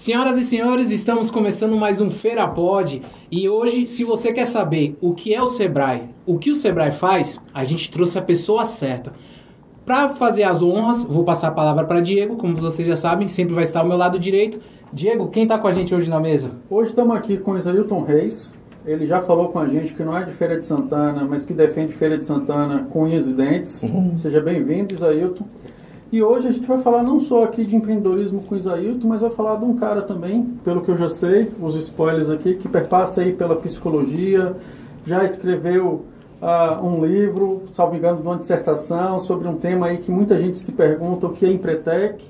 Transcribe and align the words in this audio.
Senhoras 0.00 0.38
e 0.38 0.42
senhores, 0.42 0.90
estamos 0.90 1.30
começando 1.30 1.76
mais 1.76 2.00
um 2.00 2.08
Feira 2.08 2.48
Pod 2.48 3.02
e 3.30 3.50
hoje, 3.50 3.86
se 3.86 4.02
você 4.02 4.32
quer 4.32 4.46
saber 4.46 4.96
o 4.98 5.12
que 5.12 5.34
é 5.34 5.42
o 5.42 5.46
Sebrae, 5.46 6.08
o 6.24 6.38
que 6.38 6.50
o 6.50 6.54
Sebrae 6.54 6.90
faz, 6.90 7.38
a 7.52 7.64
gente 7.66 7.90
trouxe 7.90 8.18
a 8.18 8.22
pessoa 8.22 8.64
certa. 8.64 9.12
Para 9.84 10.08
fazer 10.08 10.44
as 10.44 10.62
honras, 10.62 11.04
vou 11.04 11.22
passar 11.22 11.48
a 11.48 11.50
palavra 11.50 11.84
para 11.84 12.00
Diego, 12.00 12.36
como 12.36 12.56
vocês 12.56 12.88
já 12.88 12.96
sabem, 12.96 13.28
sempre 13.28 13.54
vai 13.54 13.62
estar 13.62 13.80
ao 13.80 13.86
meu 13.86 13.98
lado 13.98 14.18
direito. 14.18 14.58
Diego, 14.90 15.28
quem 15.28 15.42
está 15.42 15.58
com 15.58 15.68
a 15.68 15.72
gente 15.72 15.94
hoje 15.94 16.08
na 16.08 16.18
mesa? 16.18 16.52
Hoje 16.70 16.88
estamos 16.88 17.14
aqui 17.14 17.36
com 17.36 17.50
o 17.50 17.58
Isailton 17.58 18.02
Reis. 18.02 18.54
Ele 18.86 19.04
já 19.04 19.20
falou 19.20 19.48
com 19.48 19.58
a 19.58 19.68
gente 19.68 19.92
que 19.92 20.02
não 20.02 20.16
é 20.16 20.24
de 20.24 20.32
Feira 20.32 20.58
de 20.58 20.64
Santana, 20.64 21.26
mas 21.28 21.44
que 21.44 21.52
defende 21.52 21.92
Feira 21.92 22.16
de 22.16 22.24
Santana 22.24 22.88
com 22.90 23.02
unhas 23.02 23.28
e 23.28 23.34
dentes. 23.34 23.82
Uhum. 23.82 24.16
Seja 24.16 24.40
bem-vindo, 24.40 24.94
Isailton. 24.94 25.44
E 26.12 26.22
hoje 26.22 26.48
a 26.48 26.50
gente 26.50 26.66
vai 26.66 26.78
falar 26.78 27.04
não 27.04 27.20
só 27.20 27.44
aqui 27.44 27.64
de 27.64 27.76
empreendedorismo 27.76 28.42
com 28.42 28.56
o 28.56 28.58
Isailton, 28.58 29.06
mas 29.06 29.20
vai 29.20 29.30
falar 29.30 29.56
de 29.56 29.64
um 29.64 29.74
cara 29.74 30.02
também, 30.02 30.42
pelo 30.64 30.80
que 30.80 30.90
eu 30.90 30.96
já 30.96 31.08
sei, 31.08 31.52
os 31.62 31.76
spoilers 31.76 32.28
aqui, 32.28 32.54
que 32.54 32.68
perpassa 32.68 33.20
aí 33.20 33.32
pela 33.32 33.54
psicologia, 33.54 34.56
já 35.04 35.22
escreveu 35.22 36.04
uh, 36.42 36.84
um 36.84 37.04
livro, 37.04 37.62
salvo 37.70 37.94
engano, 37.94 38.20
de 38.20 38.26
uma 38.26 38.36
dissertação 38.36 39.20
sobre 39.20 39.46
um 39.46 39.54
tema 39.54 39.86
aí 39.86 39.98
que 39.98 40.10
muita 40.10 40.36
gente 40.36 40.58
se 40.58 40.72
pergunta 40.72 41.28
o 41.28 41.30
que 41.30 41.46
é 41.46 41.48
Empretec. 41.48 42.24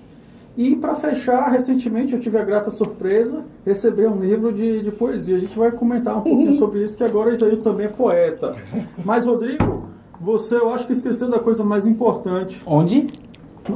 E 0.59 0.77
para 0.77 0.95
fechar, 0.95 1.51
recentemente 1.51 2.12
eu 2.12 2.21
tive 2.21 2.37
a 2.37 2.45
grata 2.45 2.71
surpresa 2.71 3.45
receber 3.65 4.10
um 4.10 4.21
livro 4.21 4.52
de, 4.52 4.83
de 4.83 4.91
poesia. 4.91 5.37
A 5.37 5.41
gente 5.41 5.57
vai 5.59 5.71
comentar 5.71 6.19
um 6.19 6.21
pouquinho 6.21 6.51
uhum. 6.51 6.59
sobre 6.59 6.83
isso, 6.83 6.99
que 6.99 7.05
agora 7.05 7.33
Isaílton 7.33 7.62
também 7.62 7.87
é 7.87 7.88
poeta. 7.88 8.55
Mas, 9.02 9.24
Rodrigo, 9.24 9.85
você 10.21 10.57
eu 10.57 10.69
acho 10.69 10.87
que 10.87 10.93
esqueceu 10.93 11.30
da 11.30 11.38
coisa 11.38 11.65
mais 11.65 11.87
importante. 11.87 12.62
Onde? 12.66 13.07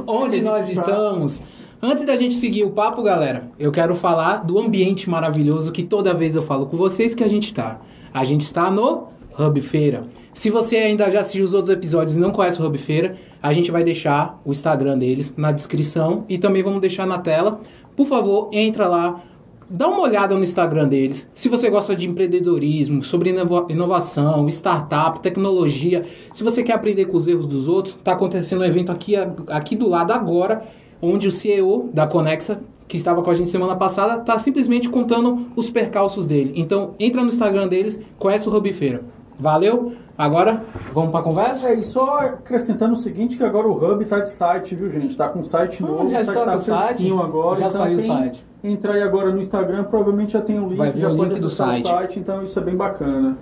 Onde 0.07 0.41
nós 0.41 0.69
estamos. 0.69 1.41
Antes 1.81 2.05
da 2.05 2.15
gente 2.15 2.35
seguir 2.35 2.63
o 2.63 2.71
papo, 2.71 3.03
galera, 3.03 3.49
eu 3.59 3.71
quero 3.71 3.93
falar 3.93 4.37
do 4.37 4.57
ambiente 4.59 5.09
maravilhoso 5.09 5.71
que 5.71 5.83
toda 5.83 6.13
vez 6.13 6.35
eu 6.35 6.41
falo 6.41 6.65
com 6.65 6.75
vocês 6.75 7.13
que 7.13 7.23
a 7.23 7.27
gente 7.27 7.45
está. 7.45 7.79
A 8.13 8.23
gente 8.23 8.41
está 8.41 8.71
no 8.71 9.09
Hub 9.37 9.59
Feira. 9.61 10.03
Se 10.33 10.49
você 10.49 10.77
ainda 10.77 11.09
já 11.11 11.19
assistiu 11.19 11.43
os 11.43 11.53
outros 11.53 11.73
episódios 11.73 12.17
e 12.17 12.19
não 12.19 12.31
conhece 12.31 12.61
o 12.61 12.65
Hub 12.65 12.77
Feira, 12.77 13.15
a 13.41 13.53
gente 13.53 13.71
vai 13.71 13.83
deixar 13.83 14.41
o 14.43 14.51
Instagram 14.51 14.97
deles 14.97 15.33
na 15.37 15.51
descrição 15.51 16.25
e 16.27 16.37
também 16.37 16.63
vamos 16.63 16.81
deixar 16.81 17.05
na 17.05 17.19
tela. 17.19 17.59
Por 17.95 18.07
favor, 18.07 18.49
entra 18.51 18.87
lá, 18.87 19.21
dá 19.69 19.87
uma 19.87 20.01
olhada 20.01 20.35
no 20.35 20.43
Instagram 20.43 20.87
deles. 20.87 21.27
Se 21.33 21.49
você 21.49 21.69
gosta 21.69 21.95
de 21.95 22.07
empreendedorismo, 22.07 23.03
sobre 23.03 23.33
inovação, 23.69 24.47
startup, 24.47 25.19
tecnologia, 25.19 26.03
se 26.31 26.43
você 26.43 26.63
quer 26.63 26.73
aprender 26.73 27.05
com 27.05 27.17
os 27.17 27.27
erros 27.27 27.47
dos 27.47 27.67
outros, 27.67 27.95
está 27.95 28.13
acontecendo 28.13 28.61
um 28.61 28.65
evento 28.65 28.91
aqui, 28.91 29.15
aqui 29.47 29.75
do 29.75 29.87
lado 29.87 30.11
agora, 30.11 30.63
onde 31.01 31.27
o 31.27 31.31
CEO 31.31 31.89
da 31.93 32.07
Conexa, 32.07 32.61
que 32.87 32.97
estava 32.97 33.21
com 33.21 33.29
a 33.31 33.33
gente 33.33 33.49
semana 33.49 33.75
passada, 33.75 34.21
está 34.21 34.37
simplesmente 34.37 34.89
contando 34.89 35.47
os 35.55 35.69
percalços 35.69 36.25
dele. 36.25 36.53
Então, 36.55 36.93
entra 36.99 37.21
no 37.21 37.29
Instagram 37.29 37.67
deles, 37.67 37.99
conhece 38.17 38.47
o 38.47 38.55
Hub 38.55 38.71
Feira. 38.73 39.03
Valeu? 39.37 39.93
Agora, 40.17 40.63
vamos 40.93 41.11
para 41.11 41.19
a 41.19 41.23
conversa? 41.23 41.69
É, 41.69 41.73
e 41.73 41.83
só 41.83 42.19
acrescentando 42.19 42.93
o 42.93 42.95
seguinte, 42.95 43.35
que 43.35 43.43
agora 43.43 43.67
o 43.67 43.75
Hub 43.75 44.01
está 44.01 44.21
de 44.21 44.29
site, 44.29 44.73
viu, 44.73 44.89
gente? 44.89 45.07
Está 45.07 45.27
com 45.27 45.43
site 45.43 45.83
ah, 45.83 45.87
novo, 45.87 46.09
já 46.09 46.21
o 46.21 46.25
site 46.25 46.37
está 46.37 46.77
fresquinho 46.77 47.21
agora. 47.21 47.59
Já 47.59 47.67
então 47.67 47.81
saiu 47.81 47.97
o 47.97 48.01
site 48.01 48.45
entrar 48.71 48.93
aí 48.93 49.01
agora 49.01 49.31
no 49.31 49.39
Instagram, 49.39 49.83
provavelmente 49.85 50.33
já 50.33 50.41
tem 50.41 50.59
o 50.59 50.67
link, 50.67 50.77
Vai 50.77 50.91
já 50.91 51.09
o 51.09 51.15
pode 51.15 51.29
link 51.31 51.41
do 51.41 51.49
site. 51.49 51.87
site. 51.87 52.19
então 52.19 52.43
isso 52.43 52.57
é 52.57 52.61
bem 52.61 52.75
bacana. 52.75 53.37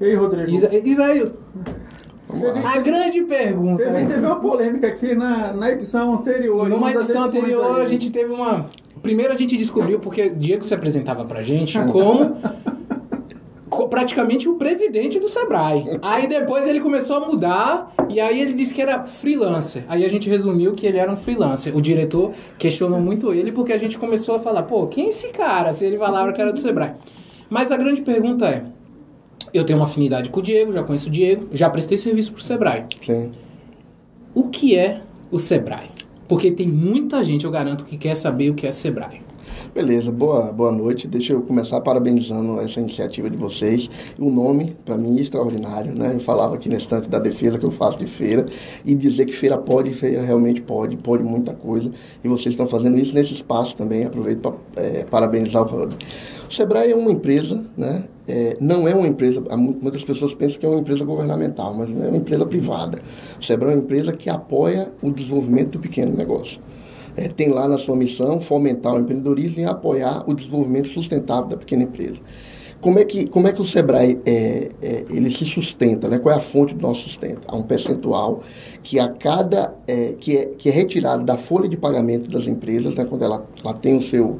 E 0.00 0.04
aí, 0.04 0.14
Rodrigo? 0.14 0.50
Isa, 0.50 0.70
a 2.64 2.78
grande 2.78 3.22
pergunta. 3.22 3.82
Teve, 3.82 4.06
teve, 4.06 4.26
uma 4.26 4.36
polêmica 4.36 4.86
aqui 4.86 5.14
na, 5.14 5.52
na 5.52 5.70
edição 5.70 6.14
anterior. 6.14 6.68
Numa 6.68 6.92
edição 6.92 7.22
anterior, 7.22 7.76
aí. 7.76 7.86
a 7.86 7.88
gente 7.88 8.10
teve 8.10 8.32
uma. 8.32 8.66
Primeiro 9.02 9.32
a 9.32 9.36
gente 9.36 9.56
descobriu, 9.56 9.98
porque 9.98 10.28
Diego 10.28 10.64
se 10.64 10.74
apresentava 10.74 11.24
pra 11.24 11.42
gente 11.42 11.78
como 11.86 12.36
praticamente 13.86 14.48
o 14.48 14.54
presidente 14.54 15.20
do 15.20 15.28
Sebrae. 15.28 15.84
Aí 16.02 16.26
depois 16.26 16.66
ele 16.66 16.80
começou 16.80 17.16
a 17.16 17.20
mudar 17.20 17.92
e 18.08 18.18
aí 18.18 18.40
ele 18.40 18.54
disse 18.54 18.74
que 18.74 18.82
era 18.82 19.04
freelancer. 19.04 19.84
Aí 19.88 20.04
a 20.04 20.08
gente 20.08 20.28
resumiu 20.28 20.72
que 20.72 20.86
ele 20.86 20.98
era 20.98 21.12
um 21.12 21.16
freelancer. 21.16 21.76
O 21.76 21.80
diretor 21.80 22.32
questionou 22.58 23.00
muito 23.00 23.32
ele 23.32 23.52
porque 23.52 23.72
a 23.72 23.78
gente 23.78 23.98
começou 23.98 24.34
a 24.34 24.38
falar, 24.38 24.62
pô, 24.64 24.86
quem 24.86 25.06
é 25.06 25.08
esse 25.10 25.28
cara? 25.28 25.72
Se 25.72 25.84
ele 25.84 25.98
falava 25.98 26.32
que 26.32 26.40
era 26.40 26.52
do 26.52 26.58
Sebrae. 26.58 26.92
Mas 27.48 27.70
a 27.70 27.76
grande 27.76 28.02
pergunta 28.02 28.46
é, 28.46 28.64
eu 29.52 29.64
tenho 29.64 29.78
uma 29.78 29.86
afinidade 29.86 30.30
com 30.30 30.40
o 30.40 30.42
Diego, 30.42 30.72
já 30.72 30.82
conheço 30.82 31.08
o 31.08 31.12
Diego, 31.12 31.48
já 31.52 31.70
prestei 31.70 31.96
serviço 31.96 32.32
pro 32.32 32.42
Sebrae. 32.42 32.84
Sim. 33.00 33.30
O 34.34 34.48
que 34.48 34.76
é 34.76 35.02
o 35.30 35.38
Sebrae? 35.38 35.88
Porque 36.26 36.50
tem 36.50 36.66
muita 36.66 37.22
gente, 37.22 37.44
eu 37.44 37.50
garanto, 37.50 37.84
que 37.84 37.96
quer 37.96 38.14
saber 38.14 38.50
o 38.50 38.54
que 38.54 38.66
é 38.66 38.70
Sebrae. 38.70 39.22
Beleza, 39.78 40.10
boa, 40.10 40.52
boa 40.52 40.72
noite. 40.72 41.06
Deixa 41.06 41.34
eu 41.34 41.40
começar 41.40 41.80
parabenizando 41.80 42.60
essa 42.60 42.80
iniciativa 42.80 43.30
de 43.30 43.36
vocês. 43.36 43.88
O 44.18 44.28
nome, 44.28 44.76
para 44.84 44.98
mim, 44.98 45.16
é 45.16 45.22
extraordinário. 45.22 45.94
Né? 45.94 46.14
Eu 46.16 46.20
falava 46.20 46.56
aqui 46.56 46.68
na 46.68 46.78
estante 46.78 47.08
da 47.08 47.20
defesa 47.20 47.60
que 47.60 47.64
eu 47.64 47.70
faço 47.70 47.96
de 47.96 48.06
feira 48.06 48.44
e 48.84 48.92
dizer 48.92 49.26
que 49.26 49.32
feira 49.32 49.56
pode, 49.56 49.92
feira 49.92 50.20
realmente 50.20 50.60
pode, 50.60 50.96
pode 50.96 51.22
muita 51.22 51.54
coisa. 51.54 51.92
E 52.24 52.28
vocês 52.28 52.54
estão 52.54 52.66
fazendo 52.66 52.98
isso 52.98 53.14
nesse 53.14 53.34
espaço 53.34 53.76
também. 53.76 54.04
Aproveito 54.04 54.40
para 54.40 54.82
é, 54.82 55.04
parabenizar 55.04 55.62
o 55.62 55.82
Hub. 55.82 55.94
O 56.50 56.52
Sebrae 56.52 56.90
é 56.90 56.96
uma 56.96 57.12
empresa, 57.12 57.64
né? 57.76 58.02
É, 58.26 58.56
não 58.60 58.88
é 58.88 58.96
uma 58.96 59.06
empresa, 59.06 59.40
muitas 59.56 60.02
pessoas 60.02 60.34
pensam 60.34 60.58
que 60.58 60.66
é 60.66 60.68
uma 60.68 60.80
empresa 60.80 61.04
governamental, 61.04 61.72
mas 61.72 61.88
não 61.88 62.04
é 62.04 62.08
uma 62.08 62.16
empresa 62.16 62.44
privada. 62.44 62.98
O 63.40 63.44
Sebrae 63.44 63.74
é 63.74 63.76
uma 63.76 63.82
empresa 63.84 64.12
que 64.12 64.28
apoia 64.28 64.92
o 65.00 65.12
desenvolvimento 65.12 65.70
do 65.70 65.78
pequeno 65.78 66.16
negócio 66.16 66.60
é, 67.18 67.28
tem 67.28 67.48
lá 67.48 67.66
na 67.66 67.76
sua 67.76 67.96
missão 67.96 68.40
fomentar 68.40 68.94
o 68.94 68.98
empreendedorismo 69.00 69.60
e 69.60 69.64
apoiar 69.64 70.22
o 70.28 70.34
desenvolvimento 70.34 70.88
sustentável 70.88 71.48
da 71.48 71.56
pequena 71.56 71.82
empresa. 71.82 72.18
Como 72.80 72.96
é 72.96 73.04
que, 73.04 73.26
como 73.26 73.48
é 73.48 73.52
que 73.52 73.60
o 73.60 73.64
Sebrae 73.64 74.20
é, 74.24 74.68
é, 74.80 75.04
ele 75.10 75.28
se 75.30 75.44
sustenta? 75.44 76.08
Né? 76.08 76.20
Qual 76.20 76.32
é 76.32 76.38
a 76.38 76.40
fonte 76.40 76.76
do 76.76 76.80
nosso 76.80 77.02
sustento? 77.02 77.40
Há 77.48 77.56
um 77.56 77.62
percentual 77.62 78.40
que 78.84 79.00
a 79.00 79.08
cada 79.08 79.74
é, 79.84 80.12
que, 80.12 80.36
é, 80.36 80.46
que 80.46 80.68
é 80.68 80.72
retirado 80.72 81.24
da 81.24 81.36
folha 81.36 81.68
de 81.68 81.76
pagamento 81.76 82.30
das 82.30 82.46
empresas, 82.46 82.94
né? 82.94 83.04
quando 83.04 83.24
ela, 83.24 83.44
ela 83.64 83.74
tem 83.74 83.96
o 83.96 84.02
seu 84.02 84.38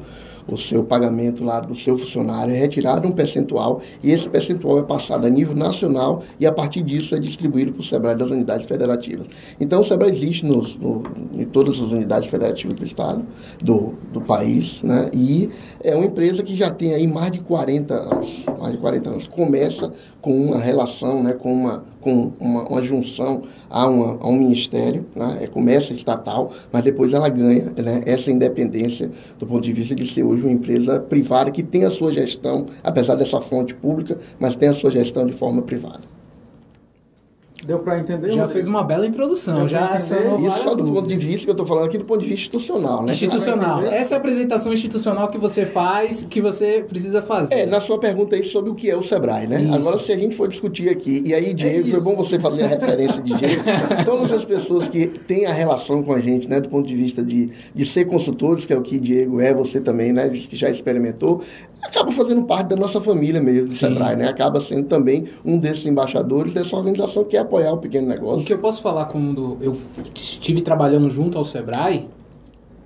o 0.55 0.57
seu 0.57 0.83
pagamento 0.83 1.43
lá 1.43 1.59
do 1.59 1.75
seu 1.75 1.97
funcionário, 1.97 2.53
é 2.53 2.57
retirado 2.57 3.07
um 3.07 3.11
percentual 3.11 3.81
e 4.03 4.11
esse 4.11 4.29
percentual 4.29 4.79
é 4.79 4.83
passado 4.83 5.25
a 5.25 5.29
nível 5.29 5.55
nacional 5.55 6.23
e 6.39 6.45
a 6.45 6.51
partir 6.51 6.81
disso 6.81 7.15
é 7.15 7.19
distribuído 7.19 7.73
para 7.73 7.81
o 7.81 7.83
SEBRAE 7.83 8.15
das 8.15 8.29
unidades 8.29 8.67
federativas. 8.67 9.27
Então 9.59 9.81
o 9.81 9.85
SEBRAE 9.85 10.11
existe 10.11 10.45
nos, 10.45 10.75
no, 10.77 11.03
em 11.33 11.45
todas 11.45 11.75
as 11.75 11.91
unidades 11.91 12.29
federativas 12.29 12.75
do 12.75 12.85
Estado, 12.85 13.25
do, 13.63 13.93
do 14.11 14.21
país, 14.21 14.81
né? 14.83 15.09
e 15.13 15.49
é 15.83 15.95
uma 15.95 16.05
empresa 16.05 16.43
que 16.43 16.55
já 16.55 16.69
tem 16.69 16.93
aí 16.93 17.07
mais 17.07 17.31
de 17.31 17.39
40 17.39 17.93
anos, 17.93 18.43
mais 18.59 18.73
de 18.73 18.77
40 18.79 19.09
anos. 19.09 19.27
Começa 19.27 19.91
com 20.21 20.35
uma 20.35 20.57
relação, 20.57 21.23
né, 21.23 21.33
com 21.33 21.51
uma, 21.51 21.83
com 22.01 22.31
uma, 22.39 22.63
uma 22.63 22.81
junção 22.81 23.41
a, 23.69 23.87
uma, 23.87 24.17
a 24.21 24.27
um 24.27 24.37
ministério, 24.37 25.05
né, 25.15 25.39
é, 25.41 25.47
começa 25.47 25.93
estatal, 25.93 26.51
mas 26.71 26.83
depois 26.83 27.13
ela 27.13 27.29
ganha 27.29 27.65
né, 27.77 28.01
essa 28.05 28.31
independência 28.31 29.11
do 29.37 29.45
ponto 29.45 29.61
de 29.61 29.73
vista 29.73 29.95
de 29.95 30.05
ser 30.05 30.23
hoje 30.23 30.43
uma 30.43 30.51
empresa 30.51 30.99
privada 30.99 31.51
que 31.51 31.63
tem 31.63 31.85
a 31.85 31.91
sua 31.91 32.11
gestão, 32.11 32.67
apesar 32.83 33.15
dessa 33.15 33.41
fonte 33.41 33.73
pública, 33.73 34.17
mas 34.39 34.55
tem 34.55 34.69
a 34.69 34.73
sua 34.73 34.91
gestão 34.91 35.25
de 35.25 35.33
forma 35.33 35.61
privada. 35.61 36.18
Deu 37.65 37.79
para 37.79 37.99
entender? 37.99 38.31
Já 38.31 38.47
fez 38.47 38.67
uma 38.67 38.83
bela 38.83 39.05
introdução. 39.05 39.67
já 39.67 39.95
Isso 39.95 40.63
só 40.63 40.75
do 40.75 40.83
ponto 40.85 41.07
de 41.07 41.17
vista 41.17 41.43
que 41.43 41.49
eu 41.49 41.53
estou 41.53 41.65
falando 41.65 41.85
aqui, 41.85 41.97
do 41.97 42.05
ponto 42.05 42.21
de 42.21 42.27
vista 42.27 42.41
institucional, 42.41 43.03
né? 43.03 43.13
Institucional. 43.13 43.83
Essa 43.83 44.15
é 44.15 44.17
a 44.17 44.19
apresentação 44.19 44.73
institucional 44.73 45.27
que 45.29 45.37
você 45.37 45.65
faz, 45.65 46.25
que 46.29 46.41
você 46.41 46.85
precisa 46.87 47.21
fazer. 47.21 47.53
É, 47.53 47.65
na 47.65 47.81
sua 47.81 47.99
pergunta 47.99 48.35
aí 48.35 48.43
sobre 48.43 48.69
o 48.69 48.75
que 48.75 48.89
é 48.89 48.95
o 48.95 49.03
Sebrae, 49.03 49.47
né? 49.47 49.61
Isso. 49.61 49.73
Agora, 49.73 49.97
se 49.97 50.11
a 50.11 50.17
gente 50.17 50.35
for 50.35 50.47
discutir 50.47 50.89
aqui, 50.89 51.23
e 51.25 51.33
aí, 51.33 51.53
Diego, 51.53 51.87
é 51.87 51.91
foi 51.91 52.01
bom 52.01 52.15
você 52.15 52.39
fazer 52.39 52.63
a 52.63 52.67
referência 52.67 53.21
de 53.21 53.33
Diego. 53.33 53.63
Todas 54.05 54.31
as 54.31 54.45
pessoas 54.45 54.87
que 54.87 55.07
têm 55.07 55.45
a 55.45 55.53
relação 55.53 56.01
com 56.03 56.13
a 56.13 56.19
gente, 56.19 56.49
né, 56.49 56.59
do 56.59 56.69
ponto 56.69 56.87
de 56.87 56.95
vista 56.95 57.23
de, 57.23 57.49
de 57.73 57.85
ser 57.85 58.05
consultores, 58.05 58.65
que 58.65 58.73
é 58.73 58.77
o 58.77 58.81
que 58.81 58.99
Diego 58.99 59.39
é, 59.39 59.53
você 59.53 59.79
também, 59.79 60.13
né, 60.13 60.29
que 60.29 60.55
já 60.55 60.69
experimentou, 60.69 61.41
acaba 61.81 62.11
fazendo 62.11 62.43
parte 62.43 62.67
da 62.67 62.75
nossa 62.75 63.01
família 63.01 63.41
mesmo, 63.41 63.67
do 63.67 63.73
Sim. 63.73 63.87
Sebrae, 63.87 64.15
né? 64.15 64.27
Acaba 64.27 64.61
sendo 64.61 64.87
também 64.87 65.25
um 65.45 65.57
desses 65.57 65.85
embaixadores 65.85 66.53
dessa 66.53 66.75
organização 66.75 67.23
que 67.23 67.37
é 67.37 67.39
apoiar 67.39 67.73
o 67.73 67.77
pequeno 67.77 68.07
negócio. 68.07 68.41
O 68.41 68.45
que 68.45 68.53
eu 68.53 68.59
posso 68.59 68.81
falar 68.81 69.05
quando 69.05 69.57
eu 69.61 69.75
estive 70.15 70.61
trabalhando 70.61 71.09
junto 71.09 71.37
ao 71.37 71.45
Sebrae 71.45 72.07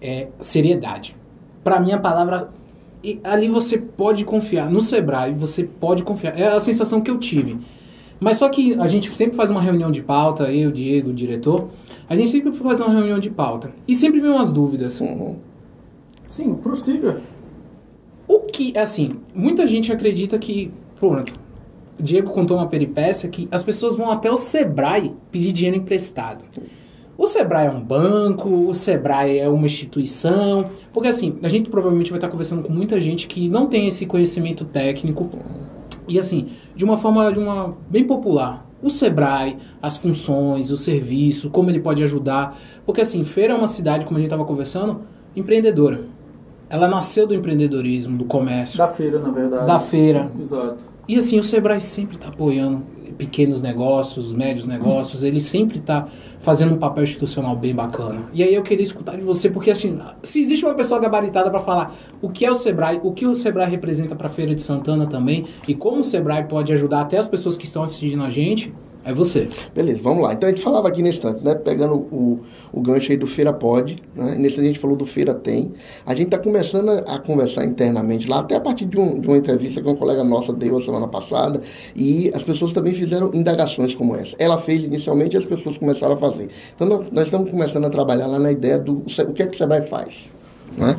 é 0.01 0.27
seriedade. 0.39 1.15
Para 1.63 1.79
mim 1.79 1.91
a 1.91 1.99
palavra 1.99 2.49
e 3.03 3.19
ali 3.23 3.49
você 3.49 3.77
pode 3.77 4.23
confiar 4.23 4.69
no 4.69 4.81
Sebrae, 4.81 5.33
você 5.33 5.63
pode 5.63 6.03
confiar. 6.03 6.39
É 6.39 6.47
a 6.47 6.59
sensação 6.59 7.01
que 7.01 7.11
eu 7.11 7.17
tive. 7.17 7.57
Mas 8.19 8.37
só 8.37 8.47
que 8.47 8.73
a 8.75 8.87
gente 8.87 9.13
sempre 9.15 9.35
faz 9.35 9.51
uma 9.51 9.61
reunião 9.61 9.91
de 9.91 10.01
pauta, 10.01 10.49
eu, 10.49 10.71
Diego, 10.71 11.09
o 11.09 11.13
diretor, 11.13 11.67
a 12.09 12.15
gente 12.15 12.29
sempre 12.29 12.53
faz 12.53 12.79
uma 12.79 12.93
reunião 12.93 13.19
de 13.19 13.29
pauta 13.29 13.73
e 13.85 13.93
sempre 13.93 14.21
vem 14.21 14.29
umas 14.29 14.53
dúvidas. 14.53 15.01
Uhum. 15.01 15.35
Sim, 16.25 16.53
prossiga. 16.55 17.21
O 18.27 18.39
que, 18.41 18.77
assim, 18.77 19.17
muita 19.33 19.67
gente 19.67 19.91
acredita 19.91 20.37
que, 20.37 20.71
pronto, 20.99 21.33
Diego 21.99 22.31
contou 22.31 22.57
uma 22.57 22.67
peripécia 22.67 23.29
que 23.29 23.47
as 23.51 23.63
pessoas 23.63 23.95
vão 23.95 24.11
até 24.11 24.31
o 24.31 24.37
Sebrae 24.37 25.13
pedir 25.31 25.51
dinheiro 25.51 25.77
emprestado. 25.77 26.43
O 27.15 27.27
Sebrae 27.27 27.67
é 27.67 27.69
um 27.69 27.81
banco, 27.81 28.49
o 28.49 28.73
Sebrae 28.73 29.37
é 29.37 29.47
uma 29.47 29.67
instituição, 29.67 30.71
porque 30.91 31.07
assim, 31.07 31.37
a 31.43 31.49
gente 31.49 31.69
provavelmente 31.69 32.09
vai 32.09 32.17
estar 32.17 32.27
conversando 32.27 32.63
com 32.63 32.73
muita 32.73 32.99
gente 32.99 33.27
que 33.27 33.47
não 33.47 33.67
tem 33.67 33.87
esse 33.87 34.05
conhecimento 34.07 34.65
técnico 34.65 35.29
e 36.07 36.17
assim, 36.17 36.47
de 36.75 36.83
uma 36.83 36.97
forma 36.97 37.31
de 37.31 37.37
uma 37.37 37.77
bem 37.89 38.03
popular. 38.03 38.67
O 38.81 38.89
Sebrae, 38.89 39.57
as 39.81 39.97
funções, 39.97 40.71
o 40.71 40.75
serviço, 40.75 41.49
como 41.49 41.69
ele 41.69 41.79
pode 41.79 42.03
ajudar, 42.03 42.59
porque 42.85 43.01
assim, 43.01 43.23
Feira 43.23 43.53
é 43.53 43.55
uma 43.55 43.67
cidade, 43.67 44.05
como 44.05 44.17
a 44.17 44.19
gente 44.19 44.27
estava 44.27 44.43
conversando, 44.43 45.01
empreendedora. 45.35 46.05
Ela 46.73 46.87
nasceu 46.87 47.27
do 47.27 47.35
empreendedorismo, 47.35 48.17
do 48.17 48.25
comércio. 48.25 48.79
Da 48.79 48.87
feira, 48.87 49.19
na 49.19 49.29
verdade. 49.29 49.67
Da 49.67 49.79
feira. 49.79 50.31
Exato. 50.39 50.89
E 51.07 51.15
assim, 51.15 51.39
o 51.39 51.43
Sebrae 51.43 51.79
sempre 51.79 52.15
está 52.15 52.29
apoiando 52.29 52.83
pequenos 53.15 53.61
negócios, 53.61 54.33
médios 54.33 54.65
negócios, 54.65 55.21
ele 55.21 55.39
sempre 55.39 55.77
está 55.77 56.07
fazendo 56.39 56.73
um 56.73 56.77
papel 56.79 57.03
institucional 57.03 57.55
bem 57.55 57.75
bacana. 57.75 58.23
E 58.33 58.41
aí 58.41 58.55
eu 58.55 58.63
queria 58.63 58.83
escutar 58.83 59.15
de 59.15 59.21
você, 59.21 59.51
porque 59.51 59.69
assim, 59.69 59.99
se 60.23 60.41
existe 60.41 60.65
uma 60.65 60.73
pessoa 60.73 60.99
gabaritada 60.99 61.51
para 61.51 61.59
falar 61.59 61.95
o 62.19 62.29
que 62.29 62.43
é 62.43 62.49
o 62.49 62.55
Sebrae, 62.55 62.99
o 63.03 63.11
que 63.11 63.27
o 63.27 63.35
Sebrae 63.35 63.69
representa 63.69 64.15
para 64.15 64.25
a 64.25 64.31
Feira 64.31 64.55
de 64.55 64.61
Santana 64.61 65.05
também, 65.05 65.45
e 65.67 65.75
como 65.75 66.01
o 66.01 66.03
Sebrae 66.03 66.45
pode 66.45 66.73
ajudar 66.73 67.01
até 67.01 67.19
as 67.19 67.27
pessoas 67.27 67.55
que 67.55 67.65
estão 67.65 67.83
assistindo 67.83 68.23
a 68.23 68.31
gente, 68.31 68.73
é 69.05 69.13
você. 69.13 69.47
Beleza, 69.75 69.99
vamos 70.01 70.23
lá. 70.23 70.33
Então 70.33 70.47
a 70.47 70.51
gente 70.51 70.61
falava 70.61 70.87
aqui 70.87 71.01
nesse 71.01 71.17
instante, 71.17 71.43
né? 71.43 71.55
Pegando 71.55 71.95
o, 71.95 72.39
o 72.71 72.81
gancho 72.81 73.11
aí 73.11 73.17
do 73.17 73.27
Feira 73.27 73.51
Pode, 73.51 73.97
né? 74.15 74.35
Nesse 74.37 74.59
a 74.59 74.63
gente 74.63 74.79
falou 74.79 74.95
do 74.95 75.05
Feira 75.05 75.33
Tem. 75.33 75.73
A 76.05 76.13
gente 76.15 76.27
está 76.27 76.37
começando 76.37 76.89
a, 76.89 77.19
conversar 77.19 77.65
internamente 77.65 78.27
lá, 78.27 78.39
até 78.39 78.55
a 78.55 78.59
partir 78.59 78.85
de, 78.85 78.97
um, 78.97 79.19
de 79.19 79.27
uma 79.27 79.37
entrevista 79.37 79.81
que 79.81 79.87
uma 79.87 79.95
colega 79.95 80.23
nossa 80.23 80.53
deu 80.53 80.77
a 80.77 80.81
semana 80.81 81.07
passada, 81.07 81.59
e 81.95 82.31
as 82.33 82.43
pessoas 82.43 82.73
também 82.73 82.93
fizeram 82.93 83.31
indagações 83.33 83.93
como 83.95 84.15
essa. 84.15 84.35
Ela 84.39 84.57
fez 84.57 84.83
inicialmente 84.83 85.35
e 85.35 85.37
as 85.37 85.45
pessoas 85.45 85.77
começaram 85.77 86.13
a 86.13 86.17
fazer. 86.17 86.49
Então 86.75 86.87
nós, 86.87 87.05
nós 87.11 87.25
estamos 87.25 87.49
começando 87.49 87.85
a 87.85 87.89
trabalhar 87.89 88.27
lá 88.27 88.39
na 88.39 88.51
ideia 88.51 88.79
do 88.79 88.99
o 88.99 89.33
que 89.33 89.43
é 89.43 89.45
que 89.45 89.53
o 89.53 89.57
Sebrae 89.57 89.81
faz. 89.81 90.29
Né? 90.77 90.97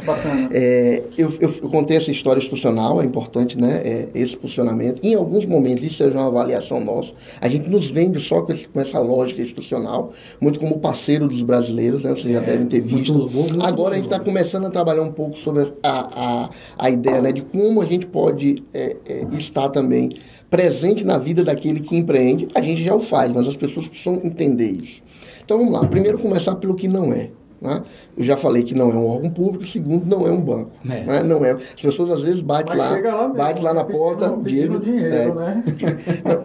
É, 0.53 1.03
eu, 1.19 1.31
eu, 1.41 1.51
eu, 1.63 1.69
contei 1.69 1.97
essa 1.97 2.11
história 2.11 2.39
institucional, 2.39 3.03
é 3.03 3.05
importante 3.05 3.59
né? 3.59 3.83
É, 3.85 4.09
esse 4.15 4.37
posicionamento. 4.37 5.01
Em 5.03 5.15
alguns 5.15 5.45
momentos, 5.47 5.85
isso 5.85 6.03
é 6.03 6.09
uma 6.09 6.27
avaliação 6.27 6.81
nossa. 6.81 7.13
A 7.41 7.49
gente 7.49 7.69
nos 7.69 7.89
vende 7.89 8.21
só 8.21 8.43
com, 8.43 8.53
esse, 8.53 8.69
com 8.69 8.81
essa 8.81 8.99
lógica 9.01 9.43
institucional, 9.43 10.13
muito 10.41 10.61
como 10.61 10.79
parceiro 10.79 11.27
dos 11.27 11.43
brasileiros, 11.43 12.03
né? 12.03 12.11
vocês 12.11 12.33
já 12.33 12.43
é, 12.43 12.47
devem 12.47 12.67
ter 12.67 12.81
visto. 12.81 13.29
Agora 13.63 13.95
a 13.95 13.97
gente 13.97 14.07
está 14.07 14.21
começando 14.21 14.67
a 14.67 14.71
trabalhar 14.71 15.03
um 15.03 15.13
pouco 15.13 15.37
sobre 15.37 15.63
a, 15.83 16.45
a, 16.45 16.51
a 16.79 16.91
ideia 16.91 17.21
né? 17.21 17.33
de 17.33 17.43
como 17.43 17.83
a 17.83 17.87
gente 17.87 18.07
pode 18.07 18.57
é, 18.73 18.97
é, 19.09 19.27
estar 19.37 19.69
também 19.69 20.11
presente 20.49 21.05
na 21.05 21.19
vida 21.19 21.43
daquele 21.43 21.81
que 21.81 21.97
empreende. 21.97 22.47
A 22.55 22.61
gente 22.61 22.83
já 22.85 22.95
o 22.95 23.01
faz, 23.01 23.33
mas 23.33 23.49
as 23.49 23.57
pessoas 23.57 23.89
precisam 23.89 24.21
entender 24.23 24.71
isso. 24.71 25.03
Então 25.45 25.59
vamos 25.59 25.73
lá. 25.73 25.87
Primeiro 25.87 26.19
começar 26.19 26.55
pelo 26.57 26.75
que 26.75 26.89
não 26.89 27.13
é. 27.13 27.31
Né? 27.65 27.83
Eu 28.15 28.27
já 28.27 28.37
falei 28.37 28.63
que 28.63 28.75
não 28.75 28.91
é 28.91 28.95
um 28.95 29.09
órgão 29.09 29.31
público, 29.31 29.65
segundo, 29.65 30.05
não 30.05 30.27
é 30.27 30.31
um 30.31 30.43
banco. 30.43 30.71
É. 30.85 31.03
Né? 31.03 31.23
Não 31.23 31.43
é. 31.43 31.53
As 31.53 31.81
pessoas 31.81 32.13
às 32.13 32.21
vezes 32.21 32.43
batem 32.43 32.77
lá, 32.77 32.91
lá 32.91 33.29
bate 33.29 33.63
lá 33.63 33.73
na 33.73 33.83
porta, 33.83 34.37
Diego. 34.43 34.79
dinheiro, 34.79 35.09
é. 35.09 35.33
né? 35.33 35.65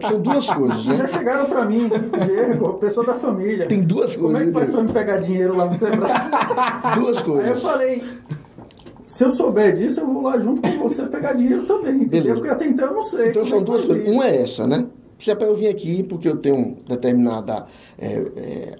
São 0.08 0.18
duas 0.18 0.48
coisas, 0.48 0.86
né? 0.86 0.94
Já 0.94 1.06
chegaram 1.06 1.44
para 1.44 1.66
mim, 1.66 1.90
Diego, 2.24 2.72
pessoa 2.74 3.04
da 3.04 3.12
família. 3.12 3.66
Tem 3.66 3.82
duas 3.82 4.16
Como 4.16 4.32
coisas. 4.32 4.50
Como 4.50 4.64
é 4.64 4.66
que 4.66 4.70
faz 4.70 4.70
para 4.70 4.82
me 4.82 4.92
pegar 4.92 5.16
dinheiro 5.18 5.54
lá 5.54 5.66
no 5.66 5.76
Sebrae? 5.76 6.10
duas 6.98 7.20
coisas. 7.20 7.44
Aí 7.44 7.50
eu 7.50 7.60
falei, 7.60 8.02
se 9.02 9.22
eu 9.22 9.28
souber 9.28 9.74
disso, 9.74 10.00
eu 10.00 10.06
vou 10.06 10.22
lá 10.22 10.38
junto 10.38 10.62
com 10.62 10.88
você 10.88 11.04
pegar 11.04 11.34
dinheiro 11.34 11.64
também, 11.64 11.96
entendeu? 11.96 12.08
Beleza. 12.08 12.34
Porque 12.36 12.48
até 12.48 12.66
então 12.66 12.86
eu 12.88 12.94
não 12.94 13.02
sei. 13.02 13.28
Então 13.28 13.44
são 13.44 13.58
é 13.58 13.62
duas 13.62 13.84
coisas. 13.84 14.08
Uma 14.08 14.26
é 14.26 14.42
essa, 14.42 14.66
né? 14.66 14.86
Se 15.18 15.30
é 15.30 15.34
para 15.34 15.48
eu 15.48 15.54
vir 15.54 15.68
aqui 15.68 16.02
porque 16.02 16.26
eu 16.26 16.38
tenho 16.38 16.78
determinada 16.88 17.66
é, 17.98 18.14
é, 18.36 18.78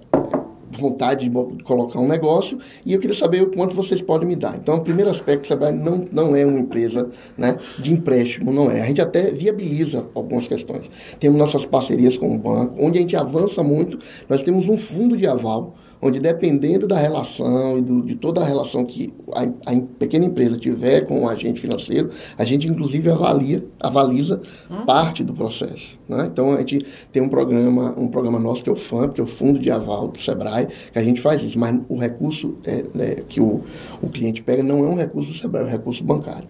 vontade 0.77 1.27
de 1.29 1.63
colocar 1.63 1.99
um 1.99 2.07
negócio 2.07 2.57
e 2.85 2.93
eu 2.93 2.99
queria 2.99 3.15
saber 3.15 3.43
o 3.43 3.51
quanto 3.51 3.75
vocês 3.75 4.01
podem 4.01 4.27
me 4.27 4.35
dar. 4.35 4.55
Então, 4.57 4.75
o 4.75 4.81
primeiro 4.81 5.09
aspecto, 5.09 5.47
Sebrae 5.47 5.71
não, 5.71 6.07
não 6.11 6.35
é 6.35 6.45
uma 6.45 6.59
empresa 6.59 7.09
né, 7.37 7.57
de 7.77 7.93
empréstimo, 7.93 8.51
não 8.51 8.69
é. 8.69 8.81
A 8.81 8.85
gente 8.85 9.01
até 9.01 9.31
viabiliza 9.31 10.05
algumas 10.13 10.47
questões. 10.47 10.89
Temos 11.19 11.37
nossas 11.37 11.65
parcerias 11.65 12.17
com 12.17 12.33
o 12.33 12.37
banco, 12.37 12.75
onde 12.79 12.97
a 12.97 13.01
gente 13.01 13.15
avança 13.15 13.63
muito, 13.63 13.97
nós 14.29 14.43
temos 14.43 14.67
um 14.67 14.77
fundo 14.77 15.17
de 15.17 15.27
aval, 15.27 15.75
onde 16.01 16.19
dependendo 16.19 16.87
da 16.87 16.97
relação 16.97 17.77
e 17.77 17.81
do, 17.81 18.01
de 18.01 18.15
toda 18.15 18.41
a 18.41 18.45
relação 18.45 18.83
que 18.83 19.13
a, 19.33 19.43
a, 19.71 19.81
pequena 19.99 20.25
empresa 20.25 20.57
tiver 20.57 21.01
com 21.01 21.23
o 21.23 21.29
agente 21.29 21.61
financeiro, 21.61 22.09
a 22.37 22.43
gente 22.43 22.67
inclusive 22.67 23.09
avalia, 23.09 23.63
avaliza 23.79 24.41
hum. 24.69 24.85
parte 24.85 25.23
do 25.23 25.33
processo. 25.33 25.99
Né? 26.11 26.27
Então 26.29 26.51
a 26.51 26.57
gente 26.59 26.85
tem 27.11 27.21
um 27.21 27.29
programa, 27.29 27.95
um 27.97 28.07
programa 28.07 28.37
nosso 28.37 28.61
que 28.63 28.69
é 28.69 28.73
o 28.73 28.75
FAMP, 28.75 29.13
que 29.15 29.21
é 29.21 29.23
o 29.23 29.27
Fundo 29.27 29.57
de 29.57 29.71
Aval 29.71 30.09
do 30.09 30.19
Sebrae, 30.19 30.67
que 30.91 30.99
a 30.99 31.03
gente 31.03 31.21
faz 31.21 31.41
isso, 31.41 31.57
mas 31.57 31.79
o 31.87 31.97
recurso 31.97 32.57
é, 32.65 32.83
né, 32.93 33.15
que 33.29 33.39
o, 33.39 33.61
o 34.01 34.09
cliente 34.09 34.43
pega 34.43 34.61
não 34.61 34.79
é 34.79 34.87
um 34.87 34.95
recurso 34.95 35.31
do 35.31 35.37
Sebrae, 35.37 35.63
é 35.63 35.65
um 35.67 35.69
recurso 35.69 36.03
bancário. 36.03 36.47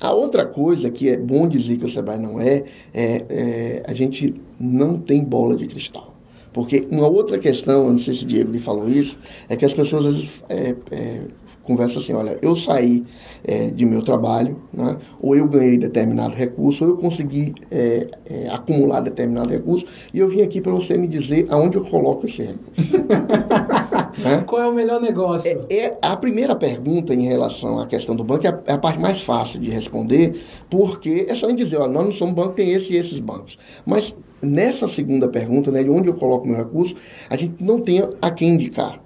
A 0.00 0.12
outra 0.12 0.46
coisa 0.46 0.90
que 0.90 1.08
é 1.08 1.16
bom 1.16 1.48
dizer 1.48 1.76
que 1.76 1.84
o 1.84 1.88
Sebrae 1.88 2.18
não 2.18 2.40
é, 2.40 2.64
é, 2.94 3.24
é 3.28 3.82
a 3.86 3.92
gente 3.92 4.34
não 4.58 4.96
tem 4.96 5.24
bola 5.24 5.56
de 5.56 5.66
cristal. 5.66 6.14
Porque 6.52 6.86
uma 6.90 7.06
outra 7.06 7.38
questão, 7.38 7.86
eu 7.86 7.92
não 7.92 7.98
sei 7.98 8.14
se 8.14 8.24
o 8.24 8.26
Diego 8.26 8.50
lhe 8.50 8.60
falou 8.60 8.88
isso, 8.88 9.18
é 9.48 9.56
que 9.56 9.64
as 9.64 9.74
pessoas 9.74 10.06
às 10.06 10.14
vezes 10.14 10.44
é, 10.48 10.74
é, 10.90 11.20
conversam 11.70 12.02
assim, 12.02 12.12
olha, 12.12 12.36
eu 12.42 12.56
saí 12.56 13.04
é, 13.44 13.68
de 13.68 13.84
meu 13.84 14.02
trabalho, 14.02 14.60
né, 14.72 14.96
ou 15.20 15.36
eu 15.36 15.46
ganhei 15.46 15.78
determinado 15.78 16.34
recurso, 16.34 16.84
ou 16.84 16.90
eu 16.90 16.96
consegui 16.96 17.54
é, 17.70 18.08
é, 18.28 18.48
acumular 18.48 19.00
determinado 19.00 19.50
recurso, 19.50 19.86
e 20.12 20.18
eu 20.18 20.28
vim 20.28 20.42
aqui 20.42 20.60
para 20.60 20.72
você 20.72 20.98
me 20.98 21.06
dizer 21.06 21.46
aonde 21.48 21.76
eu 21.76 21.84
coloco 21.84 22.26
esse 22.26 22.42
recurso. 22.42 22.70
né? 24.18 24.44
Qual 24.46 24.60
é 24.60 24.66
o 24.66 24.72
melhor 24.72 25.00
negócio? 25.00 25.48
É, 25.70 25.76
é, 25.86 25.98
a 26.02 26.16
primeira 26.16 26.56
pergunta 26.56 27.14
em 27.14 27.22
relação 27.22 27.78
à 27.78 27.86
questão 27.86 28.16
do 28.16 28.24
banco 28.24 28.46
é 28.46 28.50
a, 28.50 28.60
é 28.66 28.72
a, 28.72 28.78
parte 28.78 28.98
mais 28.98 29.22
fácil 29.22 29.60
de 29.60 29.70
responder, 29.70 30.42
porque 30.68 31.26
é 31.28 31.34
só 31.36 31.48
em 31.48 31.54
dizer, 31.54 31.76
olha, 31.76 31.92
nós 31.92 32.06
não 32.06 32.12
somos 32.12 32.34
banco, 32.34 32.54
tem 32.54 32.72
esse 32.72 32.94
e 32.94 32.96
esses 32.96 33.20
bancos. 33.20 33.56
Mas 33.86 34.12
nessa 34.42 34.88
segunda 34.88 35.28
pergunta, 35.28 35.70
né, 35.70 35.84
de 35.84 35.90
onde 35.90 36.08
eu 36.08 36.14
coloco 36.14 36.48
meu 36.48 36.56
recurso, 36.56 36.96
a 37.28 37.36
gente 37.36 37.62
não 37.62 37.80
tem 37.80 38.02
a 38.20 38.30
quem 38.30 38.54
indicar. 38.54 39.00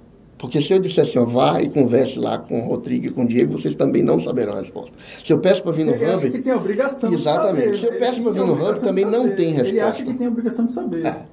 Porque 0.45 0.61
se 0.61 0.75
eu 0.75 0.79
disser 0.79 1.05
assim, 1.05 1.19
ó, 1.19 1.25
vá 1.25 1.59
e 1.63 1.71
converse 1.71 2.19
lá 2.19 2.37
com 2.37 2.61
o 2.61 2.69
Rodrigo 2.69 3.07
e 3.07 3.11
com 3.11 3.25
o 3.25 3.27
Diego, 3.27 3.53
vocês 3.53 3.75
também 3.75 4.03
não 4.03 4.21
saberão 4.21 4.53
a 4.53 4.61
resposta. 4.61 4.95
Se 5.25 5.33
eu 5.33 5.39
peço 5.39 5.63
para 5.63 5.73
vir 5.73 5.87
no 5.87 5.95
ele 5.95 6.05
Hub. 6.05 6.31
que 6.31 6.39
tem 6.39 6.53
a 6.53 6.57
obrigação 6.57 7.11
Exatamente. 7.11 7.71
De 7.71 7.79
saber, 7.79 7.79
se 7.79 7.87
eu 7.87 7.99
peço 7.99 8.23
para 8.23 8.33
vir 8.33 8.45
no 8.45 8.53
Hub, 8.53 8.81
também 8.81 9.07
não 9.07 9.35
tem 9.35 9.49
resposta. 9.49 9.71
Ele 9.71 9.81
acha 9.81 10.05
que 10.05 10.13
tem 10.13 10.27
a 10.27 10.31
obrigação 10.31 10.67
de 10.67 10.75
saber. 10.75 11.07
É. 11.07 11.25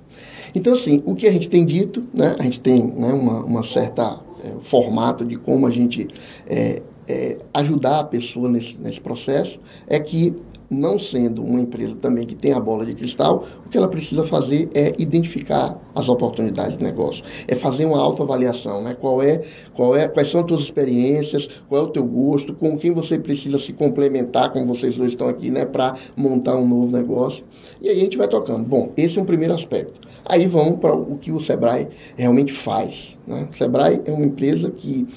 Então, 0.55 0.73
assim, 0.73 1.03
o 1.05 1.13
que 1.13 1.27
a 1.27 1.31
gente 1.31 1.49
tem 1.49 1.65
dito, 1.65 2.05
né, 2.13 2.37
a 2.39 2.43
gente 2.43 2.61
tem 2.61 2.81
né, 2.81 3.11
uma, 3.11 3.43
uma 3.43 3.63
certa 3.63 4.17
é, 4.45 4.53
formato 4.61 5.25
de 5.25 5.35
como 5.35 5.67
a 5.67 5.71
gente 5.71 6.07
é, 6.47 6.81
é, 7.05 7.37
ajudar 7.53 7.99
a 7.99 8.03
pessoa 8.05 8.47
nesse, 8.47 8.79
nesse 8.79 9.01
processo, 9.01 9.59
é 9.87 9.99
que 9.99 10.33
não 10.71 10.97
sendo 10.97 11.43
uma 11.43 11.59
empresa 11.59 11.97
também 11.97 12.25
que 12.25 12.33
tem 12.33 12.53
a 12.53 12.59
bola 12.59 12.85
de 12.85 12.95
cristal, 12.95 13.43
o 13.65 13.69
que 13.69 13.77
ela 13.77 13.89
precisa 13.89 14.23
fazer 14.23 14.69
é 14.73 14.93
identificar 14.97 15.77
as 15.93 16.07
oportunidades 16.07 16.77
de 16.77 16.83
negócio, 16.83 17.23
é 17.45 17.55
fazer 17.55 17.85
uma 17.85 17.99
autoavaliação, 17.99 18.81
né? 18.81 18.93
Qual 18.93 19.21
é, 19.21 19.41
qual 19.73 19.95
é, 19.95 20.07
quais 20.07 20.29
são 20.29 20.39
as 20.39 20.47
tuas 20.47 20.61
experiências, 20.61 21.49
qual 21.67 21.81
é 21.81 21.85
o 21.85 21.89
teu 21.89 22.05
gosto, 22.05 22.53
com 22.53 22.77
quem 22.77 22.91
você 22.91 23.19
precisa 23.19 23.59
se 23.59 23.73
complementar, 23.73 24.53
como 24.53 24.65
vocês 24.65 24.95
dois 24.95 25.09
estão 25.09 25.27
aqui, 25.27 25.51
né, 25.51 25.65
para 25.65 25.93
montar 26.15 26.55
um 26.55 26.67
novo 26.67 26.95
negócio. 26.95 27.43
E 27.81 27.89
aí 27.89 27.97
a 27.97 27.99
gente 27.99 28.17
vai 28.17 28.27
tocando. 28.27 28.65
Bom, 28.65 28.91
esse 28.95 29.19
é 29.19 29.21
um 29.21 29.25
primeiro 29.25 29.53
aspecto. 29.53 29.99
Aí 30.23 30.45
vamos 30.45 30.79
para 30.79 30.95
o 30.95 31.17
que 31.17 31.31
o 31.31 31.39
Sebrae 31.39 31.89
realmente 32.15 32.53
faz. 32.53 33.17
Né? 33.27 33.49
O 33.51 33.57
Sebrae 33.57 34.01
é 34.05 34.11
uma 34.11 34.25
empresa 34.25 34.71
que 34.71 35.07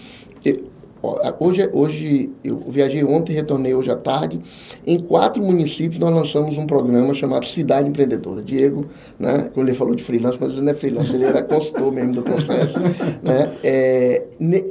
Hoje, 1.38 1.68
hoje 1.72 2.30
eu 2.42 2.58
viajei 2.68 3.04
ontem, 3.04 3.34
retornei 3.34 3.74
hoje 3.74 3.90
à 3.90 3.96
tarde. 3.96 4.40
Em 4.86 4.98
quatro 4.98 5.42
municípios 5.42 5.98
nós 5.98 6.14
lançamos 6.14 6.56
um 6.56 6.66
programa 6.66 7.12
chamado 7.12 7.44
Cidade 7.44 7.88
Empreendedora. 7.88 8.42
Diego, 8.42 8.86
né, 9.18 9.50
quando 9.52 9.68
ele 9.68 9.76
falou 9.76 9.94
de 9.94 10.02
freelance, 10.02 10.38
mas 10.40 10.52
ele 10.52 10.62
não 10.62 10.72
é 10.72 10.74
freelance, 10.74 11.14
ele 11.14 11.24
era 11.24 11.42
consultor 11.42 11.92
mesmo 11.92 12.14
do 12.14 12.22
processo. 12.22 12.78
Né? 13.22 13.52
É, 13.62 14.22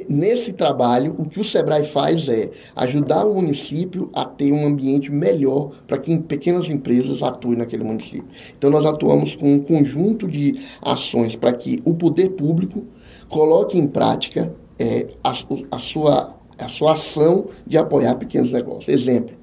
nesse 0.08 0.54
trabalho, 0.54 1.16
o 1.18 1.26
que 1.26 1.40
o 1.40 1.44
Sebrae 1.44 1.84
faz 1.84 2.28
é 2.30 2.50
ajudar 2.76 3.26
o 3.26 3.34
município 3.34 4.10
a 4.14 4.26
ter 4.26 4.52
um 4.52 4.66
ambiente 4.66 5.12
melhor 5.12 5.72
para 5.88 5.98
que 5.98 6.20
pequenas 6.20 6.70
empresas 6.70 7.24
atuem 7.24 7.58
naquele 7.58 7.84
município. 7.84 8.26
Então 8.58 8.70
nós 8.70 8.86
atuamos 8.86 9.36
com 9.36 9.54
um 9.54 9.60
conjunto 9.60 10.28
de 10.28 10.54
ações 10.82 11.36
para 11.36 11.54
que 11.54 11.82
o 11.86 11.94
poder 11.94 12.32
público 12.32 12.84
coloque 13.28 13.78
em 13.78 13.88
prática 13.88 14.52
é, 14.80 15.08
a, 15.24 15.32
a, 15.72 15.80
sua, 15.80 16.36
a 16.58 16.68
sua 16.68 16.94
ação 16.94 17.46
de 17.66 17.78
apoiar 17.78 18.16
pequenos 18.16 18.52
negócios. 18.52 18.88
Exemplo, 18.88 19.36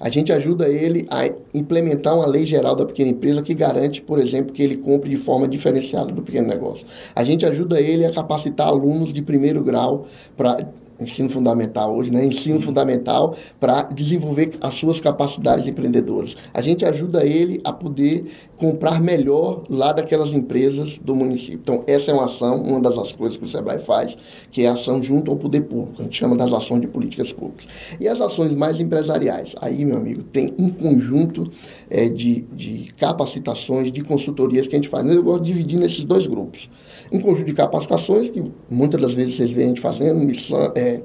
a 0.00 0.08
gente 0.10 0.32
ajuda 0.32 0.68
ele 0.68 1.06
a 1.10 1.26
implementar 1.54 2.14
uma 2.14 2.26
lei 2.26 2.44
geral 2.44 2.74
da 2.76 2.84
pequena 2.84 3.10
empresa 3.10 3.42
que 3.42 3.54
garante, 3.54 4.02
por 4.02 4.18
exemplo, 4.18 4.52
que 4.52 4.62
ele 4.62 4.76
compre 4.76 5.08
de 5.08 5.16
forma 5.16 5.48
diferenciada 5.48 6.12
do 6.12 6.22
pequeno 6.22 6.48
negócio. 6.48 6.86
A 7.14 7.24
gente 7.24 7.46
ajuda 7.46 7.80
ele 7.80 8.04
a 8.04 8.12
capacitar 8.12 8.68
alunos 8.68 9.12
de 9.12 9.22
primeiro 9.22 9.62
grau 9.62 10.04
para 10.36 10.58
ensino 11.00 11.28
fundamental 11.28 11.94
hoje, 11.96 12.10
né? 12.10 12.24
Ensino 12.24 12.60
fundamental 12.60 13.34
para 13.60 13.82
desenvolver 13.82 14.52
as 14.60 14.74
suas 14.74 15.00
capacidades 15.00 15.66
empreendedoras. 15.66 16.36
A 16.52 16.62
gente 16.62 16.84
ajuda 16.84 17.24
ele 17.24 17.60
a 17.64 17.72
poder 17.72 18.24
comprar 18.56 19.00
melhor 19.00 19.62
lá 19.68 19.92
daquelas 19.92 20.32
empresas 20.32 20.98
do 20.98 21.14
município. 21.14 21.60
Então, 21.60 21.84
essa 21.86 22.10
é 22.10 22.14
uma 22.14 22.24
ação, 22.24 22.62
uma 22.62 22.80
das 22.80 23.12
coisas 23.12 23.36
que 23.36 23.44
o 23.44 23.48
Sebrae 23.48 23.78
faz, 23.78 24.16
que 24.50 24.64
é 24.64 24.68
a 24.68 24.72
ação 24.72 25.02
junto 25.02 25.30
ao 25.30 25.36
poder 25.36 25.62
público. 25.62 26.00
A 26.00 26.04
gente 26.04 26.16
chama 26.16 26.36
das 26.36 26.52
ações 26.52 26.80
de 26.80 26.86
políticas 26.86 27.32
públicas. 27.32 27.66
E 28.00 28.08
as 28.08 28.20
ações 28.20 28.54
mais 28.54 28.80
empresariais. 28.80 29.54
Aí, 29.60 29.84
meu 29.84 29.96
amigo, 29.96 30.22
tem 30.22 30.54
um 30.58 30.70
conjunto 30.70 31.44
é, 31.90 32.08
de, 32.08 32.42
de 32.52 32.92
capacitações, 32.96 33.90
de 33.90 34.02
consultorias 34.02 34.66
que 34.66 34.74
a 34.74 34.78
gente 34.78 34.88
faz. 34.88 35.04
Eu 35.04 35.22
gosto 35.22 35.42
de 35.42 35.52
dividir 35.52 35.78
nesses 35.78 36.04
dois 36.04 36.26
grupos 36.26 36.68
um 37.14 37.20
conjunto 37.20 37.46
de 37.46 37.54
capacitações 37.54 38.28
que 38.28 38.42
muitas 38.68 39.00
das 39.00 39.14
vezes 39.14 39.36
vocês 39.36 39.52
veem 39.52 39.66
a 39.66 39.68
gente 39.68 39.80
fazendo, 39.80 40.18
missão, 40.18 40.72
é, 40.74 41.00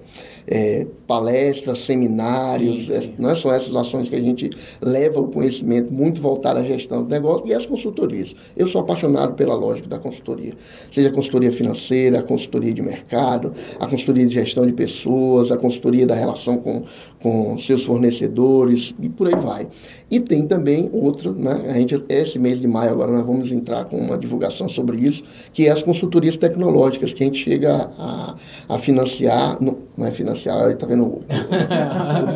é, 0.47 0.87
palestras, 1.05 1.79
seminários, 1.79 2.85
sim, 2.85 3.01
sim. 3.01 3.13
É, 3.19 3.21
né? 3.21 3.35
são 3.35 3.53
essas 3.53 3.75
ações 3.75 4.09
que 4.09 4.15
a 4.15 4.21
gente 4.21 4.49
leva 4.81 5.21
o 5.21 5.27
conhecimento 5.27 5.93
muito 5.93 6.19
voltado 6.19 6.57
à 6.57 6.63
gestão 6.63 7.03
do 7.03 7.09
negócio 7.09 7.47
e 7.47 7.53
as 7.53 7.67
consultorias. 7.67 8.35
Eu 8.57 8.67
sou 8.67 8.81
apaixonado 8.81 9.35
pela 9.35 9.53
lógica 9.53 9.87
da 9.87 9.99
consultoria, 9.99 10.53
seja 10.91 11.09
a 11.09 11.11
consultoria 11.11 11.51
financeira, 11.51 12.19
a 12.19 12.23
consultoria 12.23 12.73
de 12.73 12.81
mercado, 12.81 13.53
a 13.79 13.85
consultoria 13.85 14.25
de 14.25 14.33
gestão 14.33 14.65
de 14.65 14.73
pessoas, 14.73 15.51
a 15.51 15.57
consultoria 15.57 16.07
da 16.07 16.15
relação 16.15 16.57
com, 16.57 16.83
com 17.21 17.57
seus 17.57 17.83
fornecedores 17.83 18.93
e 18.99 19.09
por 19.09 19.27
aí 19.27 19.39
vai. 19.41 19.67
E 20.09 20.19
tem 20.19 20.47
também 20.47 20.89
outro, 20.93 21.33
né? 21.33 21.65
A 21.69 21.73
gente, 21.73 22.03
esse 22.09 22.39
mês 22.39 22.59
de 22.59 22.67
maio 22.67 22.91
agora 22.91 23.11
nós 23.11 23.25
vamos 23.25 23.51
entrar 23.51 23.85
com 23.85 23.97
uma 23.97 24.17
divulgação 24.17 24.69
sobre 24.69 24.97
isso, 24.97 25.23
que 25.53 25.67
é 25.67 25.71
as 25.71 25.83
consultorias 25.83 26.37
tecnológicas, 26.37 27.13
que 27.13 27.23
a 27.23 27.25
gente 27.25 27.43
chega 27.43 27.91
a, 27.97 28.35
a 28.69 28.77
financiar, 28.77 29.57
não, 29.61 29.77
não 29.97 30.05
é 30.05 30.11
financiar, 30.11 30.71
está 30.71 30.87
vendo 30.87 31.03
o, 31.03 31.21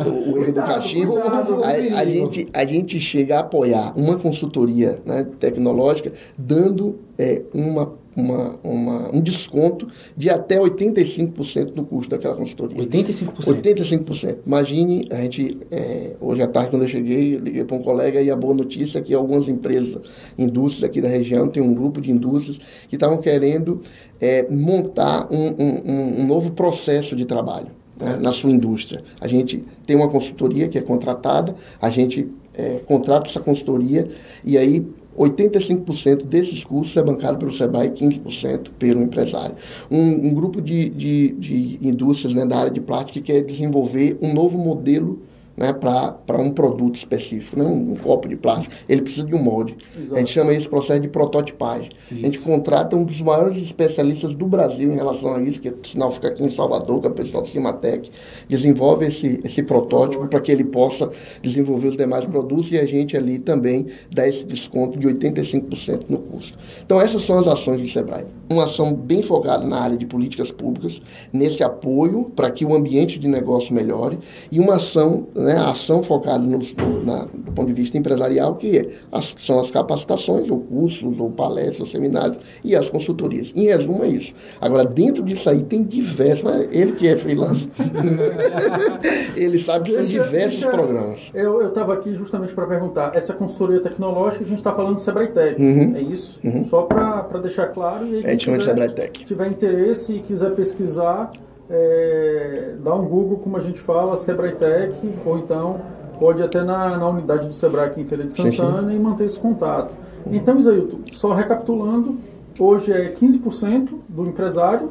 o, 0.06 0.32
o, 0.34 0.42
erro 0.42 0.52
do 0.52 0.60
cachimbo, 0.60 1.16
a, 1.18 1.68
a, 1.98 2.04
gente, 2.04 2.48
a 2.52 2.64
gente 2.64 3.00
chega 3.00 3.36
a 3.36 3.40
apoiar 3.40 3.92
uma 3.96 4.16
consultoria 4.16 5.00
né, 5.04 5.26
tecnológica 5.40 6.12
dando 6.36 6.98
é, 7.18 7.42
uma 7.52 8.03
uma, 8.16 8.56
uma, 8.62 9.14
um 9.14 9.20
desconto 9.20 9.88
de 10.16 10.30
até 10.30 10.58
85% 10.58 11.72
do 11.72 11.84
custo 11.84 12.10
daquela 12.10 12.36
consultoria. 12.36 12.78
85%? 12.86 13.62
85%. 13.62 14.38
Imagine, 14.46 15.06
a 15.10 15.16
gente, 15.16 15.58
é, 15.70 16.16
hoje 16.20 16.42
à 16.42 16.46
tarde, 16.46 16.70
quando 16.70 16.82
eu 16.82 16.88
cheguei, 16.88 17.36
eu 17.36 17.40
liguei 17.40 17.64
para 17.64 17.76
um 17.76 17.82
colega 17.82 18.20
e 18.20 18.30
a 18.30 18.36
boa 18.36 18.54
notícia 18.54 18.98
é 18.98 19.02
que 19.02 19.14
algumas 19.14 19.48
empresas, 19.48 20.00
indústrias 20.38 20.84
aqui 20.84 21.00
da 21.00 21.08
região, 21.08 21.48
tem 21.48 21.62
um 21.62 21.74
grupo 21.74 22.00
de 22.00 22.10
indústrias 22.10 22.58
que 22.88 22.96
estavam 22.96 23.18
querendo 23.18 23.82
é, 24.20 24.46
montar 24.48 25.28
um, 25.30 25.48
um, 25.58 26.20
um 26.20 26.26
novo 26.26 26.52
processo 26.52 27.16
de 27.16 27.24
trabalho. 27.24 27.68
Né, 27.96 28.18
na 28.20 28.32
sua 28.32 28.50
indústria. 28.50 29.04
A 29.20 29.28
gente 29.28 29.64
tem 29.86 29.94
uma 29.94 30.08
consultoria 30.08 30.66
que 30.66 30.76
é 30.76 30.80
contratada, 30.80 31.54
a 31.80 31.88
gente 31.90 32.28
é, 32.52 32.80
contrata 32.84 33.28
essa 33.28 33.38
consultoria 33.38 34.08
e 34.44 34.58
aí 34.58 34.84
85% 35.16 36.26
desses 36.26 36.64
cursos 36.64 36.96
é 36.96 37.02
bancado 37.02 37.38
pelo 37.38 37.52
SEBRAE 37.52 37.86
e 37.86 37.90
15% 37.90 38.70
pelo 38.78 39.02
empresário. 39.02 39.54
Um, 39.90 40.28
um 40.28 40.34
grupo 40.34 40.60
de, 40.60 40.88
de, 40.88 41.32
de 41.32 41.78
indústrias 41.82 42.34
né, 42.34 42.44
da 42.44 42.58
área 42.58 42.70
de 42.70 42.80
plástico 42.80 43.12
que 43.12 43.20
quer 43.20 43.44
desenvolver 43.44 44.18
um 44.20 44.32
novo 44.32 44.58
modelo 44.58 45.20
né, 45.56 45.72
para 45.72 46.38
um 46.38 46.50
produto 46.50 46.96
específico, 46.96 47.58
né, 47.58 47.64
um, 47.64 47.92
um, 47.92 47.96
copo 47.96 48.28
de 48.28 48.36
plástico. 48.36 48.74
Ele 48.88 49.02
precisa 49.02 49.26
de 49.26 49.34
um 49.34 49.42
molde. 49.42 49.76
Exato. 49.98 50.16
A 50.16 50.18
gente 50.18 50.32
chama 50.32 50.52
esse 50.52 50.68
processo 50.68 51.00
de 51.00 51.08
prototipagem. 51.08 51.90
Isso. 52.10 52.20
A 52.20 52.24
gente 52.24 52.38
contrata 52.40 52.96
um 52.96 53.04
dos 53.04 53.20
maiores 53.20 53.56
especialistas 53.56 54.34
do 54.34 54.46
Brasil 54.46 54.92
em 54.92 54.96
relação 54.96 55.34
a 55.34 55.42
isso, 55.42 55.60
que 55.60 55.70
por 55.70 55.86
sinal 55.86 56.10
fica 56.10 56.28
aqui 56.28 56.42
em 56.42 56.50
Salvador, 56.50 57.00
que 57.00 57.06
é 57.06 57.10
o 57.10 57.14
pessoal 57.14 57.42
do 57.42 57.48
Cimatec, 57.48 58.10
desenvolve 58.48 59.06
esse, 59.06 59.40
esse 59.44 59.62
protótipo 59.62 60.26
para 60.26 60.40
que 60.40 60.50
ele 60.50 60.64
possa 60.64 61.10
desenvolver 61.42 61.88
os 61.88 61.96
demais 61.96 62.26
produtos 62.26 62.70
e 62.72 62.78
a 62.78 62.86
gente 62.86 63.16
ali 63.16 63.38
também 63.38 63.86
dá 64.10 64.26
esse 64.26 64.44
desconto 64.44 64.98
de 64.98 65.06
85% 65.06 66.04
no 66.08 66.18
custo. 66.18 66.58
Então 66.84 67.00
essas 67.00 67.22
são 67.22 67.38
as 67.38 67.46
ações 67.46 67.80
do 67.80 67.88
SEBRAE. 67.88 68.26
Uma 68.50 68.64
ação 68.64 68.92
bem 68.94 69.22
focada 69.22 69.66
na 69.66 69.78
área 69.78 69.96
de 69.96 70.06
políticas 70.06 70.50
públicas, 70.50 71.00
nesse 71.32 71.62
apoio 71.62 72.30
para 72.36 72.50
que 72.50 72.64
o 72.64 72.74
ambiente 72.74 73.18
de 73.18 73.28
negócio 73.28 73.74
melhore 73.74 74.18
e 74.50 74.60
uma 74.60 74.76
ação 74.76 75.26
né, 75.34 75.56
ação 75.58 76.02
focada 76.02 76.38
no, 76.38 76.58
na, 77.04 77.24
do 77.24 77.52
ponto 77.52 77.66
de 77.66 77.72
vista 77.72 77.96
empresarial, 77.96 78.56
que 78.56 78.78
é, 78.78 78.88
as, 79.12 79.34
são 79.40 79.60
as 79.60 79.70
capacitações, 79.70 80.48
ou 80.50 80.60
cursos, 80.60 81.18
ou 81.18 81.30
palestras, 81.30 81.80
ou 81.80 81.86
seminários, 81.86 82.38
e 82.62 82.74
as 82.74 82.88
consultorias. 82.88 83.52
Em 83.54 83.66
resumo, 83.66 84.04
é 84.04 84.08
isso. 84.08 84.32
Agora, 84.60 84.84
dentro 84.84 85.22
disso 85.22 85.48
aí, 85.48 85.62
tem 85.62 85.82
diversos, 85.84 86.44
ele 86.72 86.92
que 86.92 87.08
é 87.08 87.16
freelancer, 87.16 87.68
ele 89.36 89.58
sabe 89.58 89.86
que 89.86 89.92
são 89.92 90.04
diversos 90.04 90.60
deixa, 90.60 90.70
programas. 90.70 91.30
Eu 91.34 91.68
estava 91.68 91.94
aqui 91.94 92.14
justamente 92.14 92.54
para 92.54 92.66
perguntar, 92.66 93.12
essa 93.14 93.32
consultoria 93.32 93.80
tecnológica, 93.80 94.44
a 94.44 94.46
gente 94.46 94.58
está 94.58 94.72
falando 94.72 94.96
do 94.96 95.02
Sebrae 95.02 95.28
Tech, 95.28 95.60
uhum, 95.60 95.96
é 95.96 96.02
isso? 96.02 96.38
Uhum. 96.44 96.66
Só 96.66 96.82
para 96.82 97.38
deixar 97.38 97.68
claro. 97.68 98.06
E 98.06 98.16
aí, 98.16 98.24
é, 98.24 98.36
a 98.50 98.54
gente 98.54 98.64
chama 98.64 98.76
de 98.76 98.82
Sebrae 98.82 98.92
Tech. 98.92 99.24
tiver 99.24 99.46
interesse 99.48 100.14
e 100.14 100.20
quiser 100.20 100.54
pesquisar, 100.54 101.32
é, 101.68 102.74
dá 102.82 102.94
um 102.94 103.06
Google, 103.06 103.38
como 103.38 103.56
a 103.56 103.60
gente 103.60 103.80
fala, 103.80 104.16
Sebrae 104.16 104.52
Tech, 104.52 104.96
ou 105.24 105.38
então 105.38 105.80
pode 106.18 106.42
até 106.42 106.62
na, 106.62 106.96
na 106.96 107.08
unidade 107.08 107.46
do 107.46 107.54
Sebrae 107.54 107.86
aqui 107.86 108.00
em 108.00 108.04
Feira 108.04 108.24
de 108.24 108.34
Santana 108.34 108.82
sim, 108.82 108.88
sim. 108.88 108.96
e 108.96 108.98
manter 108.98 109.24
esse 109.24 109.38
contato. 109.38 109.92
Uhum. 110.24 110.34
Então, 110.34 110.58
Isailton, 110.58 111.00
só 111.12 111.32
recapitulando, 111.32 112.16
hoje 112.58 112.92
é 112.92 113.12
15% 113.12 113.90
do 114.08 114.26
empresário. 114.26 114.90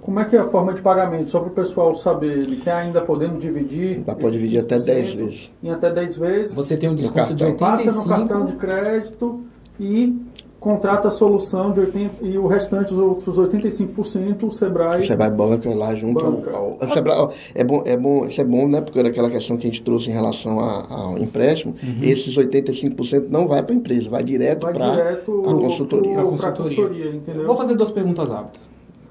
Como 0.00 0.20
é 0.20 0.24
que 0.24 0.36
é 0.36 0.40
a 0.40 0.44
forma 0.44 0.74
de 0.74 0.82
pagamento? 0.82 1.30
Só 1.30 1.40
para 1.40 1.48
o 1.48 1.52
pessoal 1.52 1.94
saber, 1.94 2.42
ele 2.42 2.56
tem 2.56 2.72
ainda 2.72 3.00
podendo 3.00 3.38
dividir? 3.38 4.00
Dá 4.00 4.14
para 4.14 4.30
dividir 4.30 4.60
até 4.60 4.78
10 4.78 5.14
vezes. 5.14 5.52
Em 5.62 5.70
até 5.70 5.90
10 5.90 6.16
vezes. 6.18 6.54
Você 6.54 6.76
tem 6.76 6.90
um 6.90 6.94
desconto 6.94 7.34
de 7.34 7.42
85%. 7.42 7.58
Passa 7.58 7.92
no 7.92 8.06
cartão 8.06 8.44
de 8.44 8.54
crédito 8.54 9.40
e 9.80 10.14
contrata 10.64 11.08
a 11.08 11.10
solução 11.10 11.70
de 11.70 11.80
80, 11.80 12.24
e 12.24 12.38
o 12.38 12.46
restante, 12.46 12.94
os 12.94 12.98
outros 12.98 13.36
85%, 13.36 14.44
o 14.44 14.50
Sebrae... 14.50 15.02
O 15.02 15.06
Sebrae 15.06 15.30
banca 15.30 15.68
lá 15.74 15.94
junto 15.94 16.24
banca. 16.24 16.56
ao... 16.56 16.78
ao 16.80 16.88
Sebrae, 16.88 17.28
é 17.54 17.62
bom, 17.62 17.82
é 17.84 17.96
bom, 17.98 18.24
isso 18.24 18.40
é 18.40 18.44
bom, 18.44 18.66
né? 18.66 18.80
Porque 18.80 18.98
era 18.98 19.08
aquela 19.08 19.28
questão 19.28 19.58
que 19.58 19.66
a 19.66 19.70
gente 19.70 19.82
trouxe 19.82 20.08
em 20.08 20.14
relação 20.14 20.58
a, 20.58 20.86
ao 20.88 21.18
empréstimo, 21.18 21.74
uhum. 21.82 21.98
esses 22.02 22.34
85% 22.34 23.26
não 23.28 23.46
vai 23.46 23.62
para 23.62 23.74
a 23.74 23.76
empresa, 23.76 24.08
vai 24.08 24.22
direto 24.22 24.60
para 24.60 25.10
a 25.12 25.16
consultoria. 25.16 26.22
Consultoria. 26.22 26.52
consultoria 26.56 27.10
entendeu? 27.10 27.46
Vou 27.46 27.56
fazer 27.56 27.74
duas 27.74 27.92
perguntas 27.92 28.26
rápidas. 28.30 28.62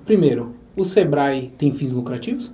Primeiro, 0.03 0.53
o 0.75 0.83
Sebrae 0.83 1.53
tem 1.55 1.71
fins 1.71 1.91
lucrativos? 1.91 2.51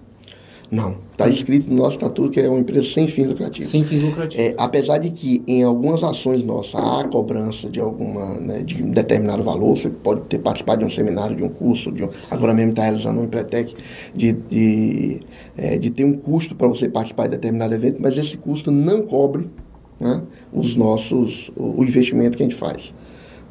Não. 0.72 0.98
Está 1.12 1.28
escrito 1.28 1.70
no 1.70 1.78
nosso 1.78 1.98
estatuto 1.98 2.30
que 2.30 2.40
é 2.40 2.48
uma 2.48 2.60
empresa 2.60 2.88
sem 2.88 3.08
fins 3.08 3.28
lucrativos. 3.28 3.70
Sem 3.70 3.84
fins 3.84 4.04
lucrativos. 4.04 4.46
É, 4.46 4.54
apesar 4.58 5.00
de 5.00 5.10
que 5.10 5.44
em 5.48 5.64
algumas 5.64 6.04
ações 6.04 6.44
nossas 6.44 6.76
há 6.76 7.04
cobrança 7.06 7.70
de 7.70 7.80
alguma 7.80 8.36
né, 8.40 8.64
de 8.64 8.82
um 8.82 8.92
determinado 8.92 9.44
valor, 9.44 9.78
você 9.78 9.90
pode 9.90 10.22
ter 10.22 10.38
participado 10.38 10.80
de 10.80 10.86
um 10.86 10.90
seminário, 10.90 11.36
de 11.36 11.44
um 11.44 11.50
curso, 11.50 11.92
de 11.92 12.04
um, 12.04 12.10
agora 12.30 12.54
mesmo 12.54 12.70
está 12.70 12.84
realizando 12.84 13.20
um 13.20 13.24
Empretec, 13.24 13.74
de, 14.16 14.34
de, 14.34 15.20
é, 15.58 15.78
de 15.78 15.90
ter 15.90 16.06
um 16.06 16.14
custo 16.14 16.56
para 16.56 16.68
você 16.68 16.88
participar 16.88 17.24
de 17.24 17.32
determinado 17.32 17.74
evento, 17.74 17.98
mas 18.00 18.18
esse 18.18 18.38
custo 18.38 18.72
não 18.72 19.02
cobre 19.02 19.50
né, 20.00 20.22
os 20.54 20.76
nossos, 20.76 21.52
o 21.58 21.84
investimento 21.84 22.38
que 22.38 22.44
a 22.44 22.46
gente 22.46 22.56
faz. 22.56 22.94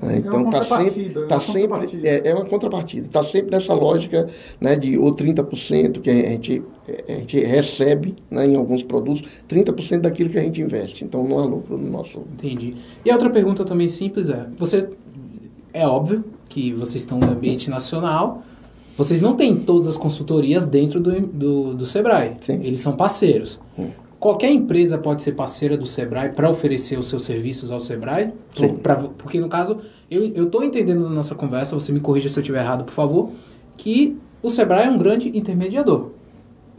É 0.00 0.18
então 0.18 0.48
está 0.48 0.62
sempre, 0.62 1.10
tá 1.26 1.36
é 1.36 1.40
sempre 1.40 2.08
é, 2.08 2.28
é, 2.28 2.34
uma 2.34 2.44
contrapartida. 2.44 3.06
Está 3.06 3.22
sempre 3.22 3.50
nessa 3.50 3.74
lógica 3.74 4.28
né, 4.60 4.76
de 4.76 4.96
ou 4.96 5.14
30% 5.14 6.00
que 6.00 6.08
a 6.08 6.14
gente, 6.14 6.62
a 7.08 7.12
gente 7.12 7.40
recebe 7.40 8.14
né, 8.30 8.46
em 8.46 8.54
alguns 8.54 8.82
produtos, 8.82 9.22
30% 9.48 10.02
daquilo 10.02 10.30
que 10.30 10.38
a 10.38 10.42
gente 10.42 10.60
investe. 10.60 11.04
Então 11.04 11.26
não 11.26 11.38
há 11.38 11.44
lucro 11.44 11.76
no 11.76 11.90
nosso. 11.90 12.20
Entendi. 12.34 12.76
E 13.04 13.10
a 13.10 13.14
outra 13.14 13.28
pergunta 13.28 13.64
também 13.64 13.88
simples 13.88 14.30
é: 14.30 14.46
você 14.56 14.88
é 15.72 15.86
óbvio 15.86 16.24
que 16.48 16.72
vocês 16.72 17.02
estão 17.02 17.18
no 17.18 17.30
ambiente 17.30 17.68
nacional. 17.68 18.42
Vocês 18.96 19.20
não 19.20 19.36
têm 19.36 19.54
todas 19.54 19.86
as 19.86 19.96
consultorias 19.96 20.66
dentro 20.66 20.98
do, 20.98 21.20
do, 21.20 21.74
do 21.74 21.86
Sebrae. 21.86 22.34
Sim. 22.40 22.60
Eles 22.64 22.80
são 22.80 22.96
parceiros. 22.96 23.60
Sim. 23.76 23.92
Qualquer 24.18 24.50
empresa 24.50 24.98
pode 24.98 25.22
ser 25.22 25.32
parceira 25.32 25.76
do 25.76 25.86
Sebrae 25.86 26.30
para 26.30 26.50
oferecer 26.50 26.98
os 26.98 27.08
seus 27.08 27.22
serviços 27.22 27.70
ao 27.70 27.78
Sebrae? 27.78 28.32
Sim. 28.52 28.76
Pra, 28.78 28.96
porque, 28.96 29.38
no 29.40 29.48
caso, 29.48 29.78
eu 30.10 30.44
estou 30.44 30.64
entendendo 30.64 31.02
na 31.02 31.10
nossa 31.10 31.34
conversa, 31.34 31.74
você 31.74 31.92
me 31.92 32.00
corrija 32.00 32.28
se 32.28 32.38
eu 32.38 32.40
estiver 32.40 32.60
errado, 32.60 32.84
por 32.84 32.92
favor, 32.92 33.30
que 33.76 34.16
o 34.42 34.50
Sebrae 34.50 34.86
é 34.86 34.90
um 34.90 34.98
grande 34.98 35.36
intermediador. 35.36 36.10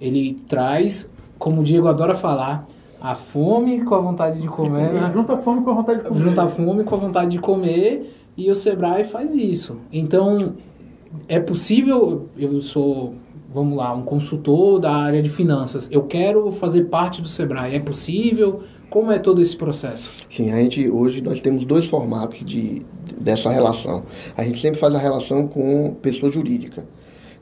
Ele 0.02 0.38
traz, 0.48 1.10
como 1.38 1.62
o 1.62 1.64
Diego 1.64 1.88
adora 1.88 2.14
falar, 2.14 2.68
a 3.02 3.16
fome 3.16 3.86
com 3.86 3.96
a 3.96 4.00
vontade 4.00 4.42
de 4.42 4.48
comer. 4.48 4.92
Né? 4.92 5.10
Junta 5.12 5.34
a 5.34 5.38
fome 5.38 5.64
com 5.64 5.72
a 5.72 5.74
vontade 5.74 6.00
de 6.00 6.10
comer. 6.10 6.22
Junta 6.22 6.44
a 6.44 6.48
fome 6.48 6.84
com 6.84 6.96
a 6.96 6.98
vontade 6.98 7.32
de 7.32 7.40
comer 7.40 8.14
e 8.36 8.52
o 8.52 8.56
Sebrae 8.56 9.06
faz 9.06 9.36
isso. 9.36 9.78
Então, 9.92 10.54
é 11.28 11.40
possível, 11.40 12.28
eu 12.38 12.60
sou 12.60 13.14
vamos 13.52 13.78
lá, 13.78 13.94
um 13.94 14.04
consultor 14.04 14.80
da 14.80 14.92
área 14.92 15.22
de 15.22 15.30
finanças, 15.30 15.88
eu 15.92 16.04
quero 16.04 16.52
fazer 16.52 16.86
parte 16.86 17.22
do 17.22 17.28
Sebrae, 17.28 17.76
é 17.76 17.80
possível? 17.80 18.62
Como 18.90 19.12
é 19.12 19.20
todo 19.20 19.42
esse 19.42 19.56
processo? 19.56 20.12
Sim, 20.28 20.52
a 20.52 20.60
gente 20.60 20.90
hoje 20.90 21.22
nós 21.22 21.42
temos 21.42 21.64
dois 21.64 21.86
formatos 21.86 22.44
de, 22.44 22.84
dessa 23.20 23.52
relação. 23.52 24.04
A 24.36 24.44
gente 24.44 24.60
sempre 24.60 24.80
faz 24.80 24.94
a 24.96 24.98
relação 24.98 25.48
com 25.48 25.94
pessoa 26.02 26.32
jurídica. 26.32 26.88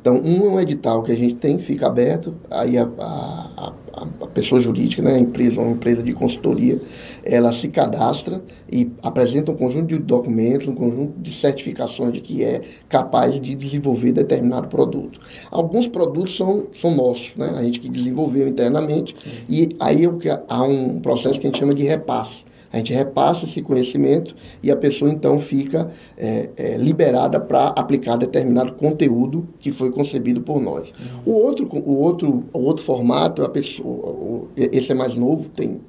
Então, 0.08 0.22
um 0.24 0.46
é 0.46 0.50
um 0.52 0.60
edital 0.62 1.04
que 1.04 1.12
a 1.12 1.16
gente 1.16 1.36
tem, 1.36 1.60
fica 1.60 1.86
aberto, 1.86 2.34
aí 2.50 2.78
a, 2.78 2.88
a, 2.98 3.74
a 4.22 4.28
pessoa 4.28 4.62
jurídica, 4.62 5.02
né, 5.02 5.16
a 5.16 5.20
empresa, 5.20 5.60
uma 5.60 5.72
empresa 5.72 6.02
de 6.02 6.14
consultoria, 6.14 6.80
ela 7.26 7.52
se 7.52 7.68
cadastra 7.68 8.42
e 8.72 8.90
apresenta 9.04 9.52
um 9.52 9.56
conjunto 9.56 9.88
de 9.88 9.98
documentos, 9.98 10.66
um 10.66 10.76
conjunto 10.76 11.20
de 11.20 11.34
certificações 11.34 12.14
de 12.14 12.22
que 12.22 12.42
é 12.42 12.62
capaz 12.88 13.38
de 13.42 13.54
desenvolver 13.54 14.14
determinado 14.14 14.70
produto. 14.70 15.20
Alguns 15.52 15.90
produtos 15.90 16.38
são, 16.38 16.68
são 16.72 16.96
nossos, 16.96 17.34
né, 17.36 17.54
a 17.58 17.62
gente 17.64 17.82
que 17.82 17.90
desenvolveu 17.90 18.48
internamente, 18.48 19.14
e 19.50 19.76
aí 19.78 20.04
há 20.48 20.64
um 20.64 21.02
processo 21.02 21.38
que 21.38 21.48
a 21.48 21.50
gente 21.50 21.60
chama 21.60 21.74
de 21.74 21.84
repasse. 21.84 22.46
A 22.72 22.78
gente 22.78 22.94
repassa 22.94 23.46
esse 23.46 23.62
conhecimento 23.62 24.36
e 24.62 24.70
a 24.72 24.76
pessoa 24.76 25.10
então 25.12 25.40
fica 25.40 25.90
é, 26.18 26.50
é, 26.58 26.78
liberada 26.78 27.40
para 27.40 27.68
aplicar 27.68 28.18
determinado 28.18 28.74
conteúdo 28.74 29.48
que 29.60 29.72
foi 29.72 29.92
concebido 29.92 30.42
por 30.42 30.62
nós. 30.62 30.94
O, 31.26 31.32
outro, 31.32 31.68
o, 31.72 31.96
outro, 31.96 32.44
o 32.54 32.60
outro 32.60 32.84
formato, 32.84 33.44
a 33.44 33.50
pessoa, 33.50 34.48
esse 34.56 34.92
é 34.92 34.96
mais 34.96 35.16
novo, 35.16 35.50
tem 35.50 35.80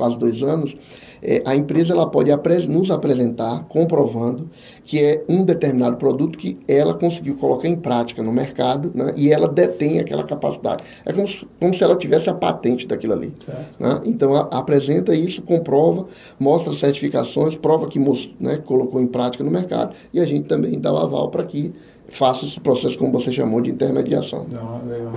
quase 0.00 0.18
dois 0.18 0.42
anos, 0.42 0.74
é, 1.22 1.42
a 1.44 1.54
empresa 1.54 1.92
ela 1.92 2.08
pode 2.08 2.30
apres 2.30 2.66
nos 2.66 2.90
apresentar 2.90 3.64
comprovando 3.68 4.48
que 4.84 5.02
é 5.02 5.24
um 5.28 5.44
determinado 5.44 5.96
produto 5.96 6.38
que 6.38 6.58
ela 6.66 6.94
conseguiu 6.94 7.36
colocar 7.36 7.68
em 7.68 7.76
prática 7.76 8.22
no 8.22 8.32
mercado 8.32 8.90
né, 8.94 9.12
e 9.16 9.30
ela 9.30 9.48
detém 9.48 10.00
aquela 10.00 10.24
capacidade. 10.24 10.82
É 11.04 11.12
como 11.12 11.28
se, 11.28 11.46
como 11.58 11.74
se 11.74 11.84
ela 11.84 11.96
tivesse 11.96 12.28
a 12.30 12.34
patente 12.34 12.86
daquilo 12.86 13.12
ali. 13.12 13.32
Né? 13.78 14.00
Então, 14.04 14.34
a, 14.34 14.40
apresenta 14.52 15.14
isso, 15.14 15.42
comprova, 15.42 16.06
mostra 16.38 16.72
certificações, 16.72 17.56
prova 17.56 17.86
que 17.86 17.98
né, 18.40 18.56
colocou 18.58 19.00
em 19.00 19.06
prática 19.06 19.44
no 19.44 19.50
mercado 19.50 19.94
e 20.12 20.20
a 20.20 20.24
gente 20.24 20.46
também 20.46 20.78
dá 20.78 20.92
o 20.92 20.96
aval 20.96 21.28
para 21.28 21.44
que 21.44 21.72
faça 22.10 22.44
esse 22.44 22.60
processo, 22.60 22.98
como 22.98 23.12
você 23.12 23.32
chamou, 23.32 23.60
de 23.60 23.70
intermediação. 23.70 24.46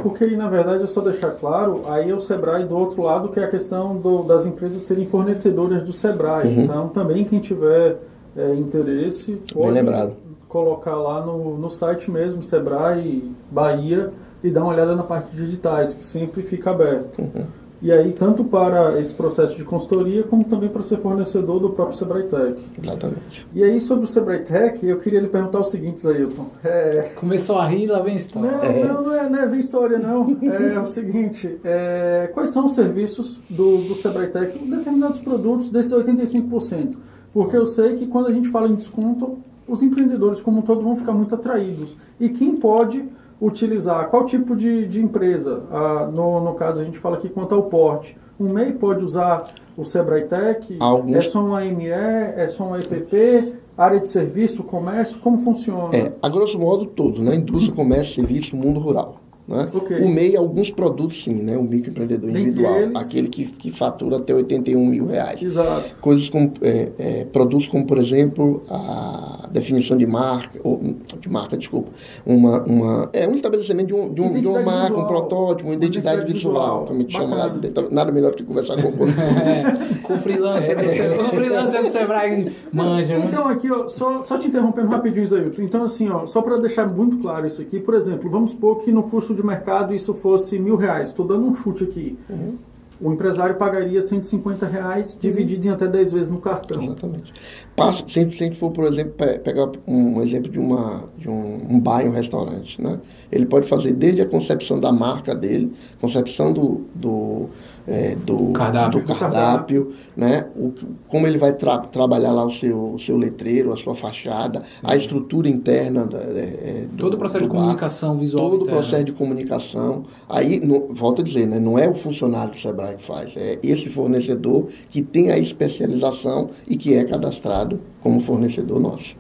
Porque, 0.02 0.26
na 0.36 0.48
verdade, 0.48 0.84
é 0.84 0.88
só 0.88 1.02
deixar 1.02 1.32
claro, 1.32 1.82
aí 1.86 2.10
é 2.10 2.14
o 2.14 2.20
SEBRAE 2.20 2.66
do 2.66 2.78
outro 2.78 3.02
lado, 3.04 3.30
que 3.30 3.40
é 3.40 3.44
a 3.44 3.48
questão 3.48 3.98
do, 3.98 4.24
das 4.24 4.46
empresas 4.46 4.82
serem 4.84 5.06
fornecedoras 5.06 5.84
do 5.84 5.92
SEBRAE. 5.92 6.48
Uhum. 6.48 6.64
Então, 6.64 6.88
também 6.90 7.24
quem 7.24 7.40
tiver 7.40 7.98
é, 8.36 8.54
interesse, 8.56 9.42
pode 9.54 10.16
colocar 10.48 10.96
lá 10.96 11.26
no, 11.26 11.58
no 11.58 11.70
site 11.70 12.12
mesmo, 12.12 12.44
SEBRAE 12.44 13.32
Bahia, 13.50 14.12
e 14.44 14.52
dar 14.52 14.62
uma 14.62 14.72
olhada 14.72 14.96
na 14.96 15.04
parte 15.04 15.32
de 15.32 15.46
digitais, 15.46 15.94
que 15.94 16.04
sempre 16.04 16.44
fica 16.44 16.72
aberto. 16.72 17.20
Uhum. 17.20 17.46
E 17.84 17.92
aí, 17.92 18.14
tanto 18.14 18.46
para 18.46 18.98
esse 18.98 19.14
processo 19.14 19.58
de 19.58 19.66
consultoria, 19.66 20.24
como 20.24 20.46
também 20.46 20.70
para 20.70 20.82
ser 20.82 21.00
fornecedor 21.00 21.60
do 21.60 21.70
próprio 21.72 21.98
Sebrae 21.98 22.24
Tech. 22.24 22.56
Exatamente. 22.82 23.46
E 23.54 23.62
aí, 23.62 23.78
sobre 23.82 24.06
o 24.06 24.08
Sebrae 24.08 24.40
Tech, 24.40 24.88
eu 24.88 24.98
queria 25.00 25.20
lhe 25.20 25.28
perguntar 25.28 25.60
o 25.60 25.64
seguinte, 25.64 26.08
Ailton. 26.08 26.48
É... 26.64 27.12
Começou 27.16 27.58
a 27.58 27.68
rir, 27.68 27.88
lá 27.88 28.00
vem 28.00 28.16
história. 28.16 28.50
Não, 28.50 28.64
é. 28.64 28.88
não, 28.88 29.04
não 29.04 29.14
é, 29.14 29.30
não 29.30 29.40
é 29.40 29.46
vem 29.46 29.60
história, 29.60 30.00
não. 30.00 30.38
É, 30.44 30.80
o 30.80 30.86
seguinte, 30.86 31.60
é, 31.62 32.30
quais 32.34 32.52
são 32.52 32.66
os 32.66 32.74
serviços 32.74 33.42
do, 33.50 33.80
do 33.80 33.96
Sebrae 33.96 34.28
Tech, 34.28 34.58
determinados 34.60 35.20
produtos 35.20 35.68
desses 35.68 35.92
85%? 35.92 36.96
Porque 37.34 37.58
eu 37.58 37.66
sei 37.66 37.96
que 37.96 38.08
quando 38.08 38.28
a 38.28 38.32
gente 38.32 38.48
fala 38.48 38.70
em 38.70 38.76
desconto, 38.76 39.40
os 39.68 39.84
empreendedores 39.84 40.40
como 40.42 40.60
um 40.60 40.62
todo 40.62 40.82
vão 40.82 40.96
ficar 40.96 41.12
muito 41.12 41.36
atraídos. 41.36 41.98
E 42.18 42.30
quem 42.30 42.54
pode 42.56 43.06
utilizar 43.46 44.10
qual 44.10 44.26
tipo 44.26 44.56
de, 44.56 44.88
de 44.88 45.02
empresa. 45.02 45.64
Ah, 45.70 46.10
no, 46.12 46.40
no 46.40 46.54
caso, 46.54 46.82
a 46.82 46.84
gente 46.84 46.98
fala 46.98 47.18
aqui 47.18 47.30
quanto 47.30 47.54
ao 47.54 47.64
porte. 47.64 48.18
Um 48.40 48.52
MEI 48.52 48.74
pode 48.74 49.04
usar 49.04 49.54
o 49.78 49.84
Sebrae 49.84 50.24
Tech? 50.24 50.78
Alguns... 50.80 51.16
É 51.16 51.22
só 51.22 51.44
um 51.44 51.56
AME? 51.56 51.90
É 51.90 52.48
só 52.48 52.64
um 52.64 52.76
EPP? 52.76 53.56
Área 53.78 54.00
de 54.00 54.08
serviço, 54.08 54.64
comércio? 54.64 55.18
Como 55.20 55.40
funciona? 55.40 55.96
É, 55.96 56.14
a 56.22 56.30
grosso 56.30 56.58
modo 56.58 56.86
todo, 56.86 57.22
né? 57.22 57.36
Indústria, 57.36 57.76
comércio, 57.76 58.16
serviço, 58.16 58.56
mundo 58.56 58.80
rural. 58.80 59.23
Né? 59.46 59.68
Okay. 59.74 60.02
O 60.02 60.10
MEI, 60.10 60.38
alguns 60.38 60.72
produtos 60.72 61.22
sim, 61.22 61.44
né? 61.44 61.58
o 61.58 61.64
microempreendedor 61.64 62.30
individual, 62.30 62.80
eles... 62.80 62.96
aquele 62.96 63.28
que, 63.28 63.46
que 63.46 63.72
fatura 63.72 64.18
até 64.18 64.34
81 64.34 64.86
mil 64.86 65.08
reais. 65.08 65.42
Exato. 65.42 66.00
Coisas 66.00 66.30
como, 66.30 66.54
é, 66.62 66.92
é, 66.98 67.26
produtos 67.26 67.68
como, 67.68 67.86
por 67.86 67.98
exemplo, 67.98 68.64
a 68.70 69.50
definição 69.52 69.98
de 69.98 70.08
marca, 70.08 70.60
ou, 70.64 70.80
de 71.20 71.30
marca, 71.30 71.58
desculpa, 71.58 71.92
uma, 72.26 72.64
uma, 72.64 73.10
é 73.12 73.28
um 73.28 73.36
estabelecimento 73.36 73.88
de, 73.88 73.94
um, 73.94 74.14
de, 74.14 74.22
um, 74.22 74.42
de 74.42 74.48
uma 74.48 74.62
marca, 74.62 74.84
visual. 74.84 75.04
um 75.04 75.08
protótipo, 75.08 75.70
uma 75.70 75.76
identidade, 75.76 76.22
identidade 76.22 76.34
visual, 76.34 76.86
como 76.86 77.00
a 77.00 77.02
gente 77.02 77.12
chama 77.12 77.36
lá, 77.36 77.48
de, 77.50 77.72
nada 77.92 78.12
melhor 78.14 78.32
do 78.32 78.38
que 78.38 78.44
conversar 78.44 78.82
com 78.82 78.88
o 78.88 79.08
é, 79.44 80.00
Com 80.04 80.14
o 80.14 80.18
freelancer, 80.20 80.78
é. 80.80 81.22
o 81.22 81.30
freelancer 81.30 81.84
do 81.84 81.92
Sebrae 81.92 82.52
manja. 82.72 83.18
Né? 83.18 83.26
Então, 83.28 83.48
aqui, 83.48 83.70
ó, 83.70 83.90
só, 83.90 84.24
só 84.24 84.38
te 84.38 84.48
interrompendo 84.48 84.88
rapidinho, 84.88 85.24
Isailton. 85.24 85.62
Então, 85.62 85.84
assim, 85.84 86.10
ó, 86.10 86.26
só 86.26 86.42
para 86.42 86.58
deixar 86.58 86.88
muito 86.88 87.18
claro 87.18 87.46
isso 87.46 87.62
aqui, 87.62 87.80
por 87.80 87.94
exemplo, 87.94 88.30
vamos 88.30 88.52
supor 88.52 88.80
que 88.80 88.92
no 88.92 89.04
curso 89.04 89.33
de 89.34 89.46
mercado 89.46 89.94
isso 89.94 90.14
fosse 90.14 90.58
mil 90.60 90.76
reais. 90.76 91.10
Estou 91.10 91.26
dando 91.26 91.46
um 91.46 91.54
chute 91.54 91.84
aqui. 91.84 92.18
Uhum. 92.30 92.58
O 93.02 93.12
empresário 93.12 93.56
pagaria 93.56 94.02
150 94.02 94.66
reais 94.66 95.18
dividido 95.20 95.68
em 95.68 95.72
até 95.72 95.88
10 95.88 96.12
vezes 96.12 96.30
no 96.30 96.40
cartão. 96.40 96.82
Exatamente. 96.82 97.34
Passa, 97.76 98.04
sempre, 98.08 98.38
sempre 98.38 98.58
for, 98.58 98.72
por 98.72 98.86
exemplo, 98.86 99.14
pegar 99.44 99.70
um 99.86 100.22
exemplo 100.22 100.50
de, 100.50 100.58
uma, 100.58 101.10
de 101.18 101.28
um, 101.28 101.68
um 101.70 101.80
bar 101.80 102.06
um 102.06 102.12
restaurante. 102.12 102.82
Né? 102.82 103.00
Ele 103.30 103.46
pode 103.46 103.68
fazer 103.68 103.94
desde 103.94 104.22
a 104.22 104.26
concepção 104.26 104.80
da 104.80 104.92
marca 104.92 105.36
dele, 105.36 105.74
concepção 106.00 106.54
do, 106.54 106.86
do 106.96 107.50
é, 107.88 108.16
do, 108.16 108.52
cardápio, 108.52 109.02
do 109.02 109.06
cardápio 109.06 109.94
né? 110.16 110.48
O, 110.56 110.74
como 111.08 111.28
ele 111.28 111.38
vai 111.38 111.54
tra 111.54 111.80
trabalhar 111.80 112.32
lá 112.32 112.46
o 112.46 112.52
seu, 112.52 112.94
o 112.94 113.00
seu 113.00 113.18
letreiro, 113.18 113.74
a 113.74 113.78
sua 113.78 113.94
fachada, 113.96 114.60
Sim. 114.60 114.82
a 114.84 114.96
estrutura 114.96 115.50
interna. 115.50 116.06
Da, 116.06 116.20
é, 116.20 116.22
é 116.22 116.86
do, 116.92 116.98
todo 116.98 117.14
o 117.16 117.18
processo 117.18 117.44
de 117.44 117.50
comunicação 117.50 118.18
visual. 118.18 118.50
Todo 118.50 118.64
o 118.64 118.66
processo 118.66 119.04
de 119.04 119.12
comunicação. 119.12 120.06
Aí, 120.30 120.60
no, 120.60 120.94
volto 120.94 121.22
a 121.22 121.24
dizer, 121.24 121.48
né? 121.48 121.60
não 121.60 121.78
é 121.78 121.90
o 121.90 121.96
funcionário 121.96 122.52
do 122.52 122.58
Sebrae 122.58 122.96
que 122.96 123.04
faz, 123.04 123.36
é 123.36 123.60
esse 123.64 123.90
fornecedor 123.90 124.68
que 124.90 125.02
tem 125.02 125.32
a 125.32 125.38
especialização 125.38 126.50
e 126.68 126.76
que 126.78 126.94
é 126.94 127.04
cadastrado 127.04 127.80
como 128.02 128.20
fornecedor 128.20 128.80
nosso. 128.80 129.16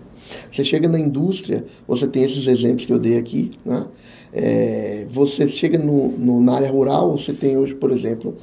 Você 0.51 0.63
chega 0.63 0.87
na 0.87 0.99
indústria, 0.99 1.65
você 1.87 2.07
tem 2.07 2.23
esses 2.23 2.47
exemplos 2.47 2.85
que 2.85 2.93
eu 2.93 2.99
dei 2.99 3.17
aqui, 3.17 3.51
né? 3.65 3.85
É, 4.33 5.05
você 5.07 5.47
chega 5.47 5.77
no, 5.77 6.09
no, 6.17 6.41
na 6.41 6.55
área 6.55 6.71
rural, 6.71 7.17
você 7.17 7.33
tem 7.33 7.55
hoje, 7.55 7.75
por 7.75 7.91
exemplo, 7.91 8.35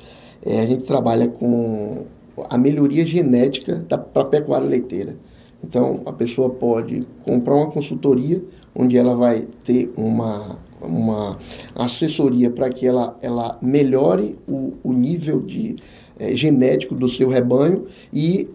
é, 0.45 0.61
a 0.61 0.67
gente 0.67 0.85
trabalha 0.85 1.27
com 1.29 2.05
a 2.49 2.57
melhoria 2.57 3.05
genética 3.05 3.85
para 4.13 4.23
a 4.23 4.25
pecuária 4.25 4.67
leiteira. 4.67 5.17
Então, 5.63 6.01
a 6.07 6.13
pessoa 6.13 6.49
pode 6.49 7.07
comprar 7.25 7.55
uma 7.55 7.71
consultoria 7.71 8.43
onde 8.75 8.97
ela 8.97 9.15
vai 9.15 9.47
ter 9.65 9.93
uma, 9.97 10.59
uma 10.81 11.39
assessoria 11.75 12.49
para 12.51 12.71
que 12.71 12.87
ela, 12.87 13.19
ela 13.21 13.59
melhore 13.61 14.39
o, 14.49 14.73
o 14.83 14.93
nível 14.93 15.41
de, 15.41 15.77
é, 16.19 16.35
genético 16.35 16.95
do 16.95 17.09
seu 17.09 17.29
rebanho 17.29 17.87
e 18.13 18.49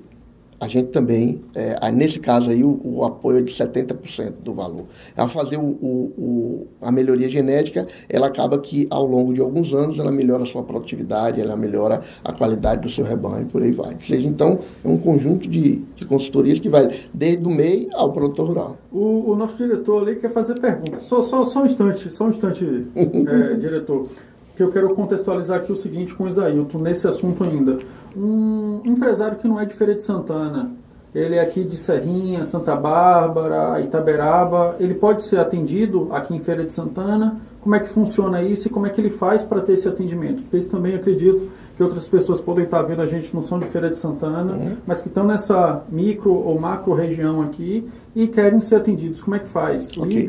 a 0.60 0.68
gente 0.68 0.90
também, 0.90 1.42
é, 1.54 1.92
nesse 1.92 2.20
caso 2.20 2.50
aí, 2.50 2.64
o, 2.64 2.80
o, 2.84 3.04
apoio 3.04 3.40
é 3.40 3.42
de 3.42 3.52
70% 3.52 4.36
do 4.44 4.54
valor. 4.54 4.86
Ao 5.16 5.28
fazer 5.28 5.58
o, 5.58 5.62
o, 5.62 6.68
a 6.82 6.92
melhoria 6.92 7.30
genética, 7.30 7.86
ela 8.08 8.28
acaba 8.28 8.58
que 8.60 8.88
ao 8.90 9.06
longo 9.06 9.34
de 9.34 9.42
alguns 9.42 9.74
anos 9.74 10.00
ela 10.00 10.12
melhora 10.12 10.44
a 10.44 10.46
sua 10.46 10.64
produtividade, 10.64 11.42
ela 11.42 11.56
melhora 11.56 12.02
a 12.24 12.32
qualidade 12.32 12.82
do 12.84 12.90
seu 12.90 13.04
rebanho 13.04 13.44
e 13.44 13.46
por 13.46 13.62
aí 13.62 13.72
vai. 13.72 13.94
Ou 13.94 14.00
seja, 14.00 14.28
então, 14.28 14.60
é 14.84 14.88
um 14.88 14.98
conjunto 14.98 15.48
de, 15.48 15.84
de 15.96 16.06
consultorias 16.06 16.60
que 16.60 16.70
vai 16.70 16.90
desde 17.14 17.46
o 17.46 17.52
MEI 17.52 17.90
ao 17.94 18.14
produtor 18.14 18.48
rural. 18.48 18.78
O, 18.92 19.36
nosso 19.36 19.58
diretor 19.58 20.04
ali 20.04 20.16
quer 20.16 20.32
fazer 20.32 20.60
pergunta. 20.60 21.02
Só, 21.02 21.22
só, 21.22 21.44
só 21.44 21.64
um 21.64 21.66
instante, 21.66 22.10
só 22.10 22.26
um 22.26 22.30
instante, 22.30 22.66
é, 22.96 23.56
diretor 23.56 24.08
que 24.56 24.64
eu 24.64 24.72
quero 24.72 24.94
contextualizar 24.96 25.60
aqui 25.60 25.72
o 25.72 25.76
seguinte 25.76 26.14
com 26.16 26.24
o 26.24 26.28
Isailton, 26.28 26.80
nesse 26.80 27.08
assunto 27.08 27.44
ainda. 27.44 27.80
Um 28.16 28.82
empresário 28.86 29.38
que 29.38 29.48
não 29.48 29.60
é 29.60 29.66
de 29.66 29.74
Feira 29.74 29.94
de 29.94 30.02
Santana, 30.02 30.72
ele 31.16 31.36
é 31.36 31.40
aqui 31.40 31.64
de 31.64 31.78
Serrinha, 31.78 32.44
Santa 32.44 32.76
Bárbara, 32.76 33.80
Itaberaba, 33.80 34.76
ele 34.82 34.94
pode 34.94 35.24
ser 35.24 35.40
atendido 35.40 36.10
aqui 36.12 36.36
em 36.36 36.42
Feira 36.42 36.66
de 36.66 36.74
Santana? 36.74 37.40
Como 37.62 37.74
é 37.74 37.80
que 37.80 37.88
funciona 37.88 38.42
isso 38.42 38.68
e 38.68 38.70
como 38.70 38.86
é 38.86 38.90
que 38.90 39.00
ele 39.00 39.10
faz 39.10 39.42
para 39.42 39.62
ter 39.62 39.74
esse 39.74 39.88
atendimento? 39.88 40.42
Porque 40.42 40.58
isso 40.58 40.70
também 40.70 40.94
acredito 40.94 41.50
que 41.76 41.82
outras 41.82 42.06
pessoas 42.06 42.42
podem 42.42 42.66
estar 42.66 42.82
vendo 42.82 43.02
a 43.02 43.06
gente 43.06 43.34
não 43.34 43.42
são 43.42 43.58
de 43.58 43.66
Feira 43.66 43.90
de 43.90 43.98
Santana, 43.98 44.54
uhum. 44.54 44.76
mas 44.86 45.02
que 45.02 45.08
estão 45.08 45.26
nessa 45.26 45.84
micro 45.90 46.34
ou 46.34 46.60
macro 46.60 46.94
região 46.94 47.42
aqui 47.42 47.88
e 48.14 48.28
querem 48.28 48.60
ser 48.60 48.76
atendidos. 48.76 49.22
Como 49.22 49.38
é 49.38 49.40
que 49.40 49.48
faz? 49.48 49.96
Okay. 49.98 50.28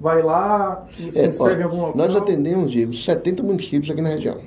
Vai 0.00 0.22
lá 0.22 0.86
e 0.98 1.10
se 1.10 1.20
é, 1.20 1.26
inscreve 1.26 1.56
ó, 1.56 1.60
em 1.60 1.62
algum 1.62 1.80
local? 1.86 1.96
Nós 1.96 2.14
atendemos, 2.14 2.70
Diego, 2.70 2.92
70 2.92 3.42
municípios 3.42 3.90
aqui 3.90 4.02
na 4.02 4.10
região. 4.10 4.38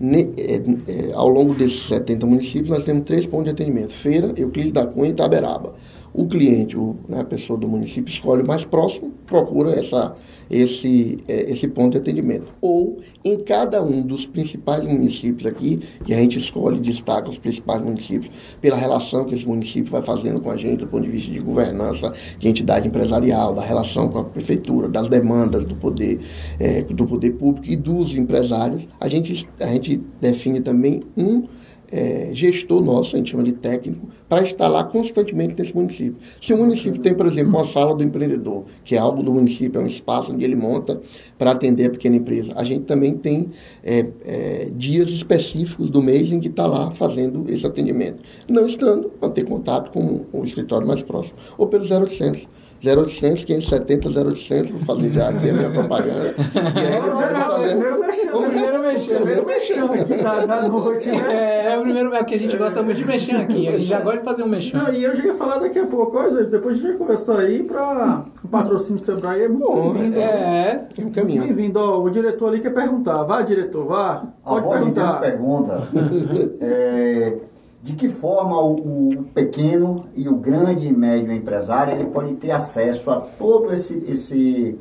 Ne, 0.00 0.22
é, 0.36 0.56
é, 0.56 1.14
ao 1.14 1.28
longo 1.28 1.54
desses 1.54 1.86
70 1.86 2.26
municípios, 2.26 2.70
nós 2.70 2.84
temos 2.84 3.04
três 3.04 3.24
pontos 3.24 3.44
de 3.44 3.50
atendimento. 3.50 3.92
Feira, 3.92 4.32
Euclides 4.36 4.72
da 4.72 4.86
Cunha 4.86 5.10
e 5.10 5.12
Itaberaba. 5.12 5.74
O 6.14 6.26
cliente, 6.26 6.76
o, 6.76 6.96
né, 7.08 7.20
a 7.20 7.24
pessoa 7.24 7.58
do 7.58 7.68
município, 7.68 8.12
escolhe 8.12 8.42
o 8.42 8.46
mais 8.46 8.64
próximo, 8.64 9.12
procura 9.26 9.70
essa, 9.70 10.14
esse, 10.50 11.18
é, 11.26 11.50
esse 11.50 11.68
ponto 11.68 11.92
de 11.92 11.98
atendimento. 11.98 12.52
Ou 12.60 12.98
em 13.24 13.38
cada 13.38 13.82
um 13.82 14.02
dos 14.02 14.26
principais 14.26 14.86
municípios 14.86 15.46
aqui, 15.46 15.80
que 16.04 16.12
a 16.12 16.18
gente 16.18 16.38
escolhe 16.38 16.78
e 16.78 16.80
destaca 16.80 17.30
os 17.30 17.38
principais 17.38 17.80
municípios, 17.80 18.30
pela 18.60 18.76
relação 18.76 19.24
que 19.24 19.34
esse 19.34 19.46
município 19.46 19.90
vai 19.90 20.02
fazendo 20.02 20.40
com 20.40 20.50
a 20.50 20.56
gente 20.56 20.80
do 20.80 20.86
ponto 20.86 21.04
de 21.04 21.10
vista 21.10 21.32
de 21.32 21.40
governança, 21.40 22.12
de 22.38 22.48
entidade 22.48 22.86
empresarial, 22.88 23.54
da 23.54 23.62
relação 23.62 24.08
com 24.08 24.18
a 24.18 24.24
prefeitura, 24.24 24.88
das 24.88 25.08
demandas 25.08 25.64
do 25.64 25.74
poder, 25.74 26.20
é, 26.58 26.82
do 26.82 27.06
poder 27.06 27.32
público 27.32 27.66
e 27.68 27.76
dos 27.76 28.14
empresários, 28.14 28.86
a 29.00 29.08
gente, 29.08 29.48
a 29.60 29.66
gente 29.66 30.02
define 30.20 30.60
também 30.60 31.02
um 31.16 31.44
é, 31.92 32.30
gestor 32.32 32.82
nosso, 32.82 33.14
a 33.14 33.18
gente 33.18 33.30
chama 33.30 33.42
de 33.42 33.52
técnico, 33.52 34.08
para 34.28 34.42
estar 34.42 34.66
lá 34.66 34.82
constantemente 34.82 35.54
nesse 35.58 35.74
município. 35.74 36.16
Se 36.40 36.52
o 36.54 36.56
município 36.56 37.00
tem, 37.00 37.14
por 37.14 37.26
exemplo, 37.26 37.50
uma 37.50 37.64
sala 37.64 37.94
do 37.94 38.02
empreendedor, 38.02 38.64
que 38.82 38.96
é 38.96 38.98
algo 38.98 39.22
do 39.22 39.32
município, 39.32 39.80
é 39.80 39.84
um 39.84 39.86
espaço 39.86 40.32
onde 40.32 40.44
ele 40.44 40.56
monta 40.56 41.00
para 41.36 41.50
atender 41.50 41.86
a 41.86 41.90
pequena 41.90 42.16
empresa, 42.16 42.52
a 42.56 42.64
gente 42.64 42.84
também 42.84 43.14
tem 43.14 43.50
é, 43.84 44.06
é, 44.24 44.70
dias 44.74 45.10
específicos 45.10 45.90
do 45.90 46.02
mês 46.02 46.32
em 46.32 46.40
que 46.40 46.48
está 46.48 46.66
lá 46.66 46.90
fazendo 46.90 47.44
esse 47.48 47.66
atendimento. 47.66 48.24
Não 48.48 48.66
estando, 48.66 49.12
manter 49.20 49.44
contato 49.44 49.90
com 49.90 50.24
o 50.32 50.44
escritório 50.44 50.86
mais 50.86 51.02
próximo, 51.02 51.36
ou 51.58 51.66
pelo 51.66 51.84
0800 51.84 52.48
0800 52.84 53.44
570 53.44 54.08
0800, 54.08 54.70
vou 54.70 54.80
fazer 54.80 55.10
já 55.10 55.28
aqui 55.28 55.50
a 55.50 55.52
minha 55.52 55.70
propaganda. 55.70 56.34
E 56.72 56.86
aí, 56.86 58.32
o 58.32 58.42
primeiro 58.42 58.80
mexendo. 58.80 59.16
O 59.16 59.22
primeiro 59.22 59.46
mexendo 59.46 59.92
aqui 59.92 60.22
da, 60.22 60.46
da 60.46 60.68
noite, 60.68 61.08
né? 61.08 61.34
É, 61.34 61.72
é 61.72 61.78
o 61.78 61.82
primeiro 61.82 62.14
é 62.14 62.24
que 62.24 62.34
a 62.34 62.38
gente 62.38 62.56
gosta 62.56 62.82
muito 62.82 62.98
de 62.98 63.04
mexer 63.04 63.36
aqui. 63.36 63.68
A 63.68 63.72
gente 63.72 63.84
já 63.84 64.00
gosta 64.00 64.18
de 64.18 64.24
fazer 64.24 64.42
um 64.42 64.48
mexão. 64.48 64.82
Não, 64.82 64.92
e 64.92 65.04
eu 65.04 65.14
já 65.14 65.24
ia 65.24 65.34
falar 65.34 65.58
daqui 65.58 65.78
a 65.78 65.86
pouco, 65.86 66.12
coisa, 66.12 66.44
depois 66.44 66.76
a 66.76 66.78
gente 66.80 66.88
vai 66.88 66.98
conversar 66.98 67.38
aí 67.40 67.62
para 67.62 68.24
o 68.42 68.48
patrocínio 68.48 68.96
do 68.96 69.02
Sebrae. 69.02 69.42
É 69.42 69.48
muito 69.48 69.92
bem-vindo. 69.92 70.18
É, 70.18 70.88
é 70.98 71.04
um 71.04 71.10
caminho. 71.10 71.42
Bem-vindo. 71.42 71.80
O 71.80 72.10
diretor 72.10 72.48
ali 72.48 72.60
quer 72.60 72.72
perguntar. 72.72 73.22
Vá, 73.22 73.42
diretor, 73.42 73.86
vá. 73.86 74.26
Pode 74.44 74.58
a 74.58 74.62
voz 74.62 74.78
perguntar. 74.78 75.02
de 75.02 75.12
Deus 75.12 75.20
pergunta. 75.20 75.88
é, 76.60 77.38
de 77.82 77.94
que 77.94 78.08
forma 78.08 78.58
o, 78.60 79.18
o, 79.18 79.24
pequeno 79.24 80.04
e 80.14 80.28
o 80.28 80.36
grande 80.36 80.86
e 80.86 80.92
médio 80.92 81.32
empresário 81.32 81.92
ele 81.92 82.04
pode 82.04 82.34
ter 82.34 82.52
acesso 82.52 83.10
a 83.10 83.16
todo 83.16 83.72
esse, 83.72 84.02
esse 84.06 84.78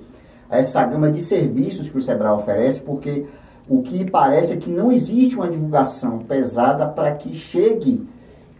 a 0.49 0.59
essa 0.59 0.85
gama 0.85 1.09
de 1.09 1.19
serviços 1.19 1.87
que 1.87 1.97
o 1.97 2.01
Sebrae 2.01 2.31
oferece, 2.31 2.81
porque 2.81 3.25
o 3.67 3.81
que 3.81 4.09
parece 4.09 4.53
é 4.53 4.57
que 4.57 4.69
não 4.69 4.91
existe 4.91 5.35
uma 5.35 5.47
divulgação 5.47 6.19
pesada 6.19 6.85
para 6.85 7.11
que 7.13 7.33
chegue 7.33 8.05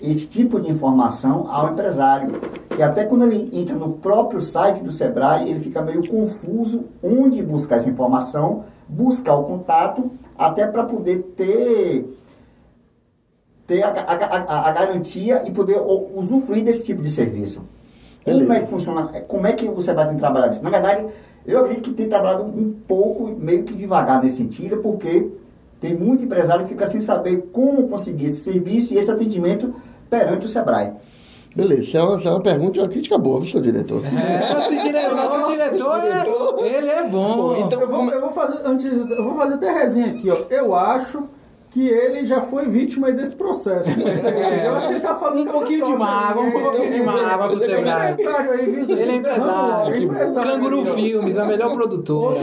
esse 0.01 0.25
tipo 0.25 0.59
de 0.59 0.71
informação 0.71 1.51
ao 1.51 1.73
empresário. 1.73 2.39
Que 2.69 2.81
até 2.81 3.03
quando 3.03 3.25
ele 3.25 3.49
entra 3.51 3.75
no 3.75 3.93
próprio 3.93 4.41
site 4.41 4.81
do 4.81 4.89
Sebrae, 4.89 5.49
ele 5.49 5.59
fica 5.59 5.81
meio 5.81 6.07
confuso 6.07 6.85
onde 7.03 7.43
buscar 7.43 7.75
essa 7.75 7.89
informação, 7.89 8.63
buscar 8.87 9.35
o 9.35 9.43
contato, 9.43 10.09
até 10.37 10.65
para 10.65 10.85
poder 10.85 11.33
ter 11.35 12.20
ter 13.71 13.83
a, 13.83 13.87
a, 13.87 14.13
a, 14.13 14.67
a 14.67 14.71
garantia 14.71 15.43
e 15.47 15.51
poder 15.51 15.79
usufruir 16.13 16.61
desse 16.61 16.83
tipo 16.83 17.01
de 17.01 17.09
serviço. 17.09 17.61
Beleza. 18.25 18.43
Como 18.43 18.53
é 18.53 18.59
que 18.59 18.67
funciona? 18.67 19.03
Como 19.27 19.47
é 19.47 19.53
que 19.53 19.67
o 19.69 19.81
Sebrae 19.81 20.09
tem 20.09 20.17
trabalhado 20.17 20.53
isso? 20.53 20.63
Na 20.63 20.69
verdade, 20.69 21.05
eu 21.45 21.59
acredito 21.59 21.89
que 21.89 21.95
tem 21.95 22.09
trabalhado 22.09 22.43
um 22.43 22.73
pouco, 22.85 23.33
meio 23.39 23.63
que 23.63 23.73
devagar 23.73 24.21
nesse 24.21 24.35
sentido, 24.35 24.77
porque 24.77 25.29
tem 25.79 25.95
muito 25.95 26.25
empresário 26.25 26.63
que 26.63 26.69
fica 26.69 26.85
sem 26.85 26.99
saber 26.99 27.49
como 27.53 27.87
conseguir 27.87 28.25
esse 28.25 28.41
serviço 28.41 28.93
e 28.93 28.97
esse 28.97 29.09
atendimento 29.09 29.73
perante 30.09 30.45
o 30.45 30.49
Sebrae. 30.49 30.91
Beleza, 31.55 31.81
isso 31.81 31.97
é 31.97 32.03
uma, 32.03 32.17
isso 32.17 32.27
é 32.27 32.31
uma 32.31 32.41
pergunta 32.41 32.77
e 32.77 32.81
uma 32.81 32.89
crítica 32.89 33.17
boa, 33.17 33.39
viu, 33.39 33.49
seu 33.49 33.61
diretor? 33.61 34.01
É, 34.05 34.37
nosso 34.53 34.75
diretor, 34.77 35.15
nosso 35.15 35.51
diretor, 35.51 36.65
é, 36.65 36.77
ele 36.77 36.89
é 36.89 37.07
bom. 37.09 37.35
bom 37.37 37.55
então, 37.55 37.81
eu, 37.81 37.89
vou, 37.89 38.09
eu 38.09 38.21
vou 38.21 38.31
fazer, 38.31 38.59
antes, 38.65 38.85
eu 38.85 39.23
vou 39.23 39.35
fazer 39.35 39.55
até 39.55 39.71
resenha 39.71 40.07
aqui, 40.07 40.29
ó. 40.29 40.43
Eu 40.49 40.75
acho 40.75 41.23
que 41.71 41.87
ele 41.87 42.25
já 42.25 42.41
foi 42.41 42.67
vítima 42.67 43.13
desse 43.13 43.33
processo. 43.33 43.89
É, 43.89 44.67
eu 44.67 44.75
acho 44.75 44.87
que 44.87 44.93
ele 44.93 44.99
está 44.99 45.15
falando 45.15 45.47
um 45.47 45.51
pouquinho 45.53 45.85
de 45.85 45.95
mágoa, 45.95 46.43
um 46.43 46.51
pouquinho 46.51 46.91
de 46.91 47.01
mágoa 47.01 47.47
pro 47.47 47.59
seu. 47.61 47.79
Ele 47.79 47.89
é 47.89 49.15
empresário. 49.15 49.93
Ele 49.93 50.01
é 50.03 50.05
empresário. 50.05 50.51
Canguru 50.51 50.85
Filmes, 50.93 51.37
a 51.37 51.45
melhor 51.45 51.73
produtora. 51.73 52.41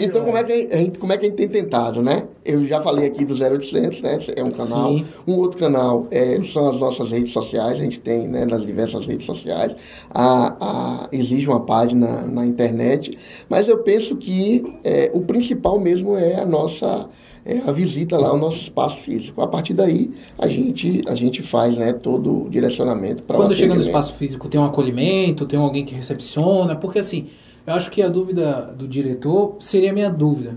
Então 0.00 0.24
como 0.24 0.36
é, 0.36 0.44
que 0.44 0.52
a 0.72 0.76
gente, 0.76 0.98
como 1.00 1.12
é 1.12 1.16
que 1.16 1.26
a 1.26 1.28
gente 1.28 1.36
tem 1.36 1.48
tentado, 1.48 2.00
né? 2.00 2.28
Eu 2.44 2.64
já 2.64 2.80
falei 2.80 3.06
aqui 3.06 3.24
do 3.24 3.34
0800, 3.34 4.02
né? 4.02 4.18
É 4.36 4.44
um 4.44 4.52
canal. 4.52 4.94
Sim. 4.94 5.04
Um 5.26 5.36
outro 5.38 5.58
canal 5.58 6.06
é, 6.12 6.40
são 6.44 6.68
as 6.68 6.78
nossas 6.78 7.10
redes 7.10 7.32
sociais. 7.32 7.72
A 7.74 7.82
gente 7.82 7.98
tem, 7.98 8.28
né, 8.28 8.46
nas 8.46 8.64
diversas 8.64 9.04
redes 9.04 9.26
sociais. 9.26 9.74
A, 10.14 10.56
a, 10.60 11.08
exige 11.10 11.48
uma 11.48 11.60
página 11.60 12.22
na 12.22 12.46
internet. 12.46 13.18
Mas 13.48 13.68
eu 13.68 13.78
penso 13.78 14.14
que 14.14 14.78
é, 14.84 15.10
o 15.12 15.22
principal 15.22 15.80
mesmo 15.80 16.16
é 16.16 16.36
a 16.36 16.46
nossa 16.46 17.08
é 17.44 17.58
a 17.66 17.72
visita 17.72 18.16
lá 18.16 18.28
ao 18.28 18.36
nosso 18.36 18.58
espaço 18.58 18.98
físico. 18.98 19.40
A 19.42 19.46
partir 19.46 19.74
daí, 19.74 20.10
a 20.38 20.46
gente, 20.46 21.00
a 21.08 21.14
gente 21.14 21.42
faz 21.42 21.76
né, 21.76 21.92
todo 21.92 22.46
o 22.46 22.50
direcionamento 22.50 23.22
para 23.22 23.36
Quando 23.36 23.54
chega 23.54 23.74
no 23.74 23.80
espaço 23.80 24.14
físico, 24.14 24.48
tem 24.48 24.60
um 24.60 24.64
acolhimento, 24.64 25.46
tem 25.46 25.58
alguém 25.58 25.84
que 25.84 25.94
recepciona? 25.94 26.76
Porque 26.76 26.98
assim, 26.98 27.26
eu 27.66 27.74
acho 27.74 27.90
que 27.90 28.02
a 28.02 28.08
dúvida 28.08 28.74
do 28.76 28.86
diretor 28.86 29.56
seria 29.60 29.90
a 29.90 29.94
minha 29.94 30.10
dúvida. 30.10 30.56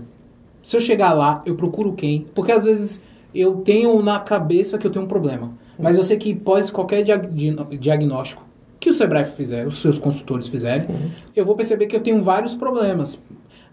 Se 0.62 0.76
eu 0.76 0.80
chegar 0.80 1.12
lá, 1.12 1.42
eu 1.44 1.54
procuro 1.54 1.92
quem? 1.92 2.26
Porque 2.34 2.52
às 2.52 2.64
vezes 2.64 3.02
eu 3.34 3.56
tenho 3.56 4.02
na 4.02 4.18
cabeça 4.20 4.78
que 4.78 4.86
eu 4.86 4.90
tenho 4.90 5.04
um 5.04 5.08
problema. 5.08 5.52
Mas 5.78 5.96
eu 5.96 6.02
sei 6.04 6.16
que 6.16 6.34
pós 6.34 6.70
qualquer 6.70 7.02
diagnóstico 7.02 8.44
que 8.84 8.90
o 8.90 8.92
Sebrae 8.92 9.24
fizer, 9.24 9.66
os 9.66 9.78
seus 9.78 9.98
consultores 9.98 10.46
fizerem, 10.46 10.86
uhum. 10.86 11.10
eu 11.34 11.42
vou 11.42 11.56
perceber 11.56 11.86
que 11.86 11.96
eu 11.96 12.00
tenho 12.00 12.22
vários 12.22 12.54
problemas. 12.54 13.18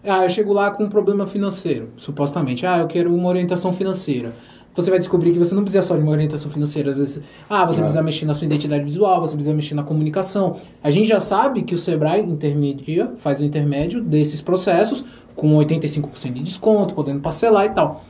Ah, 0.04 0.24
eu 0.24 0.30
chego 0.30 0.52
lá 0.52 0.70
com 0.70 0.84
um 0.84 0.88
problema 0.88 1.26
financeiro, 1.26 1.90
supostamente. 1.96 2.66
Ah, 2.66 2.78
eu 2.78 2.86
quero 2.86 3.14
uma 3.14 3.28
orientação 3.28 3.72
financeira. 3.72 4.32
Você 4.74 4.90
vai 4.90 4.98
descobrir 4.98 5.32
que 5.32 5.38
você 5.38 5.54
não 5.54 5.62
precisa 5.62 5.82
só 5.82 5.94
de 5.96 6.02
uma 6.02 6.12
orientação 6.12 6.50
financeira. 6.50 6.90
Às 6.92 6.96
vezes, 6.96 7.22
ah, 7.48 7.64
você 7.66 7.80
precisa 7.80 8.02
mexer 8.02 8.24
na 8.24 8.34
sua 8.34 8.46
identidade 8.46 8.82
visual, 8.82 9.20
você 9.20 9.34
precisa 9.34 9.54
mexer 9.54 9.74
na 9.74 9.82
comunicação. 9.82 10.56
A 10.82 10.90
gente 10.90 11.08
já 11.08 11.20
sabe 11.20 11.62
que 11.62 11.74
o 11.74 11.78
Sebrae 11.78 12.22
intermedia, 12.22 13.12
faz 13.16 13.38
o 13.40 13.44
intermédio 13.44 14.02
desses 14.02 14.40
processos 14.40 15.04
com 15.36 15.54
85% 15.58 16.32
de 16.32 16.42
desconto, 16.42 16.94
podendo 16.94 17.20
parcelar 17.20 17.66
e 17.66 17.70
tal. 17.70 18.04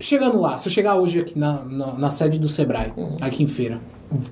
Chegando 0.00 0.40
lá, 0.40 0.58
se 0.58 0.68
eu 0.68 0.72
chegar 0.72 0.96
hoje 0.96 1.20
aqui 1.20 1.38
na, 1.38 1.64
na, 1.64 1.92
na 1.94 2.10
sede 2.10 2.38
do 2.38 2.48
Sebrae, 2.48 2.92
uhum. 2.96 3.16
aqui 3.20 3.42
em 3.42 3.48
feira, 3.48 3.80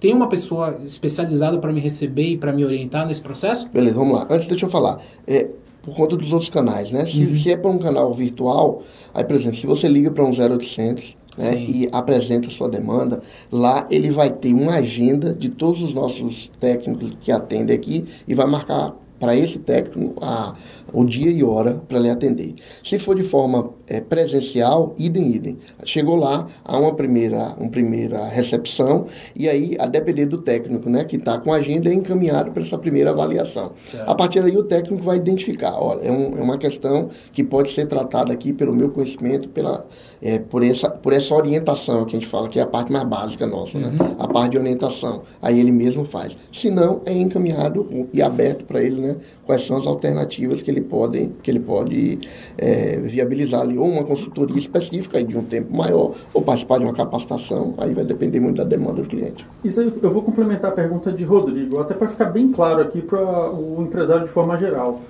tem 0.00 0.12
uma 0.12 0.28
pessoa 0.28 0.78
especializada 0.86 1.58
para 1.58 1.72
me 1.72 1.80
receber 1.80 2.30
e 2.30 2.38
para 2.38 2.52
me 2.52 2.64
orientar 2.64 3.06
nesse 3.06 3.20
processo? 3.20 3.68
Beleza, 3.68 3.96
vamos 3.96 4.16
lá. 4.16 4.26
Antes, 4.30 4.46
deixa 4.48 4.64
eu 4.64 4.70
falar. 4.70 4.98
É, 5.26 5.48
por 5.86 5.94
conta 5.94 6.16
dos 6.16 6.32
outros 6.32 6.50
canais, 6.50 6.90
né? 6.90 7.06
Se, 7.06 7.24
uhum. 7.24 7.36
se 7.36 7.52
é 7.52 7.56
para 7.56 7.70
um 7.70 7.78
canal 7.78 8.12
virtual, 8.12 8.82
aí, 9.14 9.24
por 9.24 9.36
exemplo, 9.36 9.56
se 9.56 9.66
você 9.66 9.88
liga 9.88 10.10
para 10.10 10.24
um 10.24 10.32
0800 10.32 11.16
né, 11.38 11.54
e 11.54 11.88
apresenta 11.92 12.50
sua 12.50 12.68
demanda, 12.68 13.22
lá 13.52 13.86
ele 13.88 14.10
vai 14.10 14.30
ter 14.30 14.52
uma 14.52 14.74
agenda 14.74 15.32
de 15.32 15.48
todos 15.48 15.80
os 15.80 15.94
nossos 15.94 16.50
técnicos 16.58 17.16
que 17.20 17.30
atendem 17.30 17.76
aqui 17.76 18.04
e 18.26 18.34
vai 18.34 18.46
marcar 18.46 18.96
para 19.18 19.36
esse 19.36 19.58
técnico 19.58 20.14
a, 20.20 20.54
o 20.92 21.04
dia 21.04 21.30
e 21.30 21.42
hora 21.42 21.82
para 21.88 21.98
lhe 21.98 22.10
atender. 22.10 22.54
Se 22.82 22.98
for 22.98 23.14
de 23.14 23.22
forma 23.22 23.70
é, 23.86 24.00
presencial, 24.00 24.94
idem, 24.98 25.34
idem. 25.34 25.58
Chegou 25.84 26.16
lá, 26.16 26.46
há 26.64 26.78
uma 26.78 26.94
primeira, 26.94 27.54
uma 27.58 27.70
primeira 27.70 28.28
recepção 28.28 29.06
e 29.34 29.48
aí, 29.48 29.76
a 29.78 29.86
depender 29.86 30.26
do 30.26 30.38
técnico 30.38 30.88
né, 30.88 31.04
que 31.04 31.16
está 31.16 31.38
com 31.38 31.52
a 31.52 31.56
agenda, 31.56 31.90
é 31.90 31.94
encaminhado 31.94 32.50
para 32.52 32.62
essa 32.62 32.78
primeira 32.78 33.10
avaliação. 33.10 33.72
Certo. 33.90 34.08
A 34.08 34.14
partir 34.14 34.42
daí, 34.42 34.56
o 34.56 34.62
técnico 34.62 35.02
vai 35.02 35.16
identificar, 35.16 35.74
olha, 35.74 36.06
é, 36.06 36.10
um, 36.10 36.38
é, 36.38 36.42
uma 36.42 36.58
questão 36.58 37.08
que 37.32 37.44
pode 37.44 37.70
ser 37.70 37.86
tratada 37.86 38.32
aqui 38.32 38.52
pelo 38.52 38.74
meu 38.74 38.90
conhecimento, 38.90 39.48
pela, 39.48 39.86
é, 40.22 40.38
por, 40.38 40.62
essa, 40.62 40.88
por 40.90 41.12
essa 41.12 41.34
orientação 41.34 42.04
que 42.04 42.16
a 42.16 42.18
gente 42.18 42.28
fala, 42.28 42.48
que 42.48 42.58
é 42.58 42.62
a 42.62 42.66
parte 42.66 42.92
mais 42.92 43.04
básica 43.04 43.46
nossa, 43.46 43.78
né? 43.78 43.88
uhum. 43.88 44.16
a 44.18 44.28
parte 44.28 44.52
de 44.52 44.58
orientação. 44.58 45.22
Aí 45.40 45.58
ele 45.58 45.72
mesmo 45.72 46.04
faz. 46.04 46.36
Se 46.52 46.70
não, 46.70 47.00
é 47.04 47.12
encaminhado 47.12 48.08
e 48.12 48.22
aberto 48.22 48.64
para 48.64 48.82
ele 48.82 49.00
né, 49.00 49.16
quais 49.44 49.66
são 49.66 49.76
as 49.76 49.86
alternativas 49.86 50.62
que 50.62 50.70
ele 50.70 50.80
pode, 50.80 51.30
que 51.42 51.50
ele 51.50 51.60
pode 51.60 52.18
é, 52.58 52.98
viabilizar 53.00 53.60
ali, 53.60 53.78
ou 53.78 53.86
uma 53.86 54.04
consultoria 54.04 54.58
específica 54.58 55.22
de 55.22 55.36
um 55.36 55.42
tempo 55.42 55.76
maior, 55.76 56.12
ou 56.32 56.42
participar 56.42 56.78
de 56.78 56.84
uma 56.84 56.94
capacitação, 56.94 57.74
aí 57.78 57.94
vai 57.94 58.04
depender 58.04 58.40
muito 58.40 58.56
da 58.56 58.64
demanda 58.64 59.02
do 59.02 59.08
cliente. 59.08 59.46
Isso 59.64 59.80
aí, 59.80 59.92
eu 60.02 60.10
vou 60.10 60.22
complementar 60.22 60.70
a 60.70 60.74
pergunta 60.74 61.12
de 61.12 61.24
Rodrigo, 61.24 61.78
até 61.78 61.94
para 61.94 62.06
ficar 62.06 62.26
bem 62.26 62.50
claro 62.50 62.80
aqui 62.80 63.00
para 63.00 63.20
o 63.50 63.82
empresário 63.82 64.24
de 64.24 64.30
forma 64.30 64.56
geral. 64.56 65.00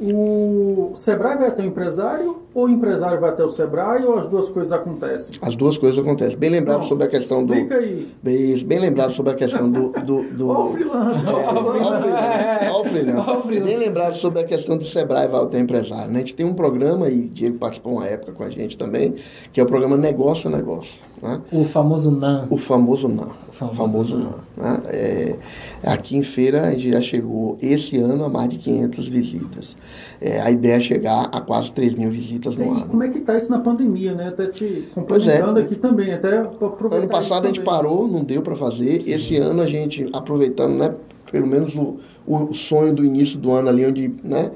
O 0.00 0.92
Sebrae 0.94 1.36
vai 1.36 1.48
até 1.48 1.62
o 1.62 1.66
empresário 1.66 2.36
ou 2.54 2.64
o 2.64 2.68
empresário 2.68 3.20
vai 3.20 3.30
até 3.30 3.44
o 3.44 3.48
Sebrae 3.48 4.04
ou 4.04 4.18
as 4.18 4.26
duas 4.26 4.48
coisas 4.48 4.72
acontecem? 4.72 5.36
As 5.42 5.54
duas 5.54 5.76
coisas 5.76 5.98
acontecem. 5.98 6.38
Bem 6.38 6.50
lembrado 6.50 6.80
Não, 6.80 6.88
sobre 6.88 7.04
a 7.04 7.08
questão 7.08 7.44
do. 7.44 7.52
aí. 7.52 8.08
Bem, 8.22 8.64
bem 8.64 8.78
lembrado 8.78 9.12
sobre 9.12 9.32
a 9.32 9.34
questão 9.34 9.70
do. 9.70 9.90
do, 9.90 10.22
do... 10.36 10.48
O 10.48 10.70
freelancer, 10.70 11.28
o 11.28 11.36
É, 11.38 12.70
o 12.72 12.84
freelancer. 12.84 13.34
o 13.34 13.40
o. 13.40 13.64
Bem 13.64 13.76
lembrado 13.76 14.14
sobre 14.14 14.40
a 14.40 14.44
questão 14.44 14.76
do 14.76 14.84
Sebrae 14.84 15.28
vai 15.28 15.42
até 15.42 15.58
empresário. 15.58 16.10
Né? 16.10 16.16
A 16.16 16.20
gente 16.20 16.34
tem 16.34 16.46
um 16.46 16.54
programa, 16.54 17.08
e 17.08 17.20
o 17.20 17.28
Diego 17.28 17.58
participou 17.58 17.94
uma 17.94 18.06
época 18.06 18.32
com 18.32 18.42
a 18.42 18.50
gente 18.50 18.78
também, 18.78 19.14
que 19.52 19.60
é 19.60 19.62
o 19.62 19.66
programa 19.66 19.96
Negócio 19.96 20.48
a 20.48 20.56
Negócio. 20.56 21.00
Né? 21.22 21.40
O 21.52 21.64
famoso 21.64 22.10
NAN. 22.10 22.46
O 22.50 22.56
famoso 22.56 23.06
não. 23.06 23.32
O 23.48 23.52
famoso 23.52 23.76
famoso, 23.76 24.18
não. 24.18 24.34
não. 24.56 24.72
né? 24.72 24.80
É, 24.86 25.36
aqui 25.82 26.16
em 26.16 26.22
feira 26.22 26.62
a 26.68 26.70
gente 26.72 26.90
já 26.92 27.00
chegou 27.00 27.56
esse 27.60 27.96
ano 27.98 28.24
a 28.24 28.28
mais 28.28 28.48
de 28.48 28.56
500 28.58 29.08
visitas. 29.08 29.76
É, 30.20 30.40
a 30.40 30.50
ideia 30.50 30.74
é 30.76 30.80
chegar 30.80 31.28
a 31.32 31.40
quase 31.40 31.72
3 31.72 31.94
mil 31.94 32.10
visitas 32.10 32.56
no 32.56 32.64
E 32.64 32.68
ano. 32.68 32.86
como 32.86 33.02
é 33.02 33.08
que 33.08 33.18
está 33.18 33.36
isso 33.36 33.50
na 33.50 33.58
pandemia, 33.58 34.14
né? 34.14 34.28
Até 34.28 34.46
te 34.46 34.88
complementando 34.94 35.52
Pois 35.54 35.56
é. 35.56 35.60
aqui 35.66 35.74
também, 35.76 36.12
até 36.12 36.36
Ano 36.38 37.08
passado 37.08 37.44
a 37.44 37.46
gente 37.48 37.60
também. 37.60 37.74
parou, 37.74 38.06
não 38.08 38.22
deu 38.24 38.42
para 38.42 38.56
fazer. 38.56 39.08
Esse 39.08 39.36
ano 39.36 39.62
a 39.62 39.66
gente, 39.66 40.06
aproveitando, 40.12 40.76
né, 40.76 40.94
pelo 41.30 41.46
menos 41.46 41.74
o, 41.74 41.98
o 42.26 42.52
sonho 42.54 42.94
do 42.94 43.04
início 43.04 43.38
do 43.38 43.52
ano 43.52 43.68
ali, 43.68 43.86
onde 43.86 44.14
né, 44.22 44.50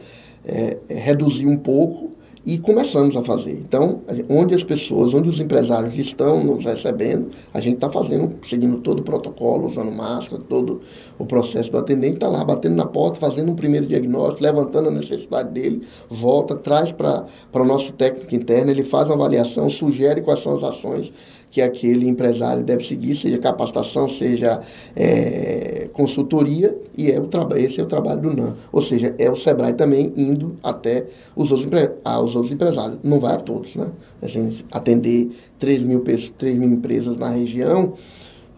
é, 0.45 0.79
é, 0.89 0.95
reduziu 0.95 1.49
um 1.49 1.57
pouco 1.57 2.11
e 2.47 2.59
começamos 2.59 3.17
a 3.17 3.23
fazer. 3.23 3.53
Então, 3.53 4.03
onde 4.29 4.55
as 4.55 4.63
pessoas, 4.63 5.15
onde 5.15 5.29
os 5.29 5.41
empresários 5.41 5.97
estão 5.97 6.45
nos 6.45 6.65
recebendo, 6.65 7.31
a 7.53 7.61
gente 7.61 7.77
está 7.77 7.89
fazendo, 7.89 8.35
seguindo 8.43 8.79
todo 8.79 9.01
o 9.01 9.03
protocolo, 9.03 9.67
usando 9.67 9.91
máscara, 9.91 10.43
todo 10.47 10.81
o 11.19 11.25
processo 11.25 11.73
do 11.73 11.79
atendente, 11.79 12.15
está 12.15 12.29
lá 12.29 12.45
batendo 12.45 12.77
na 12.77 12.87
porta, 12.87 13.19
fazendo 13.19 13.53
um 13.53 13.55
primeiro 13.55 13.87
diagnóstico, 13.87 14.43
levantando 14.43 14.89
a 14.89 14.93
necessidade 14.93 15.51
dele, 15.51 15.81
volta, 16.09 16.55
traz 16.55 16.93
para 16.93 17.27
o 17.53 17.65
nosso 17.65 17.93
técnico 17.93 18.35
interno, 18.35 18.71
ele 18.71 18.85
faz 18.85 19.07
uma 19.07 19.15
avaliação, 19.15 19.71
sugere 19.71 20.21
quais 20.21 20.41
são 20.41 20.55
as 20.55 20.63
ações 20.63 21.13
que 21.55 21.63
aquele 21.63 22.09
empresário 22.09 22.65
deve 22.65 22.85
seguir, 22.85 23.15
seja 23.15 23.39
capacitação, 23.39 24.09
seja 24.09 24.61
é, 24.97 25.89
consultoria, 25.93 26.77
e 26.99 27.13
é 27.13 27.21
o 27.21 27.29
esse 27.57 27.81
é 27.81 27.85
o 27.85 27.87
trabalho 27.87 28.23
do 28.23 28.35
NAM. 28.35 28.57
Ou 28.73 28.83
seja, 28.83 29.15
é 29.17 29.31
o 29.31 29.37
Sebrae 29.37 29.73
também 29.73 30.13
indo 30.17 30.57
até 30.65 31.07
os 31.37 31.53
outros, 31.53 31.71
aos 32.05 32.35
outros 32.35 32.53
empresários. 32.53 32.99
Não 33.05 33.21
vai 33.21 33.35
a 33.35 33.39
todos, 33.39 33.77
né? 33.77 33.93
A 34.21 34.27
gente 34.27 34.67
atender 34.73 35.31
3 35.61 35.85
mil, 35.85 36.01
pessoas, 36.01 36.33
3 36.37 36.59
mil 36.59 36.71
empresas 36.71 37.17
na 37.17 37.29
região 37.29 37.93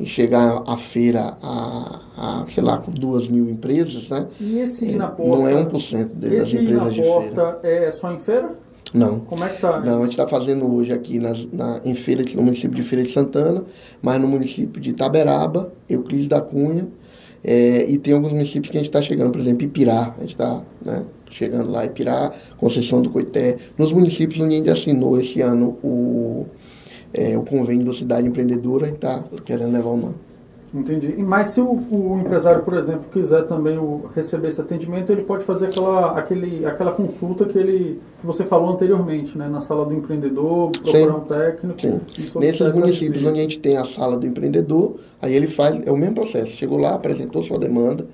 e 0.00 0.06
chegar 0.06 0.62
à 0.66 0.78
feira 0.78 1.36
a, 1.42 2.00
a, 2.16 2.46
sei 2.46 2.62
lá, 2.62 2.78
com 2.78 2.92
2 2.92 3.28
mil 3.28 3.50
empresas, 3.50 4.08
né? 4.08 4.26
E 4.40 4.58
esse 4.60 4.86
ir 4.86 4.96
na 4.96 5.08
porta? 5.08 5.36
Não 5.36 5.46
é 5.46 5.52
1% 5.52 6.14
das 6.14 6.32
Esse 6.32 6.56
ir 6.56 6.62
na 6.62 6.62
empresas 6.62 6.94
de 6.94 7.02
feira. 7.02 7.20
porta 7.20 7.58
é 7.62 7.90
só 7.90 8.10
em 8.10 8.18
feira? 8.18 8.65
Não. 8.96 9.20
Como 9.20 9.44
é 9.44 9.48
que 9.50 9.60
tá? 9.60 9.80
Não, 9.80 9.98
a 9.98 10.04
gente 10.04 10.12
está 10.12 10.26
fazendo 10.26 10.72
hoje 10.74 10.90
aqui 10.90 11.18
nas, 11.18 11.46
na, 11.52 11.80
em 11.84 11.94
feira, 11.94 12.24
no 12.34 12.42
município 12.42 12.74
de 12.74 12.82
Feira 12.82 13.04
de 13.04 13.12
Santana, 13.12 13.62
mas 14.00 14.18
no 14.18 14.26
município 14.26 14.80
de 14.80 14.90
Itaberaba, 14.90 15.70
Euclides 15.88 16.28
da 16.28 16.40
Cunha, 16.40 16.88
é, 17.44 17.84
e 17.88 17.98
tem 17.98 18.14
alguns 18.14 18.32
municípios 18.32 18.70
que 18.70 18.76
a 18.78 18.80
gente 18.80 18.88
está 18.88 19.02
chegando, 19.02 19.30
por 19.30 19.40
exemplo, 19.40 19.64
Ipirá, 19.64 20.14
a 20.16 20.20
gente 20.20 20.30
está 20.30 20.62
né, 20.84 21.04
chegando 21.30 21.70
lá, 21.70 21.84
Ipirá, 21.84 22.32
Conceição 22.56 23.02
do 23.02 23.10
Coité, 23.10 23.56
nos 23.76 23.92
municípios 23.92 24.40
onde 24.40 24.54
a 24.54 24.58
gente 24.58 24.70
assinou 24.70 25.20
esse 25.20 25.42
ano 25.42 25.78
o, 25.84 26.46
é, 27.12 27.36
o 27.36 27.42
convênio 27.42 27.84
da 27.84 27.92
Cidade 27.92 28.26
Empreendedora, 28.26 28.84
a 28.84 28.88
gente 28.88 28.96
está 28.96 29.22
querendo 29.44 29.72
levar 29.72 29.90
o 29.90 29.96
nome. 29.96 30.25
Entendi. 30.74 31.14
E 31.16 31.22
Mas 31.22 31.48
se 31.48 31.60
o, 31.60 31.70
o 31.70 32.18
empresário, 32.20 32.62
por 32.62 32.74
exemplo, 32.74 33.06
quiser 33.10 33.42
também 33.46 33.78
o- 33.78 34.10
receber 34.14 34.48
esse 34.48 34.60
atendimento, 34.60 35.10
ele 35.10 35.22
pode 35.22 35.44
fazer 35.44 35.66
aquela, 35.66 36.18
aquele, 36.18 36.66
aquela 36.66 36.92
consulta 36.92 37.44
que, 37.46 37.56
ele, 37.56 38.00
que 38.20 38.26
você 38.26 38.44
falou 38.44 38.70
anteriormente, 38.72 39.38
né? 39.38 39.48
Na 39.48 39.60
sala 39.60 39.84
do 39.86 39.94
empreendedor, 39.94 40.70
procurar 40.72 40.98
Sim. 40.98 41.10
um 41.10 41.20
técnico. 41.20 41.80
Sim. 41.80 42.00
Nesses 42.38 42.76
municípios 42.78 43.24
onde 43.24 43.38
a 43.38 43.42
gente 43.42 43.58
tem 43.58 43.76
a 43.76 43.84
sala 43.84 44.16
do 44.18 44.26
empreendedor, 44.26 44.96
aí 45.22 45.34
ele 45.34 45.46
faz, 45.48 45.80
é 45.86 45.90
o 45.90 45.96
mesmo 45.96 46.14
processo. 46.16 46.52
Chegou 46.52 46.78
lá, 46.78 46.94
apresentou 46.94 47.42
sua 47.42 47.58
demanda 47.58 48.06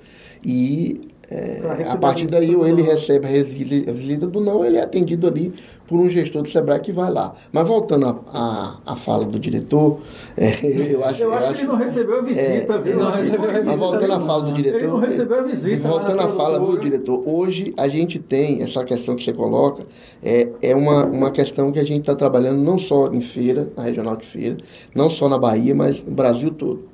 e 0.44 1.00
é, 1.34 1.88
a 1.88 1.96
partir 1.96 2.26
daí 2.26 2.52
ele 2.52 2.82
recebe 2.82 3.26
a 3.26 3.92
visita 3.92 4.26
do 4.26 4.38
não, 4.38 4.62
ele 4.62 4.76
é 4.76 4.82
atendido 4.82 5.26
ali 5.26 5.50
por 5.86 5.98
um 5.98 6.08
gestor 6.08 6.42
do 6.42 6.48
Sebrae 6.50 6.78
que 6.78 6.92
vai 6.92 7.10
lá. 7.10 7.32
Mas 7.50 7.66
voltando 7.66 8.20
à 8.30 8.94
fala 8.96 9.24
do 9.24 9.38
diretor, 9.38 9.98
é, 10.36 10.58
eu 10.92 11.02
acho, 11.02 11.22
Eu 11.22 11.32
acho 11.32 11.54
que 11.54 11.60
ele 11.60 11.68
não 11.68 11.76
recebeu 11.76 12.18
a 12.18 12.22
visita, 12.22 12.78
viu? 12.78 12.92
ele 12.92 13.00
não 13.00 13.02
Eu 13.02 13.08
acho 13.08 13.16
recebeu 13.16 13.44
a 13.44 13.52
visita 13.52 13.64
Mas 13.64 13.78
voltando 13.78 14.12
à 14.12 14.20
fala 14.20 14.42
do 14.42 14.52
diretor. 14.52 14.78
Ele 14.78 14.86
não 14.88 14.98
recebeu 14.98 15.38
a 15.38 15.42
visita. 15.42 15.88
lá 15.88 15.96
Voltando 15.96 16.20
à 16.20 16.28
fala, 16.28 16.58
viu, 16.58 16.76
diretor? 16.78 17.22
Hoje 17.26 17.72
a 17.78 17.88
gente 17.88 18.18
tem 18.18 18.62
essa 18.62 18.84
questão 18.84 19.16
que 19.16 19.22
você 19.22 19.32
coloca, 19.32 19.86
é, 20.22 20.50
é 20.60 20.76
uma, 20.76 21.06
uma 21.06 21.30
questão 21.30 21.72
que 21.72 21.78
a 21.78 21.84
gente 21.84 22.00
está 22.00 22.14
trabalhando 22.14 22.60
não 22.60 22.78
só 22.78 23.10
em 23.10 23.22
feira, 23.22 23.68
na 23.74 23.84
regional 23.84 24.16
de 24.16 24.26
feira, 24.26 24.58
não 24.94 25.08
só 25.08 25.30
na 25.30 25.38
Bahia, 25.38 25.74
mas 25.74 26.02
no 26.04 26.12
Brasil 26.12 26.50
todo. 26.50 26.92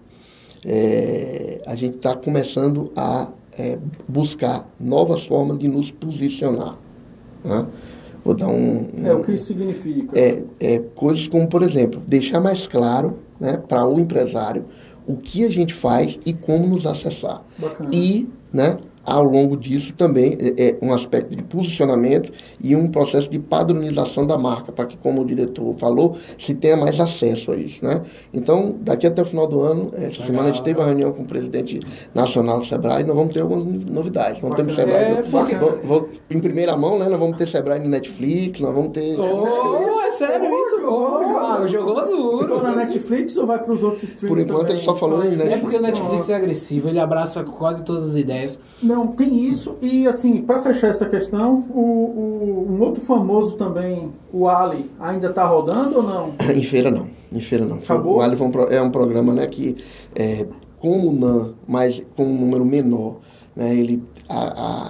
É, 0.64 1.61
a 1.66 1.74
gente 1.74 1.96
está 1.96 2.14
começando 2.14 2.92
a 2.96 3.29
é, 3.59 3.79
buscar 4.09 4.66
novas 4.81 5.27
formas 5.27 5.59
de 5.59 5.68
nos 5.68 5.90
posicionar. 5.90 6.77
né? 7.44 7.66
Vou 8.25 8.35
dar 8.35 8.49
um. 8.49 8.88
É, 9.05 9.14
um- 9.14 9.21
o 9.21 9.25
que 9.25 9.33
isso 9.33 9.44
significa? 9.47 10.18
é, 10.18 10.42
é, 10.61 10.79
coisas 10.94 11.27
como, 11.29 11.49
por 11.49 11.62
exemplo, 11.62 12.01
deixar 12.07 12.40
mais 12.40 12.66
claro 12.68 13.18
né, 13.40 13.57
para 13.57 13.87
o 13.87 13.99
empresário 13.99 14.64
o 15.07 15.16
que 15.16 15.44
a 15.44 15.51
gente 15.51 15.73
faz 15.73 16.18
e 16.27 16.33
como 16.35 16.66
nos 16.66 16.85
acessar. 16.85 17.42
Bacana. 17.59 17.88
E, 17.94 18.29
né, 18.53 18.77
ao 19.09 19.25
longo 19.25 19.57
disso 19.57 19.92
também 19.97 20.37
é, 20.40 20.68
é 20.71 20.79
um 20.83 20.92
aspecto 20.92 21.35
de 21.35 21.42
posicionamento 21.42 22.33
e 22.62 22.75
um 22.77 22.88
processo 22.88 23.31
de 23.31 23.38
padronização 23.38 24.27
da 24.27 24.37
marca, 24.38 24.73
para 24.73 24.87
que, 24.87 24.97
como 24.97 25.23
o 25.23 25.25
diretor 25.25 25.75
falou, 25.79 26.14
se 26.38 26.55
tenha 26.55 26.77
mais 26.77 26.99
acesso 27.01 27.51
a 27.53 27.57
isso. 27.57 27.85
Né? 27.85 28.01
Então, 28.33 28.77
daqui 28.81 29.07
até 29.07 29.23
o 29.23 29.25
final 29.27 29.47
do 29.47 29.61
ano, 29.61 29.90
essa 29.94 30.23
semana 30.23 30.51
a 30.51 30.53
gente 30.53 30.62
teve 30.62 30.79
uma 30.79 30.87
reunião 30.87 31.12
com 31.12 31.23
o 31.23 31.27
presidente 31.27 31.81
nacional 32.14 32.59
do 32.61 32.64
Sebrae, 32.66 33.05
nós 33.05 33.16
vamos 33.16 33.33
ter 33.35 33.40
algumas 33.40 33.85
novidades. 33.85 34.40
Vamos 34.40 34.57
ter. 34.57 34.68
Sebrae 34.71 35.05
É, 35.12 35.23
porque- 35.23 35.57
vou- 35.57 35.79
vou- 35.83 36.09
em 36.31 36.40
primeira 36.40 36.77
mão, 36.77 36.99
né, 36.99 37.09
nós 37.09 37.18
vamos 37.18 37.37
ter 37.37 37.49
Sebrae 37.49 37.81
no 37.81 37.88
Netflix, 37.88 38.61
nós 38.61 38.75
vamos 38.75 38.92
ter... 38.92 39.16
Oh, 39.18 40.01
é 40.03 40.11
sério 40.11 40.44
isso? 40.62 40.81
Jogou, 40.81 41.21
Oh, 41.21 41.66
jogou. 41.68 41.68
jogou 41.68 42.38
Só 42.47 42.62
na 42.62 42.71
duro. 42.71 42.77
Netflix 42.77 43.37
ou 43.37 43.47
vai 43.47 43.59
para 43.59 43.73
os 43.73 43.83
outros 43.83 44.03
streams 44.03 44.29
Por 44.29 44.38
enquanto, 44.40 44.61
também? 44.68 44.77
ele 44.77 44.85
só 44.85 44.94
falou 44.97 45.25
em 45.25 45.29
É 45.29 45.31
Netflix. 45.37 45.61
porque 45.61 45.77
o 45.77 45.81
Netflix 45.83 46.31
é 46.31 46.35
agressivo, 46.35 46.88
ele 46.88 46.99
abraça 47.01 47.42
quase 47.44 47.83
todas 47.85 48.11
as 48.11 48.16
ideias. 48.16 48.59
Não, 48.83 48.97
tem 49.06 49.46
isso. 49.46 49.76
E 49.80 50.06
assim, 50.06 50.42
para 50.42 50.58
fechar 50.61 50.88
essa 50.88 51.06
questão, 51.06 51.64
o, 51.70 51.80
o- 51.80 52.66
um 52.70 52.80
outro 52.82 53.00
famoso 53.00 53.54
também, 53.56 54.11
o 54.32 54.48
Ali, 54.48 54.90
ainda 54.98 55.28
está 55.28 55.46
rodando 55.46 55.96
ou 55.98 56.02
não? 56.02 56.32
Em 56.54 56.62
feira 56.62 56.90
não, 56.90 57.06
em 57.32 57.40
feira 57.40 57.64
não. 57.64 57.76
Acabou? 57.76 58.16
O 58.16 58.20
Ali 58.20 58.37
é 58.70 58.82
um 58.82 58.90
programa 58.90 59.32
né, 59.32 59.46
que, 59.46 59.76
é, 60.14 60.46
como 60.78 61.08
o 61.08 61.12
NAN, 61.12 61.52
mas 61.66 62.04
com 62.16 62.24
um 62.24 62.38
número 62.40 62.64
menor, 62.64 63.16
né, 63.54 63.74
ele, 63.74 64.02
a, 64.28 64.34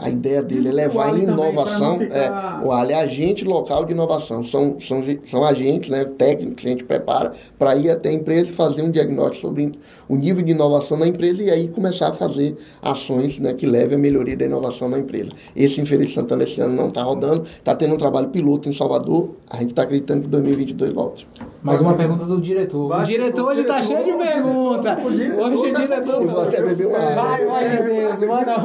a, 0.02 0.06
a 0.06 0.10
ideia 0.10 0.42
dele 0.42 0.68
é 0.68 0.72
levar 0.72 1.10
também, 1.10 1.22
inovação. 1.24 1.80
não 1.92 1.98
ficar- 1.98 2.60
é, 2.62 2.66
o 2.66 2.72
Ali 2.72 2.92
é 2.92 2.96
agente 3.00 3.44
local 3.44 3.84
de 3.84 3.92
inovação. 3.92 4.42
São, 4.42 4.80
são, 4.80 5.02
são 5.24 5.44
agentes 5.44 5.90
né, 5.90 6.04
técnicos 6.04 6.62
que 6.62 6.68
a 6.68 6.70
gente 6.70 6.84
prepara 6.84 7.32
para 7.58 7.76
ir 7.76 7.90
até 7.90 8.08
a 8.08 8.12
empresa 8.12 8.50
e 8.50 8.54
fazer 8.54 8.82
um 8.82 8.90
diagnóstico 8.90 9.46
sobre 9.48 9.72
o 10.08 10.16
nível 10.16 10.44
de 10.44 10.50
inovação 10.52 10.98
da 10.98 11.06
empresa 11.06 11.42
e 11.42 11.50
aí 11.50 11.68
começar 11.68 12.08
a 12.08 12.12
fazer 12.12 12.56
ações 12.82 13.38
né, 13.38 13.54
que 13.54 13.66
levem 13.66 13.96
à 13.96 14.00
melhoria 14.00 14.36
da 14.36 14.44
inovação 14.44 14.90
da 14.90 14.98
empresa. 14.98 15.30
Esse, 15.54 15.80
em 15.80 15.84
de 15.84 16.08
Santana, 16.12 16.44
esse 16.44 16.60
ano 16.60 16.74
não 16.74 16.88
está 16.88 17.02
rodando, 17.02 17.42
está 17.42 17.74
tendo 17.74 17.94
um 17.94 17.98
trabalho 17.98 18.28
piloto 18.28 18.68
em 18.68 18.72
Salvador. 18.72 19.30
A 19.50 19.56
gente 19.58 19.70
está 19.70 19.82
acreditando 19.82 20.22
que 20.22 20.28
2022 20.28 20.92
volte. 20.92 21.26
Mais 21.62 21.80
uma 21.80 21.94
pergunta 21.94 22.24
do 22.24 22.40
diretor. 22.40 22.84
O 22.84 22.88
Vai, 22.88 23.04
diretor 23.04 23.42
o 23.44 23.48
hoje 23.48 23.64
tá 23.64 23.80
diretor, 23.80 24.02
cheio 24.02 24.04
de 24.16 24.22
diretor, 24.22 24.32
pergunta. 24.32 24.98
o 25.04 25.10
diretor 25.10 25.46
Hoje 25.46 25.56
o 25.56 25.72
tá 25.72 25.80
diretor. 25.80 26.22
Eu 26.22 26.28
vou 26.28 26.40
até 26.40 26.62
beber 26.62 26.86
uma 26.86 26.98
água. 26.98 27.22
Vai, 27.22 27.46
vai 27.46 27.68
de 27.68 27.82
Deus, 27.82 28.20
manda, 28.20 28.58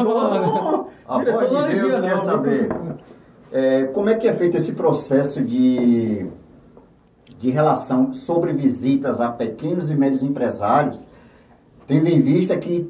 A 1.07 1.23
voz 1.23 1.49
de 1.49 1.75
Deus 1.75 1.99
quer 1.99 2.17
saber 2.17 2.69
é, 3.51 3.83
como 3.85 4.09
é 4.09 4.15
que 4.15 4.27
é 4.27 4.33
feito 4.33 4.57
esse 4.57 4.73
processo 4.73 5.41
de, 5.43 6.25
de 7.37 7.49
relação 7.51 8.13
sobre 8.13 8.51
visitas 8.51 9.21
a 9.21 9.29
pequenos 9.29 9.91
e 9.91 9.95
médios 9.95 10.23
empresários, 10.23 11.05
tendo 11.85 12.07
em 12.07 12.19
vista 12.19 12.57
que, 12.57 12.89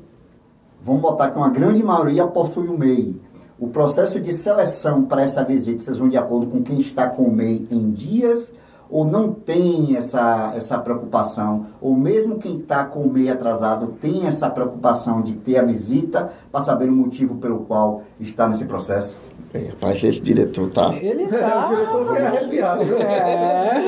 vamos 0.82 1.02
botar 1.02 1.32
que 1.32 1.38
uma 1.38 1.50
grande 1.50 1.84
maioria 1.84 2.26
possui 2.28 2.68
o 2.68 2.78
MEI. 2.78 3.20
O 3.60 3.68
processo 3.68 4.20
de 4.20 4.32
seleção 4.32 5.04
para 5.04 5.22
essa 5.22 5.44
visita, 5.44 5.80
vocês 5.80 5.98
vão 5.98 6.10
de 6.10 6.18
acordo 6.18 6.48
com 6.48 6.64
quem 6.64 6.80
está 6.80 7.08
com 7.08 7.24
o 7.24 7.32
MEI 7.32 7.68
em 7.70 7.92
dias 7.92 8.52
ou 8.94 9.04
não 9.04 9.34
tem 9.34 9.98
essa, 9.98 10.54
essa 10.56 10.78
preocupação? 10.78 11.66
Ou 11.82 11.96
mesmo 11.96 12.38
quem 12.38 12.60
está 12.60 12.86
com 12.86 13.02
o 13.02 13.12
MEI 13.12 13.32
atrasado 13.32 13.88
tem 14.00 14.28
essa 14.28 14.48
preocupação 14.52 15.24
de 15.24 15.36
ter 15.36 15.58
a 15.58 15.64
visita 15.64 16.30
para 16.52 16.62
saber 16.62 16.90
o 16.90 16.92
motivo 16.92 17.38
pelo 17.38 17.62
qual 17.62 18.04
está 18.20 18.48
nesse 18.48 18.66
processo? 18.66 19.18
É, 19.54 19.68
rapaz, 19.70 20.04
esse 20.04 20.20
diretor 20.20 20.68
tá. 20.72 20.96
Ele 21.00 21.24
É, 21.26 21.28
o 21.28 21.30
tá. 21.30 21.66
diretor 21.70 22.06
foi 22.08 22.18
arrepiado. 22.26 22.84
É. 22.84 23.84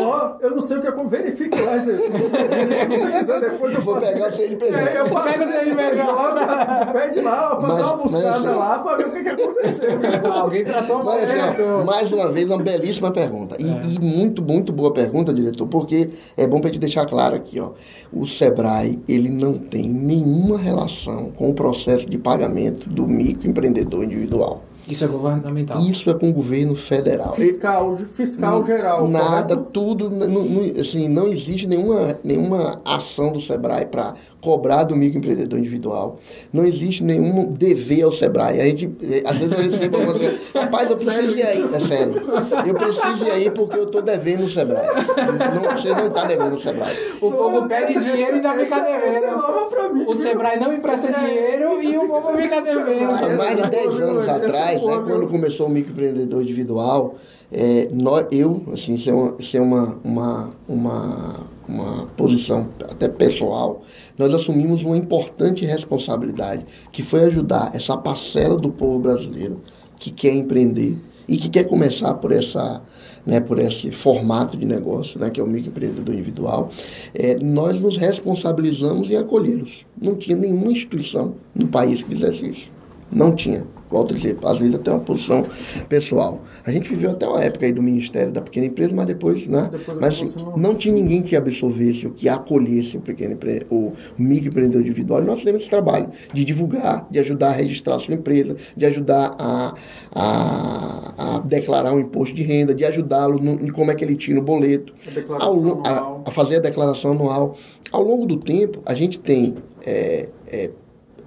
Eu 0.46 0.52
não 0.52 0.62
sei 0.62 0.78
o 0.78 0.82
que 0.82 0.88
é 0.88 0.92
como. 0.92 1.10
Verifique 1.10 1.60
lá. 1.60 1.80
Se 1.80 1.92
você 1.92 2.86
quiser, 3.20 3.42
depois 3.42 3.74
eu 3.74 3.82
Vou 3.82 3.96
faço. 3.96 4.08
pegar 4.14 4.28
o 4.28 4.32
CNPJ. 4.32 4.76
É, 4.78 5.00
eu 5.02 5.06
Pega 5.06 5.44
o 5.44 5.48
CNPJ. 5.48 5.96
joga, 6.06 6.86
Pede 6.94 7.22
lá, 7.22 7.56
pra 7.56 7.68
Mas- 7.70 7.78
dar 7.82 7.88
uma 7.94 7.98
buscada 8.04 8.30
assim- 8.30 8.46
lá, 8.48 8.80
pra 8.80 8.98
ver 8.98 9.06
o 9.08 9.12
que, 9.12 9.24
que 9.24 9.30
aconteceu. 9.30 9.90
Alguém 10.34 10.64
tratou 10.66 10.98
mal. 11.04 11.06
Mas, 11.16 11.32
assim, 11.32 11.84
mais 11.86 12.12
uma 12.12 12.32
vez, 12.32 12.46
uma 12.46 12.58
belíssima 12.60 13.12
pergunta. 13.12 13.56
E, 13.60 13.96
e 13.96 14.00
muito, 14.00 14.44
muito 14.44 14.72
boa 14.72 14.94
pergunta, 14.94 15.34
diretor, 15.34 15.68
porque 15.68 16.10
é 16.38 16.46
bom 16.48 16.60
para 16.60 16.70
te 16.70 16.78
deixar 16.80 17.06
claro 17.08 17.36
aqui, 17.36 17.60
ó. 17.60 17.72
O 18.14 18.26
Sebrae, 18.28 19.00
ele 19.08 19.30
não 19.30 19.54
tem 19.54 19.90
nenhuma 19.90 20.58
relação 20.60 21.32
com 21.32 21.50
o 21.50 21.54
processo 21.56 22.06
de 22.06 22.18
pagamento 22.20 22.88
do 22.88 23.08
microempreendedor 23.08 24.04
individual. 24.04 24.62
Isso 24.88 25.04
é 25.04 25.08
governamental. 25.08 25.82
Isso 25.82 26.10
é 26.10 26.14
com 26.14 26.30
o 26.30 26.34
governo 26.34 26.76
federal. 26.76 27.34
Fiscal, 27.34 27.96
fiscal 27.98 28.64
geral. 28.64 29.08
Nada, 29.08 29.56
correto? 29.56 29.72
tudo, 29.74 30.10
n- 30.12 30.26
n- 30.72 30.80
assim, 30.80 31.10
não 31.10 31.28
existe 31.28 31.66
nenhuma, 31.68 32.20
nenhuma 32.24 32.80
ação 32.86 33.32
do 33.32 33.42
Sebrae 33.42 33.86
para 33.88 34.14
cobrar 34.40 34.84
do 34.84 34.96
microempreendedor 34.96 35.58
individual. 35.58 36.20
Não 36.54 36.64
existe 36.66 37.04
nenhum 37.04 37.50
dever 37.50 38.04
ao 38.04 38.12
Sebrae. 38.12 38.62
A 38.62 38.66
gente, 38.66 38.96
eh, 39.02 39.24
às 39.26 39.38
vezes 39.38 39.54
eu 39.54 39.58
recebo 39.64 39.98
algumas 39.98 40.18
coisas, 40.20 40.40
rapaz, 40.54 40.92
eu 40.92 40.98
preciso 40.98 41.38
ir 41.38 41.44
aí, 41.44 41.70
é 41.74 41.80
sério. 41.80 42.22
Eu 42.68 42.74
preciso 42.76 43.26
ir 43.26 43.32
aí 43.32 43.50
porque 43.50 43.80
eu 43.80 43.86
estou 43.86 44.02
devendo 44.04 44.44
o 44.46 44.50
Sebrae. 44.50 44.86
Não, 44.86 45.72
você 45.78 45.90
não 45.90 46.08
está 46.08 46.26
devendo 46.26 46.56
o 46.56 46.60
Sebrae. 46.60 46.96
O 47.22 47.32
povo 47.32 47.68
pede 47.68 47.92
Essa- 47.92 48.00
dinheiro 48.02 48.38
e 48.38 48.66
fica 48.66 48.78
é 48.78 49.00
devendo. 49.00 49.94
mim. 49.96 50.06
O? 50.08 50.16
Sebrae 50.16 50.60
não 50.60 50.74
empresta 50.74 51.12
dinheiro 51.12 51.82
e 51.82 51.98
o 51.98 52.08
povo 52.08 52.38
fica 52.38 52.58
Há 52.58 52.62
devendo. 52.62 53.38
mais 53.38 53.56
de 53.62 53.70
10 53.70 54.02
anos 54.02 54.28
é 54.28 54.40
atrás, 54.76 55.06
né, 55.06 55.12
quando 55.12 55.28
começou 55.28 55.68
o 55.68 55.70
microempreendedor 55.70 56.42
individual, 56.42 57.16
é, 57.52 57.88
nós, 57.92 58.26
eu, 58.32 58.64
assim, 58.74 58.96
isso 58.96 59.10
é, 59.10 59.14
uma, 59.14 59.36
isso 59.40 59.58
é 59.58 59.62
uma, 59.62 60.00
uma, 60.04 60.50
uma, 60.68 61.48
uma 61.68 62.06
posição 62.18 62.70
até 62.84 63.08
pessoal, 63.08 63.82
nós 64.18 64.34
assumimos 64.34 64.84
uma 64.84 64.98
importante 64.98 65.66
responsabilidade, 65.66 66.66
que 66.92 67.02
foi 67.02 67.24
ajudar 67.26 67.72
essa 67.74 67.96
parcela 67.98 68.58
do 68.58 68.72
povo 68.72 69.00
brasileiro 69.00 69.62
que 70.00 70.12
quer 70.12 70.34
empreender 70.34 70.98
e 71.28 71.38
que 71.38 71.50
quer 71.50 71.64
começar 71.64 72.14
por 72.16 72.32
essa 72.32 72.82
né, 73.26 73.40
por 73.40 73.58
esse 73.58 73.92
formato 73.92 74.56
de 74.56 74.66
negócio, 74.66 75.20
né, 75.20 75.30
que 75.30 75.40
é 75.40 75.44
o 75.44 75.48
microempreendedor 75.48 76.14
individual, 76.14 76.70
é, 77.14 77.36
nós 77.38 77.80
nos 77.80 77.98
responsabilizamos 77.98 79.10
em 79.10 79.16
acolhê-los. 79.16 79.86
Não 80.00 80.16
tinha 80.16 80.38
nenhuma 80.38 80.72
instituição 80.72 81.36
no 81.54 81.68
país 81.68 82.04
que 82.04 82.12
fizesse 82.12 82.48
isso. 82.48 82.75
Não 83.12 83.34
tinha. 83.34 83.66
Volto 83.90 84.14
a 84.14 84.18
dizer, 84.18 84.36
às 84.44 84.58
vezes 84.58 84.76
até 84.76 84.92
uma 84.92 85.00
posição 85.00 85.46
pessoal. 85.88 86.40
A 86.66 86.72
gente 86.72 86.90
viveu 86.90 87.12
até 87.12 87.26
uma 87.28 87.40
época 87.42 87.66
aí 87.66 87.72
do 87.72 87.82
Ministério 87.82 88.32
da 88.32 88.42
Pequena 88.42 88.66
Empresa, 88.66 88.94
mas 88.96 89.06
depois, 89.06 89.46
né? 89.48 89.70
Depois 89.72 89.98
mas 90.02 90.14
assim, 90.16 90.34
não 90.58 90.74
tinha 90.76 90.94
ninguém 90.94 91.22
que 91.22 91.36
absorvesse, 91.36 92.08
ou 92.08 92.12
que 92.12 92.28
acolhesse 92.28 92.98
o 92.98 93.02
pequeno 93.02 93.34
empre... 93.34 93.66
o 93.70 93.94
microempreendedor 94.18 94.82
individual. 94.82 95.22
E 95.22 95.26
nós 95.26 95.38
fizemos 95.40 95.62
esse 95.62 95.70
trabalho 95.70 96.10
de 96.34 96.44
divulgar, 96.44 97.08
de 97.10 97.20
ajudar 97.20 97.50
a 97.50 97.52
registrar 97.54 97.96
a 97.96 98.00
sua 98.00 98.16
empresa, 98.16 98.56
de 98.76 98.86
ajudar 98.88 99.36
a, 99.38 99.76
a, 100.14 101.36
a 101.36 101.40
declarar 101.40 101.94
um 101.94 102.00
imposto 102.00 102.36
de 102.36 102.42
renda, 102.44 102.74
de 102.74 102.84
ajudá-lo 102.86 103.40
em 103.40 103.70
como 103.70 103.92
é 103.92 103.96
que 103.96 104.04
ele 104.04 104.16
tira 104.16 104.40
o 104.40 104.42
boleto, 104.42 104.94
A 105.40 105.44
ao 105.44 105.82
a- 105.86 106.22
a 106.26 106.32
fazer 106.32 106.58
a 106.58 106.60
declaração 106.60 107.12
anual. 107.12 107.56
Ao 107.92 108.02
longo 108.02 108.26
do 108.26 108.38
tempo, 108.38 108.82
a 108.86 108.94
gente 108.96 109.20
tem 109.20 109.56
é, 109.86 110.28
é, 110.48 110.72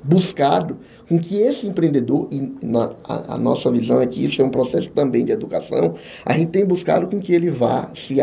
buscado 0.03 0.79
com 1.09 1.19
que 1.19 1.41
esse 1.41 1.67
empreendedor, 1.67 2.29
e 2.31 2.53
na- 2.65 2.93
a, 3.05 3.35
a 3.35 3.39
nossa 3.39 3.71
visão 3.71 4.01
é 4.01 4.07
que 4.07 4.25
isso 4.25 4.41
é 4.41 4.45
um 4.45 4.51
processo 4.51 4.91
também 4.91 5.25
de 5.25 5.33
educação, 5.33 5.95
a 6.25 6.33
gente 6.33 6.49
tem 6.51 6.65
buscado 6.65 7.07
com 7.09 7.21
que 7.21 7.33
ele 7.33 7.51
vá 7.51 7.91
se 7.95 8.21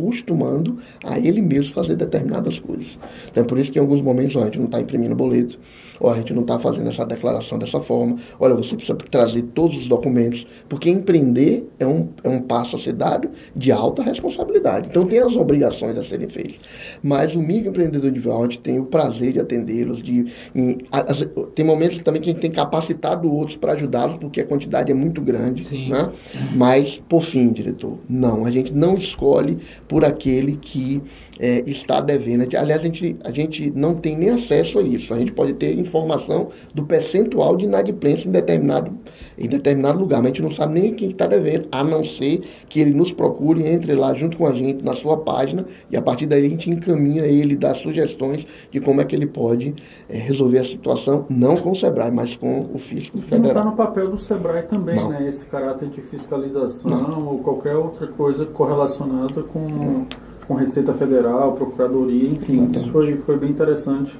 acostumando 0.00 0.78
a 1.04 1.18
ele 1.18 1.42
mesmo 1.42 1.72
fazer 1.74 1.94
determinadas 1.96 2.58
coisas. 2.58 2.98
Então 3.30 3.42
é 3.44 3.46
por 3.46 3.58
isso 3.58 3.70
que 3.70 3.78
em 3.78 3.82
alguns 3.82 4.00
momentos 4.02 4.34
ó, 4.36 4.40
a 4.40 4.44
gente 4.44 4.58
não 4.58 4.66
está 4.66 4.80
imprimindo 4.80 5.14
boleto, 5.14 5.58
ou 5.98 6.08
a 6.10 6.16
gente 6.16 6.32
não 6.32 6.40
está 6.42 6.58
fazendo 6.58 6.88
essa 6.88 7.04
declaração 7.04 7.58
dessa 7.58 7.78
forma. 7.80 8.16
Olha, 8.38 8.54
você 8.54 8.74
precisa 8.74 8.96
trazer 8.96 9.42
todos 9.42 9.76
os 9.76 9.86
documentos, 9.86 10.46
porque 10.66 10.88
empreender 10.88 11.68
é 11.78 11.86
um, 11.86 12.08
é 12.24 12.28
um 12.28 12.40
passo 12.40 12.74
a 12.76 12.78
ser 12.78 12.94
dado 12.94 13.28
de 13.54 13.70
alta 13.70 14.02
responsabilidade. 14.02 14.88
Então 14.90 15.04
tem 15.04 15.18
as 15.18 15.36
obrigações 15.36 15.98
a 15.98 16.02
serem 16.02 16.28
feitas. 16.28 16.58
Mas 17.02 17.34
o 17.34 17.40
microempreendedor 17.40 18.08
individual, 18.08 18.40
a 18.40 18.42
gente 18.44 18.60
tem 18.60 18.78
o 18.78 18.86
prazer 18.86 19.34
de 19.34 19.40
atendê-los, 19.40 20.02
de 20.02 20.26
em- 20.54 20.78
as- 20.90 21.26
tem 21.54 21.64
momentos 21.66 21.98
também 21.98 22.22
que 22.22 22.30
a 22.30 22.32
gente 22.32 22.40
tem 22.40 22.50
capacitado 22.50 23.30
outros 23.30 23.58
para 23.58 23.72
ajudá-los, 23.72 24.16
porque 24.16 24.40
a 24.40 24.46
quantidade 24.46 24.90
é 24.90 24.94
muito 24.94 25.20
grande. 25.20 25.64
Sim. 25.64 25.90
Né? 25.90 26.10
Mas, 26.56 26.98
por 27.08 27.22
fim, 27.22 27.52
diretor, 27.52 27.98
não, 28.08 28.46
a 28.46 28.50
gente 28.50 28.72
não 28.72 28.94
escolhe 28.94 29.58
por 29.90 30.04
aquele 30.04 30.56
que 30.56 31.02
é, 31.40 31.62
está 31.66 32.00
devendo. 32.00 32.46
Aliás, 32.54 32.82
a 32.82 32.84
gente, 32.84 33.16
a 33.24 33.30
gente 33.30 33.72
não 33.74 33.94
tem 33.94 34.16
nem 34.16 34.28
acesso 34.28 34.78
a 34.78 34.82
isso. 34.82 35.14
A 35.14 35.18
gente 35.18 35.32
pode 35.32 35.54
ter 35.54 35.76
informação 35.78 36.48
do 36.74 36.84
percentual 36.84 37.56
de 37.56 37.64
inadimplência 37.64 38.28
em 38.28 38.30
determinado, 38.30 38.92
em 39.38 39.48
determinado 39.48 39.98
lugar, 39.98 40.18
mas 40.18 40.26
a 40.26 40.28
gente 40.28 40.42
não 40.42 40.50
sabe 40.50 40.78
nem 40.78 40.92
quem 40.92 41.08
está 41.08 41.26
devendo, 41.26 41.66
a 41.72 41.82
não 41.82 42.04
ser 42.04 42.42
que 42.68 42.78
ele 42.78 42.92
nos 42.92 43.10
procure, 43.10 43.66
entre 43.66 43.94
lá 43.94 44.12
junto 44.12 44.36
com 44.36 44.46
a 44.46 44.52
gente 44.52 44.84
na 44.84 44.94
sua 44.94 45.16
página 45.16 45.64
e 45.90 45.96
a 45.96 46.02
partir 46.02 46.26
daí 46.26 46.46
a 46.46 46.50
gente 46.50 46.68
encaminha 46.68 47.24
ele, 47.24 47.56
dá 47.56 47.74
sugestões 47.74 48.46
de 48.70 48.80
como 48.80 49.00
é 49.00 49.04
que 49.04 49.16
ele 49.16 49.26
pode 49.26 49.74
é, 50.08 50.18
resolver 50.18 50.58
a 50.58 50.64
situação, 50.64 51.24
não 51.30 51.56
com 51.56 51.70
o 51.70 51.76
SEBRAE, 51.76 52.10
mas 52.10 52.36
com 52.36 52.68
o 52.74 52.78
fisco 52.78 53.16
Não 53.16 53.24
está 53.24 53.36
federal. 53.36 53.64
no 53.64 53.72
papel 53.72 54.10
do 54.10 54.18
Sebrae 54.18 54.64
também, 54.64 54.96
Não. 54.96 55.08
né? 55.08 55.26
Esse 55.26 55.46
caráter 55.46 55.88
de 55.88 56.02
fiscalização 56.02 57.26
ou 57.26 57.38
qualquer 57.38 57.76
outra 57.76 58.06
coisa 58.06 58.44
correlacionada 58.44 59.42
com, 59.42 60.06
com 60.50 60.56
Receita 60.56 60.92
Federal, 60.92 61.52
Procuradoria, 61.52 62.26
enfim. 62.26 62.54
Exatamente. 62.54 62.78
Isso 62.78 62.90
foi, 62.90 63.16
foi 63.18 63.36
bem 63.38 63.50
interessante 63.50 64.18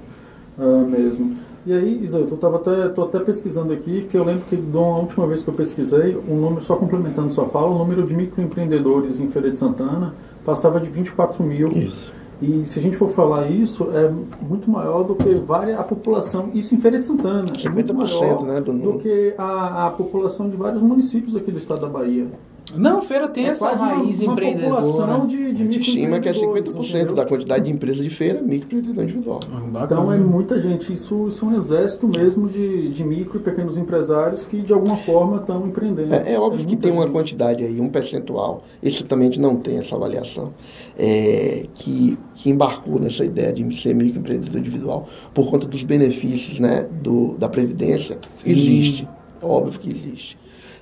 ah, 0.56 0.84
mesmo. 0.88 1.34
E 1.66 1.72
aí, 1.72 2.04
Isaú, 2.04 2.20
eu 2.20 2.34
estava 2.36 2.56
até, 2.56 2.88
tô 2.88 3.02
até 3.02 3.18
pesquisando 3.18 3.72
aqui, 3.72 4.06
que 4.08 4.16
eu 4.16 4.22
lembro 4.22 4.44
que 4.48 4.54
da 4.54 4.78
última 4.78 5.26
vez 5.26 5.42
que 5.42 5.50
eu 5.50 5.54
pesquisei, 5.54 6.16
um 6.28 6.36
número, 6.36 6.62
só 6.62 6.76
complementando 6.76 7.34
sua 7.34 7.46
fala, 7.46 7.66
o 7.66 7.78
número 7.78 8.06
de 8.06 8.14
microempreendedores 8.14 9.18
em 9.18 9.26
Feira 9.26 9.50
de 9.50 9.58
Santana 9.58 10.14
passava 10.44 10.78
de 10.78 10.88
24 10.88 11.42
mil. 11.42 11.66
Isso. 11.66 12.12
E 12.40 12.64
se 12.64 12.78
a 12.78 12.82
gente 12.82 12.96
for 12.96 13.08
falar 13.08 13.50
isso, 13.50 13.88
é 13.92 14.08
muito 14.40 14.70
maior 14.70 15.02
do 15.02 15.16
que 15.16 15.34
várias, 15.34 15.80
a 15.80 15.82
população, 15.82 16.50
isso 16.54 16.76
em 16.76 16.78
Feira 16.78 16.96
de 16.96 17.04
Santana. 17.04 17.50
é 17.64 17.68
muito 17.68 17.92
50%, 17.92 18.20
maior 18.20 18.42
né, 18.44 18.60
do 18.60 18.72
do, 18.72 18.98
que 18.98 19.34
a, 19.36 19.88
a 19.88 19.90
população 19.90 20.48
de 20.48 20.56
vários 20.56 20.80
municípios 20.80 21.34
aqui 21.34 21.50
do 21.50 21.58
estado 21.58 21.80
da 21.80 21.88
Bahia. 21.88 22.28
Não, 22.76 23.00
feira 23.02 23.28
tem 23.28 23.46
É 23.46 23.48
essa 23.50 23.66
quase 23.66 23.82
uma- 23.82 23.94
raiz 23.94 24.22
uma 24.22 24.32
empreendedora. 24.32 24.82
população 24.82 25.26
de, 25.26 25.36
A 25.46 25.50
de 25.52 25.54
gente 25.56 25.80
estima 25.80 26.20
que 26.20 26.28
é 26.28 26.32
microempreendedores, 26.32 26.88
50% 26.90 26.94
entendeu? 26.96 27.14
da 27.14 27.26
quantidade 27.26 27.64
de 27.64 27.70
empresas 27.72 28.02
de 28.02 28.10
feira, 28.10 28.40
microempreendedor 28.42 29.04
individual. 29.04 29.40
Então 29.84 30.12
é 30.12 30.18
muita 30.18 30.58
gente, 30.58 30.92
isso, 30.92 31.28
isso 31.28 31.44
é 31.44 31.48
um 31.48 31.56
exército 31.56 32.06
mesmo 32.08 32.48
de, 32.48 32.88
de 32.90 33.04
micro 33.04 33.38
e 33.38 33.42
pequenos 33.42 33.76
empresários 33.76 34.46
que 34.46 34.60
de 34.62 34.72
alguma 34.72 34.96
forma 34.96 35.38
estão 35.38 35.66
empreendendo. 35.66 36.14
É, 36.14 36.34
é 36.34 36.38
óbvio 36.38 36.60
que 36.60 36.66
muita 36.72 36.82
tem 36.82 36.92
uma 36.92 37.02
gente. 37.04 37.12
quantidade 37.12 37.64
aí, 37.64 37.80
um 37.80 37.88
percentual, 37.88 38.62
esse 38.82 39.02
também 39.04 39.28
a 39.28 39.30
gente 39.30 39.40
não 39.40 39.56
tem 39.56 39.78
essa 39.78 39.96
avaliação, 39.96 40.52
é, 40.98 41.66
que, 41.74 42.18
que 42.34 42.50
embarcou 42.50 42.98
nessa 43.00 43.24
ideia 43.24 43.52
de 43.52 43.74
ser 43.76 43.94
microempreendedor 43.94 44.58
individual 44.60 45.06
por 45.34 45.50
conta 45.50 45.66
dos 45.66 45.82
benefícios 45.82 46.58
né, 46.60 46.88
do, 47.02 47.34
da 47.38 47.48
Previdência. 47.48 48.18
Existe, 48.44 49.08
óbvio 49.42 49.78
que 49.80 49.90
existe. 49.90 50.36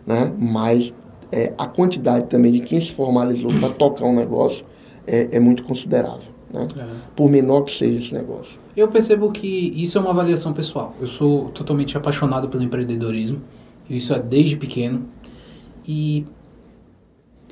Né? 0.07 0.33
Mas 0.39 0.95
é, 1.33 1.53
a 1.59 1.67
quantidade 1.67 2.27
também 2.27 2.53
de 2.53 2.61
quem 2.61 2.81
se 2.81 2.93
formalizou 2.93 3.53
para 3.55 3.71
tocar 3.71 4.07
um 4.07 4.15
negócio 4.15 4.65
é, 5.07 5.37
é 5.37 5.41
muito 5.41 5.63
considerável. 5.65 6.33
Né? 6.53 6.67
É. 6.77 6.87
Por 7.15 7.31
menor 7.31 7.63
que 7.63 7.71
seja 7.71 7.99
esse 7.99 8.15
negócio. 8.15 8.59
Eu 8.77 8.89
percebo 8.89 9.31
que 9.31 9.73
isso 9.77 9.99
é 9.99 10.01
uma 10.01 10.11
avaliação 10.11 10.53
pessoal. 10.53 10.95
Eu 11.01 11.07
sou 11.07 11.51
totalmente 11.51 11.97
apaixonado 11.97 12.49
pelo 12.49 12.63
empreendedorismo. 12.63 13.41
Isso 13.89 14.15
é 14.15 14.19
desde 14.19 14.57
pequeno. 14.57 15.07
E 15.87 16.25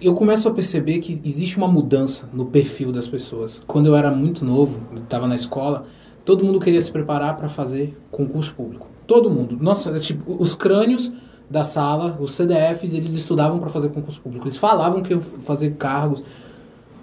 eu 0.01 0.15
começo 0.15 0.49
a 0.49 0.53
perceber 0.53 0.99
que 0.99 1.21
existe 1.25 1.57
uma 1.57 1.67
mudança 1.67 2.29
no 2.33 2.47
perfil 2.47 2.93
das 2.93 3.09
pessoas. 3.09 3.63
Quando 3.67 3.87
eu 3.87 3.97
era 3.97 4.11
muito 4.11 4.45
novo, 4.45 4.81
estava 4.95 5.27
na 5.27 5.35
escola, 5.35 5.87
todo 6.25 6.45
mundo 6.45 6.61
queria 6.61 6.81
se 6.81 6.93
preparar 6.93 7.37
para 7.37 7.49
fazer 7.49 7.97
concurso 8.11 8.55
público. 8.55 8.89
Todo 9.07 9.31
mundo. 9.31 9.57
Nossa, 9.61 9.99
tipo, 9.99 10.37
os 10.39 10.55
crânios 10.55 11.11
da 11.49 11.63
sala, 11.65 12.17
os 12.21 12.33
CDFs, 12.33 12.95
eles 12.95 13.15
estudavam 13.15 13.59
para 13.59 13.69
fazer 13.69 13.89
concurso 13.91 14.21
público. 14.21 14.45
Eles 14.47 14.57
falavam 14.57 15.03
que 15.03 15.13
iam 15.13 15.21
fazer 15.21 15.75
cargos. 15.75 16.23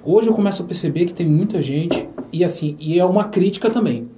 Hoje 0.03 0.27
eu 0.27 0.33
começo 0.33 0.63
a 0.63 0.65
perceber 0.65 1.05
que 1.05 1.13
tem 1.13 1.25
muita 1.25 1.61
gente, 1.61 2.07
e 2.31 2.43
assim, 2.43 2.75
e 2.79 2.99
é 2.99 3.05
uma 3.05 3.25
crítica 3.25 3.69
também. 3.69 4.09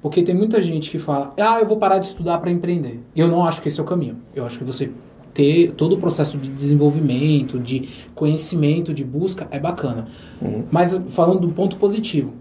Porque 0.00 0.22
tem 0.22 0.34
muita 0.34 0.60
gente 0.60 0.90
que 0.90 0.98
fala, 0.98 1.32
ah, 1.38 1.60
eu 1.60 1.66
vou 1.66 1.76
parar 1.76 1.98
de 1.98 2.06
estudar 2.06 2.38
para 2.38 2.50
empreender. 2.50 3.00
Eu 3.14 3.28
não 3.28 3.44
acho 3.44 3.62
que 3.62 3.68
esse 3.68 3.78
é 3.78 3.82
o 3.82 3.86
caminho. 3.86 4.16
Eu 4.34 4.44
acho 4.44 4.58
que 4.58 4.64
você 4.64 4.90
ter 5.32 5.72
todo 5.72 5.94
o 5.94 5.98
processo 5.98 6.36
de 6.36 6.48
desenvolvimento, 6.50 7.58
de 7.58 7.88
conhecimento, 8.14 8.92
de 8.92 9.04
busca, 9.04 9.46
é 9.50 9.58
bacana. 9.58 10.06
Mas 10.70 11.00
falando 11.08 11.40
do 11.40 11.48
ponto 11.50 11.76
positivo, 11.76 12.34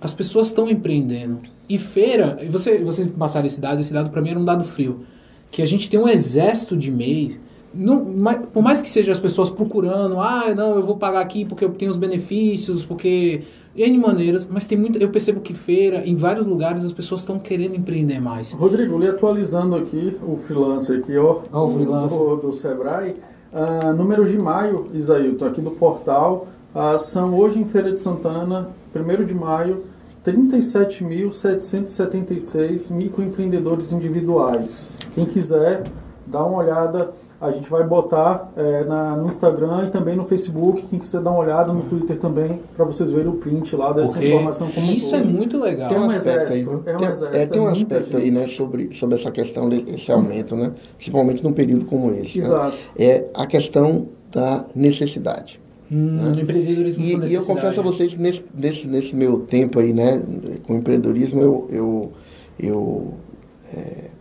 as 0.00 0.12
pessoas 0.12 0.48
estão 0.48 0.68
empreendendo. 0.68 1.40
E 1.68 1.78
feira, 1.78 2.38
e 2.42 2.48
você, 2.48 2.78
vocês 2.78 3.06
passaram 3.06 3.46
esse 3.46 3.60
dado, 3.60 3.80
esse 3.80 3.92
dado 3.92 4.10
para 4.10 4.20
mim 4.20 4.30
era 4.30 4.38
um 4.38 4.44
dado 4.44 4.64
frio. 4.64 5.04
Que 5.52 5.62
a 5.62 5.66
gente 5.66 5.88
tem 5.88 6.00
um 6.00 6.08
exército 6.08 6.76
de 6.76 6.90
MEIs 6.90 7.38
não, 7.74 8.04
por 8.52 8.62
mais 8.62 8.82
que 8.82 8.90
sejam 8.90 9.12
as 9.12 9.20
pessoas 9.20 9.50
procurando, 9.50 10.20
ah, 10.20 10.54
não, 10.54 10.76
eu 10.76 10.82
vou 10.82 10.96
pagar 10.96 11.20
aqui 11.20 11.44
porque 11.44 11.64
eu 11.64 11.70
tenho 11.70 11.90
os 11.90 11.96
benefícios, 11.96 12.84
porque 12.84 13.42
N 13.74 13.98
maneiras, 13.98 14.46
mas 14.46 14.66
tem 14.66 14.76
muito. 14.76 14.98
Eu 14.98 15.08
percebo 15.08 15.40
que 15.40 15.54
feira, 15.54 16.06
em 16.06 16.14
vários 16.14 16.46
lugares, 16.46 16.84
as 16.84 16.92
pessoas 16.92 17.22
estão 17.22 17.38
querendo 17.38 17.74
empreender 17.74 18.20
mais. 18.20 18.52
Rodrigo, 18.52 18.98
lhe 18.98 19.08
atualizando 19.08 19.76
aqui 19.76 20.16
o 20.26 20.36
freelancer 20.36 20.98
aqui, 20.98 21.16
ó. 21.16 21.40
Ah, 21.50 21.62
o 21.62 21.72
freelancer. 21.72 22.18
Do, 22.18 22.36
do 22.36 22.52
Sebrae. 22.52 23.16
Uh, 23.52 23.92
números 23.94 24.30
de 24.30 24.38
maio, 24.38 24.86
Isailton, 24.94 25.44
aqui 25.44 25.60
do 25.60 25.72
portal, 25.72 26.48
uh, 26.74 26.98
são 26.98 27.34
hoje 27.34 27.58
em 27.58 27.66
Feira 27.66 27.92
de 27.92 28.00
Santana, 28.00 28.70
1 28.94 29.24
de 29.24 29.34
maio, 29.34 29.84
37.776 30.24 32.92
microempreendedores 32.92 33.92
individuais. 33.92 34.96
Quem 35.14 35.26
quiser, 35.26 35.84
dá 36.26 36.44
uma 36.44 36.58
olhada 36.58 37.12
a 37.42 37.50
gente 37.50 37.68
vai 37.68 37.82
botar 37.82 38.52
é, 38.56 38.84
na, 38.84 39.16
no 39.16 39.26
Instagram 39.26 39.86
e 39.88 39.90
também 39.90 40.14
no 40.14 40.22
Facebook. 40.22 40.82
Quem 40.82 41.00
quiser 41.00 41.20
dar 41.20 41.32
uma 41.32 41.40
olhada 41.40 41.72
no 41.72 41.82
Twitter 41.82 42.16
também, 42.16 42.62
para 42.76 42.84
vocês 42.84 43.10
verem 43.10 43.26
o 43.26 43.32
print 43.32 43.74
lá 43.74 43.92
dessa 43.92 44.12
Porque 44.12 44.28
informação 44.28 44.70
como 44.70 44.92
Isso 44.92 45.12
é 45.16 45.24
muito 45.24 45.58
legal. 45.58 45.88
Tem 45.88 45.98
um, 45.98 46.04
aspecto 46.04 46.52
aí, 46.52 46.62
é 46.62 46.68
um 46.68 46.78
tem, 46.78 46.94
exército, 46.94 47.36
é, 47.36 47.46
tem 47.46 47.60
um 47.60 47.66
aspecto 47.66 48.16
aí, 48.16 48.30
né, 48.30 48.46
sobre, 48.46 48.94
sobre 48.94 49.16
essa 49.16 49.32
questão 49.32 49.68
desse 49.68 50.12
aumento, 50.12 50.54
né? 50.54 50.72
Principalmente 50.96 51.42
num 51.42 51.52
período 51.52 51.84
como 51.86 52.12
esse. 52.12 52.38
Né? 52.38 52.44
Exato. 52.44 52.76
Né? 52.96 53.06
É 53.06 53.28
a 53.34 53.44
questão 53.44 54.08
da 54.30 54.64
necessidade. 54.76 55.60
Hum, 55.92 56.32
né? 56.34 56.40
empreendedorismo 56.40 57.02
e, 57.02 57.30
e 57.30 57.34
eu 57.34 57.44
confesso 57.44 57.80
a 57.80 57.82
vocês, 57.82 58.16
nesse, 58.16 58.42
nesse, 58.54 58.88
nesse 58.88 59.14
meu 59.14 59.40
tempo 59.40 59.78
aí, 59.78 59.92
né, 59.92 60.22
com 60.66 60.76
empreendedorismo, 60.76 61.40
eu, 61.40 61.68
eu, 61.70 62.12
eu 62.58 63.14
é, 63.74 64.11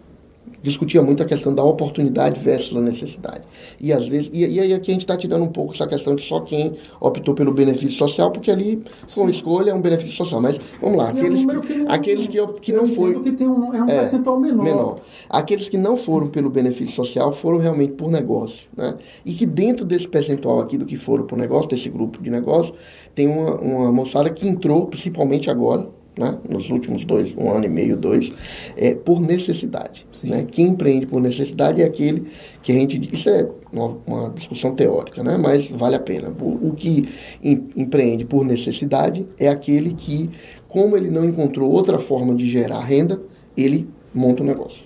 discutia 0.61 1.01
muito 1.01 1.23
a 1.23 1.25
questão 1.25 1.53
da 1.53 1.63
oportunidade 1.63 2.39
versus 2.39 2.77
a 2.77 2.81
necessidade. 2.81 3.41
E 3.79 3.91
às 3.91 4.07
vezes, 4.07 4.29
e, 4.33 4.45
e 4.45 4.59
aí 4.59 4.73
aqui 4.73 4.91
a 4.91 4.93
gente 4.93 5.01
está 5.01 5.17
tirando 5.17 5.43
um 5.43 5.47
pouco 5.47 5.73
essa 5.73 5.87
questão 5.87 6.15
de 6.15 6.23
só 6.23 6.39
quem 6.41 6.73
optou 6.99 7.33
pelo 7.33 7.53
benefício 7.53 7.97
social, 7.97 8.31
porque 8.31 8.51
ali 8.51 8.83
com 9.13 9.29
escolha 9.29 9.71
é 9.71 9.73
um 9.73 9.81
benefício 9.81 10.15
social. 10.15 10.41
Mas 10.41 10.59
vamos 10.81 10.97
lá, 10.97 11.09
aqueles, 11.09 11.47
é 11.47 11.57
um 11.57 11.61
que, 11.61 11.73
não, 11.73 11.91
aqueles 11.91 12.27
que, 12.27 12.47
que 12.61 12.73
não 12.73 12.87
foi. 12.87 13.19
que 13.21 13.31
tem 13.31 13.47
um, 13.47 13.73
é 13.73 13.81
um 13.81 13.89
é, 13.89 13.99
percentual 13.99 14.39
menor. 14.39 14.63
menor. 14.63 14.99
Aqueles 15.29 15.69
que 15.69 15.77
não 15.77 15.97
foram 15.97 16.27
pelo 16.27 16.49
benefício 16.49 16.95
social 16.95 17.33
foram 17.33 17.57
realmente 17.57 17.93
por 17.93 18.11
negócio. 18.11 18.67
Né? 18.75 18.95
E 19.25 19.33
que 19.33 19.45
dentro 19.45 19.85
desse 19.85 20.07
percentual 20.07 20.59
aqui 20.59 20.77
do 20.77 20.85
que 20.85 20.97
foram 20.97 21.25
por 21.25 21.37
negócio, 21.37 21.69
desse 21.69 21.89
grupo 21.89 22.21
de 22.21 22.29
negócio, 22.29 22.73
tem 23.15 23.27
uma, 23.27 23.59
uma 23.59 23.91
moçada 23.91 24.29
que 24.29 24.47
entrou, 24.47 24.87
principalmente 24.87 25.49
agora, 25.49 25.87
né, 26.17 26.37
nos 26.49 26.69
últimos 26.69 27.05
dois, 27.05 27.33
um 27.37 27.49
ano 27.51 27.65
e 27.65 27.69
meio, 27.69 27.95
dois, 27.95 28.31
é, 28.75 28.93
por 28.93 29.19
necessidade. 29.21 30.05
Né? 30.23 30.45
Quem 30.49 30.67
empreende 30.67 31.05
por 31.05 31.21
necessidade 31.21 31.81
é 31.81 31.85
aquele 31.85 32.27
que 32.61 32.71
a 32.71 32.75
gente. 32.75 33.13
Isso 33.13 33.29
é 33.29 33.49
uma, 33.71 33.97
uma 34.05 34.29
discussão 34.29 34.75
teórica, 34.75 35.23
né? 35.23 35.37
mas 35.37 35.67
vale 35.67 35.95
a 35.95 35.99
pena. 35.99 36.33
O, 36.39 36.69
o 36.69 36.73
que 36.73 37.07
em, 37.43 37.67
empreende 37.75 38.25
por 38.25 38.43
necessidade 38.45 39.25
é 39.39 39.47
aquele 39.47 39.93
que, 39.93 40.29
como 40.67 40.97
ele 40.97 41.09
não 41.09 41.23
encontrou 41.25 41.71
outra 41.71 41.97
forma 41.97 42.35
de 42.35 42.49
gerar 42.49 42.81
renda, 42.81 43.19
ele 43.55 43.87
monta 44.13 44.43
um 44.43 44.45
negócio. 44.45 44.83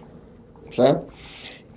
Certo? 0.71 1.13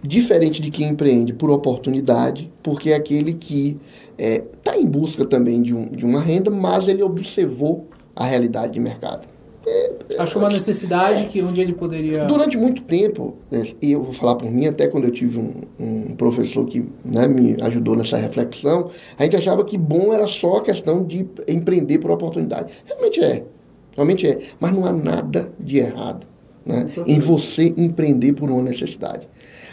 Diferente 0.03 0.63
de 0.63 0.71
quem 0.71 0.89
empreende 0.89 1.33
por 1.33 1.51
oportunidade, 1.51 2.53
porque 2.63 2.91
é 2.91 2.95
aquele 2.95 3.35
que 3.35 3.79
está 4.17 4.77
é, 4.77 4.81
em 4.81 4.87
busca 4.87 5.25
também 5.25 5.61
de, 5.63 5.75
um, 5.75 5.87
de 5.87 6.05
uma 6.05 6.21
renda, 6.21 6.51
mas 6.51 6.87
ele 6.87 7.03
observou 7.03 7.89
a 8.15 8.25
realidade 8.25 8.73
de 8.73 8.81
mercado. 8.81 9.28
É, 9.69 9.93
Achou 10.19 10.41
uma 10.41 10.49
necessidade 10.49 11.25
é, 11.25 11.27
que 11.27 11.43
onde 11.43 11.61
ele 11.61 11.75
poderia. 11.75 12.25
Durante 12.25 12.57
muito 12.57 12.83
tempo, 12.83 13.37
né, 13.51 13.63
e 13.83 13.93
eu 13.93 14.03
vou 14.03 14.13
falar 14.13 14.37
por 14.37 14.51
mim, 14.51 14.67
até 14.67 14.87
quando 14.87 15.05
eu 15.05 15.11
tive 15.11 15.39
um, 15.39 15.61
um 15.79 16.15
professor 16.17 16.65
que 16.67 16.89
né, 17.05 17.29
me 17.29 17.57
ajudou 17.63 17.95
nessa 17.95 18.17
reflexão, 18.17 18.89
a 19.19 19.25
gente 19.25 19.37
achava 19.37 19.65
que 19.65 19.77
bom 19.77 20.13
era 20.13 20.27
só 20.27 20.57
a 20.57 20.63
questão 20.63 21.05
de 21.05 21.27
empreender 21.47 21.99
por 21.99 22.11
oportunidade. 22.11 22.73
Realmente 22.87 23.23
é. 23.23 23.45
Realmente 23.95 24.27
é. 24.27 24.39
Mas 24.59 24.77
não 24.77 24.87
há 24.87 24.93
nada 24.93 25.51
de 25.61 25.79
errado 25.79 26.27
né, 26.65 26.87
em 27.07 27.19
você 27.19 27.75
empreender 27.77 28.33
por 28.33 28.51
uma 28.51 28.63
necessidade. 28.63 29.29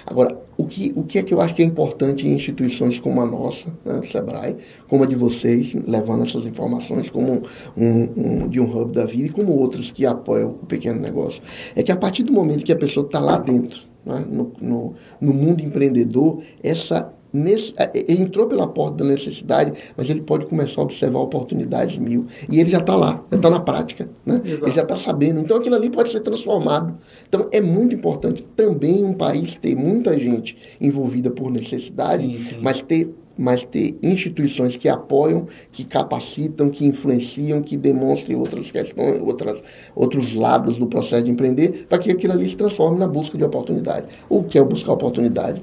Agora, 0.05 0.37
o 0.57 0.65
que, 0.65 0.93
o 0.95 1.03
que 1.03 1.19
é 1.19 1.23
que 1.23 1.33
eu 1.33 1.41
acho 1.41 1.55
que 1.55 1.61
é 1.61 1.65
importante 1.65 2.27
em 2.27 2.33
instituições 2.33 2.99
como 2.99 3.21
a 3.21 3.25
nossa, 3.25 3.67
né, 3.83 4.01
Sebrae, 4.03 4.55
como 4.87 5.03
a 5.03 5.07
de 5.07 5.15
vocês, 5.15 5.73
levando 5.87 6.23
essas 6.23 6.45
informações 6.45 7.09
como 7.09 7.41
um, 7.75 8.09
um, 8.15 8.47
de 8.47 8.59
um 8.59 8.77
hub 8.77 8.93
da 8.93 9.05
vida 9.05 9.27
e 9.27 9.31
como 9.31 9.57
outras 9.57 9.91
que 9.91 10.05
apoiam 10.05 10.51
o 10.51 10.65
pequeno 10.65 10.99
negócio, 10.99 11.41
é 11.75 11.81
que 11.81 11.91
a 11.91 11.97
partir 11.97 12.23
do 12.23 12.31
momento 12.31 12.63
que 12.63 12.71
a 12.71 12.77
pessoa 12.77 13.05
está 13.05 13.19
lá 13.19 13.37
dentro, 13.37 13.81
né, 14.05 14.23
no, 14.29 14.53
no, 14.61 14.93
no 15.19 15.33
mundo 15.33 15.63
empreendedor, 15.63 16.39
essa 16.63 17.11
Nesse, 17.36 17.73
é, 17.75 17.83
é, 17.83 18.05
ele 18.07 18.21
entrou 18.21 18.47
pela 18.47 18.65
porta 18.65 19.03
da 19.03 19.05
necessidade, 19.05 19.73
mas 19.97 20.09
ele 20.09 20.21
pode 20.21 20.45
começar 20.45 20.79
a 20.79 20.83
observar 20.86 21.19
oportunidades 21.19 21.97
mil. 21.97 22.25
E 22.49 22.61
ele 22.61 22.69
já 22.69 22.79
está 22.79 22.95
lá, 22.95 23.21
já 23.29 23.38
está 23.38 23.49
na 23.49 23.59
prática. 23.59 24.09
Né? 24.25 24.41
Ele 24.45 24.71
já 24.71 24.83
está 24.83 24.95
sabendo. 24.95 25.41
Então 25.41 25.57
aquilo 25.57 25.75
ali 25.75 25.89
pode 25.89 26.11
ser 26.11 26.21
transformado. 26.21 26.95
Então 27.27 27.49
é 27.51 27.59
muito 27.59 27.93
importante 27.93 28.47
também 28.55 29.03
um 29.03 29.13
país 29.13 29.55
ter 29.55 29.75
muita 29.75 30.17
gente 30.17 30.57
envolvida 30.79 31.29
por 31.29 31.51
necessidade, 31.51 32.25
sim, 32.25 32.38
sim. 32.38 32.59
mas 32.61 32.81
ter 32.81 33.13
mas 33.38 33.65
ter 33.65 33.97
instituições 34.01 34.77
que 34.77 34.88
apoiam, 34.88 35.45
que 35.69 35.83
capacitam, 35.83 36.69
que 36.69 36.86
influenciam, 36.86 37.61
que 37.61 37.75
demonstrem 37.75 38.38
outras 38.38 38.71
questões, 38.71 39.21
outras, 39.21 39.61
outros 39.93 40.36
lados 40.36 40.77
do 40.77 40.88
processo 40.88 41.23
de 41.25 41.31
empreender, 41.31 41.86
para 41.89 41.97
que 41.99 42.11
aquilo 42.11 42.31
ali 42.31 42.47
se 42.47 42.55
transforme 42.55 42.97
na 42.97 43.07
busca 43.07 43.38
de 43.38 43.43
oportunidade. 43.43 44.07
O 44.29 44.43
que 44.43 44.57
é 44.57 44.63
buscar 44.63 44.93
oportunidade? 44.93 45.61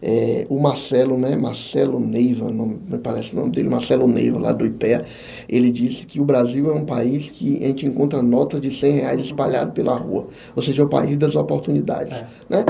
É, 0.00 0.46
o 0.48 0.58
Marcelo, 0.60 1.18
né, 1.18 1.36
Marcelo 1.36 1.98
Neiva, 1.98 2.50
não, 2.50 2.66
me 2.66 2.98
parece 2.98 3.34
o 3.34 3.36
nome 3.36 3.50
dele, 3.50 3.68
Marcelo 3.68 4.06
Neiva, 4.06 4.38
lá 4.38 4.52
do 4.52 4.64
IPEA, 4.64 5.04
ele 5.48 5.70
disse 5.70 6.06
que 6.06 6.20
o 6.20 6.24
Brasil 6.24 6.70
é 6.70 6.74
um 6.74 6.84
país 6.84 7.30
que 7.30 7.62
a 7.64 7.68
gente 7.68 7.86
encontra 7.86 8.22
notas 8.22 8.60
de 8.60 8.70
100 8.70 8.92
reais 8.92 9.20
espalhadas 9.20 9.74
pela 9.74 9.96
rua. 9.96 10.26
Ou 10.54 10.62
seja, 10.62 10.82
é 10.82 10.84
o 10.84 10.88
país 10.88 11.16
das 11.16 11.34
oportunidades. 11.34 12.16
É. 12.16 12.26
Né? 12.48 12.64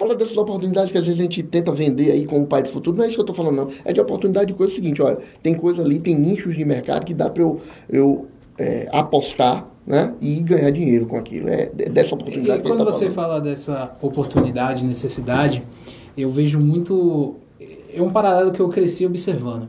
Não 0.00 0.14
dessas 0.14 0.36
oportunidades 0.36 0.92
que 0.92 0.98
às 0.98 1.04
vezes 1.04 1.18
a 1.18 1.22
gente 1.22 1.42
tenta 1.42 1.72
vender 1.72 2.10
aí 2.10 2.24
como 2.24 2.46
pai 2.46 2.62
do 2.62 2.68
futuro, 2.68 2.96
não 2.96 3.04
é 3.04 3.08
isso 3.08 3.16
que 3.16 3.20
eu 3.20 3.24
estou 3.24 3.34
falando, 3.34 3.56
não. 3.56 3.68
É 3.84 3.92
de 3.92 4.00
oportunidade 4.00 4.46
de 4.46 4.54
coisa 4.54 4.74
seguinte, 4.74 5.02
olha, 5.02 5.18
tem 5.42 5.54
coisa 5.54 5.82
ali, 5.82 5.98
tem 5.98 6.14
nichos 6.14 6.56
de 6.56 6.64
mercado 6.64 7.04
que 7.04 7.14
dá 7.14 7.28
para 7.28 7.42
eu, 7.42 7.60
eu 7.88 8.26
é, 8.58 8.88
apostar 8.92 9.66
né? 9.86 10.12
e 10.20 10.40
ganhar 10.42 10.70
dinheiro 10.70 11.06
com 11.06 11.16
aquilo. 11.16 11.48
É 11.48 11.66
dessa 11.66 12.14
oportunidade 12.14 12.60
e, 12.60 12.64
e 12.64 12.68
quando 12.68 12.84
tá 12.84 12.92
você 12.92 13.10
fala 13.10 13.40
dessa 13.40 13.96
oportunidade, 14.02 14.84
necessidade, 14.84 15.64
eu 16.22 16.30
vejo 16.30 16.58
muito. 16.58 17.36
É 17.92 18.02
um 18.02 18.10
paralelo 18.10 18.52
que 18.52 18.60
eu 18.60 18.68
cresci 18.68 19.06
observando. 19.06 19.68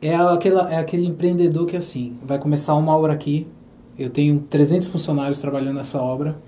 É, 0.00 0.14
aquela, 0.14 0.72
é 0.72 0.78
aquele 0.78 1.06
empreendedor 1.06 1.66
que, 1.66 1.76
assim, 1.76 2.16
vai 2.24 2.38
começar 2.38 2.74
uma 2.74 2.96
obra 2.96 3.12
aqui, 3.12 3.46
eu 3.98 4.08
tenho 4.08 4.40
300 4.48 4.88
funcionários 4.88 5.40
trabalhando 5.40 5.76
nessa 5.76 6.00
obra. 6.00 6.38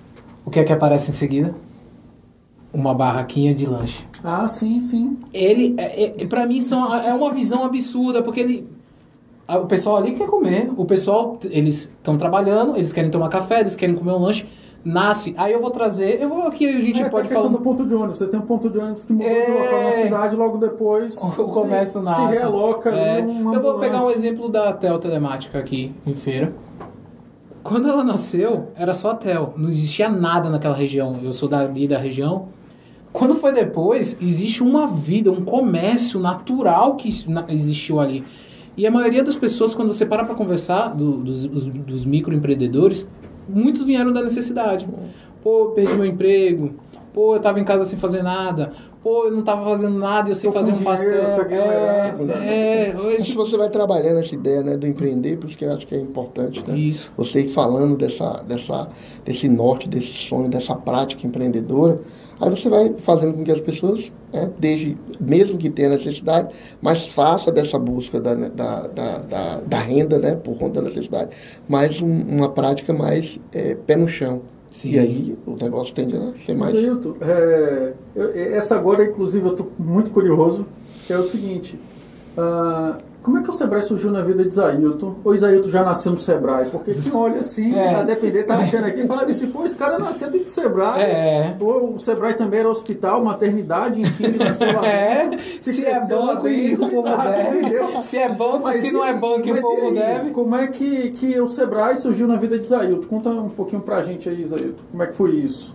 O 0.44 0.50
que 0.50 0.58
é 0.58 0.64
que 0.64 0.72
aparece 0.72 1.10
em 1.10 1.14
seguida? 1.14 1.54
Uma 2.72 2.94
barraquinha 2.94 3.54
de 3.54 3.66
lanche. 3.66 4.06
Ah, 4.24 4.48
sim, 4.48 4.80
sim. 4.80 5.18
Ele, 5.34 5.74
é, 5.76 6.22
é, 6.22 6.26
pra 6.26 6.46
mim, 6.46 6.60
são, 6.60 6.94
é 6.94 7.12
uma 7.12 7.30
visão 7.30 7.64
absurda, 7.64 8.22
porque 8.22 8.40
ele. 8.40 8.66
O 9.48 9.66
pessoal 9.66 9.96
ali 9.98 10.12
quer 10.12 10.28
comer, 10.28 10.70
o 10.76 10.86
pessoal, 10.86 11.38
eles 11.50 11.90
estão 11.98 12.16
trabalhando, 12.16 12.76
eles 12.76 12.92
querem 12.92 13.10
tomar 13.10 13.28
café, 13.28 13.60
eles 13.60 13.76
querem 13.76 13.94
comer 13.94 14.12
um 14.12 14.18
lanche 14.18 14.46
nasce. 14.84 15.34
Aí 15.36 15.52
eu 15.52 15.60
vou 15.60 15.70
trazer, 15.70 16.20
eu 16.20 16.28
vou 16.28 16.42
aqui 16.46 16.66
a 16.66 16.80
gente 16.80 17.02
é, 17.02 17.08
pode 17.08 17.28
falar 17.28 17.48
do 17.48 17.60
ponto 17.60 17.86
de 17.86 17.94
ônibus. 17.94 18.18
Você 18.18 18.26
tem 18.26 18.38
um 18.38 18.44
ponto 18.44 18.68
de 18.68 18.78
ônibus 18.78 19.04
que 19.04 19.12
mudou 19.12 19.28
é... 19.28 19.44
de 19.44 19.52
local 19.52 19.82
na 19.82 19.92
cidade, 19.92 20.36
logo 20.36 20.58
depois 20.58 21.16
o 21.22 21.30
comércio 21.30 22.00
se, 22.00 22.06
nasce. 22.06 22.20
se 22.20 22.38
realoca 22.38 22.90
é. 22.90 23.20
Eu 23.20 23.62
vou 23.62 23.78
pegar 23.78 24.04
um 24.04 24.10
exemplo 24.10 24.48
da 24.48 24.72
Tel 24.72 24.98
Telemática 24.98 25.58
aqui 25.58 25.94
em 26.06 26.14
feira. 26.14 26.54
Quando 27.62 27.88
ela 27.88 28.02
nasceu, 28.02 28.68
era 28.74 28.92
só 28.92 29.10
a 29.10 29.14
Tel, 29.14 29.54
não 29.56 29.68
existia 29.68 30.08
nada 30.08 30.50
naquela 30.50 30.74
região. 30.74 31.20
Eu 31.22 31.32
sou 31.32 31.48
dali 31.48 31.86
da 31.86 31.96
região. 31.96 32.48
Quando 33.12 33.36
foi 33.36 33.52
depois, 33.52 34.16
existe 34.20 34.62
uma 34.62 34.86
vida, 34.86 35.30
um 35.30 35.44
comércio 35.44 36.18
natural 36.18 36.96
que 36.96 37.08
existiu 37.48 38.00
ali. 38.00 38.24
E 38.76 38.86
a 38.86 38.90
maioria 38.90 39.22
das 39.22 39.36
pessoas, 39.36 39.74
quando 39.74 39.92
você 39.92 40.06
para 40.06 40.24
para 40.24 40.34
conversar, 40.34 40.88
do, 40.88 41.18
dos, 41.18 41.46
dos 41.46 42.06
microempreendedores, 42.06 43.06
muitos 43.49 43.84
vieram 43.84 44.12
da 44.12 44.22
necessidade. 44.22 44.86
Pô, 45.43 45.72
perdi 45.74 45.95
meu 45.95 46.07
emprego. 46.07 46.74
Pô, 47.12 47.36
eu 47.36 47.40
tava 47.40 47.61
em 47.61 47.64
casa 47.64 47.84
sem 47.84 47.99
fazer 47.99 48.22
nada. 48.22 48.72
Pô, 49.03 49.24
eu 49.24 49.32
não 49.32 49.43
tava 49.43 49.68
fazendo 49.68 49.99
nada 49.99 50.28
e 50.28 50.32
eu 50.32 50.36
sei 50.36 50.49
Tô 50.49 50.57
fazer 50.57 50.72
um 50.72 50.82
pastel. 50.82 51.12
É, 51.12 52.93
é, 52.93 52.97
hoje... 52.97 53.26
Se 53.26 53.34
você 53.34 53.57
vai 53.57 53.68
trabalhando 53.68 54.20
essa 54.20 54.34
ideia 54.34 54.62
né, 54.62 54.76
do 54.76 54.86
empreender, 54.86 55.36
por 55.36 55.49
isso 55.49 55.59
que 55.59 55.64
eu 55.64 55.72
acho 55.72 55.86
que 55.86 55.95
é 55.95 55.99
importante, 55.99 56.62
né? 56.66 56.78
Isso. 56.78 57.12
Você 57.16 57.40
ir 57.40 57.49
falando 57.49 57.97
dessa, 57.97 58.43
dessa, 58.47 58.88
desse 59.24 59.49
norte, 59.49 59.88
desse 59.88 60.12
sonho, 60.12 60.49
dessa 60.49 60.76
prática 60.76 61.26
empreendedora, 61.26 62.01
aí 62.40 62.50
você 62.50 62.68
vai 62.68 62.94
fazendo 62.98 63.34
com 63.34 63.44
que 63.44 63.52
as 63.52 63.60
pessoas, 63.60 64.12
é, 64.32 64.48
desde, 64.58 64.96
mesmo 65.20 65.58
que 65.58 65.70
tenha 65.70 65.90
necessidade, 65.90 66.54
mas 66.80 67.06
faça 67.06 67.50
dessa 67.52 67.78
busca 67.78 68.20
da, 68.20 68.34
da, 68.34 68.86
da, 68.86 69.18
da, 69.18 69.60
da 69.60 69.78
renda, 69.78 70.18
né, 70.18 70.34
por 70.34 70.56
conta 70.56 70.80
da 70.80 70.88
necessidade, 70.88 71.30
mais 71.68 72.00
um, 72.00 72.22
uma 72.22 72.48
prática 72.48 72.92
mais 72.92 73.38
é, 73.52 73.74
pé 73.74 73.96
no 73.96 74.08
chão 74.08 74.42
Sim. 74.72 74.92
E 74.92 74.98
aí 74.98 75.38
o 75.46 75.54
negócio 75.62 75.94
tende 75.94 76.16
a 76.16 76.34
ser 76.34 76.56
mais. 76.56 76.74
Zilton, 76.74 77.14
é, 77.20 77.92
essa 78.54 78.74
agora, 78.74 79.04
inclusive, 79.04 79.44
eu 79.44 79.50
estou 79.50 79.70
muito 79.78 80.10
curioso, 80.10 80.66
que 81.06 81.12
é 81.12 81.18
o 81.18 81.22
seguinte. 81.22 81.78
Uh, 82.36 82.96
como 83.22 83.38
é 83.38 83.42
que 83.42 83.50
o 83.50 83.52
Sebrae 83.52 83.82
surgiu 83.82 84.10
na 84.10 84.20
vida 84.20 84.42
de 84.42 84.48
Isailton? 84.48 85.14
Ou 85.24 85.34
Isailton 85.34 85.68
já 85.68 85.84
nasceu 85.84 86.12
no 86.12 86.18
Sebrae? 86.18 86.68
Porque 86.70 86.92
quem 86.92 87.14
olha 87.14 87.38
assim, 87.38 87.74
é. 87.74 87.94
a 87.94 88.02
depender, 88.02 88.42
tá 88.42 88.56
achando 88.56 88.86
aqui, 88.86 89.06
fala 89.06 89.24
assim, 89.24 89.46
pô, 89.46 89.64
esse 89.64 89.76
cara 89.76 89.98
nasceu 89.98 90.28
dentro 90.28 90.46
do 90.46 90.50
Sebrae. 90.50 91.00
É. 91.00 91.56
Pô, 91.58 91.92
o 91.94 92.00
Sebrae 92.00 92.34
também 92.34 92.60
era 92.60 92.68
hospital, 92.68 93.22
maternidade, 93.24 94.00
enfim, 94.00 94.36
nasceu 94.36 94.72
lá 94.74 94.86
é. 94.88 95.30
Se, 95.58 95.72
se 95.72 95.84
é 95.84 96.04
banco 96.06 96.48
e 96.48 96.74
o 96.74 96.78
povo 96.78 97.02
deve. 97.02 98.02
Se 98.02 98.18
é 98.18 98.28
banco, 98.28 98.60
mas 98.64 98.80
se 98.80 98.90
não 98.90 99.04
é 99.04 99.12
banco 99.12 99.46
e 99.46 99.52
o 99.52 99.60
povo 99.60 99.92
deve. 99.92 100.30
Como 100.32 100.56
é 100.56 100.66
que, 100.66 101.12
que 101.12 101.40
o 101.40 101.46
Sebrae 101.46 101.96
surgiu 101.96 102.26
na 102.26 102.36
vida 102.36 102.58
de 102.58 102.66
Isailton? 102.66 103.06
Conta 103.06 103.30
um 103.30 103.48
pouquinho 103.48 103.82
pra 103.82 104.02
gente 104.02 104.28
aí, 104.28 104.40
Isailton. 104.40 104.82
Como 104.90 105.02
é 105.02 105.06
que 105.06 105.14
foi 105.14 105.30
isso? 105.30 105.74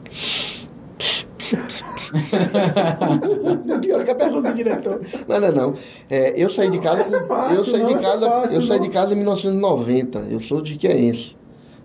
Pior 3.81 4.03
que 4.03 4.11
a 4.11 4.15
pergunta 4.15 4.49
do 4.49 4.55
diretor. 4.55 4.99
Não, 5.27 5.39
não, 5.39 5.51
não. 5.51 5.73
É, 6.09 6.33
eu 6.35 6.49
saí 6.49 6.69
de 6.69 6.79
casa. 6.79 7.17
é 7.17 7.25
fácil, 7.25 7.57
eu 7.57 7.65
saí 7.65 7.81
não, 7.81 7.87
de 7.87 7.93
é 7.93 7.99
casa. 7.99 8.29
fácil, 8.29 8.55
eu 8.55 8.61
saí 8.61 8.79
não. 8.79 8.85
de 8.85 8.91
casa 8.91 9.13
em 9.13 9.17
1990. 9.17 10.19
Eu 10.29 10.41
sou 10.41 10.61
de 10.61 10.73
Jiqueense. 10.73 11.35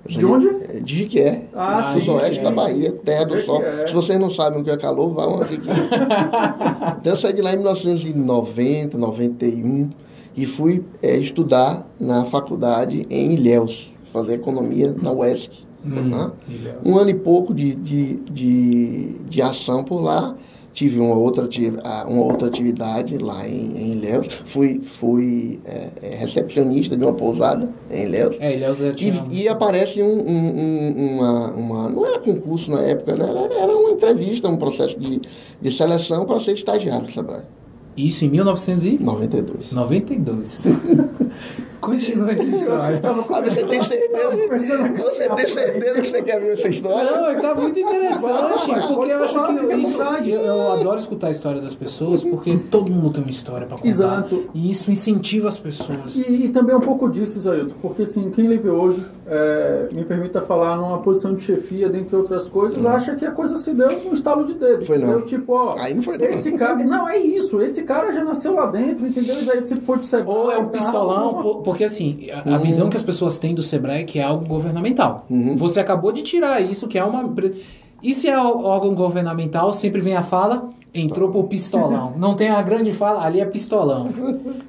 De 0.07 0.25
onde? 0.25 0.49
De 0.81 0.97
Jiquié. 0.97 1.45
Ah, 1.55 1.81
do 1.81 2.01
sim, 2.01 2.11
oeste 2.11 2.37
sim. 2.37 2.43
da 2.43 2.51
Bahia, 2.51 2.93
terra 2.93 3.25
do 3.25 3.41
sol. 3.43 3.63
Se 3.87 3.95
vocês 3.95 4.19
não 4.19 4.31
sabem 4.31 4.61
o 4.61 4.65
que 4.65 4.71
é 4.71 4.77
calor, 4.77 5.13
vão 5.13 5.41
a 5.41 5.45
Jiquié. 5.45 5.73
então 7.01 7.13
eu 7.13 7.17
saí 7.17 7.33
de 7.33 7.41
lá 7.41 7.53
em 7.53 7.57
1990, 7.57 8.99
91 8.99 9.91
e 10.37 10.47
fui 10.47 10.85
é, 11.03 11.17
estudar 11.17 11.87
na 12.01 12.25
faculdade 12.25 13.07
em 13.11 13.35
Ilhéus, 13.35 13.93
fazer 14.13 14.35
economia 14.35 14.95
na 15.01 15.13
UESC. 15.13 15.67
Hum? 15.85 16.31
Ilhéus. 16.49 16.77
Um 16.85 16.97
ano 16.97 17.11
e 17.11 17.15
pouco 17.15 17.53
de, 17.55 17.75
de, 17.75 18.17
de, 18.17 19.19
de 19.29 19.43
ação 19.43 19.83
por 19.85 20.01
lá. 20.01 20.35
Tive 20.75 20.99
uma 21.01 21.15
outra, 21.15 21.47
uma 22.09 22.23
outra 22.25 22.49
atividade 22.49 23.19
lá 23.19 23.47
em, 23.47 23.77
em 23.77 23.93
Ilhéus. 23.93 24.27
Fui, 24.47 24.81
fui 24.81 25.61
é, 25.67 25.89
é, 26.01 26.15
recepcionista 26.15 26.97
de 26.97 27.05
uma 27.05 27.13
pousada 27.13 27.71
em 27.91 28.05
Ilhéus. 28.05 28.39
É, 28.41 28.57
Ilhéus 28.57 28.79
tinha... 28.97 29.27
E, 29.31 29.43
e 29.43 29.49
aparece 29.51 30.03
um, 30.03 30.07
um- 30.07 30.59
um- 30.59 31.17
uma, 31.19 31.51
uma. 31.53 31.89
Não 31.91 32.07
era 32.07 32.19
concurso 32.21 32.71
na 32.71 32.81
época, 32.81 33.15
né? 33.15 33.29
era, 33.29 33.55
era 33.55 33.77
uma 33.77 33.91
entrevista, 33.91 34.49
um 34.49 34.57
processo 34.57 34.99
de, 34.99 35.21
de 35.61 35.71
seleção 35.71 36.25
para 36.25 36.41
ser 36.41 36.55
estagiário 36.55 37.11
Sebrae. 37.13 37.43
Isso 37.97 38.25
em 38.25 38.29
1992. 38.29 39.73
92. 39.73 40.63
Continua 41.83 42.31
essa 42.31 42.45
história. 42.45 43.01
Você 43.45 43.67
tem 43.67 43.83
certeza? 43.83 44.31
Você 44.97 45.29
tem 45.29 45.49
certeza 45.49 46.01
que 46.01 46.09
você 46.09 46.23
quer 46.23 46.41
ver 46.41 46.53
essa 46.53 46.69
história? 46.69 47.11
Não, 47.11 47.41
tá 47.41 47.55
muito 47.57 47.77
interessante, 47.77 48.85
porque 48.95 49.11
eu 49.11 49.25
acho 49.25 49.47
que 49.47 49.75
isso, 49.75 50.01
eu, 50.31 50.41
eu 50.41 50.73
adoro 50.73 51.01
escutar 51.01 51.27
a 51.27 51.31
história 51.33 51.61
das 51.61 51.75
pessoas, 51.75 52.23
porque 52.23 52.57
todo 52.71 52.89
mundo 52.89 53.11
tem 53.11 53.25
uma 53.25 53.31
história 53.31 53.67
pra 53.67 53.77
contar. 53.77 53.89
Exato. 53.89 54.45
E 54.55 54.71
isso 54.71 54.93
incentiva 54.93 55.49
as 55.49 55.59
pessoas. 55.59 56.15
E, 56.15 56.45
e 56.45 56.49
também 56.51 56.77
um 56.77 56.81
pouco 56.81 57.11
disso, 57.11 57.39
Isailton, 57.39 57.75
porque 57.83 58.03
assim, 58.03 58.31
quem 58.31 58.49
vê 58.57 58.71
hoje, 58.71 59.05
é, 59.27 59.89
me 59.93 60.05
permita 60.05 60.41
falar, 60.41 60.77
numa 60.77 60.99
posição 60.99 61.35
de 61.35 61.43
chefia, 61.43 61.89
dentre 61.89 62.15
outras 62.15 62.47
coisas, 62.47 62.85
acha 62.87 63.17
que 63.17 63.27
a 63.27 63.33
coisa 63.33 63.57
se 63.57 63.75
deu 63.75 63.89
num 64.05 64.13
estalo 64.13 64.45
de 64.45 64.55
dedo. 64.55 64.85
Foi 64.85 64.99
não. 64.99 65.09
entendeu? 65.09 65.25
Tipo, 65.25 65.53
ó, 65.55 65.77
Aí 65.79 65.95
não 65.95 66.03
foi 66.03 66.17
não. 66.17 66.27
esse 66.27 66.53
cara... 66.53 66.77
Não, 66.77 67.09
é 67.09 67.19
isso, 67.19 67.61
esse 67.61 67.82
cara 67.83 68.13
já 68.13 68.25
nasceu 68.25 68.55
lá 68.55 68.67
dentro, 68.67 69.07
entendeu? 69.07 69.39
Isailton 69.41 69.67
sempre 69.67 69.85
foi 69.85 69.99
de 69.99 70.07
Sebrae. 70.07 70.37
Ou 70.37 70.51
é 70.51 70.59
um 70.59 70.65
tá? 70.67 70.79
pistolão, 70.79 71.43
po- 71.43 71.57
porque 71.63 71.85
assim, 71.85 72.29
a, 72.31 72.55
a 72.55 72.59
visão 72.59 72.89
que 72.89 72.97
as 72.97 73.03
pessoas 73.03 73.39
têm 73.39 73.55
do 73.55 73.63
Sebrae 73.63 74.03
é 74.03 74.05
que 74.05 74.19
é 74.19 74.23
algo 74.23 74.45
governamental. 74.47 75.27
Você 75.57 75.81
acabou 75.81 76.13
de 76.13 76.23
tirar 76.23 76.61
isso, 76.61 76.87
que 76.89 76.99
é 76.99 77.05
uma. 77.05 77.33
E 78.03 78.13
se 78.13 78.29
é 78.29 78.37
órgão 78.39 78.95
governamental, 78.95 79.73
sempre 79.73 80.01
vem 80.01 80.17
a 80.17 80.23
fala, 80.23 80.69
entrou 80.93 81.31
por 81.31 81.45
pistolão. 81.45 82.13
Não 82.19 82.35
tem 82.35 82.49
a 82.51 82.61
grande 82.61 82.91
fala, 82.91 83.25
ali 83.25 83.41
é 83.41 83.45
pistolão. 83.45 84.09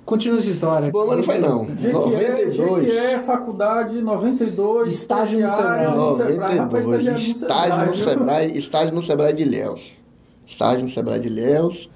Continua 0.05 0.37
essa 0.37 0.49
história. 0.49 0.91
Bom, 0.91 1.07
mas 1.07 1.17
não 1.17 1.23
foi 1.23 1.39
não. 1.39 1.65
Jequié, 1.75 2.29
92. 2.29 2.83
Jequié, 2.85 3.19
faculdade, 3.19 3.99
92. 4.01 4.93
Estágio 4.93 5.39
no 5.39 5.47
Sebrae. 5.47 5.87
no 5.87 6.15
Sebrae. 6.15 6.57
Rapaz, 6.57 6.85
92. 6.85 7.21
estagiário 7.27 7.85
no 7.87 7.93
Estágio 7.93 7.95
no 7.95 7.95
Sebrae, 7.95 8.57
estágio 8.57 8.93
no 8.93 9.01
Sebrae 9.01 9.33
de 9.33 9.41
Ilhéus. 9.43 9.91
Estágio 10.45 10.81
no 10.83 10.87
Sebrae 10.89 11.19
de 11.19 11.27
Ilhéus. 11.27 11.89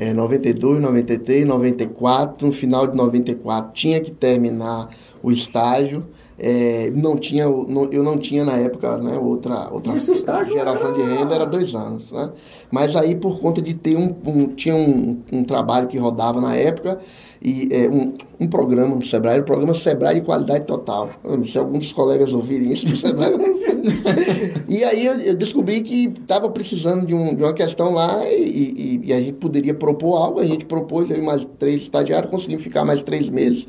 É, 0.00 0.12
92, 0.12 0.80
93, 0.80 1.44
94. 1.44 2.46
No 2.46 2.52
final 2.52 2.86
de 2.86 2.96
94 2.96 3.72
tinha 3.72 4.00
que 4.00 4.12
terminar 4.12 4.88
o 5.20 5.32
estágio. 5.32 6.04
É, 6.40 6.90
não 6.94 7.16
tinha, 7.16 7.46
não- 7.48 7.88
eu 7.90 8.00
não 8.02 8.16
tinha 8.16 8.44
na 8.44 8.52
época 8.56 8.96
né, 8.98 9.18
outra, 9.18 9.68
outra 9.72 9.96
estágio 9.96 10.54
geração 10.54 10.92
de 10.92 11.02
era- 11.02 11.14
renda, 11.18 11.34
era 11.34 11.44
dois 11.44 11.74
anos. 11.74 12.12
Né? 12.12 12.30
Mas 12.70 12.94
aí, 12.94 13.16
por 13.16 13.40
conta 13.40 13.60
de 13.60 13.74
ter 13.74 13.96
um, 13.96 14.14
um- 14.24 14.46
tinha 14.46 14.76
um, 14.76 15.18
um 15.32 15.42
trabalho 15.42 15.88
que 15.88 15.98
rodava 15.98 16.40
na 16.40 16.54
época, 16.54 16.98
e 17.42 17.68
é, 17.72 17.88
um, 17.88 18.14
um 18.40 18.46
programa 18.48 18.94
no 18.94 19.02
Sebrae, 19.04 19.34
era 19.34 19.42
o 19.42 19.44
programa 19.46 19.74
Sebrae 19.74 20.16
de 20.16 20.20
Qualidade 20.22 20.64
Total. 20.66 21.10
Se 21.44 21.58
alguns 21.58 21.92
colegas 21.92 22.32
ouvirem 22.32 22.72
isso 22.72 22.86
do 22.86 22.96
Sebrae. 22.96 23.32
e 24.68 24.84
aí 24.84 25.06
eu, 25.06 25.14
eu 25.14 25.34
descobri 25.36 25.80
que 25.82 26.04
estava 26.20 26.48
precisando 26.50 27.04
de, 27.06 27.14
um- 27.14 27.34
de 27.34 27.42
uma 27.42 27.52
questão 27.52 27.92
lá 27.94 28.22
e, 28.28 29.00
e- 29.02 29.08
e 29.08 29.12
a 29.12 29.20
gente 29.20 29.34
poderia 29.38 29.74
propor 29.74 30.16
algo, 30.16 30.40
a 30.40 30.46
gente 30.46 30.64
propôs, 30.66 31.10
eu 31.10 31.16
e 31.16 31.20
mais 31.22 31.46
três 31.58 31.82
estagiários, 31.82 32.30
conseguimos 32.30 32.62
ficar 32.62 32.84
mais 32.84 33.02
três 33.02 33.28
meses 33.28 33.66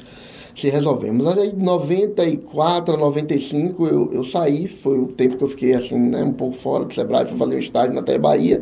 se 0.60 0.70
resolvemos. 0.70 1.26
Aí, 1.28 1.52
de 1.52 1.64
94 1.64 2.94
a 2.94 2.98
95, 2.98 3.88
eu, 3.88 4.14
eu 4.14 4.24
saí, 4.24 4.68
foi 4.68 5.00
o 5.00 5.08
tempo 5.08 5.38
que 5.38 5.44
eu 5.44 5.48
fiquei 5.48 5.74
assim, 5.74 5.98
né, 5.98 6.24
um 6.24 6.34
pouco 6.34 6.56
fora 6.56 6.86
do 6.86 6.94
Sebrae, 6.94 7.26
fui 7.26 7.38
fazer 7.38 7.56
um 7.56 7.60
estágio 7.60 7.94
na 7.94 8.02
Tele 8.02 8.20
Bahia. 8.20 8.62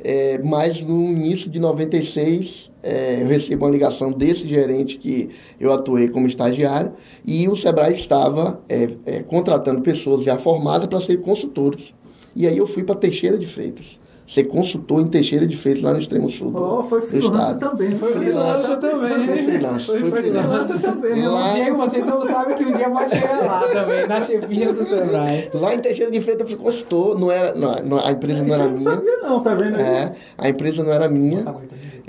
É, 0.00 0.38
mas 0.44 0.80
no 0.82 1.02
início 1.04 1.50
de 1.50 1.58
96, 1.58 2.70
é, 2.82 3.22
eu 3.22 3.26
recebo 3.26 3.64
uma 3.64 3.70
ligação 3.70 4.12
desse 4.12 4.46
gerente 4.48 4.96
que 4.96 5.28
eu 5.58 5.72
atuei 5.72 6.08
como 6.08 6.26
estagiário 6.26 6.92
e 7.26 7.48
o 7.48 7.56
Sebrae 7.56 7.92
estava 7.92 8.60
é, 8.68 8.88
é, 9.06 9.22
contratando 9.22 9.80
pessoas 9.80 10.24
já 10.24 10.38
formadas 10.38 10.86
para 10.86 11.00
ser 11.00 11.16
consultores. 11.18 11.92
E 12.36 12.46
aí 12.46 12.56
eu 12.56 12.66
fui 12.66 12.84
para 12.84 12.94
Teixeira 12.94 13.38
de 13.38 13.46
Freitas. 13.46 13.98
Ser 14.28 14.44
consultor 14.44 15.00
em 15.00 15.06
Teixeira 15.08 15.46
de 15.46 15.56
Freitas, 15.56 15.82
lá 15.82 15.94
no 15.94 15.98
extremo 15.98 16.28
sul 16.28 16.50
do, 16.50 16.62
Oh, 16.62 16.82
foi 16.82 17.00
freelancer 17.00 17.56
também. 17.56 17.92
Foi 17.92 18.12
freelancer 18.12 18.76
também. 18.78 19.26
Foi 19.26 19.38
freelance, 19.38 19.86
Foi 19.86 19.98
foi 20.00 20.10
freelance. 20.10 20.48
Freelancer 20.48 20.80
também. 20.80 21.26
Lá- 21.26 21.50
O 21.50 21.54
Diego, 21.54 21.76
você 21.78 21.98
então 22.00 22.24
sabe 22.26 22.54
que 22.54 22.64
um 22.66 22.72
dia 22.72 22.90
pode 22.90 23.10
chegar 23.10 23.40
lá 23.46 23.62
também, 23.72 24.06
na 24.06 24.20
chefia 24.20 24.70
do 24.74 24.84
Sebrae. 24.84 25.50
Lá 25.54 25.74
em 25.74 25.78
Teixeira 25.78 26.12
de 26.12 26.20
Freitas 26.20 26.50
eu 26.50 26.56
fui 26.58 26.62
consultor, 26.62 27.18
não 27.18 27.30
era, 27.32 27.54
não, 27.54 27.72
a 28.04 28.12
empresa 28.12 28.40
não 28.40 28.46
Isso 28.48 28.54
era 28.54 28.64
eu 28.64 28.70
não 28.70 28.76
minha. 28.78 28.90
sabia 28.90 29.16
não, 29.22 29.40
tá 29.40 29.54
vendo? 29.54 29.76
É, 29.80 30.12
a 30.36 30.48
empresa 30.50 30.84
não 30.84 30.92
era 30.92 31.08
minha. 31.08 31.54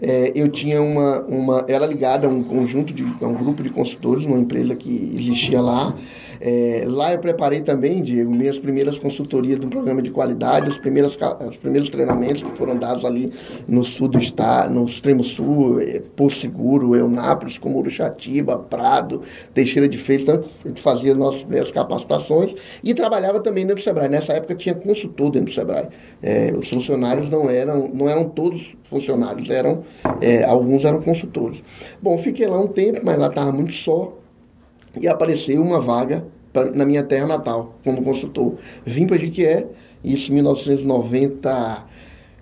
É, 0.01 0.32
eu 0.36 0.49
tinha 0.49 0.82
uma, 0.82 1.22
uma. 1.24 1.65
Era 1.70 1.86
ligada 1.86 2.28
a 2.28 2.30
um 2.30 2.43
conjunto 2.43 2.93
de. 2.93 3.03
a 3.22 3.28
um 3.28 3.34
grupo 3.34 3.63
de 3.63 3.70
consultores, 3.70 4.26
uma 4.26 4.38
empresa 4.39 4.76
que 4.76 4.89
existia 5.13 5.61
lá. 5.61 5.93
É, 6.39 6.83
lá 6.87 7.13
eu 7.13 7.19
preparei 7.19 7.61
também, 7.61 8.03
Diego, 8.03 8.31
minhas 8.31 8.59
primeiras 8.59 8.97
consultorias 8.97 9.59
um 9.59 9.69
programa 9.69 10.01
de 10.01 10.09
qualidade, 10.09 10.69
os 10.69 10.77
primeiros, 10.77 11.17
os 11.47 11.57
primeiros 11.57 11.89
treinamentos 11.89 12.43
que 12.43 12.51
foram 12.51 12.77
dados 12.77 13.03
ali 13.03 13.31
no 13.67 13.83
sul 13.83 14.07
do 14.07 14.19
estado, 14.19 14.73
no 14.73 14.85
extremo 14.85 15.23
sul, 15.23 15.81
é, 15.81 16.01
Porto 16.15 16.35
Seguro, 16.35 16.95
Eunápolis, 16.95 17.57
como 17.57 17.77
Uruxatiba, 17.77 18.57
Prado, 18.57 19.21
Teixeira 19.53 19.87
de 19.87 19.97
Freitas. 19.97 20.19
Então, 20.19 20.43
a 20.63 20.67
gente 20.67 20.81
fazia 20.81 21.15
nossas 21.15 21.43
primeiras 21.43 21.71
capacitações 21.71 22.55
e 22.83 22.93
trabalhava 22.93 23.39
também 23.39 23.65
dentro 23.65 23.81
do 23.81 23.85
Sebrae. 23.85 24.09
Nessa 24.09 24.33
época 24.33 24.55
tinha 24.55 24.75
consultor 24.75 25.31
dentro 25.31 25.51
do 25.51 25.53
Sebrae. 25.53 25.87
É, 26.21 26.53
os 26.57 26.69
funcionários 26.69 27.29
não 27.29 27.49
eram, 27.49 27.89
não 27.93 28.07
eram 28.07 28.25
todos 28.25 28.75
funcionários, 28.83 29.49
eram, 29.49 29.83
é, 30.21 30.43
alguns 30.43 30.85
eram 30.85 31.01
consultores. 31.01 31.63
Bom, 32.01 32.17
fiquei 32.17 32.47
lá 32.47 32.59
um 32.59 32.67
tempo, 32.67 33.01
mas 33.03 33.17
lá 33.17 33.27
estava 33.27 33.51
muito 33.51 33.73
só 33.73 34.18
e 34.99 35.07
apareceu 35.07 35.61
uma 35.61 35.79
vaga 35.79 36.25
pra, 36.53 36.71
na 36.71 36.85
minha 36.85 37.03
terra 37.03 37.27
natal, 37.27 37.77
como 37.83 38.03
consultor. 38.03 38.55
Vim 38.85 39.05
para 39.05 39.17
Jiquié, 39.17 39.67
isso 40.03 40.31
em 40.31 40.35
1990, 40.35 41.85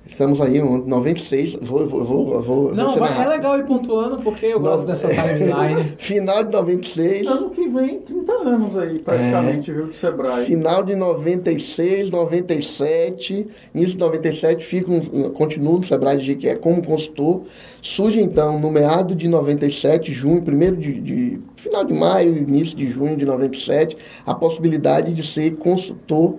estamos 0.07 0.39
aí, 0.41 0.57
em 0.57 0.85
96, 0.85 1.57
vou, 1.61 1.87
vou, 1.87 2.03
vou, 2.05 2.41
vou 2.41 2.73
Não, 2.73 2.89
vou 2.89 2.99
vai- 2.99 3.23
é 3.23 3.27
legal 3.27 3.57
ir 3.59 3.65
pontuando, 3.65 4.17
porque 4.23 4.47
eu 4.47 4.59
gosto 4.59 4.85
dessa 4.85 5.09
timeline. 5.09 5.83
Final 5.97 6.43
de 6.43 6.51
96, 6.51 7.27
Ano 7.27 7.49
que 7.49 7.67
vem, 7.67 7.99
30 7.99 8.31
anos 8.33 8.77
aí, 8.77 8.99
praticamente, 8.99 9.71
viu, 9.71 9.87
do 9.87 9.93
Sebrae. 9.93 10.45
final 10.45 10.83
de 10.83 10.95
96, 10.95 12.09
97, 12.09 13.47
início 13.75 13.93
de 13.93 13.97
97, 13.99 14.65
fico, 14.65 14.91
continuo 15.31 15.77
no 15.79 15.83
Sebrae 15.83 16.17
de 16.17 16.25
Jiquié 16.25 16.55
como 16.55 16.83
consultor. 16.83 17.43
Surge 17.81 18.19
então, 18.21 18.59
no 18.59 18.71
meado 18.71 19.15
de 19.15 19.27
97, 19.27 20.11
junho, 20.11 20.41
primeiro 20.41 20.75
de, 20.77 20.99
de- 20.99 21.39
final 21.55 21.83
de 21.83 21.93
maio, 21.93 22.35
início 22.37 22.77
de 22.77 22.87
junho 22.87 23.15
de 23.17 23.25
97, 23.25 23.97
a 24.25 24.33
possibilidade 24.33 25.13
de 25.13 25.25
ser 25.25 25.55
consultor 25.57 26.35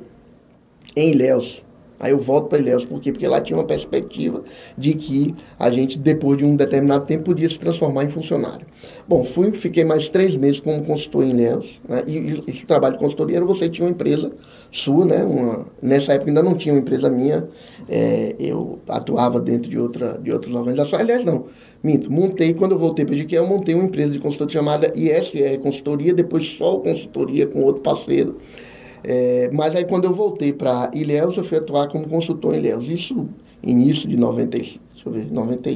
em 0.97 1.11
Ilhéus. 1.11 1.63
Aí 2.01 2.13
eu 2.13 2.19
volto 2.19 2.49
para 2.49 2.59
Ilhéus, 2.59 2.85
por 2.85 3.01
quê? 3.01 3.11
Porque 3.11 3.27
lá 3.27 3.41
tinha 3.41 3.59
uma 3.59 3.65
perspectiva 3.65 4.43
de 4.77 4.95
que 4.95 5.35
a 5.59 5.71
gente, 5.71 5.99
depois 5.99 6.39
de 6.39 6.45
um 6.45 6.55
determinado 6.55 7.05
tempo, 7.07 7.25
podia 7.25 7.49
se 7.49 7.59
transformar 7.59 8.05
em 8.05 8.11
funcionário. 8.11 8.67
Bom, 9.07 9.25
fui, 9.25 9.51
fiquei 9.53 9.85
mais 9.85 10.09
três 10.09 10.37
meses 10.37 10.61
como 10.61 10.85
consultor 10.85 11.25
em 11.25 11.31
Ilhéus, 11.31 11.81
né? 11.89 12.05
e, 12.07 12.19
e 12.19 12.45
esse 12.47 12.65
trabalho 12.65 12.95
de 12.95 13.01
consultoria 13.01 13.39
era 13.39 13.45
você 13.45 13.69
tinha 13.69 13.87
uma 13.87 13.91
empresa 13.91 14.33
sua, 14.71 15.05
né? 15.05 15.25
Uma, 15.25 15.67
nessa 15.83 16.13
época 16.13 16.31
ainda 16.31 16.43
não 16.43 16.55
tinha 16.55 16.75
uma 16.75 16.81
empresa 16.81 17.11
minha, 17.11 17.49
é, 17.89 18.37
eu 18.39 18.79
atuava 18.89 19.41
dentro 19.41 19.69
de, 19.69 19.79
outra, 19.79 20.19
de 20.19 20.31
outras 20.31 20.55
organizações, 20.55 21.01
aliás 21.01 21.25
não, 21.25 21.47
minto, 21.83 22.13
montei, 22.13 22.55
quando 22.55 22.73
eu 22.73 22.79
voltei 22.79 23.05
para 23.05 23.15
o 23.15 23.19
eu 23.19 23.47
montei 23.47 23.75
uma 23.75 23.85
empresa 23.85 24.13
de 24.13 24.19
consultoria 24.19 24.53
chamada 24.53 24.93
ISR 24.95 25.59
Consultoria, 25.59 26.13
depois 26.13 26.49
só 26.51 26.79
consultoria 26.79 27.47
com 27.47 27.63
outro 27.63 27.83
parceiro, 27.83 28.39
é, 29.11 29.51
mas 29.55 29.75
aí 29.75 29.87
quando 29.87 30.05
eu 30.05 30.13
voltei 30.13 30.53
para 30.53 30.91
Ilhéus, 30.93 31.39
eu 31.39 31.45
fui 31.45 31.57
atuar 31.57 31.89
como 31.89 32.07
consultor 32.07 32.55
em 32.55 32.59
Ilhéus, 32.59 32.91
isso 32.91 33.27
início 33.63 34.07
de 34.07 34.19
90, 34.19 34.59
deixa 34.59 34.79
eu 35.07 35.11
ver, 35.11 35.33
90 35.33 35.71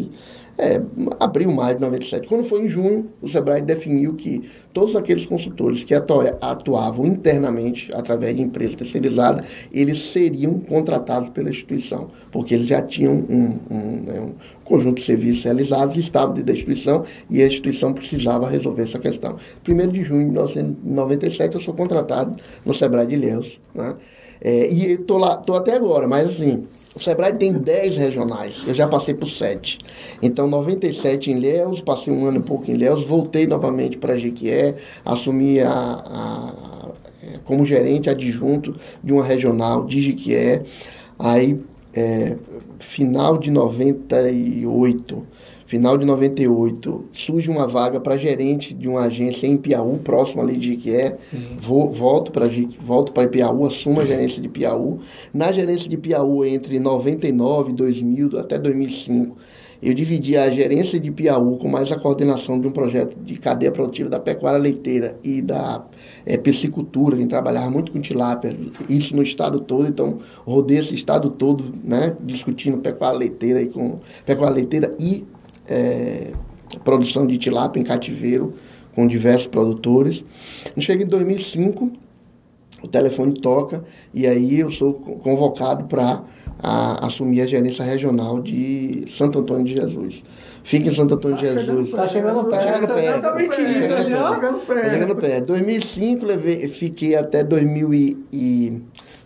é, 0.62 0.80
abril, 1.18 1.50
maio 1.50 1.74
de 1.74 1.80
97. 1.80 2.28
Quando 2.28 2.44
foi 2.44 2.64
em 2.64 2.68
junho, 2.68 3.10
o 3.20 3.28
Sebrae 3.28 3.60
definiu 3.60 4.14
que 4.14 4.42
todos 4.72 4.94
aqueles 4.94 5.26
consultores 5.26 5.82
que 5.82 5.92
atuavam 5.92 7.04
internamente, 7.04 7.90
através 7.92 8.36
de 8.36 8.42
empresa 8.42 8.76
terceirizada, 8.76 9.42
eles 9.72 9.98
seriam 10.04 10.60
contratados 10.60 11.30
pela 11.30 11.50
instituição, 11.50 12.10
porque 12.30 12.54
eles 12.54 12.68
já 12.68 12.80
tinham 12.80 13.12
um, 13.12 13.58
um, 13.70 14.02
né, 14.06 14.20
um 14.20 14.34
conjunto 14.64 15.00
de 15.00 15.04
serviços 15.04 15.42
realizados, 15.42 15.96
estavam 15.96 16.32
dentro 16.32 16.46
da 16.46 16.52
instituição 16.52 17.04
e 17.28 17.42
a 17.42 17.46
instituição 17.46 17.92
precisava 17.92 18.48
resolver 18.48 18.84
essa 18.84 19.00
questão. 19.00 19.36
1 19.68 19.88
de 19.88 20.04
junho 20.04 20.26
de 20.26 20.30
1997, 20.30 21.56
eu 21.56 21.60
sou 21.60 21.74
contratado 21.74 22.36
no 22.64 22.72
Sebrae 22.72 23.06
de 23.06 23.16
Ilhéus. 23.16 23.58
Né? 23.74 23.96
É, 24.40 24.72
e 24.72 24.92
estou 24.92 25.18
lá, 25.18 25.38
estou 25.40 25.56
até 25.56 25.74
agora, 25.74 26.06
mas 26.06 26.28
assim, 26.28 26.66
o 26.94 27.00
Sebrae 27.00 27.32
tem 27.32 27.52
10 27.52 27.96
regionais, 27.96 28.62
eu 28.66 28.74
já 28.74 28.86
passei 28.86 29.14
por 29.14 29.28
7. 29.28 29.78
Então, 30.20 30.46
97 30.46 31.30
em 31.30 31.38
Léus, 31.40 31.80
passei 31.80 32.12
um 32.12 32.26
ano 32.26 32.38
e 32.38 32.42
pouco 32.42 32.70
em 32.70 32.74
Léus, 32.74 33.02
voltei 33.02 33.46
novamente 33.46 33.96
para 33.96 34.18
Jequié, 34.18 34.74
assumi 35.04 35.60
a, 35.60 35.72
a, 35.72 36.52
é, 37.22 37.38
como 37.44 37.64
gerente 37.64 38.10
adjunto 38.10 38.76
de 39.02 39.12
uma 39.12 39.24
regional 39.24 39.84
de 39.84 40.02
Jequié. 40.02 40.64
Aí, 41.18 41.58
é, 41.94 42.36
final 42.78 43.38
de 43.38 43.50
98, 43.50 45.26
final 45.72 45.96
de 45.96 46.04
98, 46.04 47.06
surge 47.12 47.48
uma 47.50 47.66
vaga 47.66 47.98
para 47.98 48.18
gerente 48.18 48.74
de 48.74 48.86
uma 48.86 49.04
agência 49.04 49.46
em 49.46 49.56
Piauí, 49.56 49.98
próximo 50.00 50.42
ali 50.42 50.54
de 50.54 50.74
Iquié. 50.74 51.16
Vou, 51.58 51.90
volto 51.90 52.30
para 52.30 52.46
volto 52.78 53.10
para 53.10 53.26
Piauí, 53.26 53.66
assumo 53.66 54.02
a 54.02 54.04
gerência 54.04 54.42
de 54.42 54.50
Piauí. 54.50 54.98
Na 55.32 55.50
gerência 55.50 55.88
de 55.88 55.96
Piauí, 55.96 56.52
entre 56.52 56.78
99, 56.78 57.72
2000 57.72 58.38
até 58.38 58.58
2005, 58.58 59.34
eu 59.82 59.94
dividi 59.94 60.36
a 60.36 60.50
gerência 60.50 61.00
de 61.00 61.10
Piauí 61.10 61.56
com 61.56 61.68
mais 61.68 61.90
a 61.90 61.98
coordenação 61.98 62.60
de 62.60 62.68
um 62.68 62.70
projeto 62.70 63.16
de 63.18 63.38
cadeia 63.38 63.72
produtiva 63.72 64.10
da 64.10 64.20
pecuária 64.20 64.58
leiteira 64.58 65.16
e 65.24 65.40
da 65.40 65.86
é, 66.26 66.36
piscicultura, 66.36 67.16
que 67.16 67.24
trabalhava 67.24 67.70
muito 67.70 67.92
com 67.92 68.00
tilápia, 68.02 68.54
isso 68.90 69.16
no 69.16 69.22
estado 69.22 69.58
todo, 69.58 69.88
então 69.88 70.18
rodei 70.44 70.80
esse 70.80 70.94
estado 70.94 71.30
todo, 71.30 71.64
né, 71.82 72.14
discutindo 72.22 72.76
pecuária 72.76 73.18
leiteira 73.18 73.62
e 73.62 73.68
com 73.68 74.00
pecuária 74.26 74.56
leiteira 74.56 74.94
e 75.00 75.24
é, 75.72 76.32
produção 76.84 77.26
de 77.26 77.38
tilápia 77.38 77.80
em 77.80 77.84
cativeiro 77.84 78.54
com 78.94 79.06
diversos 79.06 79.46
produtores. 79.46 80.24
Chega 80.78 81.02
em 81.02 81.06
2005, 81.06 81.90
o 82.82 82.88
telefone 82.88 83.40
toca 83.40 83.84
e 84.12 84.26
aí 84.26 84.60
eu 84.60 84.70
sou 84.70 84.94
convocado 84.94 85.84
para 85.84 86.22
assumir 87.00 87.40
a 87.40 87.46
gerência 87.46 87.84
regional 87.84 88.40
de 88.40 89.04
Santo 89.08 89.38
Antônio 89.38 89.64
de 89.64 89.74
Jesus. 89.74 90.22
Fica 90.64 90.90
em 90.90 90.94
Santo 90.94 91.14
Antônio 91.14 91.36
tá 91.36 91.42
de 91.42 91.48
Jesus. 91.48 91.88
Está 91.88 92.06
chegando 92.06 92.44
perto. 92.44 92.50
Tá 92.50 92.60
chegando 92.60 92.86
perto. 92.86 93.18
Exatamente 93.18 93.56
tá 93.56 93.62
isso 93.62 93.94
ali, 93.94 94.14
ó. 94.14 94.34
Está 94.34 94.90
chegando 94.90 95.16
perto. 95.16 95.46
2005, 95.46 96.24
levei, 96.24 96.68
fiquei 96.68 97.16
até 97.16 97.42
2000 97.42 97.94
e 98.32 98.82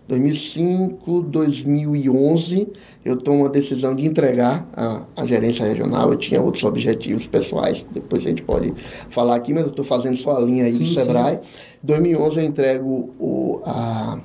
2005, 0.09 1.23
2011, 1.23 2.69
eu 3.05 3.17
tomo 3.17 3.47
a 3.47 3.49
decisão 3.49 3.95
de 3.95 4.07
entregar 4.07 4.69
a, 4.73 5.03
a 5.17 5.27
gerência 5.27 5.67
regional. 5.67 6.11
Eu 6.11 6.17
tinha 6.17 6.41
outros 6.41 6.63
objetivos 6.65 7.27
pessoais, 7.27 7.85
depois 7.93 8.25
a 8.25 8.29
gente 8.29 8.43
pode 8.43 8.73
falar 9.11 9.35
aqui, 9.35 9.53
mas 9.53 9.65
eu 9.65 9.71
estou 9.71 9.85
fazendo 9.85 10.17
só 10.17 10.37
a 10.37 10.41
linha 10.41 10.65
aí 10.65 10.73
sim, 10.73 10.85
do 10.85 10.91
Sebrae. 10.91 11.41
Em 11.83 11.87
2011 11.87 12.39
eu 12.39 12.45
entrego 12.45 13.15
o, 13.19 13.61
a, 13.65 14.21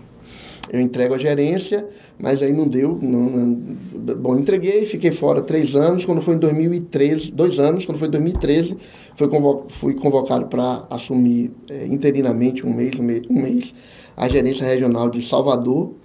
eu 0.71 0.79
entrego 0.79 1.15
a 1.15 1.17
gerência, 1.17 1.85
mas 2.17 2.41
aí 2.41 2.53
não 2.53 2.67
deu. 2.67 2.97
Não, 3.01 3.23
não, 3.23 3.55
bom, 4.15 4.37
entreguei, 4.37 4.85
fiquei 4.85 5.11
fora 5.11 5.41
três 5.41 5.75
anos. 5.75 6.05
Quando 6.05 6.21
foi 6.21 6.35
em 6.35 6.39
2013, 6.39 7.31
dois 7.31 7.59
anos, 7.59 7.85
quando 7.85 7.97
foi 7.97 8.07
em 8.07 8.11
2013, 8.11 8.77
fui, 9.15 9.27
convo, 9.27 9.65
fui 9.67 9.95
convocado 9.95 10.45
para 10.45 10.85
assumir 10.89 11.51
é, 11.69 11.87
interinamente 11.87 12.65
um 12.65 12.73
mês, 12.73 12.97
um 12.99 13.03
mês, 13.03 13.23
um 13.29 13.41
mês 13.41 13.73
a 14.21 14.29
gerência 14.29 14.67
regional 14.67 15.09
de 15.09 15.19
Salvador 15.19 15.95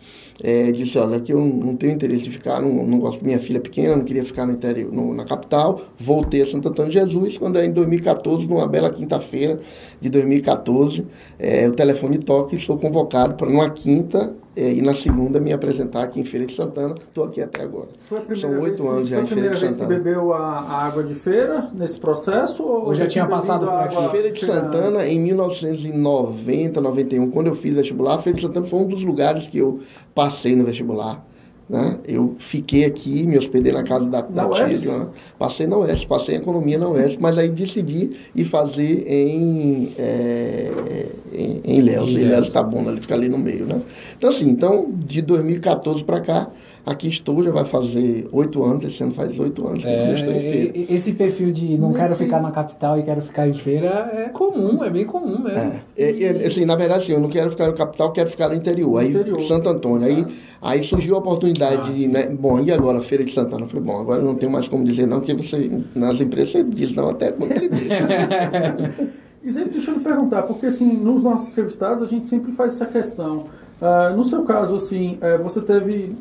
é, 0.42 0.72
disse, 0.72 0.96
olha, 0.96 1.20
que 1.20 1.34
eu 1.34 1.38
não 1.38 1.76
tenho 1.76 1.92
interesse 1.92 2.24
de 2.24 2.30
ficar, 2.30 2.62
não, 2.62 2.86
não 2.86 2.98
gosto, 2.98 3.22
minha 3.22 3.38
filha 3.38 3.58
é 3.58 3.60
pequena, 3.60 3.94
não 3.94 4.06
queria 4.06 4.24
ficar 4.24 4.46
no 4.46 4.54
interior, 4.54 4.90
no, 4.90 5.12
na 5.12 5.26
capital, 5.26 5.82
voltei 5.98 6.40
a 6.40 6.46
Santo 6.46 6.66
Antônio 6.70 6.90
de 6.90 6.98
Jesus, 6.98 7.36
quando 7.36 7.58
é 7.58 7.66
em 7.66 7.72
2014, 7.72 8.46
numa 8.46 8.66
bela 8.66 8.88
quinta-feira 8.88 9.60
de 10.00 10.08
2014, 10.08 11.06
é, 11.38 11.68
o 11.68 11.72
telefone 11.72 12.16
toca 12.16 12.56
e 12.56 12.58
sou 12.58 12.78
convocado 12.78 13.34
para 13.34 13.50
numa 13.50 13.68
quinta 13.68 14.34
e 14.56 14.80
na 14.80 14.94
segunda 14.94 15.38
me 15.38 15.52
apresentar 15.52 16.02
aqui 16.02 16.18
em 16.18 16.24
Feira 16.24 16.46
de 16.46 16.54
Santana. 16.54 16.94
Estou 16.96 17.24
aqui 17.24 17.42
até 17.42 17.62
agora. 17.62 17.88
São 18.34 18.60
oito 18.60 18.88
anos 18.88 19.08
já 19.08 19.20
em 19.20 19.26
Feira 19.26 19.50
de 19.50 19.58
Santana. 19.58 19.58
Foi 19.58 19.58
a 19.58 19.58
primeira 19.58 19.58
vez 19.58 19.76
que 19.76 19.86
bebeu 19.86 20.32
a, 20.32 20.38
a, 20.38 20.86
água 20.86 21.04
de 21.04 21.14
feira 21.14 21.70
nesse 21.74 22.00
processo? 22.00 22.62
Ou, 22.62 22.86
ou 22.86 22.94
já, 22.94 23.04
já 23.04 23.10
tinha 23.10 23.26
passado 23.26 23.66
por 23.66 23.74
aqui? 23.74 24.08
Feira 24.10 24.30
de 24.30 24.44
Santana, 24.44 25.06
em 25.06 25.20
1990, 25.20 26.80
91, 26.80 27.30
quando 27.30 27.48
eu 27.48 27.54
fiz 27.54 27.76
vestibular, 27.76 28.18
Feira 28.18 28.36
de 28.36 28.42
Santana 28.42 28.64
foi 28.64 28.80
um 28.80 28.86
dos 28.86 29.04
lugares 29.04 29.50
que 29.50 29.58
eu 29.58 29.78
passei 30.14 30.56
no 30.56 30.64
vestibular. 30.64 31.22
Né? 31.68 31.98
Eu 32.06 32.36
fiquei 32.38 32.84
aqui, 32.84 33.26
me 33.26 33.36
hospedei 33.36 33.72
na 33.72 33.82
casa 33.82 34.06
da, 34.06 34.20
da 34.20 34.48
tia, 34.48 34.90
uma, 34.92 35.10
passei 35.36 35.66
na 35.66 35.76
Oeste, 35.76 36.06
passei 36.06 36.36
em 36.36 36.38
economia 36.38 36.78
na 36.78 36.88
Oeste, 36.88 37.18
mas 37.20 37.36
aí 37.36 37.50
decidi 37.50 38.10
ir 38.34 38.44
fazer 38.44 39.04
em, 39.04 39.92
é, 39.98 41.08
em, 41.32 41.60
em 41.64 41.80
Léus. 41.80 42.12
Em 42.12 42.24
Léus 42.24 42.48
bom, 42.50 42.88
ele 42.88 43.00
fica 43.00 43.14
ali 43.14 43.28
no 43.28 43.38
meio. 43.38 43.66
Né? 43.66 43.82
Então, 44.16 44.30
assim, 44.30 44.48
então, 44.48 44.92
de 44.92 45.20
2014 45.22 46.04
para 46.04 46.20
cá, 46.20 46.48
Aqui 46.86 47.08
estou, 47.08 47.42
já 47.42 47.50
vai 47.50 47.64
fazer 47.64 48.28
oito 48.30 48.62
anos, 48.62 48.86
esse 48.86 49.02
ano 49.02 49.12
faz 49.12 49.36
oito 49.40 49.66
anos 49.66 49.82
que 49.82 49.90
é, 49.90 50.08
eu 50.08 50.14
estou 50.14 50.32
em 50.32 50.40
feira. 50.40 50.72
Esse 50.94 51.12
perfil 51.14 51.50
de 51.50 51.76
não 51.76 51.92
quero 51.92 52.14
ficar 52.14 52.40
na 52.40 52.52
capital 52.52 52.96
e 52.96 53.02
quero 53.02 53.22
ficar 53.22 53.48
em 53.48 53.54
feira 53.54 54.08
é 54.12 54.28
comum, 54.28 54.84
é 54.84 54.88
bem 54.88 55.04
comum 55.04 55.36
mesmo. 55.42 55.58
É, 55.58 55.82
é, 55.98 56.22
é, 56.22 56.46
assim, 56.46 56.64
na 56.64 56.76
verdade, 56.76 57.02
assim, 57.02 57.12
eu 57.12 57.18
não 57.18 57.28
quero 57.28 57.50
ficar 57.50 57.66
na 57.66 57.72
capital, 57.72 58.12
quero 58.12 58.30
ficar 58.30 58.50
no 58.50 58.54
interior. 58.54 58.98
Aí, 58.98 59.08
interior. 59.08 59.40
Santo 59.40 59.68
Antônio. 59.68 60.06
Aí, 60.06 60.24
ah. 60.62 60.70
aí 60.70 60.84
surgiu 60.84 61.16
a 61.16 61.18
oportunidade 61.18 61.90
ah, 61.90 61.92
de, 61.92 62.06
né, 62.06 62.28
bom, 62.28 62.60
e 62.60 62.70
agora, 62.70 63.02
Feira 63.02 63.24
de 63.24 63.32
Santana? 63.32 63.64
Eu 63.64 63.68
falei, 63.68 63.84
bom, 63.84 64.00
agora 64.00 64.22
não 64.22 64.36
tem 64.36 64.48
mais 64.48 64.68
como 64.68 64.84
dizer 64.84 65.06
não, 65.08 65.18
porque 65.18 65.34
você, 65.34 65.68
nas 65.92 66.20
empresas 66.20 66.50
você 66.50 66.62
diz 66.62 66.92
não 66.92 67.08
até 67.08 67.32
quando 67.32 67.50
ele 67.50 67.68
deixa. 67.68 67.98
e 69.42 69.52
sempre 69.52 69.70
deixa 69.70 69.90
eu 69.90 69.96
lhe 69.96 70.04
perguntar, 70.04 70.42
porque 70.42 70.66
assim, 70.66 70.92
nos 70.96 71.20
nossos 71.20 71.48
entrevistados 71.48 72.00
a 72.00 72.06
gente 72.06 72.26
sempre 72.26 72.52
faz 72.52 72.74
essa 72.74 72.86
questão. 72.86 73.46
Uh, 73.80 74.16
no 74.16 74.22
seu 74.22 74.44
caso, 74.44 74.76
assim, 74.76 75.18
uh, 75.18 75.42
você 75.42 75.60
teve 75.60 76.14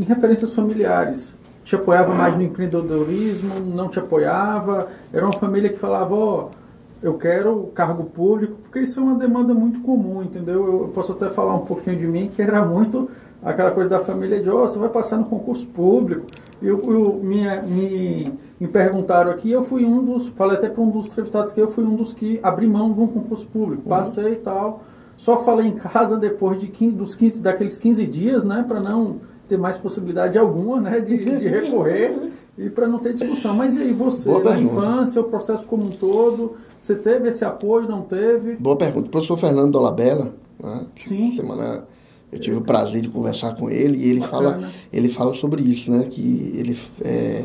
em 0.00 0.04
referências 0.04 0.54
familiares. 0.54 1.34
Te 1.64 1.76
apoiava 1.76 2.12
mais 2.14 2.34
no 2.34 2.42
empreendedorismo, 2.42 3.60
não 3.60 3.88
te 3.88 3.98
apoiava? 3.98 4.88
Era 5.12 5.24
uma 5.24 5.34
família 5.34 5.70
que 5.70 5.78
falava, 5.78 6.14
ó, 6.14 6.48
oh, 6.48 6.62
eu 7.02 7.14
quero 7.14 7.70
cargo 7.74 8.04
público, 8.04 8.54
porque 8.62 8.80
isso 8.80 9.00
é 9.00 9.02
uma 9.02 9.16
demanda 9.16 9.52
muito 9.52 9.80
comum, 9.80 10.22
entendeu? 10.22 10.82
Eu 10.82 10.88
posso 10.88 11.12
até 11.12 11.28
falar 11.28 11.54
um 11.54 11.64
pouquinho 11.64 11.96
de 11.96 12.06
mim, 12.06 12.28
que 12.28 12.40
era 12.40 12.64
muito 12.64 13.08
aquela 13.42 13.72
coisa 13.72 13.90
da 13.90 13.98
família 13.98 14.40
de, 14.40 14.48
ó, 14.48 14.62
oh, 14.62 14.68
você 14.68 14.78
vai 14.78 14.88
passar 14.88 15.18
no 15.18 15.24
concurso 15.24 15.66
público. 15.66 16.26
Eu, 16.60 16.78
eu 16.90 17.20
me, 17.22 17.44
me, 17.62 18.34
me 18.58 18.68
perguntaram 18.68 19.32
aqui, 19.32 19.50
eu 19.50 19.62
fui 19.62 19.84
um 19.84 20.04
dos, 20.04 20.28
falei 20.28 20.56
até 20.56 20.68
para 20.68 20.80
um 20.80 20.90
dos 20.90 21.08
entrevistados 21.08 21.50
que 21.50 21.60
eu 21.60 21.66
fui 21.66 21.84
um 21.84 21.96
dos 21.96 22.12
que 22.12 22.38
abri 22.42 22.66
mão 22.68 22.92
de 22.92 23.00
um 23.00 23.08
concurso 23.08 23.46
público. 23.48 23.82
Uhum. 23.82 23.88
Passei 23.88 24.34
e 24.34 24.36
tal. 24.36 24.82
Só 25.16 25.36
falei 25.36 25.66
em 25.66 25.74
casa 25.74 26.16
depois 26.16 26.60
de 26.60 26.68
15, 26.68 26.92
dos 26.92 27.14
15, 27.14 27.42
daqueles 27.42 27.78
15 27.78 28.06
dias, 28.06 28.44
né, 28.44 28.64
para 28.66 28.80
não 28.80 29.20
ter 29.52 29.58
mais 29.58 29.76
possibilidade 29.76 30.38
alguma 30.38 30.80
né, 30.80 31.00
de, 31.00 31.18
de 31.18 31.46
recorrer 31.46 32.32
e 32.56 32.70
para 32.70 32.88
não 32.88 32.98
ter 32.98 33.12
discussão. 33.12 33.54
Mas 33.54 33.76
e 33.76 33.82
aí, 33.82 33.92
você, 33.92 34.28
Boa 34.28 34.42
na 34.42 34.50
pergunta. 34.52 34.74
infância, 34.74 35.20
o 35.20 35.24
processo 35.24 35.66
como 35.66 35.84
um 35.84 35.90
todo, 35.90 36.56
você 36.80 36.94
teve 36.94 37.28
esse 37.28 37.44
apoio, 37.44 37.86
não 37.88 38.02
teve? 38.02 38.56
Boa 38.56 38.76
pergunta. 38.76 39.08
O 39.08 39.10
professor 39.10 39.36
Fernando 39.36 39.70
Dolabella, 39.70 40.34
né, 40.62 40.86
Sim. 40.98 41.36
semana 41.36 41.84
eu 42.30 42.40
tive 42.40 42.56
o 42.56 42.62
prazer 42.62 43.02
de 43.02 43.10
conversar 43.10 43.54
com 43.56 43.68
ele 43.68 43.98
e 43.98 44.08
ele 44.08 44.22
fala 44.22 44.66
ele 44.90 45.10
fala 45.10 45.34
sobre 45.34 45.60
isso 45.60 45.90
né 45.90 46.04
que 46.04 46.50
ele 46.56 46.78
é, 47.04 47.44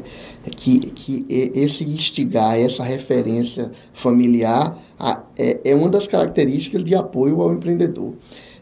que, 0.56 0.80
que 0.92 1.26
esse 1.30 1.84
instigar 1.84 2.58
essa 2.58 2.84
referência 2.84 3.70
familiar 3.92 4.78
é, 5.38 5.60
é 5.72 5.76
uma 5.76 5.90
das 5.90 6.08
características 6.08 6.86
de 6.86 6.96
apoio 6.96 7.42
ao 7.42 7.52
empreendedor 7.52 8.14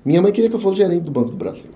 minha 0.04 0.20
mãe 0.20 0.32
queria 0.32 0.50
que 0.50 0.56
eu 0.56 0.60
fosse 0.60 0.78
gerente 0.78 1.04
do 1.04 1.12
Banco 1.12 1.30
do 1.30 1.38
Brasil 1.38 1.75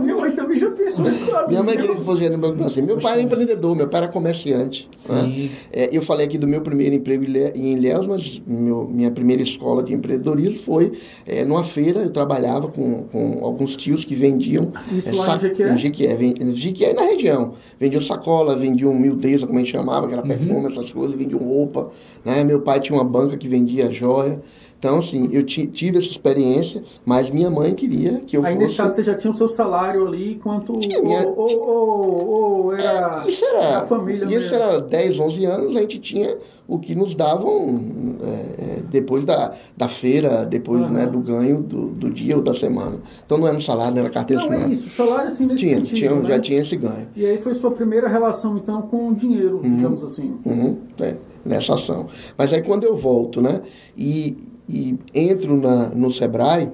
Minha 0.00 0.16
mãe 0.16 0.32
também 0.32 0.58
já 0.58 0.70
pensou 0.70 1.04
isso 1.08 1.24
pra 1.26 1.42
mim. 1.42 1.48
Minha 1.48 1.62
mãe 1.62 1.76
queria 1.76 1.94
que 1.94 2.00
eu 2.00 2.04
fosse 2.04 2.20
gerente 2.22 2.36
do 2.36 2.40
Banco 2.40 2.54
do 2.54 2.60
Brasil. 2.60 2.84
Meu 2.84 2.98
pai 2.98 3.12
era 3.14 3.22
empreendedor, 3.22 3.76
meu 3.76 3.88
pai 3.88 4.02
era 4.02 4.12
comerciante. 4.12 4.88
né? 5.08 5.22
Sim. 5.24 5.50
É, 5.72 5.96
eu 5.96 6.02
falei 6.02 6.26
aqui 6.26 6.38
do 6.38 6.46
meu 6.48 6.60
primeiro 6.60 6.94
emprego 6.94 7.24
em 7.24 7.72
Ilhéus, 7.74 8.06
mas 8.06 8.42
meu, 8.46 8.88
minha 8.88 9.10
primeira 9.10 9.42
escola 9.42 9.82
de 9.82 9.92
empreendedorismo 9.94 10.58
foi 10.60 10.92
é, 11.26 11.44
numa 11.44 11.64
feira. 11.64 12.00
Eu 12.00 12.10
trabalhava 12.10 12.68
com, 12.68 13.04
com 13.04 13.38
alguns 13.44 13.76
tios 13.76 14.04
que 14.04 14.14
vendiam. 14.14 14.72
Isso 14.96 15.08
é, 15.08 15.12
lá 15.12 15.18
em 15.22 15.26
sac- 15.26 15.40
Jequié? 15.42 15.72
Em 15.72 15.78
Jequié, 15.78 16.18
em 16.40 16.54
Jequié 16.56 16.92
na 16.94 17.02
região. 17.02 17.54
Vendiam 17.78 18.02
sacola, 18.02 18.56
vendiam 18.56 18.94
mildeza, 18.94 19.46
como 19.46 19.58
a 19.58 19.62
gente 19.62 19.72
chamava, 19.72 20.06
que 20.06 20.12
era 20.12 20.22
perfume, 20.22 20.66
essas 20.66 20.92
coisas, 20.92 21.16
vendiam 21.16 21.40
roupa. 21.40 21.90
Né? 22.24 22.44
Meu 22.44 22.60
pai 22.60 22.80
tinha 22.80 22.96
uma 22.96 23.04
banca 23.04 23.36
que 23.36 23.48
vendia 23.48 23.90
joia. 23.90 24.40
Então, 24.82 24.98
assim, 24.98 25.28
eu 25.30 25.44
ti- 25.44 25.68
tive 25.68 25.98
essa 25.98 26.08
experiência, 26.08 26.82
mas 27.06 27.30
minha 27.30 27.48
mãe 27.48 27.72
queria 27.72 28.14
que 28.26 28.36
eu 28.36 28.44
Aí 28.44 28.54
fosse... 28.54 28.64
nesse 28.66 28.76
caso 28.76 28.96
você 28.96 29.02
já 29.04 29.14
tinha 29.14 29.30
o 29.30 29.34
seu 29.34 29.46
salário 29.46 30.08
ali, 30.08 30.32
enquanto. 30.32 30.76
Tinha 30.80 31.00
minha- 31.00 31.24
Ou, 31.24 31.36
ou, 31.38 31.68
ou, 31.68 32.28
ou 32.64 32.74
era. 32.74 33.22
É, 33.24 33.30
isso 33.30 33.44
era, 33.44 33.78
a 33.78 33.86
família 33.86 34.24
isso 34.24 34.34
mesmo. 34.50 34.54
era 34.56 34.80
10, 34.80 35.20
11 35.20 35.44
anos, 35.44 35.76
a 35.76 35.80
gente 35.82 36.00
tinha 36.00 36.36
o 36.66 36.80
que 36.80 36.96
nos 36.96 37.14
davam 37.14 37.80
é, 38.22 38.78
é, 38.78 38.82
depois 38.90 39.24
da, 39.24 39.54
da 39.76 39.86
feira, 39.86 40.44
depois 40.44 40.82
Aham. 40.82 40.90
né, 40.90 41.06
do 41.06 41.20
ganho 41.20 41.62
do, 41.62 41.86
do 41.90 42.10
dia 42.10 42.34
ou 42.36 42.42
da 42.42 42.52
semana. 42.52 42.98
Então 43.24 43.38
não 43.38 43.46
era 43.46 43.56
um 43.56 43.60
salário, 43.60 43.92
não 43.94 44.00
era 44.00 44.10
carteira 44.10 44.44
Não, 44.44 44.52
é 44.52 44.66
isso, 44.66 44.90
salário 44.90 45.28
assim 45.30 45.46
nesse 45.46 45.60
Tinha, 45.60 45.76
sentido. 45.76 45.96
tinha, 45.96 46.14
né? 46.16 46.28
já 46.28 46.40
tinha 46.40 46.60
esse 46.60 46.74
ganho. 46.74 47.06
E 47.14 47.24
aí 47.24 47.38
foi 47.38 47.54
sua 47.54 47.70
primeira 47.70 48.08
relação, 48.08 48.56
então, 48.58 48.82
com 48.82 49.10
o 49.10 49.14
dinheiro, 49.14 49.60
digamos 49.62 50.02
assim. 50.02 50.34
Uhum, 50.44 50.78
é, 51.00 51.14
nessa 51.44 51.74
ação. 51.74 52.08
Mas 52.36 52.52
aí 52.52 52.62
quando 52.62 52.82
eu 52.82 52.96
volto, 52.96 53.40
né, 53.40 53.60
e, 53.96 54.36
e 54.68 54.98
entro 55.14 55.56
na, 55.56 55.88
no 55.88 56.10
Sebrae, 56.10 56.70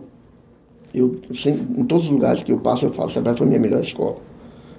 eu 0.95 1.17
em 1.77 1.85
todos 1.85 2.07
os 2.07 2.11
lugares 2.11 2.43
que 2.43 2.53
eu 2.53 2.59
passo 2.59 2.87
eu 2.87 2.93
falo, 2.93 3.11
Sebrae 3.11 3.37
foi 3.37 3.47
minha 3.47 3.61
melhor 3.61 3.83
escola. 3.83 4.17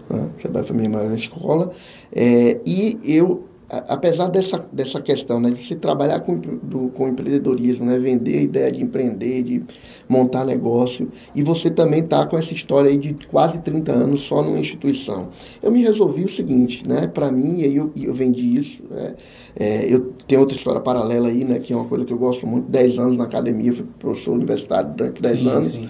Né? 0.09 0.29
Sebrae 0.41 0.63
foi 0.63 0.75
minha 0.75 0.89
melhor 0.89 1.13
escola. 1.13 1.71
É, 2.11 2.59
e 2.65 2.99
eu, 3.03 3.43
apesar 3.69 4.27
dessa, 4.27 4.65
dessa 4.71 4.99
questão 4.99 5.39
né, 5.39 5.51
de 5.51 5.63
se 5.63 5.75
trabalhar 5.75 6.21
com, 6.21 6.37
do, 6.37 6.89
com 6.89 7.07
empreendedorismo, 7.07 7.85
né, 7.85 7.99
vender 7.99 8.39
a 8.39 8.41
ideia 8.41 8.71
de 8.71 8.81
empreender, 8.81 9.43
de 9.43 9.63
montar 10.07 10.43
negócio, 10.43 11.11
e 11.35 11.43
você 11.43 11.69
também 11.69 11.99
está 11.99 12.25
com 12.25 12.37
essa 12.37 12.53
história 12.53 12.89
aí 12.89 12.97
de 12.97 13.13
quase 13.27 13.59
30 13.59 13.91
anos 13.91 14.21
só 14.21 14.41
numa 14.41 14.59
instituição. 14.59 15.29
Eu 15.61 15.71
me 15.71 15.81
resolvi 15.83 16.25
o 16.25 16.31
seguinte, 16.31 16.87
né, 16.87 17.07
para 17.07 17.31
mim, 17.31 17.59
e 17.59 17.65
aí 17.65 17.75
eu, 17.75 17.91
eu 17.95 18.13
vendi 18.13 18.57
isso, 18.57 18.81
né, 18.89 19.15
é, 19.55 19.93
eu 19.93 20.13
tenho 20.27 20.41
outra 20.41 20.57
história 20.57 20.81
paralela 20.81 21.27
aí, 21.27 21.43
né, 21.43 21.59
que 21.59 21.71
é 21.71 21.75
uma 21.75 21.85
coisa 21.85 22.05
que 22.05 22.13
eu 22.13 22.17
gosto 22.17 22.47
muito, 22.47 22.67
10 22.69 22.97
anos 22.97 23.17
na 23.17 23.25
academia, 23.25 23.71
fui 23.71 23.85
professor 23.99 24.33
universitário 24.33 24.91
durante 24.95 25.21
10 25.21 25.39
Sim, 25.39 25.49
anos, 25.49 25.73
sim. 25.73 25.89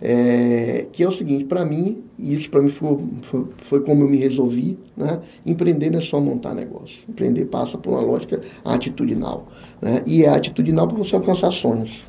É, 0.00 0.86
que 0.92 1.02
é 1.02 1.08
o 1.08 1.12
seguinte, 1.12 1.44
para 1.44 1.64
mim, 1.64 2.04
e 2.18 2.34
isso 2.34 2.50
para 2.50 2.60
mim 2.60 2.68
foi, 2.68 2.98
foi, 3.22 3.46
foi 3.58 3.80
como 3.80 4.04
eu 4.04 4.08
me 4.08 4.16
resolvi, 4.16 4.78
né? 4.96 5.20
empreender 5.44 5.90
não 5.90 5.98
é 5.98 6.02
só 6.02 6.20
montar 6.20 6.54
negócio. 6.54 6.98
Empreender 7.08 7.46
passa 7.46 7.78
por 7.78 7.90
uma 7.90 8.00
lógica 8.00 8.40
atitudinal. 8.64 9.48
Né? 9.80 10.02
E 10.06 10.24
é 10.24 10.28
atitudinal 10.28 10.86
para 10.88 10.98
você 10.98 11.14
alcançar 11.14 11.50
sonhos. 11.50 12.00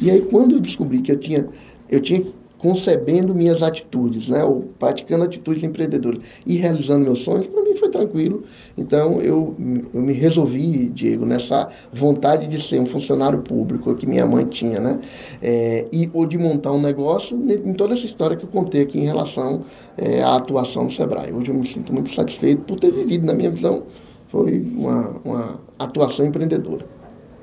E 0.00 0.10
aí 0.10 0.22
quando 0.22 0.54
eu 0.54 0.60
descobri 0.60 1.00
que 1.00 1.12
eu 1.12 1.18
tinha, 1.18 1.48
eu 1.88 2.00
tinha 2.00 2.24
concebendo 2.60 3.34
minhas 3.34 3.62
atitudes, 3.62 4.28
né? 4.28 4.44
ou 4.44 4.60
praticando 4.78 5.24
atitudes 5.24 5.62
empreendedoras 5.62 6.22
e 6.44 6.56
realizando 6.56 7.04
meus 7.04 7.20
sonhos, 7.20 7.46
para 7.46 7.62
mim 7.62 7.74
foi 7.74 7.88
tranquilo. 7.88 8.42
Então 8.76 9.20
eu, 9.20 9.54
eu 9.94 10.00
me 10.00 10.12
resolvi, 10.12 10.88
Diego, 10.90 11.24
nessa 11.24 11.68
vontade 11.90 12.46
de 12.46 12.60
ser 12.62 12.78
um 12.78 12.86
funcionário 12.86 13.40
público 13.40 13.94
que 13.94 14.06
minha 14.06 14.26
mãe 14.26 14.44
tinha, 14.44 14.78
né? 14.78 15.00
É, 15.42 15.86
e, 15.90 16.10
ou 16.12 16.26
de 16.26 16.36
montar 16.36 16.72
um 16.72 16.80
negócio 16.80 17.36
ne- 17.36 17.54
em 17.54 17.72
toda 17.72 17.94
essa 17.94 18.04
história 18.04 18.36
que 18.36 18.44
eu 18.44 18.48
contei 18.50 18.82
aqui 18.82 18.98
em 18.98 19.04
relação 19.04 19.64
é, 19.96 20.22
à 20.22 20.36
atuação 20.36 20.84
no 20.84 20.90
Sebrae. 20.90 21.32
Hoje 21.32 21.50
eu 21.50 21.54
me 21.54 21.66
sinto 21.66 21.92
muito 21.92 22.14
satisfeito 22.14 22.62
por 22.62 22.78
ter 22.78 22.92
vivido, 22.92 23.24
na 23.24 23.32
minha 23.32 23.50
visão, 23.50 23.84
foi 24.28 24.60
uma, 24.60 25.16
uma 25.24 25.60
atuação 25.78 26.26
empreendedora. 26.26 26.99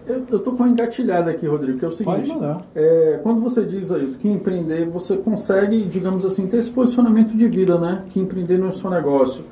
Eu, 0.08 0.24
eu 0.32 0.40
tô 0.40 0.52
com 0.52 0.64
uma 0.64 0.70
engatilhada 0.70 1.32
aqui, 1.32 1.46
Rodrigo, 1.46 1.78
que 1.78 1.86
é 1.86 1.88
o 1.88 1.92
Pode 1.92 2.26
seguinte. 2.26 2.30
mandar. 2.30 2.66
É, 2.74 3.20
quando 3.22 3.42
você 3.42 3.66
diz 3.66 3.92
aí 3.92 4.16
que 4.20 4.28
empreender, 4.30 4.86
você 4.86 5.18
consegue, 5.18 5.84
digamos 5.84 6.24
assim, 6.26 6.48
ter 6.48 6.58
esse 6.58 6.72
posicionamento 6.72 7.36
de 7.36 7.48
vida, 7.48 7.78
né? 7.78 8.04
Que 8.10 8.20
empreender 8.20 8.58
não 8.58 8.68
é 8.68 8.72
só 8.72 8.90
negócio. 8.90 9.44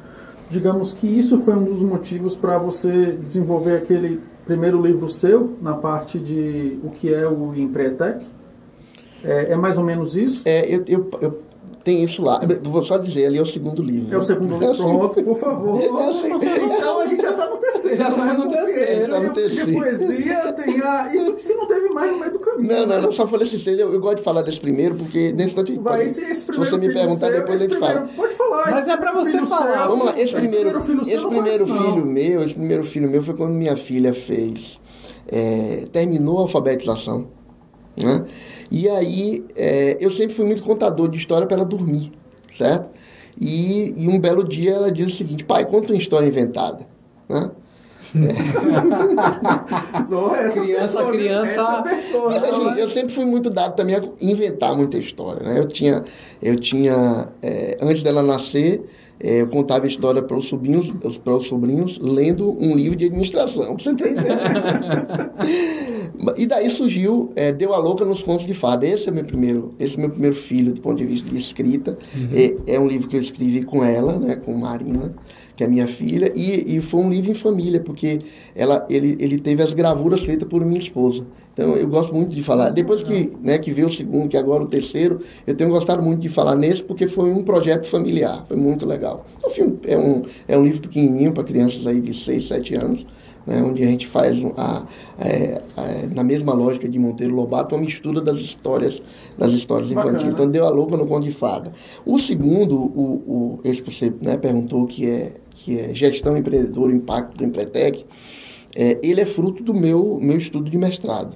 Digamos 0.49 0.93
que 0.93 1.07
isso 1.07 1.39
foi 1.39 1.55
um 1.55 1.63
dos 1.63 1.81
motivos 1.81 2.35
para 2.35 2.57
você 2.57 3.13
desenvolver 3.13 3.75
aquele 3.75 4.21
primeiro 4.45 4.81
livro 4.81 5.09
seu, 5.09 5.55
na 5.61 5.73
parte 5.73 6.19
de 6.19 6.79
o 6.83 6.89
que 6.89 7.13
é 7.13 7.27
o 7.27 7.53
Empretec. 7.55 8.23
É, 9.23 9.53
é 9.53 9.55
mais 9.57 9.77
ou 9.77 9.83
menos 9.83 10.15
isso? 10.15 10.43
É, 10.45 10.73
eu, 10.73 10.83
eu, 10.87 11.09
eu 11.19 11.39
tenho 11.85 12.03
isso 12.03 12.21
lá. 12.23 12.39
Vou 12.63 12.83
só 12.83 12.97
dizer, 12.97 13.27
ali 13.27 13.37
é 13.37 13.41
o 13.41 13.45
segundo 13.45 13.81
livro. 13.81 14.13
É 14.13 14.17
o 14.17 14.23
segundo 14.23 14.57
livro, 14.57 14.75
pronto, 14.77 15.23
por 15.23 15.37
favor. 15.37 15.79
Eu 15.85 16.13
sei. 16.15 16.31
Então 16.31 16.99
a 16.99 17.05
gente 17.05 17.14
já 17.95 18.09
está 18.09 18.33
no 18.33 18.49
terceiro. 18.49 19.01
Já 19.01 19.07
tá 19.07 19.19
no 19.19 19.25
Porque 19.25 19.41
terceiro. 19.41 19.81
Terceiro. 19.81 20.13
poesia 20.13 20.53
tem 20.53 20.81
a... 20.81 21.13
Isso 21.13 21.37
se 21.41 21.53
não 21.55 21.67
teve 21.67 21.89
mais 21.89 22.11
no 22.11 22.19
meio 22.19 22.31
do 22.31 22.39
caminho. 22.39 22.67
Não, 22.67 22.79
não, 22.81 22.95
né? 22.95 23.01
não, 23.01 23.11
só 23.11 23.27
falei 23.27 23.47
assim, 23.47 23.61
eu, 23.71 23.93
eu 23.93 23.99
gosto 23.99 24.17
de 24.17 24.23
falar 24.23 24.41
desse 24.41 24.59
primeiro, 24.59 24.95
porque 24.95 25.31
nesse 25.33 25.49
instante 25.49 25.73
Vai, 25.79 25.97
pode- 25.97 26.05
esse, 26.09 26.21
esse 26.21 26.35
se 26.35 26.43
primeiro 26.45 26.71
você 26.71 26.77
me 26.87 26.93
perguntar, 26.93 27.27
seu, 27.27 27.35
depois 27.35 27.61
a 27.61 27.65
esse 27.65 27.73
gente 27.73 27.79
fala. 27.79 28.07
Pode 28.15 28.33
falar. 28.33 28.65
Mas 28.71 28.77
esse 28.79 28.89
é 28.91 28.97
pra 28.97 29.13
você 29.13 29.31
filho 29.31 29.45
falar. 29.45 29.77
seu, 29.79 29.87
Vamos 29.87 30.05
lá, 30.05 30.19
esse 30.19 30.33
primeiro, 30.35 30.81
filho 30.81 31.05
seu 31.05 31.13
esse 31.15 31.23
não 31.23 31.29
primeiro 31.29 31.67
filho 31.67 32.05
meu, 32.05 32.41
esse 32.41 32.53
primeiro 32.53 32.85
filho 32.85 33.09
meu 33.09 33.23
foi 33.23 33.33
quando 33.35 33.53
minha 33.53 33.75
filha 33.77 34.13
fez, 34.13 34.79
é, 35.27 35.85
terminou 35.91 36.37
a 36.39 36.41
alfabetização, 36.41 37.27
né? 37.97 38.25
E 38.71 38.89
aí, 38.89 39.45
é, 39.55 39.97
eu 39.99 40.09
sempre 40.11 40.33
fui 40.33 40.45
muito 40.45 40.63
contador 40.63 41.07
de 41.07 41.17
história 41.17 41.45
para 41.47 41.57
ela 41.57 41.65
dormir, 41.65 42.11
certo? 42.57 42.89
E, 43.39 43.93
e 44.03 44.07
um 44.07 44.17
belo 44.19 44.43
dia 44.43 44.71
ela 44.71 44.91
diz 44.91 45.07
o 45.07 45.15
seguinte, 45.15 45.43
pai, 45.43 45.65
conta 45.65 45.91
uma 45.93 45.99
história 45.99 46.25
inventada, 46.25 46.87
né? 47.29 47.51
Só 50.07 50.35
essa 50.35 50.61
Criança, 50.61 51.03
criança- 51.11 51.49
Essa 51.49 51.63
apertou, 51.79 52.25
Mas 52.29 52.43
assim, 52.43 52.79
eu 52.79 52.89
sempre 52.89 53.13
fui 53.13 53.25
muito 53.25 53.49
dado 53.49 53.75
também 53.75 53.95
a 53.95 54.01
inventar 54.21 54.75
muita 54.75 54.97
história, 54.97 55.41
né? 55.47 55.59
Eu 55.59 55.67
tinha, 55.67 56.03
eu 56.41 56.55
tinha 56.55 57.27
é, 57.41 57.77
antes 57.81 58.01
dela 58.03 58.21
nascer, 58.23 58.83
é, 59.19 59.41
eu 59.41 59.47
contava 59.47 59.87
história 59.87 60.21
para 60.21 60.37
os 60.37 60.45
sobrinhos, 60.47 60.91
para 61.23 61.37
os 61.37 61.47
sobrinhos, 61.47 61.97
lendo 61.99 62.51
um 62.61 62.75
livro 62.75 62.97
de 62.97 63.05
administração, 63.05 63.75
pra 63.75 63.83
você 63.83 63.95
ter 63.95 64.11
ideia. 64.11 65.31
e 66.37 66.45
daí 66.45 66.69
surgiu, 66.69 67.29
é, 67.35 67.51
deu 67.51 67.73
a 67.73 67.77
louca 67.77 68.03
nos 68.03 68.21
contos 68.21 68.45
de 68.45 68.53
fada. 68.53 68.85
Esse 68.85 69.07
é 69.09 69.11
meu 69.11 69.23
primeiro, 69.23 69.71
esse 69.79 69.95
é 69.97 69.99
meu 69.99 70.09
primeiro 70.09 70.35
filho 70.35 70.73
do 70.73 70.81
ponto 70.81 70.97
de 70.97 71.05
vista 71.05 71.29
de 71.29 71.37
escrita. 71.37 71.97
É, 72.33 72.73
é 72.75 72.79
um 72.79 72.87
livro 72.87 73.07
que 73.07 73.15
eu 73.15 73.21
escrevi 73.21 73.63
com 73.63 73.83
ela, 73.83 74.19
né, 74.19 74.35
com 74.35 74.53
Marina 74.53 75.11
que 75.55 75.63
é 75.63 75.67
minha 75.67 75.87
filha, 75.87 76.31
e, 76.35 76.75
e 76.77 76.81
foi 76.81 76.99
um 77.01 77.09
livro 77.09 77.31
em 77.31 77.35
família, 77.35 77.79
porque 77.79 78.19
ela, 78.55 78.85
ele, 78.89 79.15
ele 79.19 79.37
teve 79.37 79.63
as 79.63 79.73
gravuras 79.73 80.21
feitas 80.21 80.47
por 80.47 80.63
minha 80.65 80.79
esposa. 80.79 81.25
Então 81.53 81.73
eu 81.75 81.87
gosto 81.87 82.13
muito 82.13 82.35
de 82.35 82.43
falar. 82.43 82.69
Depois 82.69 83.01
que, 83.01 83.31
né, 83.41 83.57
que 83.57 83.71
veio 83.71 83.87
o 83.87 83.91
segundo, 83.91 84.27
que 84.27 84.35
agora 84.35 84.63
o 84.63 84.67
terceiro, 84.67 85.19
eu 85.47 85.55
tenho 85.55 85.69
gostado 85.69 86.03
muito 86.03 86.19
de 86.19 86.27
falar 86.29 86.55
nesse, 86.55 86.83
porque 86.83 87.07
foi 87.07 87.29
um 87.31 87.43
projeto 87.43 87.85
familiar, 87.87 88.43
foi 88.45 88.57
muito 88.57 88.85
legal. 88.85 89.25
É 89.41 89.47
um, 89.47 89.49
filme, 89.49 89.79
é 89.87 89.97
um, 89.97 90.23
é 90.49 90.57
um 90.57 90.63
livro 90.65 90.81
pequenininho 90.81 91.31
para 91.31 91.43
crianças 91.45 91.87
aí 91.87 92.01
de 92.01 92.13
6, 92.13 92.47
7 92.49 92.75
anos, 92.75 93.07
né, 93.47 93.63
onde 93.65 93.81
a 93.83 93.85
gente 93.85 94.05
faz 94.05 94.37
um- 94.43 94.51
a, 94.57 94.85
é, 95.17 95.61
é, 95.77 96.07
na 96.13 96.23
mesma 96.25 96.51
lógica 96.53 96.89
de 96.89 96.99
Monteiro 96.99 97.33
Lobato, 97.33 97.73
uma 97.73 97.85
mistura 97.85 98.19
das 98.19 98.37
histórias, 98.39 99.01
das 99.37 99.53
histórias 99.53 99.89
Bacana. 99.91 100.17
infantis. 100.17 100.33
Então 100.33 100.49
deu 100.51 100.65
a 100.65 100.69
louca 100.69 100.97
no 100.97 101.05
conto 101.05 101.23
de 101.23 101.31
fada. 101.31 101.71
O 102.05 102.19
segundo, 102.19 102.75
o, 102.75 103.23
o, 103.25 103.59
esse 103.63 103.81
que 103.81 103.93
você 103.93 104.11
né, 104.21 104.35
perguntou, 104.35 104.85
que 104.87 105.07
é, 105.07 105.31
que 105.55 105.79
é 105.79 105.95
gestão 105.95 106.37
empreendedora, 106.37 106.93
impacto 106.93 107.37
do 107.37 107.43
Empretec, 107.43 108.05
é, 108.75 108.99
ele 109.01 109.21
é 109.21 109.25
fruto 109.25 109.63
do 109.63 109.73
meu, 109.73 110.19
meu 110.21 110.37
estudo 110.37 110.69
de 110.69 110.77
mestrado. 110.77 111.35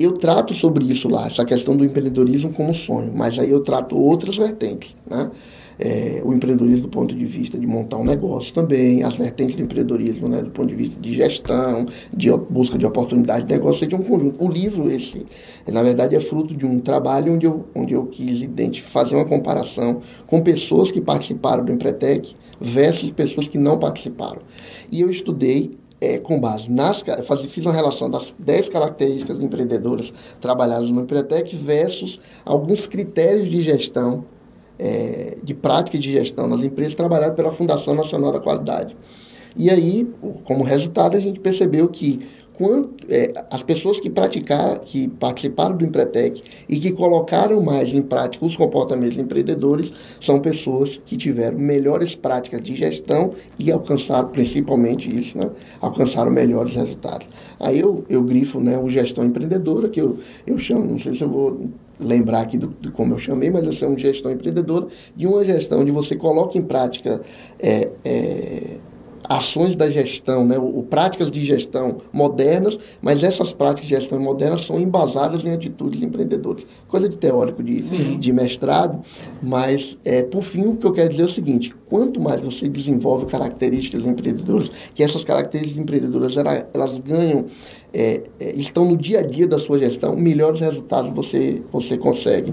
Eu 0.00 0.12
trato 0.12 0.54
sobre 0.54 0.84
isso 0.84 1.08
lá, 1.08 1.26
essa 1.26 1.44
questão 1.44 1.76
do 1.76 1.84
empreendedorismo 1.84 2.52
como 2.52 2.74
sonho, 2.74 3.12
mas 3.14 3.38
aí 3.38 3.50
eu 3.50 3.60
trato 3.60 3.96
outras 3.96 4.36
vertentes, 4.36 4.96
né? 5.08 5.30
É, 5.78 6.22
o 6.24 6.32
empreendedorismo 6.32 6.82
do 6.82 6.88
ponto 6.88 7.14
de 7.14 7.26
vista 7.26 7.58
de 7.58 7.66
montar 7.66 7.98
um 7.98 8.04
negócio 8.04 8.52
também, 8.54 9.02
as 9.02 9.16
vertentes 9.16 9.56
do 9.56 9.62
empreendedorismo 9.62 10.28
né, 10.28 10.42
do 10.42 10.50
ponto 10.50 10.68
de 10.68 10.74
vista 10.74 11.00
de 11.00 11.12
gestão, 11.12 11.84
de 12.14 12.30
busca 12.50 12.78
de 12.78 12.86
oportunidade 12.86 13.46
de 13.46 13.52
negócio, 13.52 13.84
seja 13.84 13.96
um 13.96 14.02
conjunto. 14.02 14.42
O 14.42 14.48
livro, 14.48 14.90
esse, 14.90 15.26
na 15.66 15.82
verdade, 15.82 16.16
é 16.16 16.20
fruto 16.20 16.54
de 16.54 16.64
um 16.64 16.78
trabalho 16.80 17.34
onde 17.34 17.46
eu, 17.46 17.66
onde 17.74 17.92
eu 17.94 18.06
quis 18.06 18.48
fazer 18.78 19.16
uma 19.16 19.24
comparação 19.26 20.00
com 20.26 20.40
pessoas 20.40 20.90
que 20.90 21.00
participaram 21.00 21.64
do 21.64 21.72
Empretec 21.72 22.34
versus 22.60 23.10
pessoas 23.10 23.46
que 23.46 23.58
não 23.58 23.78
participaram. 23.78 24.40
E 24.90 25.00
eu 25.02 25.10
estudei 25.10 25.76
é, 26.00 26.18
com 26.18 26.38
base 26.38 26.70
nas 26.70 27.02
faz- 27.24 27.42
fiz 27.46 27.64
uma 27.64 27.72
relação 27.72 28.08
das 28.10 28.34
10 28.38 28.68
características 28.68 29.42
empreendedoras 29.42 30.12
trabalhadas 30.40 30.90
no 30.90 31.00
Empretec 31.00 31.54
versus 31.56 32.20
alguns 32.44 32.86
critérios 32.86 33.50
de 33.50 33.62
gestão, 33.62 34.24
é, 34.78 35.36
de 35.42 35.54
prática 35.54 35.98
de 35.98 36.10
gestão 36.10 36.46
nas 36.46 36.64
empresas 36.64 36.94
trabalhadas 36.94 37.34
pela 37.34 37.50
Fundação 37.50 37.94
Nacional 37.94 38.32
da 38.32 38.40
Qualidade. 38.40 38.96
E 39.56 39.70
aí, 39.70 40.06
como 40.44 40.62
resultado, 40.62 41.16
a 41.16 41.20
gente 41.20 41.40
percebeu 41.40 41.88
que 41.88 42.20
quanto 42.56 43.06
é, 43.08 43.32
as 43.50 43.62
pessoas 43.62 44.00
que 44.00 44.08
praticaram, 44.08 44.78
que 44.80 45.08
participaram 45.08 45.76
do 45.76 45.84
Empretec 45.84 46.42
e 46.68 46.78
que 46.78 46.92
colocaram 46.92 47.60
mais 47.62 47.92
em 47.92 48.02
prática 48.02 48.44
os 48.44 48.56
comportamentos 48.56 49.18
empreendedores 49.18 49.92
são 50.20 50.38
pessoas 50.38 51.00
que 51.04 51.16
tiveram 51.16 51.58
melhores 51.58 52.14
práticas 52.14 52.62
de 52.62 52.74
gestão 52.74 53.32
e 53.58 53.70
alcançaram 53.70 54.28
principalmente 54.28 55.14
isso, 55.14 55.36
né? 55.36 55.50
alcançaram 55.80 56.30
melhores 56.30 56.74
resultados. 56.74 57.28
Aí 57.60 57.78
eu, 57.78 58.04
eu 58.08 58.22
grifo 58.22 58.58
né, 58.60 58.78
o 58.78 58.88
gestão 58.88 59.24
empreendedora, 59.24 59.88
que 59.88 60.00
eu, 60.00 60.18
eu 60.46 60.58
chamo, 60.58 60.84
não 60.84 60.98
sei 60.98 61.14
se 61.14 61.22
eu 61.22 61.28
vou 61.28 61.70
lembrar 61.98 62.40
aqui 62.40 62.58
do, 62.58 62.68
do 62.68 62.92
como 62.92 63.14
eu 63.14 63.18
chamei, 63.18 63.50
mas 63.50 63.64
eu 63.64 63.72
chamo 63.72 63.96
de 63.96 64.02
gestão 64.02 64.30
empreendedora, 64.30 64.86
de 65.14 65.26
uma 65.26 65.44
gestão 65.44 65.80
onde 65.80 65.90
você 65.90 66.16
coloca 66.16 66.58
em 66.58 66.62
prática 66.62 67.20
é, 67.58 67.90
é, 68.04 68.78
ações 69.28 69.74
da 69.74 69.90
gestão, 69.90 70.44
né, 70.44 70.58
o, 70.58 70.82
práticas 70.82 71.30
de 71.30 71.40
gestão 71.44 71.98
modernas, 72.12 72.78
mas 73.00 73.22
essas 73.22 73.52
práticas 73.52 73.88
de 73.88 73.96
gestão 73.96 74.18
modernas 74.18 74.64
são 74.64 74.80
embasadas 74.80 75.44
em 75.44 75.52
atitudes 75.52 76.02
empreendedoras. 76.02 76.66
Coisa 76.88 77.08
de 77.08 77.16
teórico 77.16 77.62
de, 77.62 77.80
de 78.16 78.32
mestrado, 78.32 79.02
mas, 79.42 79.96
é, 80.04 80.22
por 80.22 80.42
fim, 80.42 80.66
o 80.66 80.76
que 80.76 80.86
eu 80.86 80.92
quero 80.92 81.08
dizer 81.10 81.22
é 81.22 81.26
o 81.26 81.28
seguinte, 81.28 81.74
quanto 81.86 82.20
mais 82.20 82.40
você 82.40 82.68
desenvolve 82.68 83.26
características 83.26 84.04
empreendedoras, 84.04 84.70
que 84.94 85.02
essas 85.02 85.24
características 85.24 85.82
empreendedoras 85.82 86.36
elas, 86.36 86.64
elas 86.72 86.98
ganham, 86.98 87.46
é, 87.92 88.22
é, 88.38 88.54
estão 88.56 88.84
no 88.84 88.96
dia 88.96 89.20
a 89.20 89.22
dia 89.22 89.46
da 89.46 89.58
sua 89.58 89.78
gestão, 89.78 90.16
melhores 90.16 90.60
resultados 90.60 91.10
você, 91.12 91.62
você 91.72 91.96
consegue. 91.96 92.52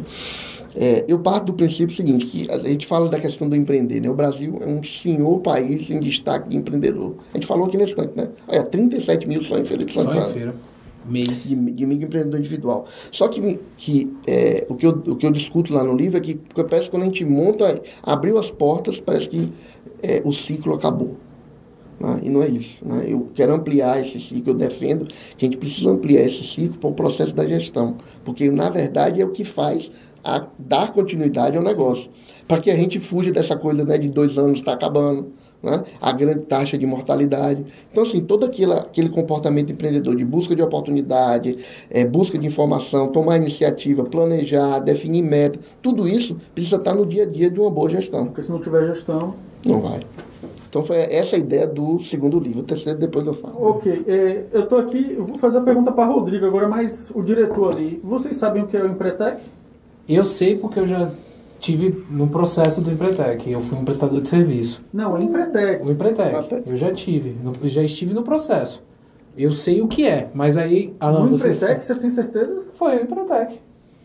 É, 0.75 1.05
eu 1.07 1.19
parto 1.19 1.47
do 1.47 1.53
princípio 1.53 1.95
seguinte, 1.95 2.25
que 2.25 2.49
a 2.49 2.57
gente 2.59 2.87
fala 2.87 3.07
da 3.07 3.19
questão 3.19 3.47
do 3.47 3.55
empreender, 3.55 4.01
né? 4.01 4.09
O 4.09 4.13
Brasil 4.13 4.57
é 4.61 4.65
um 4.65 4.81
senhor 4.81 5.39
país 5.39 5.89
em 5.89 5.99
destaque 5.99 6.49
de 6.49 6.57
empreendedor. 6.57 7.15
A 7.31 7.37
gente 7.37 7.45
falou 7.45 7.67
aqui 7.67 7.77
nesse 7.77 7.93
instante, 7.93 8.17
né? 8.17 8.29
Olha, 8.47 8.63
37 8.63 9.27
mil 9.27 9.43
só 9.43 9.57
em 9.57 9.65
Feira 9.65 9.85
de 9.85 9.93
Santana. 9.93 10.23
Só 10.23 10.29
em 10.29 10.33
feira. 10.33 10.55
Mês. 11.05 11.43
De, 11.43 11.55
de 11.55 11.85
microempreendedor 11.85 12.39
individual. 12.39 12.85
Só 13.11 13.27
que, 13.27 13.59
que 13.77 14.15
é, 14.25 14.65
o, 14.69 14.75
que 14.75 14.85
eu, 14.85 14.91
o 14.91 15.15
que 15.15 15.25
eu 15.25 15.31
discuto 15.31 15.73
lá 15.73 15.83
no 15.83 15.95
livro 15.95 16.17
é 16.17 16.21
que 16.21 16.39
parece 16.55 16.85
que 16.85 16.91
quando 16.91 17.03
a 17.03 17.05
gente 17.05 17.25
monta, 17.25 17.81
abriu 18.01 18.39
as 18.39 18.49
portas, 18.49 18.99
parece 18.99 19.29
que 19.29 19.47
é, 20.01 20.21
o 20.23 20.31
ciclo 20.31 20.73
acabou. 20.73 21.17
Né? 21.99 22.21
E 22.23 22.29
não 22.29 22.41
é 22.41 22.47
isso. 22.47 22.77
Né? 22.85 23.05
Eu 23.07 23.29
quero 23.33 23.53
ampliar 23.53 24.01
esse 24.01 24.19
ciclo, 24.19 24.51
eu 24.51 24.55
defendo 24.55 25.05
que 25.37 25.45
a 25.45 25.49
gente 25.49 25.57
precisa 25.57 25.89
ampliar 25.89 26.23
esse 26.23 26.43
ciclo 26.43 26.77
para 26.77 26.89
o 26.89 26.93
processo 26.93 27.33
da 27.33 27.45
gestão. 27.45 27.97
Porque, 28.23 28.49
na 28.49 28.69
verdade, 28.69 29.21
é 29.21 29.25
o 29.25 29.29
que 29.29 29.45
faz 29.45 29.91
a 30.23 30.47
dar 30.57 30.91
continuidade 30.91 31.57
ao 31.57 31.63
negócio. 31.63 32.09
Para 32.47 32.59
que 32.61 32.71
a 32.71 32.75
gente 32.75 32.99
fuja 32.99 33.31
dessa 33.31 33.55
coisa 33.55 33.83
né, 33.83 33.97
de 33.97 34.09
dois 34.09 34.37
anos 34.37 34.59
está 34.59 34.73
acabando, 34.73 35.33
né, 35.63 35.83
a 36.01 36.11
grande 36.11 36.43
taxa 36.43 36.77
de 36.77 36.85
mortalidade. 36.85 37.65
Então, 37.91 38.03
assim, 38.03 38.21
todo 38.21 38.45
aquele, 38.45 38.73
aquele 38.73 39.09
comportamento 39.09 39.71
empreendedor 39.71 40.15
de 40.15 40.25
busca 40.25 40.55
de 40.55 40.61
oportunidade, 40.61 41.57
é, 41.89 42.05
busca 42.05 42.37
de 42.37 42.45
informação, 42.45 43.07
tomar 43.07 43.37
iniciativa, 43.37 44.03
planejar, 44.03 44.79
definir 44.79 45.21
meta, 45.21 45.59
tudo 45.81 46.07
isso 46.07 46.37
precisa 46.53 46.75
estar 46.75 46.93
no 46.93 47.05
dia 47.05 47.23
a 47.23 47.25
dia 47.25 47.49
de 47.49 47.59
uma 47.59 47.71
boa 47.71 47.89
gestão. 47.89 48.25
Porque 48.25 48.41
se 48.41 48.51
não 48.51 48.59
tiver 48.59 48.85
gestão. 48.85 49.35
Não 49.65 49.79
vai. 49.79 50.01
Então 50.69 50.83
foi 50.83 50.97
essa 50.97 51.35
a 51.35 51.39
ideia 51.39 51.67
do 51.67 52.01
segundo 52.01 52.39
livro. 52.39 52.61
O 52.61 52.63
terceiro 52.63 52.97
depois 52.97 53.25
eu 53.27 53.33
falo. 53.33 53.55
Ok. 53.63 54.03
É, 54.07 54.45
eu 54.51 54.63
estou 54.63 54.79
aqui, 54.79 55.13
eu 55.15 55.23
vou 55.23 55.37
fazer 55.37 55.59
a 55.59 55.61
pergunta 55.61 55.91
para 55.91 56.05
Rodrigo 56.05 56.45
agora, 56.47 56.67
mas 56.67 57.11
o 57.13 57.21
diretor 57.21 57.73
ali. 57.73 58.01
Vocês 58.03 58.35
sabem 58.35 58.63
o 58.63 58.67
que 58.67 58.75
é 58.75 58.81
o 58.81 58.87
Empretec? 58.87 59.39
Eu 60.07 60.25
sei 60.25 60.57
porque 60.57 60.79
eu 60.79 60.87
já 60.87 61.11
tive 61.59 62.05
no 62.09 62.27
processo 62.27 62.81
do 62.81 62.91
Empretec. 62.91 63.49
Eu 63.49 63.61
fui 63.61 63.77
um 63.77 63.85
prestador 63.85 64.21
de 64.21 64.27
serviço. 64.27 64.83
Não, 64.91 65.17
é 65.17 65.23
Empretec. 65.23 65.83
O 65.83 65.91
Empretec. 65.91 66.63
Eu 66.65 66.75
já 66.75 66.91
tive. 66.91 67.37
No, 67.41 67.53
já 67.69 67.81
estive 67.81 68.13
no 68.13 68.23
processo. 68.23 68.83
Eu 69.37 69.51
sei 69.51 69.81
o 69.81 69.87
que 69.87 70.05
é, 70.05 70.29
mas 70.33 70.57
aí... 70.57 70.93
Alan, 70.99 71.25
no 71.25 71.35
Empretec, 71.35 71.83
você 71.83 71.95
tem 71.95 72.09
certeza? 72.09 72.63
Foi 72.73 72.97
o 72.97 73.01
Empretec. 73.01 73.59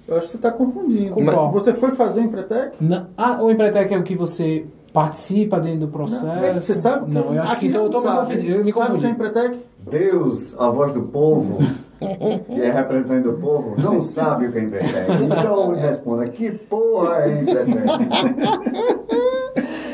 Eu 0.06 0.16
acho 0.16 0.26
que 0.26 0.32
você 0.32 0.36
está 0.38 0.50
confundindo. 0.50 1.16
Mas, 1.20 1.34
você 1.52 1.74
foi 1.74 1.90
fazer 1.90 2.20
o 2.20 2.24
Empretec? 2.24 2.76
Não. 2.80 3.08
Ah, 3.14 3.42
o 3.42 3.50
Empretec 3.50 3.92
é 3.92 3.98
o 3.98 4.02
que 4.02 4.16
você 4.16 4.64
participa 4.92 5.60
dentro 5.60 5.80
do 5.80 5.88
processo. 5.88 6.24
Não, 6.24 6.54
você 6.54 6.74
sabe 6.74 7.06
que 7.06 7.14
Não, 7.14 7.34
eu 7.34 7.42
acho 7.42 7.58
que 7.58 7.66
então 7.66 7.84
eu, 7.84 7.90
tô 7.90 8.00
sabe. 8.00 8.36
Me 8.36 8.64
me 8.64 8.72
sabe 8.72 8.96
o 8.96 8.98
que 8.98 9.06
é 9.06 9.10
Empretec? 9.10 9.58
Deus, 9.78 10.56
a 10.58 10.70
voz 10.70 10.92
do 10.92 11.02
povo, 11.02 11.58
que 11.98 12.54
é 12.60 12.70
representante 12.70 13.22
do 13.22 13.34
povo, 13.34 13.80
não 13.80 14.00
sabe 14.00 14.46
o 14.46 14.52
que 14.52 14.58
é 14.58 14.62
Empretec. 14.62 15.10
Então 15.24 15.74
responda, 15.74 16.26
que 16.26 16.50
porra 16.50 17.24
é 17.24 17.42
Empretec? 17.42 17.86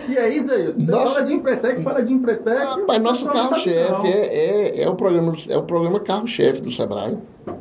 E 0.08 0.16
é 0.16 0.28
isso 0.28 0.52
aí. 0.52 0.72
Você 0.72 0.90
nosso... 0.90 1.14
fala 1.14 1.22
de 1.22 1.34
Empretec, 1.34 1.82
fala 1.82 2.02
de 2.02 2.12
Empretec. 2.12 2.56
Rapaz, 2.56 3.02
nosso 3.02 3.28
carro-chefe 3.28 4.06
é, 4.06 4.80
é, 4.80 4.82
é, 4.82 4.88
o 4.88 4.94
programa, 4.94 5.32
é 5.48 5.56
o 5.56 5.62
programa 5.62 5.98
carro-chefe 5.98 6.60
do 6.60 6.70
Sebrae. 6.70 7.18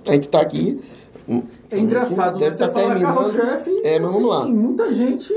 A 0.08 0.12
gente 0.12 0.24
está 0.24 0.42
aqui. 0.42 0.80
É 1.72 1.80
engraçado, 1.80 2.38
deve 2.38 2.52
né? 2.52 2.56
Você 2.58 2.70
fala 2.70 3.00
carro-chefe, 3.00 3.82
é, 3.84 4.00
mas 4.00 4.12
vamos 4.12 4.32
assim, 4.36 4.42
lá. 4.42 4.46
muita 4.46 4.92
gente 4.92 5.34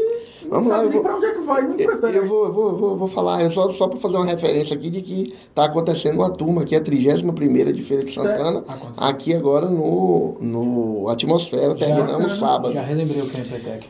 Vamos 0.48 0.68
lá, 0.68 0.82
eu 0.82 0.90
vou, 0.90 1.02
pra 1.02 1.16
onde 1.16 1.26
é 1.26 1.32
que 1.32 1.40
vai, 1.40 1.62
não 1.62 1.76
eu, 1.76 2.08
eu 2.08 2.26
vou, 2.26 2.52
vou, 2.52 2.76
vou, 2.76 2.96
vou 2.96 3.08
falar, 3.08 3.42
eu 3.42 3.50
só, 3.50 3.70
só 3.70 3.88
para 3.88 3.98
fazer 3.98 4.16
uma 4.16 4.26
referência 4.26 4.74
aqui 4.74 4.90
de 4.90 5.02
que 5.02 5.32
está 5.32 5.64
acontecendo 5.64 6.16
uma 6.16 6.30
turma 6.30 6.62
aqui, 6.62 6.76
a 6.76 6.80
31 6.80 7.32
de 7.72 7.82
Feira 7.82 8.04
de 8.04 8.12
Santana, 8.12 8.64
aqui 8.96 9.34
agora 9.34 9.68
no, 9.68 10.36
no 10.40 11.08
Atmosfera, 11.08 11.74
terminamos 11.74 12.32
já, 12.32 12.46
sábado. 12.46 12.74
Já 12.74 12.82
relembrei 12.82 13.22
o 13.22 13.28
que 13.28 13.36
é 13.36 13.40
Empretec. 13.40 13.88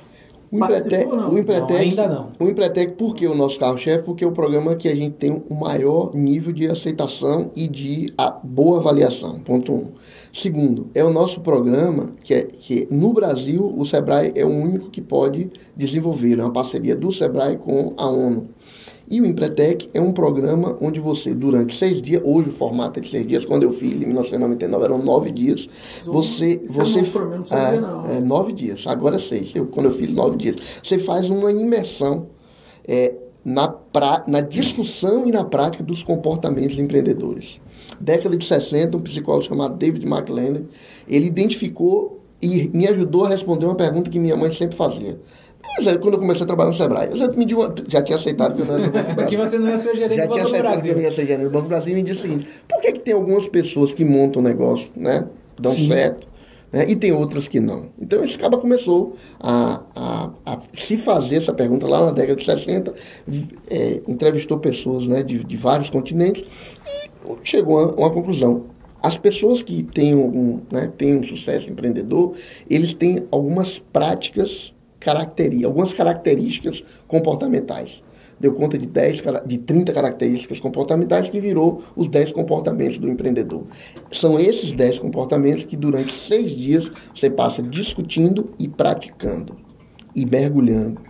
O 0.50 0.58
Empretec, 0.58 1.06
o 1.12 1.38
Empretec, 1.38 1.72
não, 1.72 1.78
ainda 1.78 2.08
não. 2.08 2.28
O 2.38 2.48
Empretec, 2.48 2.92
por 2.92 3.14
que 3.16 3.26
o 3.26 3.34
nosso 3.34 3.58
carro-chefe? 3.58 4.04
Porque 4.04 4.24
é 4.24 4.26
o 4.26 4.32
programa 4.32 4.76
que 4.76 4.88
a 4.88 4.94
gente 4.94 5.14
tem 5.16 5.42
o 5.50 5.54
maior 5.54 6.14
nível 6.14 6.52
de 6.52 6.68
aceitação 6.70 7.50
e 7.56 7.66
de 7.66 8.12
a, 8.16 8.30
boa 8.30 8.78
avaliação, 8.78 9.40
ponto 9.40 9.72
um. 9.72 9.92
Segundo, 10.36 10.90
é 10.94 11.02
o 11.02 11.10
nosso 11.10 11.40
programa 11.40 12.10
que, 12.22 12.34
é, 12.34 12.42
que 12.42 12.86
no 12.90 13.14
Brasil 13.14 13.72
o 13.74 13.86
SEBRAE 13.86 14.34
é 14.36 14.44
o 14.44 14.50
único 14.50 14.90
que 14.90 15.00
pode 15.00 15.50
desenvolver, 15.74 16.38
é 16.38 16.42
uma 16.42 16.52
parceria 16.52 16.94
do 16.94 17.10
SEBRAE 17.10 17.56
com 17.56 17.94
a 17.96 18.06
ONU. 18.06 18.50
E 19.10 19.18
o 19.18 19.24
Empretec 19.24 19.88
é 19.94 20.00
um 20.00 20.12
programa 20.12 20.76
onde 20.78 21.00
você, 21.00 21.34
durante 21.34 21.74
seis 21.74 22.02
dias, 22.02 22.20
hoje 22.22 22.50
o 22.50 22.52
formato 22.52 22.98
é 22.98 23.02
de 23.02 23.08
seis 23.08 23.26
dias, 23.26 23.46
quando 23.46 23.62
eu 23.62 23.72
fiz 23.72 23.94
em 23.94 24.04
1999 24.04 24.84
eram 24.84 24.98
nove 24.98 25.30
dias, 25.30 25.70
você... 26.04 26.60
Isso 26.62 26.80
você 26.80 27.00
não, 27.00 27.56
é, 27.56 27.80
não. 27.80 28.04
é, 28.04 28.20
nove 28.20 28.52
dias, 28.52 28.86
agora 28.86 29.16
é 29.16 29.18
seis, 29.18 29.54
eu, 29.54 29.64
quando 29.64 29.86
eu 29.86 29.92
fiz 29.92 30.12
nove 30.12 30.36
dias. 30.36 30.56
Você 30.84 30.98
faz 30.98 31.30
uma 31.30 31.50
imersão 31.50 32.26
é, 32.86 33.14
na, 33.42 33.68
pra, 33.68 34.22
na 34.28 34.42
discussão 34.42 35.26
e 35.26 35.32
na 35.32 35.44
prática 35.44 35.82
dos 35.82 36.02
comportamentos 36.02 36.78
empreendedores 36.78 37.58
década 38.00 38.36
de 38.36 38.44
60, 38.44 38.96
um 38.96 39.00
psicólogo 39.00 39.44
chamado 39.44 39.76
David 39.76 40.06
McLennan, 40.06 40.64
ele 41.08 41.26
identificou 41.26 42.20
e 42.40 42.70
me 42.72 42.86
ajudou 42.86 43.24
a 43.24 43.28
responder 43.28 43.66
uma 43.66 43.74
pergunta 43.74 44.10
que 44.10 44.18
minha 44.18 44.36
mãe 44.36 44.52
sempre 44.52 44.76
fazia. 44.76 45.18
Mas 45.76 45.88
aí, 45.88 45.98
quando 45.98 46.14
eu 46.14 46.20
comecei 46.20 46.44
a 46.44 46.46
trabalhar 46.46 46.70
no 46.70 46.76
Sebrae, 46.76 47.08
eu 47.10 47.16
já, 47.16 47.28
me 47.28 47.52
uma, 47.52 47.74
já 47.88 48.02
tinha 48.02 48.16
aceitado 48.16 48.54
que 48.54 48.62
eu 48.62 48.66
não 48.66 48.74
era 48.74 48.84
do 48.84 48.92
Banco 48.92 49.14
Brasil. 49.14 49.26
que 49.28 49.36
você 49.36 49.58
não 49.58 49.68
ia 49.68 49.78
ser 49.78 49.96
gerente 49.96 50.16
já 50.16 50.26
do 50.26 50.28
Banco 50.28 50.50
Brasil. 50.50 50.52
Já 50.52 50.60
tinha 50.60 50.60
aceitado 50.60 50.82
que 50.82 50.88
eu 50.88 50.94
não 50.94 51.02
ia 51.02 51.12
ser 51.12 51.26
gerente 51.26 51.44
do 51.44 51.50
Banco 51.50 51.64
do 51.64 51.68
Brasil 51.68 51.92
e 51.92 51.94
me 51.96 52.02
disse 52.02 52.18
o 52.18 52.22
seguinte, 52.22 52.48
por 52.68 52.80
que, 52.80 52.92
que 52.92 53.00
tem 53.00 53.14
algumas 53.14 53.48
pessoas 53.48 53.92
que 53.92 54.04
montam 54.04 54.40
um 54.40 54.44
negócio, 54.44 54.88
né, 54.96 55.26
dão 55.58 55.74
Sim. 55.74 55.88
certo, 55.88 56.26
né, 56.76 56.84
e 56.86 56.94
tem 56.94 57.10
outras 57.10 57.48
que 57.48 57.58
não? 57.58 57.86
Então, 57.98 58.22
esse 58.22 58.38
cara 58.38 58.54
começou 58.58 59.14
a, 59.40 59.82
a, 59.94 60.30
a, 60.44 60.58
se 60.74 60.98
fazer 60.98 61.36
essa 61.36 61.54
pergunta 61.54 61.88
lá 61.88 62.04
na 62.04 62.12
década 62.12 62.36
de 62.36 62.44
60, 62.44 62.92
é, 63.70 64.02
entrevistou 64.06 64.58
pessoas 64.58 65.06
né, 65.06 65.22
de, 65.22 65.42
de 65.42 65.56
vários 65.56 65.88
continentes 65.88 66.44
e 66.86 67.08
chegou 67.42 67.78
a 67.78 67.86
uma 67.92 68.10
conclusão. 68.10 68.64
As 69.02 69.16
pessoas 69.16 69.62
que 69.62 69.82
têm 69.84 70.14
um, 70.14 70.60
né, 70.70 70.92
têm 70.98 71.16
um 71.16 71.24
sucesso 71.24 71.70
empreendedor, 71.70 72.34
eles 72.68 72.92
têm 72.92 73.26
algumas 73.30 73.78
práticas, 73.78 74.74
algumas 75.64 75.94
características 75.94 76.84
comportamentais. 77.08 78.02
Deu 78.38 78.52
conta 78.52 78.76
de, 78.76 78.86
10, 78.86 79.22
de 79.46 79.58
30 79.58 79.92
características 79.92 80.60
comportamentais 80.60 81.30
que 81.30 81.40
virou 81.40 81.82
os 81.96 82.08
10 82.08 82.32
comportamentos 82.32 82.98
do 82.98 83.08
empreendedor. 83.08 83.64
São 84.12 84.38
esses 84.38 84.72
10 84.72 84.98
comportamentos 84.98 85.64
que 85.64 85.76
durante 85.76 86.12
seis 86.12 86.50
dias 86.50 86.90
você 87.14 87.30
passa 87.30 87.62
discutindo 87.62 88.50
e 88.58 88.68
praticando 88.68 89.54
e 90.14 90.26
mergulhando. 90.26 91.00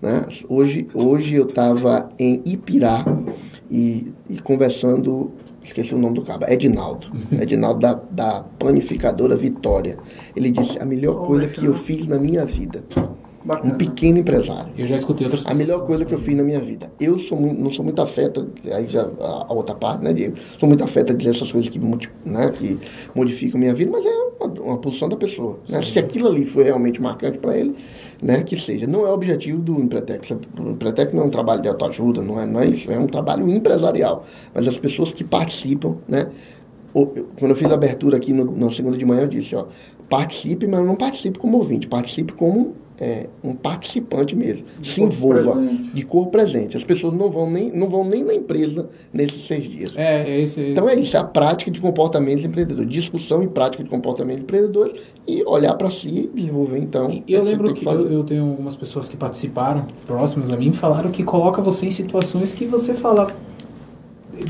Né? 0.00 0.26
Hoje, 0.48 0.86
hoje 0.92 1.34
eu 1.34 1.46
estava 1.46 2.10
em 2.18 2.42
Ipirá 2.44 3.04
e, 3.70 4.12
e 4.28 4.38
conversando 4.38 5.32
esqueci 5.62 5.94
o 5.94 5.98
nome 5.98 6.14
do 6.14 6.22
cabo, 6.22 6.44
Edinaldo. 6.46 7.08
Uhum. 7.08 7.40
Edinaldo 7.40 7.80
da, 7.80 7.94
da 7.94 8.42
panificadora 8.58 9.34
Vitória. 9.34 9.98
Ele 10.36 10.50
disse: 10.50 10.78
a 10.78 10.84
melhor 10.84 11.26
coisa 11.26 11.48
que 11.48 11.64
eu 11.64 11.74
fiz 11.74 12.06
na 12.06 12.18
minha 12.18 12.44
vida. 12.44 12.84
Bacana. 13.44 13.74
Um 13.74 13.76
pequeno 13.76 14.18
empresário. 14.18 14.72
Eu 14.76 14.86
já 14.86 14.96
escutei 14.96 15.26
outras 15.26 15.44
A 15.44 15.54
melhor 15.54 15.84
coisa 15.84 16.04
que 16.04 16.14
eu 16.14 16.18
fiz 16.18 16.34
na 16.34 16.42
minha 16.42 16.60
vida. 16.60 16.90
Eu 16.98 17.18
sou, 17.18 17.38
não 17.38 17.70
sou 17.70 17.84
muito 17.84 18.00
afeto, 18.00 18.50
aí 18.72 18.88
já 18.88 19.02
a, 19.02 19.46
a 19.48 19.52
outra 19.52 19.74
parte, 19.74 20.02
né, 20.02 20.14
Diego? 20.14 20.34
Sou 20.58 20.66
muito 20.66 20.82
afeto 20.82 21.12
a 21.12 21.14
dizer 21.14 21.32
essas 21.32 21.52
coisas 21.52 21.70
que, 21.70 21.78
né, 21.78 22.50
que 22.52 22.78
modificam 23.14 23.58
a 23.58 23.60
minha 23.60 23.74
vida, 23.74 23.90
mas 23.90 24.06
é 24.06 24.08
uma, 24.08 24.62
uma 24.62 24.78
posição 24.78 25.10
da 25.10 25.16
pessoa. 25.16 25.58
Né? 25.68 25.82
Se 25.82 25.98
aquilo 25.98 26.26
ali 26.26 26.46
foi 26.46 26.64
realmente 26.64 27.02
marcante 27.02 27.36
para 27.36 27.54
ele, 27.54 27.74
né, 28.22 28.42
que 28.42 28.56
seja. 28.56 28.86
Não 28.86 29.06
é 29.06 29.10
o 29.10 29.12
objetivo 29.12 29.60
do 29.60 29.78
Empretec. 29.78 30.32
O 30.58 30.70
Empretec 30.70 31.14
não 31.14 31.24
é 31.24 31.26
um 31.26 31.30
trabalho 31.30 31.60
de 31.60 31.68
autoajuda, 31.68 32.22
não 32.22 32.40
é, 32.40 32.46
não 32.46 32.60
é 32.60 32.66
isso. 32.66 32.90
É 32.90 32.98
um 32.98 33.06
trabalho 33.06 33.46
empresarial. 33.46 34.24
Mas 34.54 34.66
as 34.66 34.78
pessoas 34.78 35.12
que 35.12 35.22
participam, 35.22 35.98
né, 36.08 36.30
quando 36.94 37.50
eu 37.50 37.56
fiz 37.56 37.70
a 37.70 37.74
abertura 37.74 38.16
aqui 38.16 38.32
no, 38.32 38.56
na 38.56 38.70
segunda 38.70 38.96
de 38.96 39.04
manhã, 39.04 39.22
eu 39.22 39.28
disse, 39.28 39.54
ó, 39.54 39.66
participe, 40.08 40.66
mas 40.66 40.86
não 40.86 40.94
participe 40.94 41.38
como 41.38 41.58
ouvinte, 41.58 41.88
participe 41.88 42.32
como 42.32 42.74
é, 43.00 43.26
um 43.42 43.54
participante 43.54 44.36
mesmo. 44.36 44.64
De 44.80 44.88
se 44.88 45.02
envolva 45.02 45.52
presente. 45.52 45.82
de 45.94 46.06
cor 46.06 46.26
presente. 46.28 46.76
As 46.76 46.84
pessoas 46.84 47.14
não 47.14 47.30
vão 47.30 47.50
nem, 47.50 47.70
não 47.70 47.88
vão 47.88 48.04
nem 48.04 48.22
na 48.22 48.34
empresa 48.34 48.88
nesses 49.12 49.46
seis 49.46 49.64
dias. 49.64 49.96
É, 49.96 50.30
é 50.30 50.40
isso 50.40 50.60
aí. 50.60 50.72
Então 50.72 50.88
é 50.88 50.94
isso, 50.94 51.16
é 51.16 51.20
a 51.20 51.24
prática 51.24 51.70
de 51.70 51.80
comportamentos 51.80 52.44
empreendedores, 52.44 52.90
discussão 52.90 53.42
e 53.42 53.48
prática 53.48 53.82
de 53.82 53.90
comportamentos 53.90 54.42
empreendedores 54.42 55.00
e 55.26 55.42
olhar 55.46 55.74
para 55.74 55.90
si 55.90 56.08
e 56.08 56.30
desenvolver 56.34 56.78
então. 56.78 57.10
E 57.26 57.32
eu 57.32 57.42
lembro 57.42 57.72
que, 57.74 57.80
que 57.80 57.86
eu, 57.86 58.12
eu, 58.12 58.24
tenho 58.24 58.48
algumas 58.48 58.76
pessoas 58.76 59.08
que 59.08 59.16
participaram, 59.16 59.86
próximas 60.06 60.50
a 60.50 60.56
mim, 60.56 60.72
falaram 60.72 61.10
que 61.10 61.24
coloca 61.24 61.60
você 61.60 61.86
em 61.86 61.90
situações 61.90 62.52
que 62.52 62.64
você 62.64 62.94
fala. 62.94 63.34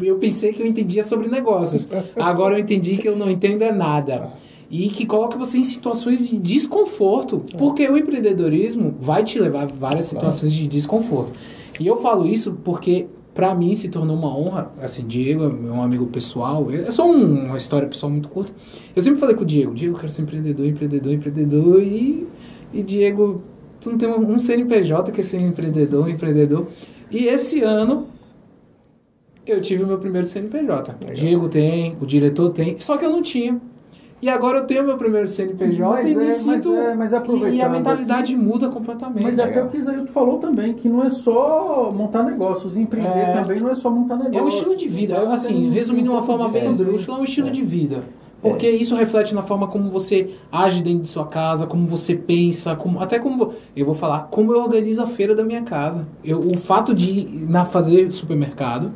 Eu 0.03 0.18
pensei 0.18 0.53
que 0.53 0.62
eu 0.62 0.66
entendia 0.66 1.05
sobre 1.05 1.28
negócios. 1.28 1.88
Agora 2.16 2.55
eu 2.55 2.59
entendi 2.59 2.97
que 2.97 3.09
eu 3.09 3.16
não 3.16 3.30
entendo 3.30 3.62
é 3.62 3.72
nada 3.72 4.32
e 4.75 4.89
que 4.89 5.07
coloca 5.07 5.39
você 5.39 5.57
em 5.57 5.62
situações 5.62 6.29
de 6.29 6.37
desconforto, 6.37 7.45
porque 7.57 7.89
o 7.89 7.97
empreendedorismo 7.97 8.93
vai 9.01 9.22
te 9.22 9.39
levar 9.39 9.62
a 9.62 9.66
várias 9.66 10.07
situações 10.07 10.53
de 10.53 10.66
desconforto. 10.66 11.33
E 11.79 11.87
eu 11.87 11.97
falo 11.99 12.27
isso 12.27 12.59
porque 12.64 13.07
para 13.33 13.55
mim 13.55 13.72
se 13.77 13.89
tornou 13.89 14.16
uma 14.16 14.37
honra, 14.37 14.72
assim, 14.83 15.07
Diego 15.07 15.45
é 15.45 15.70
um 15.70 15.81
amigo 15.81 16.07
pessoal, 16.07 16.66
é 16.72 16.91
só 16.91 17.09
um, 17.09 17.47
uma 17.47 17.57
história 17.57 17.87
pessoal 17.87 18.11
muito 18.11 18.29
curta. 18.29 18.53
Eu 18.97 19.01
sempre 19.01 19.20
falei 19.20 19.37
com 19.37 19.43
o 19.43 19.47
Diego, 19.47 19.72
Diego, 19.72 19.95
eu 19.95 20.01
quero 20.01 20.12
ser 20.12 20.22
empreendedor, 20.22 20.66
empreendedor, 20.66 21.12
empreendedor 21.12 21.81
e, 21.81 22.27
e 22.72 22.83
Diego, 22.83 23.43
tu 23.81 23.91
não 23.91 23.97
tem 23.97 24.09
um, 24.09 24.33
um 24.33 24.41
CNPJ 24.41 25.12
que 25.12 25.20
é 25.20 25.25
ser 25.25 25.41
empreendedor, 25.41 26.11
empreendedor. 26.11 26.66
E 27.12 27.27
esse 27.27 27.61
ano 27.61 28.09
eu 29.47 29.61
tive 29.61 29.85
o 29.85 29.87
meu 29.87 29.99
primeiro 29.99 30.27
CNPJ. 30.27 30.97
Legal. 31.01 31.14
Diego 31.14 31.49
tem, 31.49 31.97
o 32.01 32.07
diretor 32.07 32.51
tem, 32.51 32.81
só 32.81 32.97
que 32.97 33.05
eu 33.05 33.11
não 33.11 33.22
tinha. 33.22 33.61
E 34.25 34.29
agora 34.31 34.61
eu 34.61 34.64
tenho 34.64 34.83
meu 34.85 34.97
primeiro 34.97 35.29
CNPJ 35.29 35.87
mas 35.87 36.12
e 36.12 36.16
me 36.16 36.29
é, 36.29 36.31
sinto... 36.31 36.49
Mas 36.49 36.66
é, 36.66 36.95
mas 36.95 37.12
e 37.53 37.61
a 37.61 37.68
mentalidade 37.68 38.33
aqui, 38.33 38.43
muda 38.43 38.70
completamente. 38.70 39.22
Mas 39.22 39.39
é 39.39 39.45
até 39.45 39.62
o 39.62 39.68
que 39.68 39.77
Isaíto 39.77 40.07
falou 40.07 40.39
também, 40.39 40.72
que 40.72 40.89
não 40.89 41.05
é 41.05 41.11
só 41.11 41.93
montar 41.95 42.22
negócios, 42.22 42.75
empreender 42.75 43.11
é, 43.11 43.33
também 43.35 43.61
não 43.61 43.68
é 43.68 43.75
só 43.75 43.91
montar 43.91 44.16
negócios. 44.16 44.41
É 44.41 44.43
um 44.43 44.49
estilo 44.49 44.77
de 44.79 44.89
vida. 44.89 45.14
Então, 45.14 45.31
assim, 45.31 45.70
resumindo 45.70 46.05
de 46.05 46.09
uma 46.09 46.22
forma 46.22 46.49
bem 46.49 46.64
esdrúxula, 46.64 47.18
é 47.18 47.20
um 47.20 47.25
estilo 47.25 47.49
é. 47.49 47.51
de 47.51 47.61
vida. 47.61 48.03
Porque 48.41 48.66
isso 48.66 48.97
reflete 48.97 49.35
na 49.35 49.43
forma 49.43 49.66
como 49.68 49.91
você 49.91 50.31
age 50.51 50.83
dentro 50.83 51.03
de 51.03 51.11
sua 51.11 51.27
casa, 51.27 51.66
como 51.66 51.87
você 51.87 52.14
pensa, 52.14 52.75
como, 52.75 53.01
até 53.01 53.18
como 53.18 53.53
eu 53.77 53.85
vou 53.85 53.95
falar, 53.95 54.29
como 54.31 54.55
eu 54.55 54.62
organizo 54.62 55.03
a 55.03 55.07
feira 55.07 55.35
da 55.35 55.45
minha 55.45 55.62
casa. 55.62 56.07
Eu, 56.25 56.41
o 56.41 56.57
fato 56.57 56.95
de 56.95 57.11
ir 57.11 57.47
na 57.47 57.66
fazer 57.66 58.11
supermercado, 58.11 58.93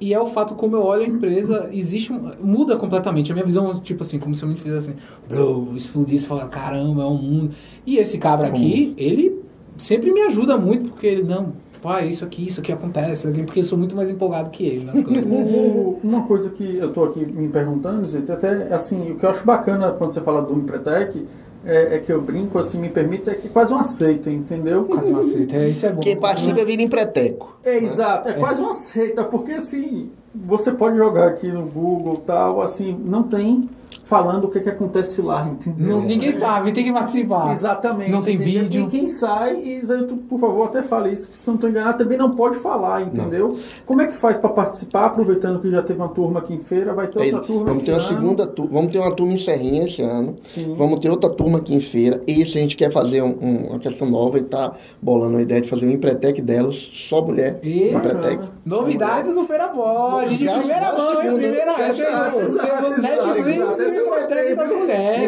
e 0.00 0.14
é 0.14 0.20
o 0.20 0.26
fato 0.26 0.54
como 0.54 0.76
eu 0.76 0.82
olho 0.82 1.02
a 1.02 1.06
empresa, 1.06 1.68
existe 1.72 2.12
um, 2.12 2.30
muda 2.40 2.76
completamente. 2.76 3.32
A 3.32 3.34
minha 3.34 3.44
visão, 3.44 3.72
tipo 3.80 4.02
assim, 4.02 4.18
como 4.18 4.34
se 4.34 4.42
eu 4.42 4.48
me 4.48 4.56
fizesse 4.56 4.90
assim, 4.90 5.00
bro, 5.28 5.72
explodisse 5.74 6.24
e 6.24 6.28
falar, 6.28 6.46
caramba, 6.48 7.02
é 7.02 7.06
um 7.06 7.18
mundo. 7.18 7.50
E 7.86 7.96
esse 7.96 8.18
cabra 8.18 8.46
é 8.46 8.50
aqui, 8.50 8.94
ele 8.96 9.42
sempre 9.76 10.12
me 10.12 10.22
ajuda 10.22 10.56
muito, 10.56 10.90
porque 10.90 11.06
ele, 11.06 11.22
não, 11.22 11.52
pai, 11.80 12.08
isso 12.08 12.24
aqui, 12.24 12.46
isso 12.46 12.60
aqui 12.60 12.72
acontece, 12.72 13.28
porque 13.44 13.60
eu 13.60 13.64
sou 13.64 13.78
muito 13.78 13.96
mais 13.96 14.10
empolgado 14.10 14.50
que 14.50 14.64
ele 14.64 14.84
nas 14.84 15.02
coisas. 15.02 15.36
Uma 16.02 16.22
coisa 16.22 16.50
que 16.50 16.76
eu 16.76 16.92
tô 16.92 17.04
aqui 17.04 17.24
me 17.24 17.48
perguntando, 17.48 18.06
Zé, 18.06 18.18
até 18.18 18.72
assim, 18.72 19.12
o 19.12 19.16
que 19.16 19.24
eu 19.24 19.30
acho 19.30 19.44
bacana 19.44 19.92
quando 19.92 20.12
você 20.12 20.20
fala 20.20 20.42
do 20.42 20.54
Empretec, 20.54 21.24
é, 21.64 21.96
é, 21.96 21.98
que 21.98 22.12
eu 22.12 22.20
brinco, 22.20 22.58
assim, 22.58 22.78
me 22.78 22.88
permite, 22.88 23.28
é 23.28 23.34
que 23.34 23.48
quase 23.48 23.72
uma 23.72 23.84
seita, 23.84 24.30
entendeu? 24.30 24.84
Quase 24.84 25.08
uma 25.08 25.22
seita, 25.22 25.56
é, 25.56 25.68
isso 25.68 25.86
é 25.86 25.92
bom. 25.92 26.00
Quem 26.00 26.16
participa 26.16 26.64
vira 26.64 26.82
empreteco. 26.82 27.58
É, 27.64 27.72
né? 27.72 27.84
exato, 27.84 28.28
é, 28.28 28.32
é, 28.32 28.34
quase 28.34 28.60
uma 28.60 28.72
seita, 28.72 29.24
porque 29.24 29.52
assim, 29.52 30.10
você 30.34 30.72
pode 30.72 30.96
jogar 30.96 31.28
aqui 31.28 31.50
no 31.50 31.62
Google 31.62 32.22
tal, 32.24 32.60
assim, 32.60 32.96
não 33.04 33.22
tem 33.22 33.68
falando 34.08 34.44
o 34.44 34.48
que, 34.48 34.60
que 34.60 34.70
acontece 34.70 35.20
lá, 35.20 35.46
entendeu? 35.46 36.00
Ninguém 36.00 36.32
sabe, 36.32 36.72
tem 36.72 36.82
que 36.82 36.92
participar. 36.92 37.52
Exatamente. 37.52 38.10
Não 38.10 38.22
tem 38.22 38.36
entendeu? 38.36 38.62
vídeo. 38.62 38.86
E 38.86 38.90
quem 38.90 39.06
sai, 39.06 39.56
e 39.56 39.80
tu, 40.06 40.16
por 40.16 40.40
favor, 40.40 40.64
até 40.64 40.82
fale 40.82 41.12
isso, 41.12 41.28
que 41.28 41.36
se 41.36 41.46
não 41.46 41.56
estou 41.56 41.68
enganado, 41.68 41.98
também 41.98 42.16
não 42.16 42.30
pode 42.30 42.56
falar, 42.56 43.02
entendeu? 43.02 43.48
Não. 43.48 43.58
Como 43.84 44.00
é 44.00 44.06
que 44.06 44.14
faz 44.14 44.38
para 44.38 44.48
participar, 44.48 45.04
aproveitando 45.04 45.60
que 45.60 45.70
já 45.70 45.82
teve 45.82 46.00
uma 46.00 46.08
turma 46.08 46.40
aqui 46.40 46.54
em 46.54 46.58
feira, 46.58 46.94
vai 46.94 47.06
ter 47.06 47.22
outra 47.22 47.40
turma 47.40 47.66
Vamos 47.66 47.84
ter 47.84 47.90
uma 47.90 47.98
ano. 47.98 48.08
segunda 48.08 48.46
turma, 48.46 48.70
vamos 48.72 48.92
ter 48.92 48.98
uma 48.98 49.14
turma 49.14 49.32
em 49.34 49.38
Serrinha 49.38 49.84
esse 49.84 50.00
ano, 50.00 50.36
Sim. 50.42 50.74
vamos 50.74 51.00
ter 51.00 51.10
outra 51.10 51.28
turma 51.28 51.58
aqui 51.58 51.74
em 51.74 51.80
feira, 51.82 52.22
esse 52.26 52.56
a 52.56 52.62
gente 52.62 52.78
quer 52.78 52.90
fazer 52.90 53.20
um, 53.20 53.36
um, 53.42 53.66
uma 53.68 53.78
questão 53.78 54.08
nova, 54.08 54.38
ele 54.38 54.46
está 54.46 54.72
bolando 55.02 55.36
a 55.36 55.42
ideia 55.42 55.60
de 55.60 55.68
fazer 55.68 55.86
um 55.86 55.90
empretec 55.90 56.40
delas, 56.40 56.76
só 56.94 57.20
mulher, 57.20 57.60
e, 57.62 57.94
empretec. 57.94 58.42
Novidades 58.64 59.34
no 59.34 59.44
Feira 59.44 59.68
Boa, 59.68 60.24
de 60.24 60.34
primeira 60.34 60.96
mão, 60.96 61.22
hein? 61.22 61.34
Primeira, 61.34 61.74
segunda, 61.74 63.97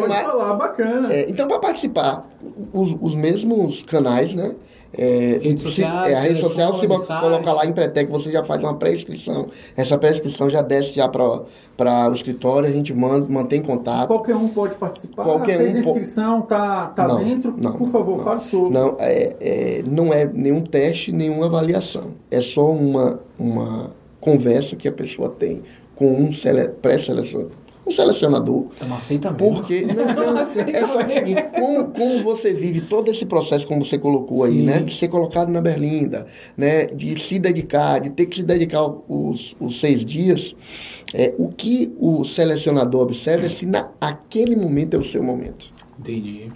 Pode 0.01 0.23
falar, 0.23 0.53
bacana. 0.53 1.13
É, 1.13 1.29
então, 1.29 1.47
para 1.47 1.59
participar, 1.59 2.29
os, 2.73 2.95
os 2.99 3.15
mesmos 3.15 3.83
canais, 3.83 4.35
né? 4.35 4.55
É, 4.93 5.39
redes 5.41 5.63
sociais, 5.63 6.07
se, 6.07 6.13
é, 6.13 6.17
a 6.17 6.21
rede 6.21 6.41
social, 6.41 6.73
se 6.73 6.85
você 6.85 7.13
colocar 7.21 7.53
lá 7.53 7.65
em 7.65 7.71
Pretec, 7.71 8.11
você 8.11 8.29
já 8.29 8.43
faz 8.43 8.61
uma 8.61 8.75
pré-inscrição. 8.75 9.45
Essa 9.77 9.97
pré-inscrição 9.97 10.49
já 10.49 10.61
desce 10.61 10.95
já 10.95 11.07
para 11.07 12.09
o 12.09 12.13
escritório, 12.13 12.67
a 12.67 12.71
gente 12.71 12.93
manda, 12.93 13.25
mantém 13.29 13.61
contato. 13.61 14.07
Qualquer 14.07 14.35
um 14.35 14.49
pode 14.49 14.75
participar? 14.75 15.23
Qualquer 15.23 15.57
Fez 15.57 15.75
um 15.75 15.79
inscrição, 15.79 16.41
tá, 16.41 16.87
tá 16.87 17.07
não, 17.07 17.23
dentro? 17.23 17.53
Não, 17.57 17.71
Por 17.71 17.87
favor, 17.89 18.17
não, 18.17 18.23
fale 18.23 18.41
sobre. 18.41 18.73
Não, 18.73 18.97
é, 18.99 19.35
é, 19.39 19.83
não 19.85 20.13
é 20.13 20.27
nenhum 20.27 20.61
teste, 20.61 21.13
nenhuma 21.13 21.45
avaliação. 21.45 22.11
É 22.29 22.41
só 22.41 22.69
uma, 22.69 23.17
uma 23.39 23.91
conversa 24.19 24.75
que 24.75 24.89
a 24.89 24.91
pessoa 24.91 25.29
tem 25.29 25.63
com 25.95 26.07
um 26.07 26.29
pré-selecionador 26.81 27.60
selecionador. 27.91 28.65
É 28.79 28.85
uma 28.85 28.95
aceita 28.95 29.31
mesmo. 29.31 29.55
Porque 29.55 29.81
não, 29.85 30.33
não, 30.33 30.39
é 30.39 30.45
só 30.45 31.07
seguinte, 31.07 31.43
como, 31.57 31.85
como 31.89 32.23
você 32.23 32.53
vive 32.53 32.81
todo 32.81 33.09
esse 33.09 33.25
processo, 33.25 33.67
como 33.67 33.83
você 33.85 33.97
colocou 33.97 34.45
Sim. 34.45 34.51
aí, 34.51 34.61
né? 34.61 34.79
De 34.79 34.95
ser 34.95 35.07
colocado 35.07 35.49
na 35.49 35.61
berlinda, 35.61 36.25
né? 36.55 36.85
De 36.87 37.19
se 37.19 37.39
dedicar, 37.39 37.99
de 37.99 38.09
ter 38.09 38.25
que 38.25 38.37
se 38.37 38.43
dedicar 38.43 38.85
os, 39.07 39.55
os 39.59 39.79
seis 39.79 40.05
dias, 40.05 40.55
é, 41.13 41.33
o 41.37 41.49
que 41.49 41.93
o 41.99 42.23
selecionador 42.23 43.01
observa 43.01 43.45
é 43.45 43.49
se 43.49 43.65
naquele 43.65 44.55
momento 44.55 44.95
é 44.95 44.99
o 44.99 45.03
seu 45.03 45.23
momento. 45.23 45.69
Entendi. 45.99 46.47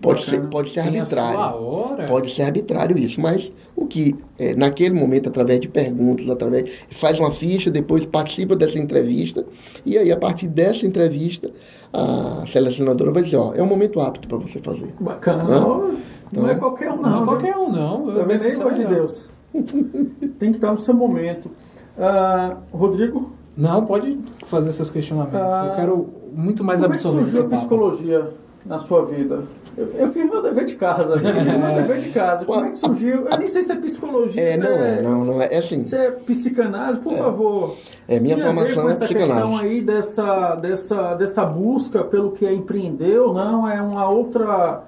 Pode 0.00 0.22
ser, 0.22 0.40
pode 0.48 0.70
ser 0.70 0.80
arbitrário. 0.80 2.06
Pode 2.06 2.30
ser 2.32 2.42
arbitrário 2.42 2.96
isso, 2.96 3.20
mas 3.20 3.50
o 3.74 3.86
que 3.86 4.14
é, 4.38 4.54
naquele 4.54 4.94
momento, 4.94 5.28
através 5.28 5.58
de 5.58 5.68
perguntas, 5.68 6.28
através 6.28 6.86
faz 6.90 7.18
uma 7.18 7.30
ficha, 7.30 7.70
depois 7.70 8.06
participa 8.06 8.54
dessa 8.54 8.78
entrevista, 8.78 9.44
e 9.84 9.98
aí 9.98 10.12
a 10.12 10.16
partir 10.16 10.46
dessa 10.46 10.86
entrevista, 10.86 11.50
a 11.92 12.44
selecionadora 12.46 13.12
vai 13.12 13.22
dizer, 13.22 13.36
ó, 13.36 13.52
é 13.54 13.62
um 13.62 13.66
momento 13.66 14.00
apto 14.00 14.28
para 14.28 14.38
você 14.38 14.60
fazer. 14.60 14.94
Bacana. 15.00 15.42
Não, 15.42 15.96
então, 16.30 16.42
não 16.42 16.50
é 16.50 16.54
qualquer 16.54 16.92
um, 16.92 16.96
não. 16.96 17.10
Não 17.10 17.22
é 17.22 17.26
qualquer 17.26 17.56
um, 17.56 17.72
não. 17.72 18.14
Também 18.14 18.38
nem 18.38 18.74
de 18.74 18.84
Deus. 18.84 19.30
Tem 20.38 20.50
que 20.50 20.58
estar 20.58 20.72
no 20.72 20.78
seu 20.78 20.94
momento. 20.94 21.50
Uh, 21.96 22.76
Rodrigo? 22.76 23.32
Não, 23.56 23.84
pode 23.84 24.18
fazer 24.46 24.72
seus 24.72 24.90
questionamentos. 24.90 25.40
Uh, 25.40 25.66
Eu 25.66 25.74
quero 25.74 26.08
muito 26.32 26.62
mais 26.62 26.84
absorver. 26.84 27.18
Como 27.18 27.20
é 27.20 27.24
que 27.24 27.30
surgiu 27.30 27.46
a 27.46 27.58
psicologia 27.58 28.30
na 28.64 28.78
sua 28.78 29.04
vida? 29.04 29.44
Eu, 29.78 29.88
eu 29.92 30.10
fiz 30.10 30.24
meu 30.28 30.42
dever 30.42 30.64
de 30.64 30.74
casa. 30.74 31.14
Eu 31.14 31.18
fiz 31.20 31.56
meu 31.56 31.74
dever 31.74 32.00
de 32.00 32.08
casa. 32.10 32.44
Como 32.44 32.64
é 32.64 32.70
que 32.70 32.78
surgiu? 32.78 33.28
Eu 33.28 33.38
nem 33.38 33.46
sei 33.46 33.62
se 33.62 33.72
é 33.72 33.76
psicologia. 33.76 34.42
É, 34.42 34.56
não 34.56 34.66
é, 34.66 34.98
é, 34.98 35.02
não, 35.02 35.24
não 35.24 35.40
é. 35.42 35.48
É 35.52 35.58
assim. 35.58 35.80
Se 35.80 35.96
é 35.96 36.10
psicanálise, 36.10 37.00
por 37.00 37.12
é. 37.12 37.16
favor. 37.16 37.76
É, 38.08 38.18
minha 38.18 38.36
formação 38.36 38.88
é 38.88 38.92
essa 38.92 39.06
questão 39.06 39.56
aí 39.56 39.80
dessa, 39.80 40.56
dessa, 40.56 41.14
dessa 41.14 41.44
busca 41.44 42.02
pelo 42.02 42.32
que 42.32 42.44
é 42.44 42.52
empreender 42.52 43.20
ou 43.20 43.32
não, 43.32 43.68
é 43.68 43.80
uma 43.80 44.08
outra 44.08 44.82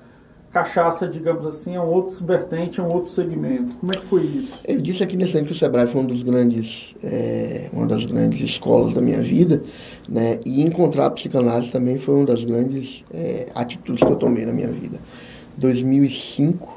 cachaça, 0.50 1.06
digamos 1.06 1.46
assim, 1.46 1.76
é 1.76 1.80
um 1.80 1.86
outro 1.86 2.24
vertente, 2.24 2.80
é 2.80 2.82
um 2.82 2.92
outro 2.92 3.10
segmento. 3.10 3.76
Como 3.76 3.92
é 3.92 3.96
que 3.96 4.04
foi 4.04 4.22
isso? 4.22 4.58
Eu 4.66 4.80
disse 4.80 5.02
aqui 5.02 5.16
nesse 5.16 5.36
ano 5.36 5.46
que 5.46 5.52
o 5.52 5.56
Sebrae 5.56 5.86
foi 5.86 6.00
um 6.00 6.06
dos 6.06 6.22
grandes, 6.22 6.94
é, 7.04 7.68
uma 7.72 7.86
das 7.86 8.04
grandes 8.04 8.40
escolas 8.40 8.92
da 8.92 9.00
minha 9.00 9.22
vida, 9.22 9.62
né? 10.08 10.40
E 10.44 10.62
encontrar 10.62 11.06
a 11.06 11.10
psicanálise 11.10 11.70
também 11.70 11.98
foi 11.98 12.16
uma 12.16 12.26
das 12.26 12.44
grandes 12.44 13.04
é, 13.12 13.46
atitudes 13.54 14.02
que 14.02 14.10
eu 14.10 14.16
tomei 14.16 14.44
na 14.44 14.52
minha 14.52 14.68
vida. 14.68 14.98
2005, 15.56 16.68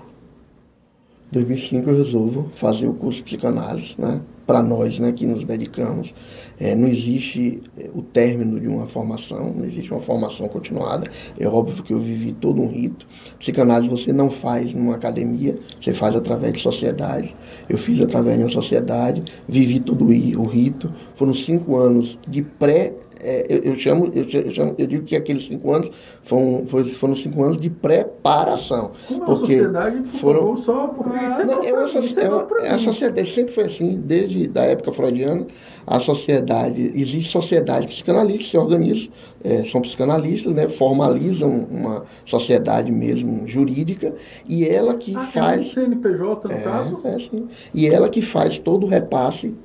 2005 1.32 1.90
eu 1.90 1.98
resolvo 1.98 2.50
fazer 2.54 2.88
o 2.88 2.94
curso 2.94 3.20
de 3.20 3.24
psicanálise, 3.24 3.96
né? 3.98 4.22
Para 4.46 4.62
nós, 4.62 5.00
né, 5.00 5.12
que 5.12 5.26
nos 5.26 5.46
dedicamos, 5.46 6.14
é, 6.60 6.76
não 6.76 6.88
existe 6.88 7.62
é, 7.78 7.90
o 7.94 8.02
término 8.02 8.60
de 8.60 8.68
uma 8.68 8.88
formação, 8.88 9.54
não 9.54 9.66
existe 9.66 9.92
uma 9.92 10.00
formação 10.00 10.48
continuada. 10.48 11.10
É 11.40 11.48
óbvio 11.48 11.84
que 11.84 11.94
eu 11.94 12.00
vivi 12.00 12.32
todo 12.32 12.62
um 12.62 12.68
rito. 12.68 13.08
Psicanálise 13.40 13.90
você 13.90 14.12
não 14.12 14.30
faz 14.30 14.74
numa 14.74 14.96
academia, 14.96 15.58
você 15.80 15.94
faz 15.94 16.16
através 16.16 16.54
de 16.54 16.60
sociedade. 16.60 17.36
Eu 17.70 17.78
fiz 17.78 18.02
através 18.02 18.38
de 18.38 18.44
uma 18.44 18.52
sociedade, 18.52 19.24
vivi 19.48 19.80
todo 19.80 20.06
o 20.06 20.46
rito. 20.46 20.94
Foram 21.16 21.34
cinco 21.34 21.78
anos 21.78 22.20
de 22.28 22.42
pré 22.42 22.94
é, 23.24 23.46
eu, 23.50 23.72
eu, 23.72 23.76
chamo, 23.76 24.12
eu, 24.14 24.24
eu, 24.24 24.52
chamo, 24.52 24.76
eu 24.78 24.86
digo 24.86 25.06
que 25.06 25.16
aqueles 25.16 25.48
cinco 25.48 25.72
anos 25.72 25.90
foram, 26.22 26.66
foram 26.66 27.16
cinco 27.16 27.44
anos 27.44 27.58
de 27.58 27.70
preparação. 27.70 28.92
Como 29.08 29.26
porque 29.26 29.34
a 29.34 29.36
sociedade 29.36 30.08
foram 30.08 30.56
só 30.56 30.88
porque 30.88 31.26
isso 31.26 31.42
é, 31.42 31.46
não, 31.46 31.64
é, 31.64 31.74
uma, 31.74 31.82
é, 31.84 32.30
uma, 32.30 32.48
é 32.62 32.70
a 32.70 32.80
sociedade 32.80 33.30
sempre 33.30 33.54
foi 33.54 33.64
assim, 33.66 34.02
desde 34.04 34.48
da 34.48 34.64
época 34.64 34.92
freudiana, 34.92 35.48
a 35.86 36.00
sociedade, 36.00 36.82
existe 36.96 37.32
sociedade 37.32 37.88
psicanalista, 37.88 38.52
se 38.52 38.58
organizam, 38.58 39.10
é, 39.44 39.64
são 39.66 39.82
psicanalistas, 39.82 40.54
né, 40.54 40.70
formalizam 40.70 41.68
uma 41.70 42.04
sociedade 42.26 42.92
mesmo 42.92 43.48
jurídica, 43.48 44.16
e 44.48 44.68
ela 44.68 44.96
que 44.96 45.16
ah, 45.16 45.24
faz. 45.24 45.58
É 45.78 45.82
um 45.82 45.86
CNPJ, 45.86 46.48
no 46.48 46.54
é, 46.54 46.58
caso? 46.60 47.00
É, 47.04 47.20
sim. 47.20 47.48
E 47.74 47.88
ela 47.88 48.10
que 48.10 48.22
faz 48.22 48.58
todo 48.58 48.86
o 48.86 48.90
repasse 48.90 49.56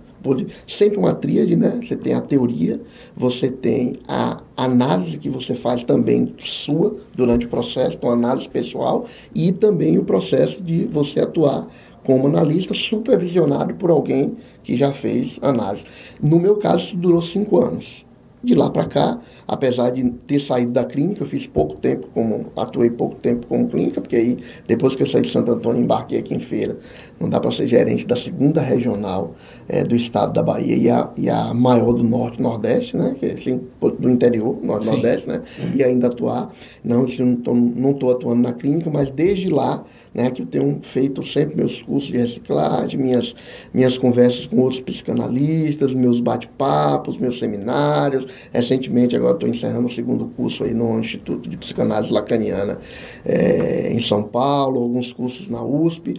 sempre 0.66 0.98
uma 0.98 1.14
tríade, 1.14 1.56
né? 1.56 1.80
Você 1.82 1.96
tem 1.96 2.14
a 2.14 2.20
teoria, 2.20 2.80
você 3.16 3.50
tem 3.50 3.96
a 4.06 4.42
análise 4.56 5.18
que 5.18 5.28
você 5.28 5.54
faz 5.54 5.84
também 5.84 6.34
sua 6.38 6.96
durante 7.14 7.46
o 7.46 7.48
processo, 7.48 7.98
uma 8.02 8.12
análise 8.12 8.48
pessoal, 8.48 9.04
e 9.34 9.52
também 9.52 9.98
o 9.98 10.04
processo 10.04 10.62
de 10.62 10.86
você 10.86 11.20
atuar 11.20 11.68
como 12.04 12.26
analista 12.26 12.74
supervisionado 12.74 13.74
por 13.74 13.90
alguém 13.90 14.36
que 14.62 14.76
já 14.76 14.92
fez 14.92 15.38
análise. 15.42 15.84
No 16.22 16.38
meu 16.38 16.56
caso, 16.56 16.86
isso 16.86 16.96
durou 16.96 17.20
cinco 17.20 17.58
anos 17.58 18.07
de 18.48 18.54
lá 18.54 18.70
para 18.70 18.86
cá, 18.86 19.20
apesar 19.46 19.90
de 19.90 20.08
ter 20.26 20.40
saído 20.40 20.72
da 20.72 20.84
clínica, 20.84 21.22
eu 21.22 21.26
fiz 21.26 21.46
pouco 21.46 21.76
tempo 21.76 22.08
como, 22.14 22.46
atuei 22.56 22.90
pouco 22.90 23.16
tempo 23.16 23.46
como 23.46 23.68
clínica, 23.68 24.00
porque 24.00 24.16
aí, 24.16 24.38
depois 24.66 24.96
que 24.96 25.02
eu 25.02 25.06
saí 25.06 25.22
de 25.22 25.30
Santo 25.30 25.52
Antônio, 25.52 25.82
embarquei 25.82 26.18
aqui 26.18 26.34
em 26.34 26.40
Feira, 26.40 26.78
não 27.20 27.28
dá 27.28 27.38
para 27.38 27.50
ser 27.50 27.66
gerente 27.66 28.06
da 28.06 28.16
segunda 28.16 28.60
regional 28.60 29.34
é, 29.68 29.84
do 29.84 29.94
estado 29.94 30.32
da 30.32 30.42
Bahia 30.42 30.76
e 30.76 30.88
a, 30.88 31.10
e 31.16 31.28
a 31.28 31.52
maior 31.52 31.92
do 31.92 32.02
Norte 32.02 32.40
Nordeste, 32.40 32.96
né, 32.96 33.14
que, 33.18 33.26
assim, 33.26 33.60
do 33.98 34.08
interior, 34.08 34.58
Norte 34.62 34.86
Nordeste, 34.86 35.28
né, 35.28 35.42
e 35.74 35.84
ainda 35.84 36.06
atuar. 36.06 36.50
Não, 36.82 37.06
não 37.06 37.54
não 37.54 37.90
estou 37.90 38.10
atuando 38.10 38.42
na 38.42 38.52
clínica, 38.52 38.90
mas 38.90 39.10
desde 39.10 39.48
lá 39.48 39.84
né, 40.18 40.30
que 40.30 40.42
eu 40.42 40.46
tenho 40.46 40.80
feito 40.82 41.22
sempre 41.24 41.56
meus 41.56 41.82
cursos 41.82 42.10
de 42.10 42.16
reciclagem, 42.16 43.00
minhas, 43.00 43.34
minhas 43.72 43.98
conversas 43.98 44.46
com 44.46 44.60
outros 44.60 44.80
psicanalistas, 44.80 45.94
meus 45.94 46.20
bate-papos, 46.20 47.16
meus 47.18 47.38
seminários. 47.38 48.26
Recentemente, 48.52 49.16
agora 49.16 49.34
estou 49.34 49.48
encerrando 49.48 49.86
o 49.86 49.90
segundo 49.90 50.26
curso 50.36 50.64
aí 50.64 50.72
no 50.72 50.98
Instituto 50.98 51.48
de 51.48 51.56
Psicanálise 51.56 52.12
Lacaniana 52.12 52.78
é, 53.24 53.92
em 53.92 54.00
São 54.00 54.22
Paulo, 54.22 54.82
alguns 54.82 55.12
cursos 55.12 55.48
na 55.48 55.62
USP. 55.62 56.14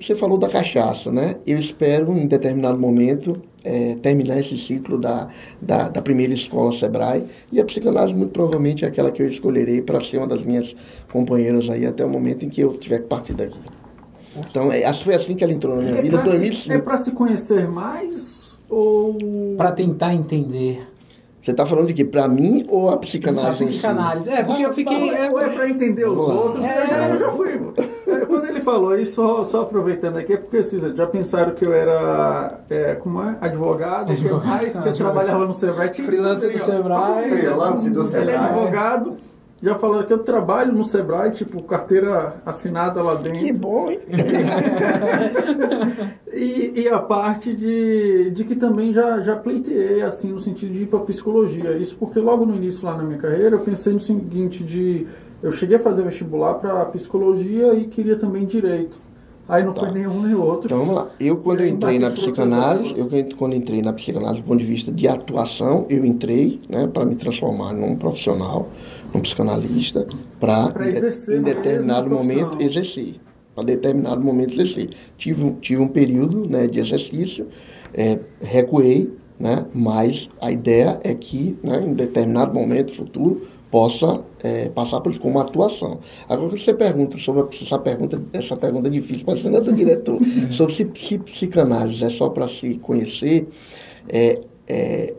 Você 0.00 0.14
falou 0.14 0.38
da 0.38 0.48
cachaça, 0.48 1.10
né? 1.10 1.36
Eu 1.44 1.58
espero, 1.58 2.16
em 2.16 2.26
determinado 2.26 2.78
momento, 2.78 3.42
é, 3.64 3.96
terminar 3.96 4.38
esse 4.38 4.56
ciclo 4.56 4.98
da, 4.98 5.28
da, 5.60 5.88
da, 5.88 6.00
primeira 6.00 6.32
escola 6.32 6.72
Sebrae. 6.72 7.24
E 7.50 7.60
a 7.60 7.64
psicanálise, 7.64 8.14
muito 8.14 8.30
provavelmente, 8.30 8.84
é 8.84 8.88
aquela 8.88 9.10
que 9.10 9.20
eu 9.20 9.28
escolherei 9.28 9.82
para 9.82 10.00
ser 10.00 10.18
uma 10.18 10.26
das 10.28 10.44
minhas 10.44 10.74
companheiras 11.12 11.68
aí 11.68 11.84
até 11.84 12.04
o 12.04 12.08
momento 12.08 12.44
em 12.44 12.48
que 12.48 12.60
eu 12.60 12.72
tiver 12.74 13.00
que 13.00 13.06
partir 13.06 13.34
daqui. 13.34 13.58
Então, 14.48 14.70
é, 14.70 14.92
foi 14.92 15.14
assim 15.14 15.34
que 15.34 15.42
ela 15.42 15.52
entrou 15.52 15.74
na 15.76 15.82
minha 15.82 15.98
é 15.98 16.02
vida, 16.02 16.18
2005. 16.18 16.72
É 16.76 16.78
para 16.78 16.96
se 16.96 17.10
conhecer 17.10 17.68
mais 17.68 18.56
ou... 18.70 19.16
Para 19.56 19.72
tentar 19.72 20.14
entender 20.14 20.86
você 21.48 21.52
está 21.52 21.64
falando 21.64 21.86
de 21.86 21.94
quê? 21.94 22.04
Para 22.04 22.28
mim 22.28 22.66
ou 22.68 22.90
a 22.90 22.98
psicanálise? 22.98 23.64
A 23.64 23.66
psicanálise. 23.66 24.30
É, 24.30 24.44
porque 24.44 24.62
ah, 24.62 24.66
eu 24.66 24.74
fiquei. 24.74 25.10
É, 25.10 25.30
ou 25.30 25.40
é 25.40 25.48
para 25.48 25.70
entender 25.70 26.04
os 26.04 26.18
outros. 26.18 26.62
É, 26.62 26.82
eu, 26.82 26.86
já, 26.86 27.08
eu 27.08 27.18
já 27.18 27.30
fui. 27.30 27.48
É, 28.06 28.26
quando 28.26 28.44
ele 28.46 28.60
falou 28.60 28.94
isso, 28.98 29.14
só, 29.14 29.42
só 29.42 29.62
aproveitando 29.62 30.18
aqui, 30.18 30.34
é 30.34 30.36
porque 30.36 30.58
assim, 30.58 30.78
já 30.94 31.06
pensaram 31.06 31.54
que 31.54 31.66
eu 31.66 31.72
era 31.72 32.60
é, 32.68 32.96
como 32.96 33.22
é? 33.22 33.38
advogado, 33.40 34.14
que, 34.14 34.28
mais, 34.28 34.78
que 34.78 34.88
eu 34.88 34.92
trabalhava 34.92 35.46
no 35.46 35.54
Sebrae. 35.54 35.90
Freelance 35.94 36.46
do 36.46 36.58
Sebrae. 36.58 37.30
Freelance 37.30 37.90
do 37.90 38.02
Sebrae. 38.02 38.28
Ele 38.28 38.32
é 38.32 38.38
advogado. 38.38 39.16
Já 39.60 39.74
falaram 39.74 40.06
que 40.06 40.12
eu 40.12 40.18
trabalho 40.18 40.72
no 40.72 40.84
Sebrae, 40.84 41.32
tipo, 41.32 41.60
carteira 41.64 42.36
assinada 42.46 43.02
lá 43.02 43.16
dentro. 43.16 43.40
Que 43.40 43.52
bom, 43.52 43.90
hein? 43.90 43.98
e, 46.32 46.82
e 46.82 46.88
a 46.88 47.00
parte 47.00 47.52
de, 47.52 48.30
de 48.30 48.44
que 48.44 48.54
também 48.54 48.92
já, 48.92 49.20
já 49.20 49.34
pleiteei, 49.34 50.02
assim, 50.02 50.30
no 50.30 50.38
sentido 50.38 50.72
de 50.72 50.82
ir 50.82 50.86
para 50.86 51.00
psicologia. 51.00 51.76
Isso 51.76 51.96
porque 51.96 52.20
logo 52.20 52.46
no 52.46 52.54
início 52.54 52.86
lá 52.86 52.96
na 52.96 53.02
minha 53.02 53.18
carreira 53.18 53.56
eu 53.56 53.60
pensei 53.60 53.92
no 53.92 54.00
seguinte 54.00 54.62
de... 54.62 55.08
Eu 55.42 55.50
cheguei 55.50 55.76
a 55.76 55.80
fazer 55.80 56.04
vestibular 56.04 56.54
para 56.54 56.84
psicologia 56.86 57.74
e 57.74 57.88
queria 57.88 58.16
também 58.16 58.46
direito. 58.46 59.08
Aí 59.48 59.64
não 59.64 59.72
tá. 59.72 59.80
foi 59.80 59.92
nenhum 59.92 60.22
nem 60.22 60.34
outro. 60.34 60.66
Então 60.66 60.78
vamos 60.78 60.94
lá. 60.94 61.08
Eu 61.18 61.38
quando 61.38 61.60
eu 61.60 61.66
entrei 61.66 61.98
na 61.98 62.10
psicanálise, 62.10 62.94
eu 62.98 63.08
quando 63.36 63.54
entrei 63.54 63.80
na 63.80 63.94
psicanálise 63.94 64.42
do 64.42 64.46
ponto 64.46 64.58
de 64.58 64.64
vista 64.64 64.92
de 64.92 65.08
atuação, 65.08 65.86
eu 65.88 66.04
entrei, 66.04 66.60
né, 66.68 66.86
para 66.86 67.06
me 67.06 67.14
transformar 67.14 67.72
num 67.72 67.96
profissional 67.96 68.68
um 69.14 69.20
psicanalista 69.20 70.06
para 70.38 70.72
em 71.30 71.42
determinado 71.42 72.10
momento 72.10 72.62
exercer. 72.62 73.16
Para 73.54 73.64
determinado 73.64 74.22
momento 74.22 74.52
exercer. 74.52 74.88
Tive 75.16 75.52
tive 75.60 75.82
um 75.82 75.88
período 75.88 76.46
né 76.46 76.66
de 76.66 76.78
exercício 76.78 77.48
é, 77.94 78.18
recuei 78.40 79.10
né 79.38 79.66
mas 79.74 80.28
a 80.40 80.50
ideia 80.52 80.98
é 81.02 81.14
que 81.14 81.58
né, 81.62 81.82
em 81.84 81.94
determinado 81.94 82.52
momento 82.54 82.92
futuro 82.92 83.42
possa 83.70 84.24
é, 84.42 84.68
passar 84.68 85.00
por 85.00 85.10
isso 85.10 85.20
como 85.20 85.38
atuação. 85.38 85.98
Agora, 86.28 86.56
você 86.56 86.72
pergunta 86.74 87.18
sobre 87.18 87.44
essa 87.50 87.78
pergunta, 87.78 88.22
essa 88.32 88.56
pergunta 88.56 88.88
é 88.88 88.90
difícil, 88.90 89.24
mas 89.26 89.40
você 89.40 89.50
não 89.50 89.58
é 89.58 89.60
do 89.60 89.72
diretor, 89.72 90.18
sobre 90.50 90.74
se, 90.74 90.90
se 90.94 91.18
psicanálise 91.18 92.04
é 92.04 92.10
só 92.10 92.28
para 92.30 92.48
se 92.48 92.76
conhecer, 92.76 93.48
é, 94.08 94.40
é, 94.66 95.14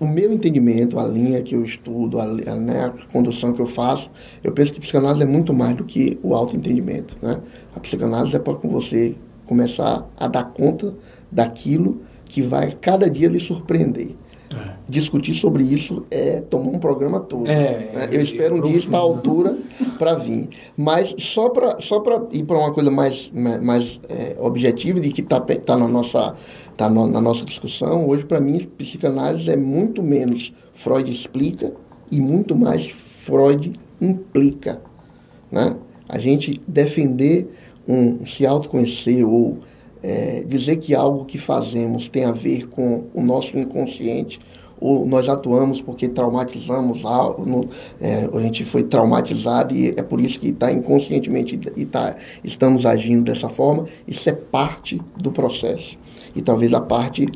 o 0.00 0.06
meu 0.06 0.32
entendimento, 0.32 0.98
a 0.98 1.06
linha 1.06 1.42
que 1.42 1.54
eu 1.54 1.62
estudo, 1.62 2.18
a, 2.18 2.24
a, 2.24 2.56
né, 2.56 2.86
a 2.86 3.12
condução 3.12 3.52
que 3.52 3.60
eu 3.60 3.66
faço, 3.66 4.10
eu 4.42 4.50
penso 4.50 4.72
que 4.72 4.78
a 4.78 4.80
psicanálise 4.80 5.22
é 5.22 5.26
muito 5.26 5.52
mais 5.52 5.76
do 5.76 5.84
que 5.84 6.18
o 6.22 6.34
autoentendimento. 6.34 7.18
Né? 7.20 7.38
A 7.76 7.80
psicanálise 7.80 8.34
é 8.34 8.38
para 8.38 8.54
você 8.54 9.14
começar 9.44 10.08
a 10.16 10.26
dar 10.26 10.44
conta 10.44 10.94
daquilo 11.30 12.00
que 12.24 12.40
vai 12.40 12.76
cada 12.80 13.10
dia 13.10 13.28
lhe 13.28 13.38
surpreender. 13.38 14.14
É. 14.52 14.70
Discutir 14.88 15.34
sobre 15.36 15.62
isso 15.62 16.04
é 16.10 16.40
tomar 16.40 16.70
um 16.70 16.78
programa 16.80 17.20
todo. 17.20 17.46
É, 17.46 17.90
né? 17.94 18.08
Eu 18.10 18.20
espero 18.20 18.56
um 18.56 18.60
dia 18.60 18.76
estar 18.76 18.96
à 18.96 19.00
altura 19.00 19.56
para 19.96 20.14
vir. 20.14 20.48
Mas 20.76 21.14
só 21.18 21.48
para 21.50 21.78
só 21.78 22.02
ir 22.32 22.42
para 22.42 22.58
uma 22.58 22.72
coisa 22.72 22.90
mais, 22.90 23.30
mais 23.32 24.00
é, 24.08 24.36
objetiva, 24.40 24.98
de 24.98 25.10
que 25.10 25.20
está 25.20 25.38
tá 25.40 25.76
na, 25.76 25.86
nossa, 25.86 26.34
tá 26.80 26.88
no, 26.88 27.06
na 27.06 27.20
nossa 27.20 27.44
discussão, 27.44 28.08
hoje, 28.08 28.24
para 28.24 28.40
mim, 28.40 28.58
psicanálise 28.78 29.50
é 29.50 29.56
muito 29.56 30.02
menos 30.02 30.50
Freud 30.72 31.10
explica 31.10 31.74
e 32.10 32.18
muito 32.18 32.56
mais 32.56 32.88
Freud 32.88 33.74
implica. 34.00 34.80
Né? 35.52 35.76
A 36.08 36.18
gente 36.18 36.58
defender 36.66 37.50
um 37.86 38.24
se 38.24 38.46
autoconhecer 38.46 39.26
ou 39.26 39.58
é, 40.02 40.42
dizer 40.46 40.76
que 40.76 40.94
algo 40.94 41.26
que 41.26 41.36
fazemos 41.36 42.08
tem 42.08 42.24
a 42.24 42.32
ver 42.32 42.66
com 42.68 43.04
o 43.12 43.20
nosso 43.20 43.58
inconsciente, 43.58 44.40
ou 44.80 45.06
nós 45.06 45.28
atuamos 45.28 45.82
porque 45.82 46.08
traumatizamos 46.08 47.04
algo, 47.04 47.68
é, 48.00 48.26
a 48.32 48.40
gente 48.40 48.64
foi 48.64 48.84
traumatizado 48.84 49.74
e 49.74 49.88
é 49.88 50.02
por 50.02 50.18
isso 50.18 50.40
que 50.40 50.48
está 50.48 50.72
inconscientemente 50.72 51.60
e 51.76 51.84
tá, 51.84 52.16
estamos 52.42 52.86
agindo 52.86 53.24
dessa 53.24 53.50
forma, 53.50 53.84
isso 54.08 54.30
é 54.30 54.32
parte 54.32 54.98
do 55.18 55.30
processo. 55.30 55.99
E 56.34 56.42
talvez 56.42 56.72
a 56.72 56.80
parte 56.80 57.26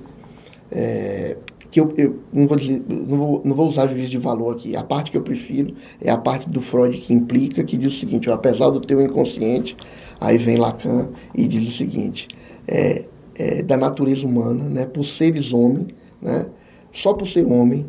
é, 0.71 1.37
que 1.75 1.81
eu, 1.81 1.93
eu, 1.97 2.21
não, 2.33 2.47
vou 2.47 2.57
dizer, 2.57 2.85
não, 2.89 3.19
vou, 3.19 3.43
não 3.45 3.53
vou 3.53 3.69
usar 3.69 3.89
juízo 3.89 4.09
de 4.09 4.19
valor 4.19 4.55
aqui, 4.55 4.77
a 4.77 4.85
parte 4.85 5.11
que 5.11 5.17
eu 5.17 5.23
prefiro 5.23 5.75
é 6.01 6.09
a 6.09 6.17
parte 6.17 6.49
do 6.49 6.61
Freud 6.61 6.97
que 6.99 7.13
implica, 7.13 7.65
que 7.65 7.77
diz 7.77 7.95
o 7.95 7.97
seguinte, 7.99 8.31
apesar 8.31 8.71
do 8.71 8.81
teu 8.81 9.03
inconsciente, 9.03 9.77
aí 10.21 10.39
vem 10.39 10.57
Lacan 10.57 11.09
e 11.35 11.49
diz 11.49 11.67
o 11.67 11.77
seguinte, 11.77 12.29
é, 12.69 13.07
é, 13.35 13.63
da 13.65 13.77
natureza 13.77 14.25
humana, 14.25 14.69
né? 14.69 14.87
por 14.87 15.05
seres 15.05 15.53
homem, 15.53 15.89
né? 16.23 16.47
só 16.93 17.13
por 17.13 17.27
ser 17.27 17.45
homem, 17.45 17.85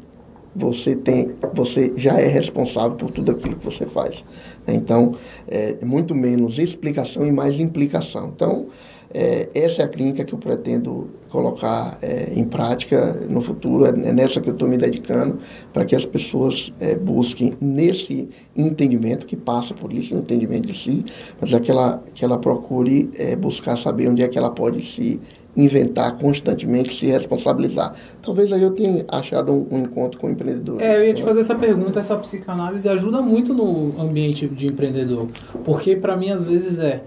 você 0.56 0.95
tem, 0.95 1.36
você 1.53 1.93
já 1.95 2.20
é 2.20 2.28
responsável 2.28 2.95
por 2.95 3.12
tudo 3.12 3.34
aquilo 3.34 3.56
que 3.56 3.66
você 3.66 3.86
faz. 3.86 4.24
Então, 4.68 5.14
é 5.47 5.84
muito 5.86 6.16
menos 6.16 6.58
explicação 6.58 7.28
e 7.28 7.32
mais 7.32 7.60
implicação. 7.60 8.32
Então, 8.34 8.68
é, 9.16 9.47
essa 9.55 9.82
é 9.82 9.86
a 9.86 9.88
clínica 9.88 10.26
que 10.26 10.34
eu 10.34 10.38
pretendo 10.38 11.09
colocar 11.30 11.97
é, 12.01 12.34
em 12.36 12.43
prática 12.43 13.13
no 13.30 13.41
futuro, 13.41 13.86
é 13.86 13.91
nessa 13.93 14.41
que 14.41 14.49
eu 14.49 14.53
estou 14.53 14.68
me 14.68 14.78
dedicando, 14.78 15.38
para 15.72 15.86
que 15.86 15.95
as 15.95 16.05
pessoas 16.05 16.74
é, 16.82 16.95
busquem 16.95 17.53
nesse 17.61 18.28
entendimento, 18.55 19.26
que 19.26 19.38
passa 19.38 19.74
por 19.74 19.93
isso, 19.93 20.13
o 20.13 20.18
entendimento 20.18 20.68
de 20.68 20.74
si, 20.74 21.05
mas 21.39 21.53
é 21.53 21.59
que 21.61 21.72
ela, 21.72 22.03
que 22.13 22.26
ela 22.26 22.38
procure 22.38 23.09
é, 23.18 23.38
buscar 23.38 23.78
saber 23.78 24.09
onde 24.09 24.22
é 24.22 24.28
que 24.28 24.38
ela 24.38 24.51
pode 24.51 24.84
se 24.84 25.22
inventar 25.55 26.18
constantemente, 26.18 26.93
se 26.93 27.05
responsabilizar. 27.05 27.95
Talvez 28.22 28.51
aí 28.51 28.61
eu 28.61 28.72
tenha 28.72 29.05
achado 29.07 29.53
um, 29.53 29.66
um 29.72 29.80
encontro 29.80 30.20
com 30.20 30.28
o 30.28 30.30
empreendedor. 30.30 30.82
É, 30.82 30.97
eu 30.97 31.05
ia 31.05 31.13
te 31.13 31.24
fazer 31.24 31.39
essa 31.39 31.55
pergunta, 31.55 32.01
essa 32.01 32.18
psicanálise 32.18 32.89
ajuda 32.89 33.22
muito 33.22 33.53
no 33.53 33.93
ambiente 33.97 34.45
de 34.49 34.68
empreendedor, 34.68 35.30
porque 35.63 35.95
para 35.95 36.18
mim 36.18 36.32
às 36.32 36.43
vezes 36.43 36.80
é, 36.80 37.01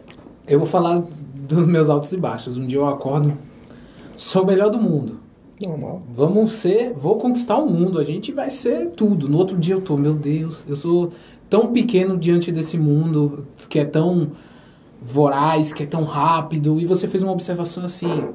eu 0.46 0.58
vou 0.58 0.66
falar 0.66 1.04
dos 1.48 1.66
meus 1.66 1.88
altos 1.88 2.12
e 2.12 2.16
baixos. 2.16 2.58
Um 2.58 2.66
dia 2.66 2.78
eu 2.78 2.86
acordo, 2.86 3.32
sou 4.16 4.42
o 4.42 4.46
melhor 4.46 4.70
do 4.70 4.78
mundo. 4.78 5.20
Normal. 5.60 6.02
Vamos 6.14 6.52
ser, 6.52 6.92
vou 6.94 7.16
conquistar 7.16 7.56
o 7.56 7.68
mundo, 7.68 7.98
a 7.98 8.04
gente 8.04 8.30
vai 8.30 8.50
ser 8.50 8.90
tudo. 8.90 9.28
No 9.28 9.38
outro 9.38 9.56
dia 9.56 9.74
eu 9.74 9.80
tô, 9.80 9.96
meu 9.96 10.14
Deus, 10.14 10.64
eu 10.68 10.76
sou 10.76 11.12
tão 11.50 11.72
pequeno 11.72 12.16
diante 12.16 12.52
desse 12.52 12.78
mundo 12.78 13.46
que 13.68 13.78
é 13.78 13.84
tão 13.84 14.32
voraz, 15.02 15.72
que 15.72 15.82
é 15.82 15.86
tão 15.86 16.04
rápido. 16.04 16.78
E 16.78 16.86
você 16.86 17.08
fez 17.08 17.24
uma 17.24 17.32
observação 17.32 17.84
assim: 17.84 18.28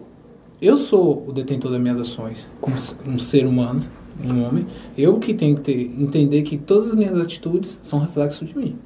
eu 0.61 0.75
sou 0.75 1.25
o 1.27 1.31
detentor 1.31 1.71
das 1.71 1.79
minhas 1.79 1.99
ações, 1.99 2.49
como 2.59 2.75
um 3.07 3.19
ser 3.19 3.45
humano, 3.45 3.85
um 4.21 4.45
homem. 4.45 4.67
Eu 4.97 5.17
que 5.17 5.33
tenho 5.33 5.55
que 5.55 5.61
ter, 5.61 5.81
entender 5.97 6.41
que 6.41 6.57
todas 6.57 6.89
as 6.89 6.95
minhas 6.95 7.17
atitudes 7.17 7.79
são 7.81 7.99
reflexo 7.99 8.43
de 8.43 8.57
mim. 8.57 8.77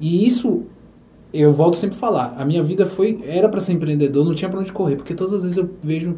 E 0.00 0.24
isso 0.26 0.64
eu 1.34 1.52
volto 1.52 1.76
sempre 1.76 1.96
a 1.96 1.98
falar. 1.98 2.34
A 2.38 2.44
minha 2.44 2.62
vida 2.62 2.86
foi 2.86 3.20
era 3.26 3.48
para 3.48 3.60
ser 3.60 3.72
empreendedor, 3.72 4.24
não 4.24 4.34
tinha 4.34 4.48
para 4.48 4.60
onde 4.60 4.72
correr, 4.72 4.96
porque 4.96 5.14
todas 5.14 5.34
as 5.34 5.42
vezes 5.42 5.58
eu 5.58 5.68
vejo 5.82 6.16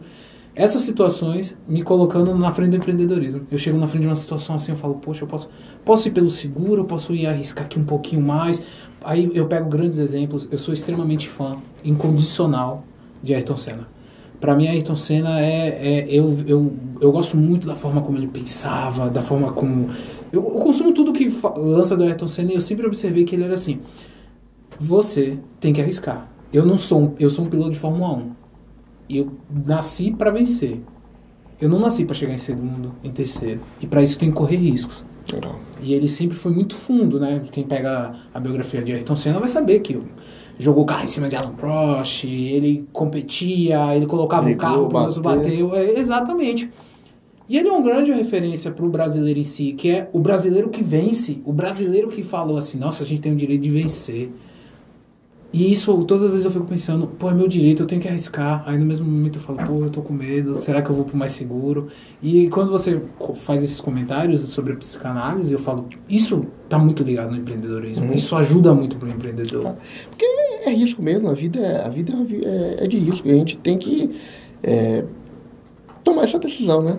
essas 0.54 0.82
situações 0.82 1.56
me 1.68 1.82
colocando 1.82 2.34
na 2.34 2.50
frente 2.52 2.70
do 2.70 2.76
empreendedorismo. 2.76 3.46
Eu 3.50 3.58
chego 3.58 3.78
na 3.78 3.86
frente 3.86 4.02
de 4.02 4.08
uma 4.08 4.16
situação 4.16 4.54
assim, 4.56 4.72
eu 4.72 4.76
falo, 4.76 4.94
poxa, 4.94 5.24
eu 5.24 5.28
posso, 5.28 5.50
posso 5.84 6.08
ir 6.08 6.12
pelo 6.12 6.30
seguro, 6.30 6.82
eu 6.82 6.84
posso 6.86 7.14
ir 7.14 7.26
arriscar 7.26 7.66
aqui 7.66 7.78
um 7.78 7.84
pouquinho 7.84 8.22
mais. 8.22 8.62
Aí 9.04 9.30
eu 9.34 9.46
pego 9.46 9.68
grandes 9.68 9.98
exemplos. 9.98 10.48
Eu 10.50 10.56
sou 10.56 10.72
extremamente 10.72 11.28
fã, 11.28 11.58
incondicional, 11.84 12.84
de 13.22 13.34
Ayrton 13.34 13.56
Senna. 13.56 13.88
Para 14.40 14.54
mim, 14.54 14.66
Ayrton 14.66 14.96
Senna 14.96 15.40
é, 15.40 15.68
é 15.68 16.06
eu, 16.08 16.36
eu, 16.46 16.72
eu 17.00 17.12
gosto 17.12 17.36
muito 17.36 17.66
da 17.66 17.74
forma 17.74 18.00
como 18.00 18.16
ele 18.16 18.26
pensava, 18.26 19.10
da 19.10 19.22
forma 19.22 19.52
como 19.52 19.90
eu, 20.32 20.42
eu 20.42 20.60
consumo 20.60 20.92
tudo 20.92 21.12
que 21.12 21.32
lança 21.56 21.96
do 21.96 22.04
Ayrton 22.04 22.28
Senna 22.28 22.52
e 22.52 22.54
eu 22.54 22.60
sempre 22.60 22.86
observei 22.86 23.24
que 23.24 23.34
ele 23.34 23.44
era 23.44 23.54
assim. 23.54 23.80
Você 24.78 25.38
tem 25.60 25.72
que 25.72 25.80
arriscar. 25.80 26.30
Eu 26.52 26.64
não 26.64 26.78
sou 26.78 27.00
um, 27.00 27.14
eu 27.18 27.28
sou 27.28 27.44
um 27.44 27.48
piloto 27.48 27.70
de 27.70 27.78
Fórmula 27.78 28.12
1 28.14 28.46
eu 29.08 29.32
nasci 29.50 30.10
para 30.10 30.30
vencer. 30.30 30.80
Eu 31.60 31.68
não 31.68 31.78
nasci 31.78 32.04
para 32.04 32.14
chegar 32.14 32.34
em 32.34 32.38
segundo, 32.38 32.92
em 33.02 33.10
terceiro. 33.10 33.60
E 33.80 33.86
para 33.86 34.02
isso 34.02 34.18
tem 34.18 34.30
que 34.30 34.36
correr 34.36 34.56
riscos. 34.56 35.04
E 35.80 35.94
ele 35.94 36.08
sempre 36.08 36.36
foi 36.36 36.52
muito 36.52 36.74
fundo, 36.74 37.18
né? 37.18 37.42
Quem 37.50 37.64
pega 37.64 38.14
a 38.32 38.38
biografia 38.38 38.82
de 38.82 38.92
Ayrton 38.92 39.16
Senna 39.16 39.40
vai 39.40 39.48
saber 39.48 39.80
que 39.80 40.00
jogou 40.58 40.84
carro 40.84 41.04
em 41.04 41.08
cima 41.08 41.28
de 41.28 41.36
Alan 41.36 41.54
Prost, 41.54 42.24
ele 42.24 42.86
competia, 42.92 43.96
ele 43.96 44.06
colocava 44.06 44.48
o 44.48 44.56
carro 44.56 44.88
para 44.88 45.08
os 45.08 45.18
bateu. 45.18 45.74
É, 45.74 45.98
exatamente. 45.98 46.70
E 47.48 47.56
ele 47.56 47.68
é 47.68 47.72
uma 47.72 47.82
grande 47.82 48.12
referência 48.12 48.70
para 48.70 48.84
o 48.84 48.88
brasileiro 48.88 49.38
em 49.38 49.44
si, 49.44 49.72
que 49.72 49.88
é 49.88 50.10
o 50.12 50.18
brasileiro 50.18 50.68
que 50.68 50.82
vence, 50.82 51.40
o 51.44 51.52
brasileiro 51.52 52.08
que 52.08 52.22
falou 52.22 52.56
assim: 52.56 52.78
nossa, 52.78 53.02
a 53.02 53.06
gente 53.06 53.22
tem 53.22 53.32
o 53.32 53.36
direito 53.36 53.62
de 53.62 53.70
vencer. 53.70 54.30
E 55.52 55.70
isso, 55.72 56.04
todas 56.04 56.24
as 56.24 56.30
vezes 56.32 56.44
eu 56.44 56.50
fico 56.50 56.66
pensando, 56.66 57.06
pô, 57.06 57.30
é 57.30 57.34
meu 57.34 57.48
direito, 57.48 57.82
eu 57.82 57.86
tenho 57.86 58.00
que 58.00 58.08
arriscar. 58.08 58.62
Aí 58.66 58.76
no 58.76 58.84
mesmo 58.84 59.06
momento 59.06 59.36
eu 59.36 59.42
falo, 59.42 59.58
pô, 59.64 59.84
eu 59.84 59.90
tô 59.90 60.02
com 60.02 60.12
medo, 60.12 60.56
será 60.56 60.82
que 60.82 60.90
eu 60.90 60.94
vou 60.94 61.04
pro 61.04 61.16
mais 61.16 61.32
seguro? 61.32 61.88
E 62.22 62.48
quando 62.48 62.70
você 62.70 63.00
faz 63.36 63.62
esses 63.62 63.80
comentários 63.80 64.42
sobre 64.42 64.72
a 64.72 64.76
psicanálise, 64.76 65.52
eu 65.52 65.58
falo, 65.58 65.86
isso 66.08 66.46
tá 66.68 66.78
muito 66.78 67.02
ligado 67.02 67.30
no 67.30 67.38
empreendedorismo. 67.38 68.06
Uhum. 68.06 68.14
Isso 68.14 68.36
ajuda 68.36 68.74
muito 68.74 68.96
pro 68.96 69.08
empreendedor. 69.08 69.74
Porque 70.10 70.26
é 70.64 70.70
risco 70.70 71.00
mesmo, 71.00 71.28
a 71.28 71.34
vida 71.34 71.60
é, 71.60 71.86
a 71.86 71.88
vida 71.88 72.12
é, 72.12 72.84
é 72.84 72.86
de 72.86 72.98
risco. 72.98 73.26
E 73.26 73.30
a 73.30 73.34
gente 73.34 73.56
tem 73.56 73.78
que 73.78 74.10
é, 74.62 75.04
tomar 76.02 76.24
essa 76.24 76.38
decisão, 76.38 76.82
né? 76.82 76.98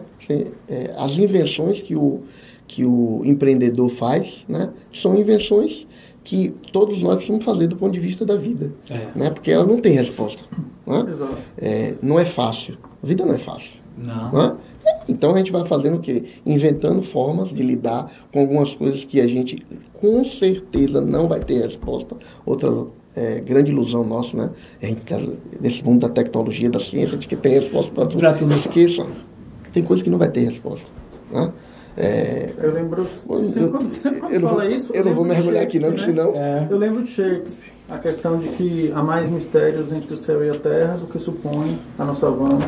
É, 0.68 0.94
as 0.98 1.18
invenções 1.18 1.82
que 1.82 1.96
o, 1.96 2.22
que 2.68 2.86
o 2.86 3.22
empreendedor 3.24 3.90
faz, 3.90 4.46
né? 4.48 4.70
São 4.92 5.16
invenções 5.16 5.88
que 6.28 6.50
todos 6.74 7.02
nós 7.02 7.16
precisamos 7.16 7.46
fazer 7.46 7.68
do 7.68 7.78
ponto 7.78 7.94
de 7.94 8.02
vista 8.02 8.26
da 8.26 8.36
vida. 8.36 8.74
É. 8.90 9.08
Né? 9.16 9.30
Porque 9.30 9.50
ela 9.50 9.66
não 9.66 9.80
tem 9.80 9.94
resposta. 9.94 10.44
Né? 10.86 11.06
Exato. 11.10 11.38
É, 11.58 11.96
não 12.02 12.20
é 12.20 12.26
fácil. 12.26 12.78
A 13.02 13.08
vida 13.08 13.26
não 13.26 13.34
é 13.34 13.38
fácil. 13.38 13.74
Não. 13.98 14.32
Né? 14.32 14.58
Então 15.08 15.34
a 15.34 15.38
gente 15.38 15.54
vai 15.54 15.66
fazendo 15.66 15.96
o 15.96 16.00
quê? 16.00 16.24
Inventando 16.46 17.02
formas 17.02 17.54
de 17.54 17.64
lidar 17.64 18.12
com 18.32 18.42
algumas 18.42 18.76
coisas 18.76 19.06
que 19.06 19.22
a 19.22 19.28
gente 19.28 19.58
com 19.94 20.24
certeza 20.26 21.00
não 21.00 21.30
vai 21.30 21.40
ter 21.40 21.62
resposta. 21.62 22.18
Outra 22.46 22.70
é, 23.16 23.40
grande 23.40 23.72
ilusão 23.72 24.04
nossa, 24.04 24.36
né? 24.36 24.50
Gente, 24.82 25.02
nesse 25.62 25.84
mundo 25.84 26.02
da 26.02 26.10
tecnologia, 26.10 26.70
da 26.70 26.80
ciência, 26.82 27.18
de 27.18 27.26
que 27.26 27.38
tem 27.38 27.54
resposta 27.54 27.92
para 27.94 28.06
tudo. 28.06 28.38
tudo. 28.38 28.52
Esqueçam. 28.52 29.08
Tem 29.72 29.82
coisa 29.82 30.04
que 30.04 30.10
não 30.10 30.18
vai 30.18 30.30
ter 30.30 30.42
resposta. 30.42 30.90
Né? 31.32 31.54
É, 31.98 32.54
eu 32.62 32.74
lembro. 32.74 33.08
Sempre 33.08 33.70
quando, 33.70 34.00
sempre 34.00 34.20
quando 34.20 34.42
fala 34.42 34.64
vou, 34.64 34.72
isso. 34.72 34.92
Eu, 34.94 35.00
eu 35.00 35.06
não 35.06 35.16
vou 35.16 35.26
mergulhar 35.26 35.64
aqui, 35.64 35.80
não, 35.80 35.90
né? 35.90 35.98
senão. 35.98 36.32
É. 36.36 36.68
Eu 36.70 36.78
lembro 36.78 37.02
de 37.02 37.10
Shakespeare, 37.10 37.74
a 37.90 37.98
questão 37.98 38.38
de 38.38 38.50
que 38.50 38.92
há 38.94 39.02
mais 39.02 39.28
mistérios 39.28 39.92
entre 39.92 40.14
o 40.14 40.18
céu 40.18 40.44
e 40.46 40.50
a 40.52 40.54
terra 40.54 40.96
do 40.98 41.08
que 41.08 41.18
supõe 41.18 41.80
a 41.98 42.06
nossa 42.06 42.22
savana. 42.22 42.60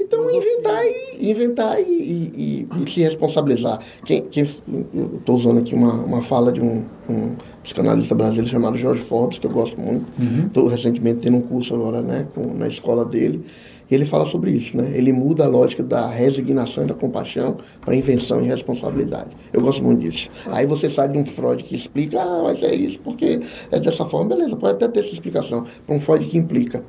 Então, 0.00 0.28
inventar 0.28 0.84
e, 0.84 1.30
inventar 1.30 1.80
e, 1.80 1.84
e, 1.84 2.68
e, 2.84 2.90
se 2.90 3.00
responsabilizar. 3.00 3.78
Quem, 4.04 4.22
quem, 4.22 4.44
eu 4.92 5.18
estou 5.18 5.36
usando 5.36 5.60
aqui 5.60 5.74
uma, 5.74 5.92
uma 5.92 6.22
fala 6.22 6.50
de 6.50 6.60
um, 6.60 6.84
um 7.08 7.36
psicanalista 7.62 8.14
brasileiro 8.14 8.50
chamado 8.50 8.76
Jorge 8.76 9.02
Forbes, 9.02 9.38
que 9.38 9.46
eu 9.46 9.50
gosto 9.50 9.80
muito. 9.80 10.04
Estou 10.46 10.64
uhum. 10.64 10.70
recentemente 10.70 11.20
tendo 11.20 11.36
um 11.36 11.42
curso 11.42 11.74
agora 11.74 12.02
né, 12.02 12.26
com, 12.34 12.54
na 12.54 12.66
escola 12.66 13.04
dele 13.04 13.44
ele 13.90 14.06
fala 14.06 14.26
sobre 14.26 14.50
isso, 14.50 14.76
né? 14.76 14.92
Ele 14.94 15.12
muda 15.12 15.44
a 15.44 15.48
lógica 15.48 15.82
da 15.82 16.06
resignação 16.06 16.84
e 16.84 16.86
da 16.86 16.94
compaixão 16.94 17.56
para 17.80 17.94
invenção 17.94 18.40
e 18.42 18.46
responsabilidade. 18.46 19.30
Eu 19.52 19.60
gosto 19.60 19.82
muito 19.82 20.00
disso. 20.00 20.28
Aí 20.46 20.66
você 20.66 20.88
sai 20.88 21.08
de 21.08 21.18
um 21.18 21.24
Freud 21.24 21.62
que 21.62 21.74
explica, 21.74 22.20
ah, 22.20 22.42
mas 22.44 22.62
é 22.62 22.74
isso, 22.74 22.98
porque 23.00 23.40
é 23.70 23.78
dessa 23.78 24.06
forma, 24.06 24.34
beleza, 24.34 24.56
pode 24.56 24.74
até 24.74 24.88
ter 24.88 25.00
essa 25.00 25.12
explicação. 25.12 25.64
Para 25.86 25.96
um 25.96 26.00
Freud 26.00 26.26
que 26.26 26.38
implica. 26.38 26.84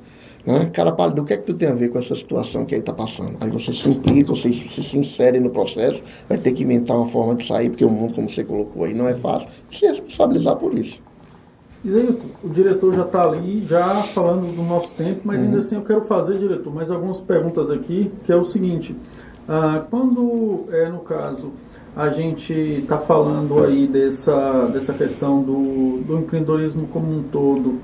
Né? 0.46 0.70
Cara 0.72 0.92
pálido, 0.92 1.24
o 1.24 1.26
que 1.26 1.34
é 1.34 1.38
que 1.38 1.44
tu 1.44 1.56
tem 1.56 1.68
a 1.68 1.74
ver 1.74 1.90
com 1.90 1.98
essa 1.98 2.16
situação 2.16 2.66
que 2.66 2.76
aí 2.76 2.80
está 2.80 2.94
passando? 2.94 3.36
Aí 3.42 3.50
você 3.50 3.74
se 3.74 3.90
implica, 3.90 4.30
você 4.30 4.54
se, 4.54 4.84
se 4.84 4.98
insere 4.98 5.40
no 5.40 5.50
processo, 5.50 6.04
vai 6.30 6.38
ter 6.38 6.52
que 6.52 6.64
inventar 6.64 6.96
uma 6.96 7.08
forma 7.08 7.34
de 7.34 7.48
sair, 7.48 7.70
porque 7.70 7.84
o 7.84 7.90
mundo, 7.90 8.14
como 8.14 8.30
você 8.30 8.44
colocou 8.44 8.84
aí, 8.84 8.94
não 8.94 9.08
é 9.08 9.16
fácil, 9.16 9.50
se 9.72 9.88
responsabilizar 9.88 10.56
por 10.58 10.78
isso. 10.78 11.02
Isaíto, 11.86 12.26
o 12.44 12.50
diretor 12.50 12.94
já 12.94 13.04
está 13.04 13.24
ali, 13.24 13.64
já 13.64 13.88
falando 14.02 14.56
do 14.56 14.64
nosso 14.64 14.92
tempo, 14.96 15.22
mas 15.24 15.40
uhum. 15.40 15.46
ainda 15.46 15.60
assim 15.60 15.76
eu 15.76 15.84
quero 15.84 16.02
fazer, 16.02 16.40
diretor, 16.40 16.74
mais 16.74 16.90
algumas 16.90 17.20
perguntas 17.20 17.70
aqui, 17.70 18.12
que 18.24 18.32
é 18.32 18.36
o 18.36 18.44
seguinte, 18.44 18.96
ah, 19.48 19.84
quando, 19.88 20.66
é, 20.72 20.90
no 20.90 21.00
caso, 21.00 21.52
a 21.96 22.10
gente 22.10 22.54
está 22.54 22.98
falando 22.98 23.64
aí 23.64 23.86
dessa, 23.86 24.66
dessa 24.74 24.94
questão 24.94 25.44
do, 25.44 26.02
do 26.02 26.18
empreendedorismo 26.18 26.88
como 26.88 27.20
um 27.20 27.22
todo, 27.22 27.80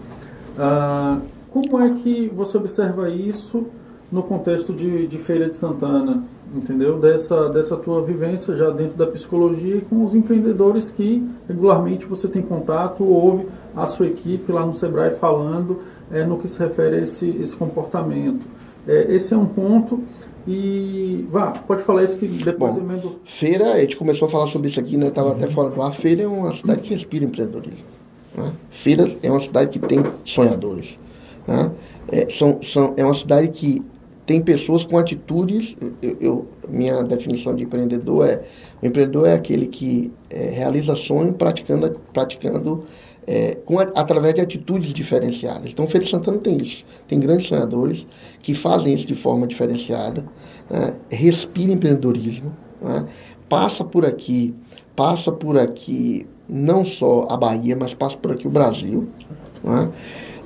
ah, 0.57 1.19
como 1.51 1.79
é 1.79 1.91
que 1.91 2.27
você 2.29 2.57
observa 2.57 3.07
isso 3.07 3.67
no 4.11 4.23
contexto 4.23 4.73
de, 4.73 5.05
de 5.05 5.17
Feira 5.19 5.47
de 5.47 5.55
Santana? 5.55 6.23
entendeu? 6.53 6.99
Dessa, 6.99 7.49
dessa 7.49 7.77
tua 7.77 8.01
vivência 8.01 8.55
já 8.55 8.69
dentro 8.69 8.97
da 8.97 9.07
psicologia 9.07 9.77
e 9.77 9.81
com 9.81 10.03
os 10.03 10.13
empreendedores 10.13 10.91
que 10.91 11.25
regularmente 11.47 12.05
você 12.05 12.27
tem 12.27 12.41
contato, 12.41 13.03
ouve 13.03 13.47
a 13.75 13.85
sua 13.85 14.07
equipe 14.07 14.51
lá 14.51 14.65
no 14.65 14.73
Sebrae 14.73 15.11
falando 15.11 15.81
é, 16.11 16.25
no 16.25 16.37
que 16.37 16.47
se 16.47 16.59
refere 16.59 16.97
a 16.97 17.01
esse, 17.01 17.29
esse 17.29 17.55
comportamento. 17.55 18.45
É, 18.87 19.13
esse 19.13 19.33
é 19.33 19.37
um 19.37 19.45
ponto 19.45 20.03
e 20.47 21.25
vá, 21.29 21.51
pode 21.51 21.83
falar 21.83 22.03
isso 22.03 22.17
que 22.17 22.27
depois 22.27 22.75
Bom, 22.75 22.81
emendo... 22.81 23.19
Feira, 23.23 23.73
a 23.73 23.79
gente 23.79 23.95
começou 23.95 24.27
a 24.27 24.31
falar 24.31 24.47
sobre 24.47 24.69
isso 24.69 24.79
aqui, 24.79 24.97
né? 24.97 25.07
Estava 25.07 25.29
uhum. 25.29 25.35
até 25.35 25.47
fora 25.47 25.69
do 25.69 25.81
ar. 25.81 25.93
Feira 25.93 26.23
é 26.23 26.27
uma 26.27 26.53
cidade 26.53 26.81
que 26.81 26.93
respira 26.93 27.25
empreendedorismo. 27.25 27.85
Né? 28.35 28.51
Feira 28.69 29.05
é 29.21 29.29
uma 29.29 29.39
cidade 29.39 29.69
que 29.69 29.79
tem 29.79 30.03
sonhadores. 30.25 30.97
Né? 31.47 31.71
É, 32.11 32.29
são, 32.29 32.61
são, 32.63 32.93
é 32.97 33.05
uma 33.05 33.13
cidade 33.13 33.49
que 33.49 33.83
tem 34.25 34.41
pessoas 34.41 34.83
com 34.83 34.97
atitudes. 34.97 35.75
Eu, 36.01 36.17
eu, 36.19 36.47
minha 36.67 37.03
definição 37.03 37.55
de 37.55 37.63
empreendedor 37.63 38.27
é: 38.27 38.41
o 38.81 38.85
empreendedor 38.85 39.27
é 39.27 39.33
aquele 39.33 39.67
que 39.67 40.11
é, 40.29 40.49
realiza 40.49 40.95
sonho 40.95 41.33
praticando, 41.33 41.91
praticando 42.11 42.83
é, 43.31 43.55
com, 43.63 43.79
através 43.79 44.33
de 44.33 44.41
atitudes 44.41 44.93
diferenciadas. 44.93 45.71
Então, 45.71 45.85
o 45.85 45.87
Feira 45.87 46.03
de 46.03 46.11
Santana 46.11 46.37
tem 46.37 46.57
isso. 46.57 46.83
Tem 47.07 47.17
grandes 47.17 47.47
sonhadores 47.47 48.05
que 48.41 48.53
fazem 48.53 48.93
isso 48.93 49.07
de 49.07 49.15
forma 49.15 49.47
diferenciada, 49.47 50.25
né? 50.69 50.95
respira 51.09 51.71
empreendedorismo, 51.71 52.53
né? 52.81 53.05
passa 53.47 53.85
por 53.85 54.05
aqui, 54.05 54.53
passa 54.97 55.31
por 55.31 55.57
aqui 55.57 56.27
não 56.49 56.85
só 56.85 57.25
a 57.29 57.37
Bahia, 57.37 57.73
mas 57.73 57.93
passa 57.93 58.17
por 58.17 58.33
aqui 58.33 58.45
o 58.45 58.51
Brasil. 58.51 59.07
Né? 59.63 59.89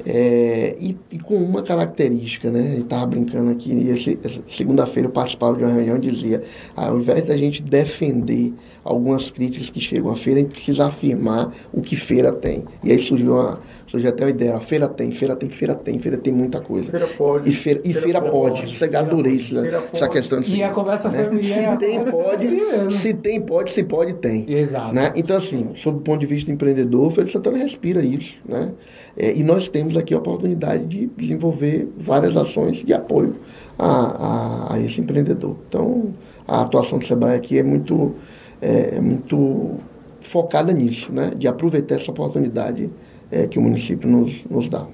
É, 0.06 0.76
e, 0.80 0.98
e, 1.12 1.20
com 1.20 1.36
uma 1.36 1.64
característica, 1.64 2.52
né? 2.52 2.74
Ele 2.74 2.82
estava 2.82 3.06
brincando 3.08 3.52
aqui, 3.52 3.72
e 3.72 4.54
segunda-feira 4.56 5.08
eu 5.08 5.12
participava 5.12 5.58
de 5.58 5.64
uma 5.64 5.74
reunião 5.74 5.98
e 5.98 6.02
dizia, 6.02 6.44
ao 6.76 7.00
invés 7.00 7.24
da 7.24 7.36
gente 7.36 7.64
defender 7.64 8.54
algumas 8.84 9.32
críticas 9.32 9.70
que 9.70 9.82
chegam 9.82 10.12
à 10.12 10.16
feira, 10.16 10.40
a 10.40 10.44
gente 10.44 10.54
precisa 10.54 10.86
afirmar 10.86 11.52
o 11.74 11.82
que 11.82 11.96
feira 11.96 12.32
tem. 12.32 12.66
E 12.84 12.92
aí 12.92 13.00
surgiu, 13.00 13.34
uma, 13.34 13.60
surgiu 13.88 14.10
até 14.10 14.26
a 14.26 14.30
ideia, 14.30 14.56
a 14.56 14.62
feira 14.62 14.88
tem, 14.88 15.10
feira 15.10 15.36
tem, 15.36 15.50
feira 15.50 15.74
tem, 15.74 15.98
feira 15.98 16.18
tem 16.18 16.32
muita 16.32 16.62
coisa. 16.62 16.92
Feira 16.92 17.08
pode. 17.08 17.50
E 17.50 17.54
feira, 17.54 17.82
e 17.84 17.92
feira, 17.92 18.02
feira 18.02 18.22
pode. 18.22 18.62
pode. 18.62 18.78
Você 18.78 18.86
adorei 18.96 19.38
essa, 19.38 19.90
essa 19.92 20.08
questão. 20.08 20.40
De, 20.42 20.56
e 20.56 20.64
a 20.64 20.70
conversa 20.70 21.10
né? 21.10 21.26
foi 21.26 21.44
Se 21.44 21.78
tem, 21.78 22.12
pode. 22.12 22.46
Assim 22.46 22.90
se 22.90 23.14
tem, 23.14 23.42
pode. 23.42 23.72
Se 23.72 23.84
pode, 23.84 24.14
tem. 24.16 24.52
Exato. 24.52 24.94
Né? 24.94 25.12
Então, 25.16 25.38
assim, 25.38 25.72
sob 25.76 25.98
o 25.98 26.02
ponto 26.02 26.20
de 26.20 26.26
vista 26.26 26.52
empreendedor, 26.52 27.08
o 27.08 27.12
Feira 27.12 27.26
de 27.26 27.32
Santana 27.32 27.58
respira 27.58 28.02
isso. 28.02 28.36
Né? 28.48 28.72
É, 29.18 29.34
e 29.34 29.44
nós 29.44 29.68
temos 29.68 29.95
temos 29.96 29.98
aqui 29.98 30.14
a 30.14 30.18
oportunidade 30.18 30.86
de 30.86 31.08
desenvolver 31.08 31.90
várias 31.98 32.36
ações 32.36 32.78
de 32.78 32.94
apoio 32.94 33.36
a, 33.78 33.88
a, 33.88 34.74
a 34.74 34.80
esse 34.80 35.02
empreendedor. 35.02 35.56
Então, 35.68 36.14
a 36.48 36.62
atuação 36.62 37.00
do 37.00 37.06
SEBRAE 37.06 37.36
aqui 37.36 37.58
é 37.58 37.64
muito, 37.64 38.14
é, 38.62 38.98
é 38.98 39.02
muito 39.02 39.76
focada 40.20 40.74
nisso, 40.74 41.12
né? 41.12 41.32
de 41.36 41.48
aproveitar 41.48 41.96
essa 41.96 42.12
oportunidade 42.12 42.90
é, 43.32 43.48
que 43.48 43.58
o 43.58 43.62
município 43.62 44.10
nos, 44.10 44.44
nos 44.50 44.70
dá. 44.70 44.86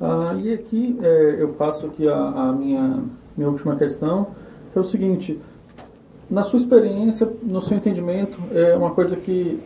Ah, 0.00 0.34
e 0.42 0.52
aqui 0.52 0.98
é, 1.02 1.36
eu 1.38 1.54
faço 1.54 1.86
aqui 1.86 2.08
a, 2.08 2.14
a, 2.14 2.52
minha, 2.52 3.02
minha 3.36 3.48
última 3.48 3.76
questão, 3.76 4.28
que 4.72 4.78
é 4.78 4.80
o 4.80 4.84
seguinte, 4.84 5.38
na 6.28 6.42
sua 6.42 6.58
experiência, 6.58 7.28
no 7.42 7.60
seu 7.60 7.76
entendimento, 7.76 8.38
é 8.52 8.74
uma 8.76 8.90
coisa 8.90 9.16
que 9.16 9.60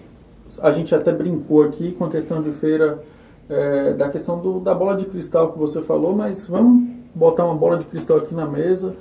a 0.61 0.71
gente 0.71 0.95
até 0.95 1.13
brincou 1.13 1.63
aqui 1.63 1.93
com 1.93 2.05
a 2.05 2.11
questão 2.11 2.43
de 2.43 2.51
feira, 2.53 3.03
é, 3.49 3.93
da 3.93 4.09
questão 4.09 4.39
do, 4.39 4.61
da 4.61 4.75
bola 4.75 4.97
de 4.97 5.07
cristal 5.07 5.53
que 5.53 5.59
você 5.59 5.83
falou, 5.83 6.15
mas 6.15 6.47
vamos 6.47 6.89
botar 7.15 7.45
uma 7.45 7.55
bola 7.55 7.79
de 7.79 7.85
cristal 7.85 8.19
aqui 8.19 8.35
na 8.35 8.47
mesa. 8.47 8.95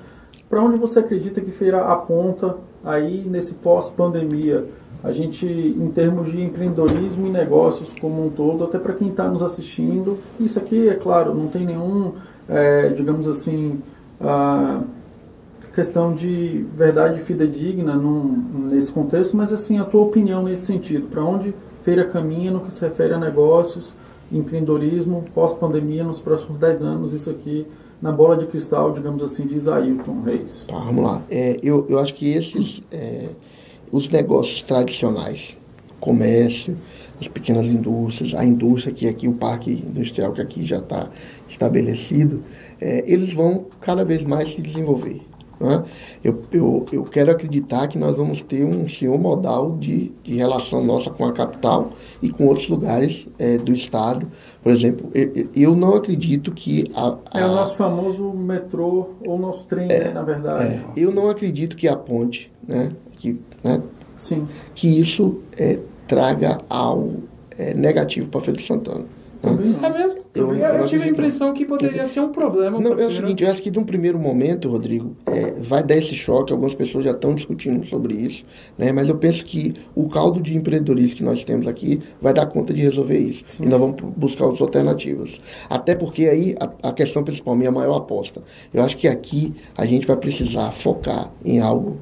Para 0.50 0.62
onde 0.62 0.78
você 0.78 1.00
acredita 1.00 1.42
que 1.42 1.52
feira 1.52 1.82
aponta 1.86 2.58
aí 2.84 3.26
nesse 3.28 3.54
pós-pandemia? 3.56 4.66
A 5.04 5.12
gente, 5.12 5.46
em 5.46 5.90
termos 5.90 6.32
de 6.32 6.42
empreendedorismo 6.42 7.28
e 7.28 7.30
negócios 7.30 7.94
como 8.00 8.26
um 8.26 8.30
todo, 8.30 8.64
até 8.64 8.80
para 8.80 8.94
quem 8.94 9.10
está 9.10 9.28
nos 9.28 9.42
assistindo, 9.42 10.18
isso 10.40 10.58
aqui, 10.58 10.88
é 10.88 10.94
claro, 10.94 11.34
não 11.34 11.48
tem 11.48 11.66
nenhum, 11.66 12.14
é, 12.48 12.90
digamos 12.90 13.28
assim, 13.28 13.82
questão 15.74 16.14
de 16.14 16.66
verdade 16.76 17.20
fidedigna 17.20 17.96
num, 17.96 18.70
nesse 18.70 18.92
contexto, 18.92 19.36
mas 19.36 19.52
assim, 19.52 19.80
a 19.80 19.84
tua 19.84 20.04
opinião 20.04 20.44
nesse 20.44 20.66
sentido, 20.66 21.08
para 21.08 21.24
onde 21.24 21.54
feira 21.82 22.06
caminha 22.06 22.52
no 22.52 22.62
que 22.62 22.72
se 22.72 22.80
refere 22.80 23.14
a 23.14 23.18
negócios, 23.18 23.94
empreendedorismo, 24.34 25.24
pós-pandemia, 25.34 26.04
nos 26.04 26.20
próximos 26.20 26.58
10 26.58 26.82
anos, 26.82 27.14
isso 27.14 27.30
aqui 27.30 27.66
na 28.02 28.12
bola 28.12 28.36
de 28.36 28.46
cristal, 28.48 28.92
digamos 28.92 29.24
assim, 29.24 29.46
de 29.46 29.56
Isailton 29.56 30.22
Reis. 30.24 30.66
Tá, 30.68 30.78
vamos 30.80 31.04
lá. 31.04 31.24
É, 31.30 31.58
eu, 31.64 31.86
eu 31.88 32.00
acho 32.00 32.14
que 32.14 32.30
esses... 32.30 32.82
É 32.92 33.30
os 33.94 34.10
negócios 34.10 34.64
tradicionais, 34.64 35.56
comércio, 36.00 36.76
as 37.20 37.28
pequenas 37.28 37.68
indústrias, 37.68 38.34
a 38.34 38.44
indústria 38.44 38.92
que 38.92 39.08
aqui, 39.08 39.28
o 39.28 39.34
parque 39.34 39.72
industrial 39.72 40.34
que 40.34 40.42
aqui 40.42 40.66
já 40.66 40.80
está 40.80 41.08
estabelecido, 41.48 42.44
é, 42.82 43.04
eles 43.06 43.34
vão 43.34 43.68
cada 43.80 44.04
vez 44.04 44.24
mais 44.24 44.56
se 44.56 44.62
desenvolver. 44.64 45.22
Né? 45.64 45.82
Eu, 46.22 46.42
eu, 46.52 46.86
eu 46.92 47.04
quero 47.04 47.32
acreditar 47.32 47.88
que 47.88 47.98
nós 47.98 48.18
vamos 48.18 48.42
ter 48.42 48.66
um 48.66 48.88
senhor 48.90 49.18
modal 49.18 49.78
de, 49.78 50.12
de 50.22 50.36
relação 50.36 50.84
nossa 50.84 51.10
com 51.10 51.24
a 51.26 51.32
capital 51.32 51.92
e 52.22 52.30
com 52.30 52.48
outros 52.48 52.68
lugares 52.68 53.30
é, 53.40 53.56
do 53.56 53.74
estado. 53.74 54.28
Por 54.62 54.74
exemplo, 54.74 55.10
eu, 55.16 55.48
eu 55.56 55.76
não 55.76 55.96
acredito 55.96 56.52
que 56.52 56.84
a, 56.94 57.18
a, 57.32 57.40
É 57.40 57.46
o 57.46 57.56
nosso 57.56 57.76
famoso 57.76 58.34
metrô 58.34 59.12
ou 59.26 59.40
nosso 59.40 59.66
trem, 59.66 59.88
é, 59.90 60.04
né, 60.04 60.12
na 60.14 60.22
verdade. 60.22 60.66
É, 60.66 60.82
eu 60.98 61.14
não 61.14 61.30
acredito 61.30 61.78
que 61.78 61.88
a 61.88 61.96
ponte, 61.96 62.52
né, 62.68 62.92
que, 63.18 63.40
né, 63.64 63.82
Sim. 64.18 64.46
que 64.76 65.00
isso 65.00 65.40
é, 65.58 65.80
traga 66.06 66.58
algo 66.70 67.24
é, 67.58 67.74
negativo 67.74 68.28
para 68.28 68.42
Feira 68.42 68.60
de 68.60 68.68
Santana. 68.68 69.06
Né? 69.44 69.76
É 69.84 69.90
mesmo? 69.90 70.24
Eu, 70.34 70.56
eu, 70.56 70.66
eu 70.66 70.86
tive 70.86 71.04
a 71.04 71.08
impressão 71.08 71.54
que 71.54 71.66
poderia 71.66 72.06
ser 72.06 72.22
um 72.22 72.30
problema. 72.30 72.80
Não, 72.80 72.98
é 73.00 73.06
o 73.06 73.12
seguinte, 73.12 73.44
eu 73.44 73.52
acho 73.52 73.62
que 73.62 73.70
de 73.70 73.78
um 73.78 73.84
primeiro 73.84 74.18
momento, 74.18 74.70
Rodrigo, 74.70 75.16
é, 75.26 75.52
vai 75.60 75.84
dar 75.84 75.98
esse 75.98 76.16
choque, 76.16 76.52
algumas 76.52 76.74
pessoas 76.74 77.06
já 77.06 77.12
estão 77.12 77.36
discutindo 77.36 77.86
sobre 77.86 78.16
isso, 78.16 78.46
né? 78.78 78.92
mas 78.92 79.10
eu 79.10 79.18
penso 79.18 79.46
que 79.46 79.74
o 79.94 80.08
caldo 80.08 80.42
de 80.42 80.56
empreendedorismo 80.56 81.18
que 81.18 81.24
nós 81.24 81.44
temos 81.44 81.68
aqui 81.68 82.00
vai 82.22 82.34
dar 82.34 82.46
conta 82.46 82.74
de 82.74 82.82
resolver 82.82 83.18
isso. 83.18 83.44
Sim. 83.48 83.66
E 83.66 83.68
nós 83.68 83.80
vamos 83.80 84.02
buscar 84.16 84.46
outras 84.46 84.62
alternativas. 84.62 85.40
Até 85.70 85.94
porque 85.94 86.26
aí 86.28 86.56
a, 86.60 86.90
a 86.90 86.94
questão 86.94 87.24
principal, 87.24 87.56
minha 87.56 87.72
maior 87.72 87.98
aposta, 87.98 88.42
eu 88.74 88.82
acho 88.84 88.98
que 88.98 89.08
aqui 89.08 89.54
a 89.78 89.86
gente 89.86 90.08
vai 90.08 90.18
precisar 90.18 90.72
focar 90.72 91.32
em 91.44 91.60
algo 91.60 91.98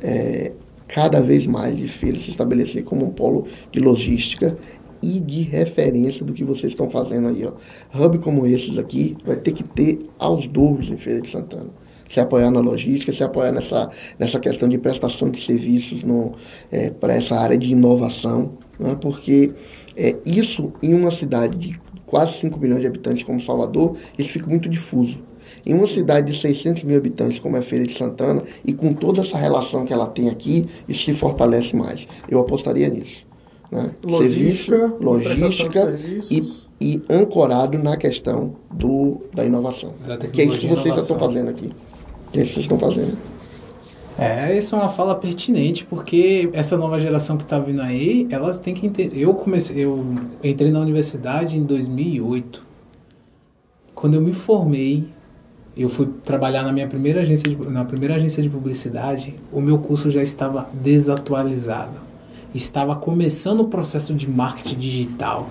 é, 0.00 0.52
cada 0.86 1.20
vez 1.20 1.46
mais 1.46 1.76
de 1.76 1.88
feira 1.88 2.18
se 2.18 2.30
estabelecer 2.30 2.84
como 2.84 3.04
um 3.04 3.10
polo 3.10 3.46
de 3.72 3.80
logística 3.80 4.54
e 5.04 5.20
de 5.20 5.42
referência 5.42 6.24
do 6.24 6.32
que 6.32 6.42
vocês 6.42 6.72
estão 6.72 6.88
fazendo 6.88 7.28
aí. 7.28 7.44
Ó. 7.44 7.52
Hub 7.98 8.18
como 8.18 8.46
esses 8.46 8.78
aqui 8.78 9.14
vai 9.24 9.36
ter 9.36 9.52
que 9.52 9.62
ter 9.62 10.00
aos 10.18 10.46
dobros 10.46 10.88
em 10.88 10.96
Feira 10.96 11.20
de 11.20 11.28
Santana. 11.28 11.70
Se 12.08 12.20
apoiar 12.20 12.50
na 12.50 12.60
logística, 12.60 13.12
se 13.12 13.22
apoiar 13.22 13.52
nessa, 13.52 13.90
nessa 14.18 14.40
questão 14.40 14.68
de 14.68 14.78
prestação 14.78 15.30
de 15.30 15.42
serviços 15.42 16.02
é, 16.70 16.90
para 16.90 17.14
essa 17.14 17.36
área 17.36 17.58
de 17.58 17.72
inovação, 17.72 18.56
né? 18.78 18.96
porque 19.00 19.52
é, 19.96 20.16
isso 20.24 20.72
em 20.82 20.94
uma 20.94 21.10
cidade 21.10 21.56
de 21.56 21.80
quase 22.06 22.34
5 22.34 22.58
milhões 22.58 22.80
de 22.80 22.86
habitantes 22.86 23.24
como 23.24 23.40
Salvador, 23.40 23.96
isso 24.16 24.30
fica 24.30 24.46
muito 24.46 24.68
difuso. 24.68 25.18
Em 25.66 25.74
uma 25.74 25.86
cidade 25.86 26.32
de 26.32 26.38
600 26.38 26.84
mil 26.84 26.96
habitantes, 26.96 27.38
como 27.38 27.56
é 27.56 27.62
Feira 27.62 27.86
de 27.86 27.96
Santana, 27.96 28.42
e 28.64 28.72
com 28.72 28.92
toda 28.92 29.22
essa 29.22 29.38
relação 29.38 29.84
que 29.84 29.92
ela 29.92 30.06
tem 30.06 30.28
aqui, 30.28 30.66
isso 30.88 31.04
se 31.04 31.14
fortalece 31.14 31.74
mais. 31.74 32.06
Eu 32.28 32.38
apostaria 32.38 32.88
nisso. 32.88 33.23
Né? 33.74 33.90
Logística, 34.04 34.78
Serviço, 34.78 35.02
logística 35.02 35.98
e, 36.30 36.52
e 36.80 37.02
ancorado 37.10 37.76
na 37.76 37.96
questão 37.96 38.54
do, 38.72 39.22
da 39.34 39.44
inovação. 39.44 39.92
Da 40.06 40.16
que 40.16 40.40
é 40.40 40.44
isso 40.44 40.60
que 40.60 40.68
vocês 40.68 40.96
estão 40.96 41.18
fazendo 41.18 41.50
aqui. 41.50 41.72
Que 42.30 42.38
é 42.38 42.42
isso 42.44 42.54
que 42.54 42.62
vocês 42.62 42.72
estão 42.72 42.78
fazendo. 42.78 43.18
É, 44.16 44.56
essa 44.56 44.76
é 44.76 44.78
uma 44.78 44.88
fala 44.88 45.16
pertinente, 45.16 45.84
porque 45.84 46.48
essa 46.52 46.76
nova 46.76 47.00
geração 47.00 47.36
que 47.36 47.42
está 47.42 47.58
vindo 47.58 47.82
aí, 47.82 48.28
elas 48.30 48.60
têm 48.60 48.72
que 48.72 48.86
entender. 48.86 49.18
Eu 49.18 49.34
comecei, 49.34 49.84
eu 49.84 50.06
entrei 50.44 50.70
na 50.70 50.78
universidade 50.78 51.58
em 51.58 51.64
2008. 51.64 52.64
Quando 53.92 54.14
eu 54.14 54.20
me 54.20 54.32
formei, 54.32 55.08
eu 55.76 55.88
fui 55.88 56.08
trabalhar 56.24 56.62
na 56.62 56.72
minha 56.72 56.86
primeira 56.86 57.22
agência 57.22 57.50
de, 57.50 57.56
na 57.68 57.84
primeira 57.84 58.14
agência 58.14 58.40
de 58.40 58.48
publicidade, 58.48 59.34
o 59.52 59.60
meu 59.60 59.78
curso 59.78 60.12
já 60.12 60.22
estava 60.22 60.68
desatualizado. 60.72 62.13
Estava 62.54 62.94
começando 62.94 63.60
o 63.60 63.68
processo 63.68 64.14
de 64.14 64.30
marketing 64.30 64.78
digital. 64.78 65.48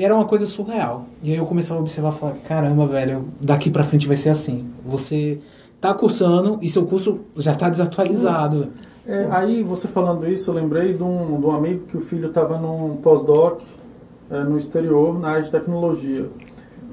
Era 0.00 0.14
uma 0.14 0.24
coisa 0.24 0.46
surreal. 0.46 1.06
E 1.22 1.30
aí 1.30 1.36
eu 1.36 1.46
começava 1.46 1.78
a 1.78 1.82
observar 1.82 2.12
e 2.12 2.18
falar, 2.18 2.32
caramba, 2.46 2.86
velho, 2.86 3.28
daqui 3.40 3.70
para 3.70 3.84
frente 3.84 4.08
vai 4.08 4.16
ser 4.16 4.30
assim. 4.30 4.66
Você 4.84 5.38
tá 5.80 5.94
cursando 5.94 6.58
e 6.60 6.68
seu 6.68 6.84
curso 6.84 7.20
já 7.36 7.52
está 7.52 7.70
desatualizado. 7.70 8.68
É, 9.06 9.28
aí 9.30 9.62
você 9.62 9.86
falando 9.86 10.26
isso, 10.26 10.50
eu 10.50 10.54
lembrei 10.54 10.94
de 10.94 11.02
um, 11.02 11.38
de 11.38 11.46
um 11.46 11.50
amigo 11.52 11.86
que 11.86 11.96
o 11.96 12.00
filho 12.00 12.28
estava 12.28 12.58
num 12.58 12.96
pós-doc 12.96 13.60
é, 14.30 14.42
no 14.42 14.56
exterior, 14.56 15.18
na 15.18 15.28
área 15.28 15.42
de 15.42 15.50
tecnologia. 15.50 16.26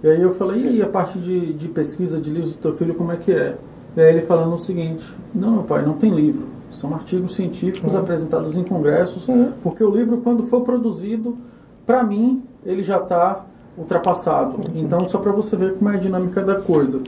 E 0.03 0.09
aí 0.09 0.21
eu 0.21 0.31
falei, 0.31 0.61
e 0.61 0.67
aí 0.67 0.81
a 0.81 0.87
parte 0.87 1.17
de, 1.19 1.53
de 1.53 1.67
pesquisa 1.69 2.19
de 2.19 2.29
livros 2.29 2.53
do 2.53 2.59
teu 2.59 2.73
filho, 2.73 2.93
como 2.95 3.11
é 3.11 3.17
que 3.17 3.31
é? 3.31 3.55
E 3.95 4.01
aí 4.01 4.09
ele 4.09 4.21
falando 4.21 4.53
o 4.53 4.57
seguinte, 4.57 5.05
não 5.33 5.51
meu 5.53 5.63
pai, 5.63 5.85
não 5.85 5.93
tem 5.93 6.09
livro. 6.09 6.45
São 6.71 6.93
artigos 6.93 7.35
científicos 7.35 7.93
uhum. 7.93 7.99
apresentados 7.99 8.57
em 8.57 8.63
congressos, 8.63 9.27
uhum. 9.27 9.51
porque 9.61 9.83
o 9.83 9.91
livro, 9.91 10.17
quando 10.17 10.43
for 10.43 10.61
produzido, 10.61 11.37
para 11.85 12.03
mim, 12.03 12.43
ele 12.65 12.81
já 12.81 12.97
está 12.97 13.45
ultrapassado. 13.77 14.59
Então, 14.75 15.07
só 15.07 15.17
para 15.17 15.31
você 15.31 15.55
ver 15.55 15.75
como 15.75 15.89
é 15.89 15.95
a 15.95 15.97
dinâmica 15.97 16.41
da 16.41 16.55
coisa. 16.55 16.99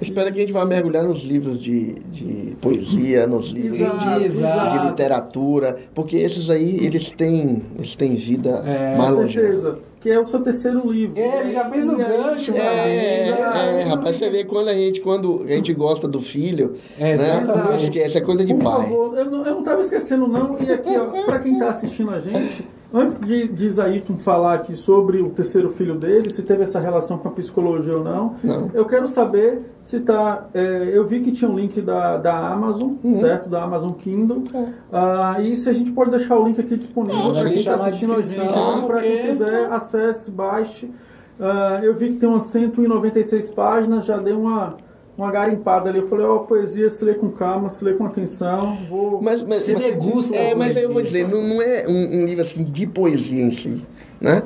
Espero 0.00 0.32
que 0.32 0.38
a 0.38 0.42
gente 0.42 0.52
vá 0.52 0.64
mergulhar 0.64 1.04
nos 1.04 1.22
livros 1.22 1.60
de, 1.60 1.94
de 2.10 2.56
poesia, 2.60 3.26
nos 3.26 3.48
livros 3.48 3.80
exato, 3.80 4.18
de, 4.18 4.24
exato. 4.24 4.78
de, 4.78 4.88
literatura, 4.88 5.76
porque 5.94 6.16
esses 6.16 6.48
aí, 6.48 6.84
eles 6.84 7.10
têm, 7.10 7.62
eles 7.76 7.94
têm 7.96 8.16
vida 8.16 8.50
é, 8.64 8.96
mais 8.96 9.16
Com 9.16 9.28
certeza. 9.28 9.78
Que 10.06 10.12
é 10.12 10.20
o 10.20 10.24
seu 10.24 10.40
terceiro 10.40 10.88
livro. 10.88 11.18
É, 11.18 11.40
ele 11.40 11.50
já 11.50 11.68
fez 11.68 11.88
o 11.88 11.96
gancho. 11.96 12.52
É, 12.52 12.60
é, 12.60 13.80
é, 13.80 13.82
rapaz, 13.82 14.14
você 14.14 14.30
vê 14.30 14.44
quando 14.44 14.68
a 14.68 14.72
gente, 14.72 15.00
quando 15.00 15.42
a 15.44 15.50
gente 15.50 15.74
gosta 15.74 16.06
do 16.06 16.20
filho, 16.20 16.76
é, 16.96 17.16
né? 17.16 17.42
Não 17.44 17.74
esquece, 17.74 18.16
é 18.16 18.20
coisa 18.20 18.44
de 18.44 18.54
Por 18.54 18.62
pai. 18.62 18.82
Favor, 18.84 19.18
eu 19.18 19.24
não 19.28 19.58
estava 19.58 19.80
esquecendo 19.80 20.28
não, 20.28 20.56
e 20.60 20.70
aqui, 20.70 20.96
ó, 20.96 21.06
para 21.24 21.40
quem 21.40 21.54
está 21.54 21.70
assistindo 21.70 22.12
a 22.12 22.20
gente, 22.20 22.64
Antes 22.96 23.20
de, 23.20 23.46
de 23.48 23.66
Isaíton 23.66 24.16
falar 24.16 24.54
aqui 24.54 24.74
sobre 24.74 25.20
o 25.20 25.28
terceiro 25.28 25.68
filho 25.68 25.96
dele, 25.96 26.30
se 26.30 26.42
teve 26.42 26.62
essa 26.62 26.80
relação 26.80 27.18
com 27.18 27.28
a 27.28 27.30
psicologia 27.30 27.94
ou 27.94 28.02
não, 28.02 28.36
não. 28.42 28.70
eu 28.72 28.86
quero 28.86 29.06
saber 29.06 29.60
se 29.82 30.00
tá. 30.00 30.46
É, 30.54 30.90
eu 30.94 31.04
vi 31.04 31.20
que 31.20 31.30
tinha 31.30 31.50
um 31.50 31.54
link 31.54 31.78
da, 31.82 32.16
da 32.16 32.48
Amazon, 32.48 32.94
uhum. 33.04 33.12
certo? 33.12 33.50
Da 33.50 33.62
Amazon 33.64 33.92
Kindle. 33.92 34.44
É. 34.54 34.68
Ah, 34.90 35.36
e 35.42 35.54
se 35.54 35.68
a 35.68 35.74
gente 35.74 35.92
pode 35.92 36.10
deixar 36.10 36.38
o 36.38 36.46
link 36.46 36.58
aqui 36.58 36.74
disponível 36.74 37.32
para 37.32 37.44
quem 37.44 37.54
está 37.54 37.74
assistindo 37.74 38.14
a 38.14 38.22
gente, 38.22 38.86
para 38.86 39.02
quem 39.02 39.26
quiser, 39.26 39.70
acesse, 39.70 40.30
baixe. 40.30 40.90
Ah, 41.38 41.80
eu 41.82 41.94
vi 41.94 42.12
que 42.12 42.16
tem 42.16 42.26
umas 42.26 42.44
196 42.44 43.50
páginas, 43.50 44.06
já 44.06 44.16
deu 44.16 44.40
uma 44.40 44.78
uma 45.16 45.30
garimpada 45.30 45.88
ali. 45.88 45.98
Eu 45.98 46.08
falei, 46.08 46.26
ó, 46.26 46.36
oh, 46.36 46.40
poesia 46.40 46.88
se 46.88 47.04
lê 47.04 47.14
com 47.14 47.30
calma, 47.30 47.68
se 47.68 47.84
lê 47.84 47.94
com 47.94 48.04
atenção. 48.04 48.76
Vou 48.88 49.22
mas, 49.22 49.42
mas, 49.44 49.62
se 49.62 49.74
degusta. 49.74 50.36
É, 50.36 50.54
mas 50.54 50.76
aí 50.76 50.84
eu 50.84 50.92
vou 50.92 51.02
dizer, 51.02 51.28
não, 51.28 51.42
não 51.42 51.62
é 51.62 51.86
um, 51.88 52.22
um, 52.22 52.26
livro 52.26 52.42
assim 52.42 52.64
de 52.64 52.86
poesia 52.86 53.42
em 53.42 53.50
si, 53.50 53.86
né? 54.20 54.42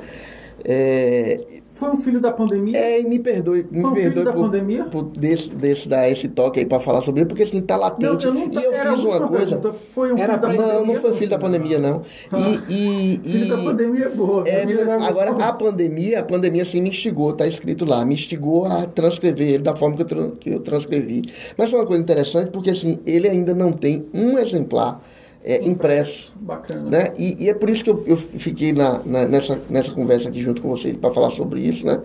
É, 0.64 1.59
Foi 1.80 1.90
um 1.90 1.96
filho 1.96 2.20
da 2.20 2.30
pandemia? 2.30 2.76
É, 2.76 3.00
e 3.00 3.08
me 3.08 3.18
perdoe, 3.18 3.66
me 3.70 3.80
Foi 3.80 3.90
um 3.90 3.94
filho 3.94 4.06
perdoe 4.14 4.24
da 4.24 4.32
por, 4.32 4.42
pandemia? 4.42 4.84
por 4.84 5.02
desse, 5.04 5.48
desse 5.48 5.88
dar 5.88 6.08
esse 6.10 6.28
toque 6.28 6.60
aí 6.60 6.66
pra 6.66 6.78
falar 6.78 7.00
sobre 7.00 7.22
ele, 7.22 7.28
porque 7.28 7.42
assim, 7.42 7.60
tá 7.62 7.74
latente. 7.76 8.26
Não, 8.26 8.34
eu 8.34 8.34
não 8.34 8.50
e 8.52 8.64
eu 8.64 8.72
fiz 8.72 9.00
uma 9.02 9.28
coisa. 9.28 9.46
pergunta. 9.56 9.72
Foi 9.72 10.12
um 10.12 10.18
Era 10.18 10.34
filho 10.34 10.40
da 10.42 10.48
pandemia? 10.48 10.74
Não, 10.74 10.86
não 10.86 10.94
foi 10.94 11.14
filho 11.14 11.30
da 11.30 11.38
pandemia, 11.38 11.78
não. 11.78 12.02
E. 12.68 12.72
e, 12.74 13.20
e- 13.24 13.30
Filho 13.30 13.48
da 13.48 13.62
pandemia 13.64 14.04
é 14.04 14.08
boa. 14.10 14.44
É, 14.46 14.60
família 14.60 14.84
da- 14.84 15.06
agora, 15.06 15.30
a 15.30 15.52
pandemia, 15.54 16.20
a 16.20 16.22
pandemia 16.22 16.62
assim 16.62 16.82
me 16.82 16.90
instigou, 16.90 17.32
tá 17.32 17.46
escrito 17.46 17.84
lá, 17.86 18.04
me 18.04 18.14
instigou 18.14 18.66
a 18.66 18.84
transcrever 18.86 19.48
ele 19.48 19.62
da 19.62 19.74
forma 19.74 19.96
que 19.96 20.14
eu, 20.14 20.30
que 20.32 20.50
eu 20.50 20.60
transcrevi. 20.60 21.22
Mas 21.56 21.72
é 21.72 21.76
uma 21.76 21.86
coisa 21.86 22.02
interessante, 22.02 22.50
porque 22.50 22.70
assim, 22.70 22.98
ele 23.06 23.26
ainda 23.28 23.54
não 23.54 23.72
tem 23.72 24.06
um 24.12 24.38
exemplar 24.38 25.00
é, 25.44 25.66
impresso. 25.66 26.34
Bacana. 26.40 26.90
Né? 26.90 27.04
E, 27.18 27.44
e 27.44 27.48
é 27.50 27.54
por 27.54 27.70
isso 27.70 27.82
que 27.84 27.90
eu, 27.90 28.02
eu 28.06 28.16
fiquei 28.16 28.72
na, 28.72 29.00
na- 29.04 29.26
nessa, 29.26 29.60
nessa 29.70 29.90
conversa 29.92 30.28
aqui 30.28 30.42
junto 30.42 30.60
com 30.62 30.68
vocês 30.68 30.96
para 30.96 31.10
falar 31.12 31.30
sobre 31.30 31.60
isso, 31.60 31.86
né? 31.86 32.00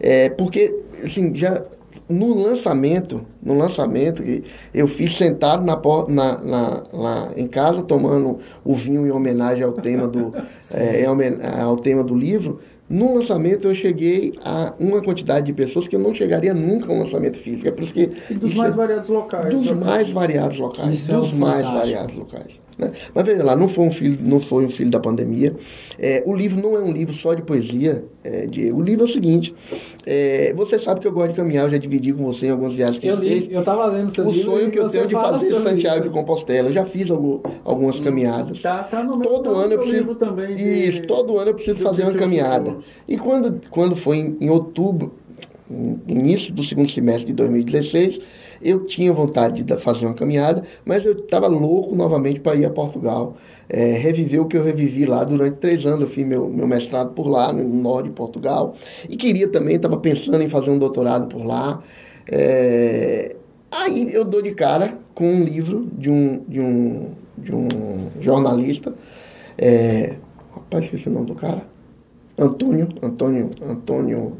É, 0.00 0.30
porque, 0.30 0.74
assim, 1.04 1.34
já 1.34 1.62
no 2.08 2.32
lançamento, 2.42 3.20
no 3.42 3.58
lançamento, 3.58 4.22
que 4.22 4.42
eu 4.72 4.88
fiz 4.88 5.14
sentado 5.16 5.62
na, 5.64 5.76
na, 6.08 6.38
na- 6.42 6.82
lá 6.92 7.28
em 7.36 7.46
casa, 7.46 7.82
tomando 7.82 8.38
o 8.64 8.72
vinho 8.74 9.06
em 9.06 9.10
homenagem 9.10 9.62
ao 9.62 9.72
tema 9.72 10.08
do, 10.08 10.32
é, 10.72 11.04
ao 11.60 11.76
tema 11.76 12.02
do 12.02 12.14
livro. 12.14 12.58
No 12.88 13.14
lançamento 13.16 13.68
eu 13.68 13.74
cheguei 13.74 14.32
a 14.42 14.72
uma 14.80 15.02
quantidade 15.02 15.44
de 15.44 15.52
pessoas 15.52 15.86
que 15.86 15.94
eu 15.94 16.00
não 16.00 16.14
chegaria 16.14 16.54
nunca 16.54 16.90
a 16.90 16.94
um 16.94 17.00
lançamento 17.00 17.36
físico. 17.36 17.68
É 17.68 17.70
por 17.70 17.84
isso 17.84 17.92
que 17.92 18.08
E 18.30 18.34
dos 18.34 18.48
isso 18.52 18.58
mais 18.58 18.72
é- 18.72 18.76
variados 18.76 19.10
locais. 19.10 19.54
dos 19.54 19.70
né? 19.70 19.84
mais 19.84 20.10
variados 20.10 20.58
locais. 20.58 20.94
Isso 20.94 21.12
é 21.12 21.16
dos 21.16 21.34
um 21.34 21.36
mais 21.36 21.56
fantástico. 21.66 21.78
variados 21.78 22.14
locais. 22.16 22.60
Né? 22.78 22.92
Mas 23.14 23.24
veja 23.26 23.42
lá, 23.42 23.56
não 23.56 23.68
foi 23.68 23.84
um 23.86 23.90
filho, 23.90 24.18
não 24.22 24.40
foi 24.40 24.64
um 24.64 24.70
filho 24.70 24.90
da 24.90 25.00
pandemia. 25.00 25.54
É, 25.98 26.22
o 26.24 26.34
livro 26.34 26.62
não 26.62 26.76
é 26.76 26.80
um 26.80 26.92
livro 26.92 27.12
só 27.14 27.34
de 27.34 27.42
poesia, 27.42 28.04
é, 28.22 28.46
Diego. 28.46 28.78
O 28.78 28.82
livro 28.82 29.02
é 29.04 29.08
o 29.08 29.12
seguinte: 29.12 29.54
é, 30.06 30.52
você 30.54 30.78
sabe 30.78 31.00
que 31.00 31.06
eu 31.08 31.12
gosto 31.12 31.30
de 31.30 31.34
caminhar, 31.34 31.64
eu 31.66 31.70
já 31.72 31.78
dividi 31.78 32.12
com 32.12 32.24
você 32.24 32.46
em 32.46 32.50
algumas 32.50 32.74
viagens 32.74 32.98
que 32.98 33.06
Eu 33.08 33.16
li, 33.16 33.28
fez. 33.40 33.48
eu 33.50 33.62
tava 33.64 33.86
lendo 33.86 34.10
seu 34.14 34.24
O 34.26 34.30
livro 34.30 34.44
sonho 34.52 34.70
que 34.70 34.78
eu 34.78 34.88
tenho 34.88 35.06
de 35.08 35.14
fazer 35.14 35.54
Santiago 35.56 36.00
isso. 36.00 36.08
de 36.08 36.10
Compostela. 36.10 36.68
Eu 36.68 36.72
já 36.74 36.84
fiz 36.86 37.10
algu- 37.10 37.42
algumas 37.64 37.98
caminhadas. 38.00 38.62
Tá, 38.62 38.84
tá 38.84 39.02
no 39.02 39.16
meu, 39.18 39.28
Todo 39.28 39.42
tá 39.44 39.50
no 39.50 39.56
ano 39.56 39.72
eu 39.72 39.78
preciso. 39.78 39.98
livro 39.98 40.14
também. 40.14 40.54
de- 40.54 40.62
Isso, 40.88 41.02
todo 41.02 41.36
ano 41.38 41.50
eu 41.50 41.54
preciso 41.54 41.78
fazer 41.78 42.04
uma 42.04 42.12
caminhada. 42.14 42.76
E 43.08 43.16
quando, 43.16 43.60
quando 43.70 43.96
foi 43.96 44.18
em, 44.18 44.36
em 44.40 44.50
outubro, 44.50 45.14
início 46.06 46.52
do 46.52 46.64
segundo 46.64 46.88
semestre 46.90 47.26
de 47.26 47.32
2016, 47.34 48.20
eu 48.62 48.84
tinha 48.84 49.12
vontade 49.12 49.64
de 49.64 49.76
fazer 49.76 50.06
uma 50.06 50.14
caminhada, 50.14 50.62
mas 50.84 51.04
eu 51.04 51.12
estava 51.12 51.46
louco 51.46 51.94
novamente 51.94 52.40
para 52.40 52.56
ir 52.56 52.64
a 52.64 52.70
Portugal. 52.70 53.36
É, 53.68 53.92
reviver 53.92 54.40
o 54.40 54.46
que 54.46 54.56
eu 54.56 54.64
revivi 54.64 55.04
lá 55.04 55.24
durante 55.24 55.56
três 55.56 55.84
anos. 55.86 56.02
Eu 56.02 56.08
fiz 56.08 56.26
meu, 56.26 56.48
meu 56.48 56.66
mestrado 56.66 57.12
por 57.12 57.28
lá, 57.28 57.52
no 57.52 57.62
norte 57.68 58.08
de 58.08 58.14
Portugal. 58.14 58.74
E 59.08 59.16
queria 59.16 59.48
também, 59.48 59.76
estava 59.76 59.98
pensando 59.98 60.42
em 60.42 60.48
fazer 60.48 60.70
um 60.70 60.78
doutorado 60.78 61.28
por 61.28 61.44
lá. 61.44 61.82
É, 62.30 63.36
aí 63.70 64.12
eu 64.12 64.24
dou 64.24 64.42
de 64.42 64.54
cara 64.54 64.98
com 65.14 65.26
um 65.26 65.44
livro 65.44 65.86
de 65.96 66.10
um, 66.10 66.42
de 66.48 66.60
um, 66.60 67.10
de 67.36 67.54
um 67.54 67.68
jornalista. 68.20 68.94
É, 69.56 70.16
rapaz, 70.54 70.84
esqueci 70.84 71.08
o 71.08 71.12
nome 71.12 71.26
do 71.26 71.34
cara. 71.34 71.62
Antônio, 72.38 72.88
Antônio, 73.02 73.50
Antônio, 73.62 74.32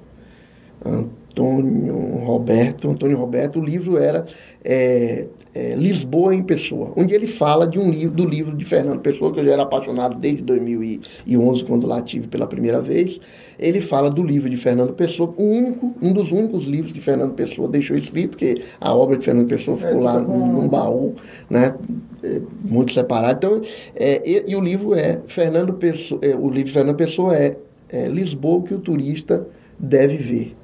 Antônio 0.85 1.18
Roberto, 1.43 2.89
Antônio 2.91 3.17
Roberto, 3.17 3.59
o 3.61 3.65
livro 3.65 3.97
era 3.99 4.27
é, 4.65 5.27
é, 5.55 5.75
Lisboa 5.75 6.35
em 6.35 6.43
Pessoa, 6.43 6.93
onde 6.97 7.15
ele 7.15 7.27
fala 7.27 7.67
de 7.67 7.79
um 7.79 7.91
livro, 7.91 8.15
do 8.15 8.25
livro 8.25 8.57
de 8.57 8.65
Fernando 8.65 9.01
Pessoa, 9.01 9.33
que 9.33 9.41
eu 9.41 9.45
já 9.45 9.53
era 9.53 9.63
apaixonado 9.63 10.19
desde 10.19 10.43
2011, 10.43 11.65
quando 11.65 11.87
lá 11.87 12.01
tive 12.03 12.29
pela 12.29 12.47
primeira 12.47 12.81
vez. 12.81 13.21
Ele 13.59 13.81
fala 13.81 14.09
do 14.11 14.23
livro 14.23 14.49
de 14.49 14.57
Fernando 14.57 14.93
Pessoa, 14.93 15.35
o 15.37 15.43
único, 15.43 15.93
um 16.01 16.13
dos 16.13 16.31
únicos 16.31 16.67
livros 16.67 16.93
que 16.93 17.01
Fernando 17.01 17.33
Pessoa 17.35 17.67
deixou 17.69 17.97
escrito, 17.97 18.31
porque 18.31 18.57
a 18.81 18.95
obra 18.95 19.17
de 19.17 19.25
Fernando 19.25 19.49
Pessoa 19.49 19.77
ficou 19.77 20.01
É, 20.01 20.05
lá 20.05 20.13
fica 20.21 20.25
com- 20.27 20.39
num, 20.47 20.69
baú, 20.69 21.15
né? 21.51 21.75
é, 22.23 22.41
muito 22.63 22.93
separado. 22.93 23.37
Então, 23.39 23.63
é, 23.97 24.23
e, 24.29 24.51
e 24.51 24.57
o 24.57 24.61
livro 24.61 24.95
é 24.95 25.21
Fernando 25.27 25.75
Pessoa, 25.75 26.21
é, 26.23 26.35
o 26.37 26.49
livro 26.49 26.65
de 26.65 26.73
Fernando 26.73 26.97
Pessoa 26.97 27.35
é, 27.37 27.57
é 27.89 28.07
Lisboa 28.09 28.63
que 28.63 28.75
o 28.75 28.79
turista 28.79 29.47
deve 29.79 30.17
ver. 30.17 30.57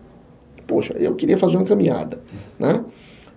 Poxa, 0.66 0.94
eu 0.98 1.14
queria 1.14 1.38
fazer 1.38 1.56
uma 1.56 1.66
caminhada, 1.66 2.20
né? 2.58 2.84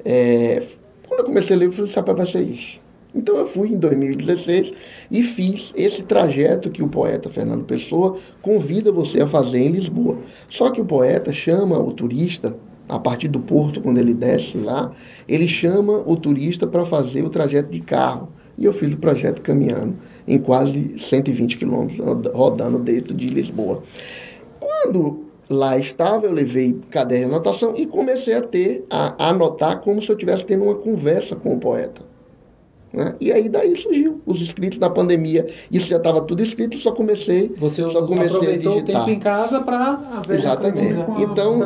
É, 0.03 0.63
quando 1.07 1.21
eu 1.21 1.25
comecei 1.25 1.55
a 1.55 1.59
ler, 1.59 1.65
eu 1.65 1.71
falei, 1.71 1.91
rapaz, 1.91 2.17
vai 2.17 2.27
ser 2.27 2.41
isso. 2.41 2.79
Então 3.13 3.35
eu 3.37 3.47
fui 3.47 3.69
em 3.69 3.77
2016 3.77 4.73
e 5.09 5.23
fiz 5.23 5.73
esse 5.75 6.03
trajeto 6.03 6.69
que 6.69 6.83
o 6.83 6.87
poeta 6.87 7.29
Fernando 7.29 7.63
Pessoa 7.63 8.17
convida 8.41 8.91
você 8.91 9.21
a 9.21 9.27
fazer 9.27 9.59
em 9.59 9.69
Lisboa. 9.69 10.19
Só 10.49 10.69
que 10.69 10.79
o 10.79 10.85
poeta 10.85 11.33
chama 11.33 11.79
o 11.79 11.91
turista, 11.91 12.55
a 12.87 12.99
partir 12.99 13.27
do 13.27 13.39
porto, 13.39 13.81
quando 13.81 13.97
ele 13.97 14.13
desce 14.13 14.57
lá, 14.57 14.91
ele 15.27 15.47
chama 15.47 16.03
o 16.05 16.15
turista 16.15 16.67
para 16.67 16.85
fazer 16.85 17.23
o 17.23 17.29
trajeto 17.29 17.71
de 17.71 17.81
carro. 17.81 18.29
E 18.57 18.65
eu 18.65 18.73
fiz 18.73 18.93
o 18.93 18.97
projeto 18.97 19.41
caminhando 19.41 19.97
em 20.27 20.39
quase 20.39 20.99
120 20.99 21.57
quilômetros, 21.57 21.99
rodando 22.33 22.79
dentro 22.79 23.13
de 23.13 23.27
Lisboa. 23.27 23.83
Quando 24.59 25.26
lá 25.49 25.77
estava, 25.77 26.25
eu 26.25 26.31
levei 26.33 26.77
caderno 26.89 27.29
de 27.29 27.35
anotação 27.35 27.73
e 27.77 27.85
comecei 27.85 28.33
a 28.33 28.41
ter, 28.41 28.85
a, 28.89 29.15
a 29.25 29.29
anotar 29.29 29.79
como 29.81 30.01
se 30.01 30.09
eu 30.09 30.15
estivesse 30.15 30.43
tendo 30.45 30.63
uma 30.65 30.75
conversa 30.75 31.35
com 31.35 31.53
o 31.53 31.59
poeta. 31.59 32.01
né? 32.93 33.15
E 33.21 33.31
aí 33.31 33.47
daí 33.49 33.75
surgiu 33.77 34.21
os 34.25 34.41
escritos 34.41 34.77
na 34.79 34.89
pandemia. 34.89 35.45
Isso 35.71 35.87
já 35.87 35.97
estava 35.97 36.21
tudo 36.21 36.41
escrito, 36.43 36.77
só 36.77 36.91
comecei, 36.91 37.51
Você 37.57 37.87
só 37.89 38.05
comecei 38.05 38.33
a 38.33 38.37
aproveitou 38.37 38.71
o 38.73 38.81
digitar. 38.81 39.05
tempo 39.05 39.17
em 39.17 39.19
casa 39.19 39.61
para 39.61 40.23
Exatamente. 40.29 40.99
a 40.99 41.21
Então, 41.21 41.63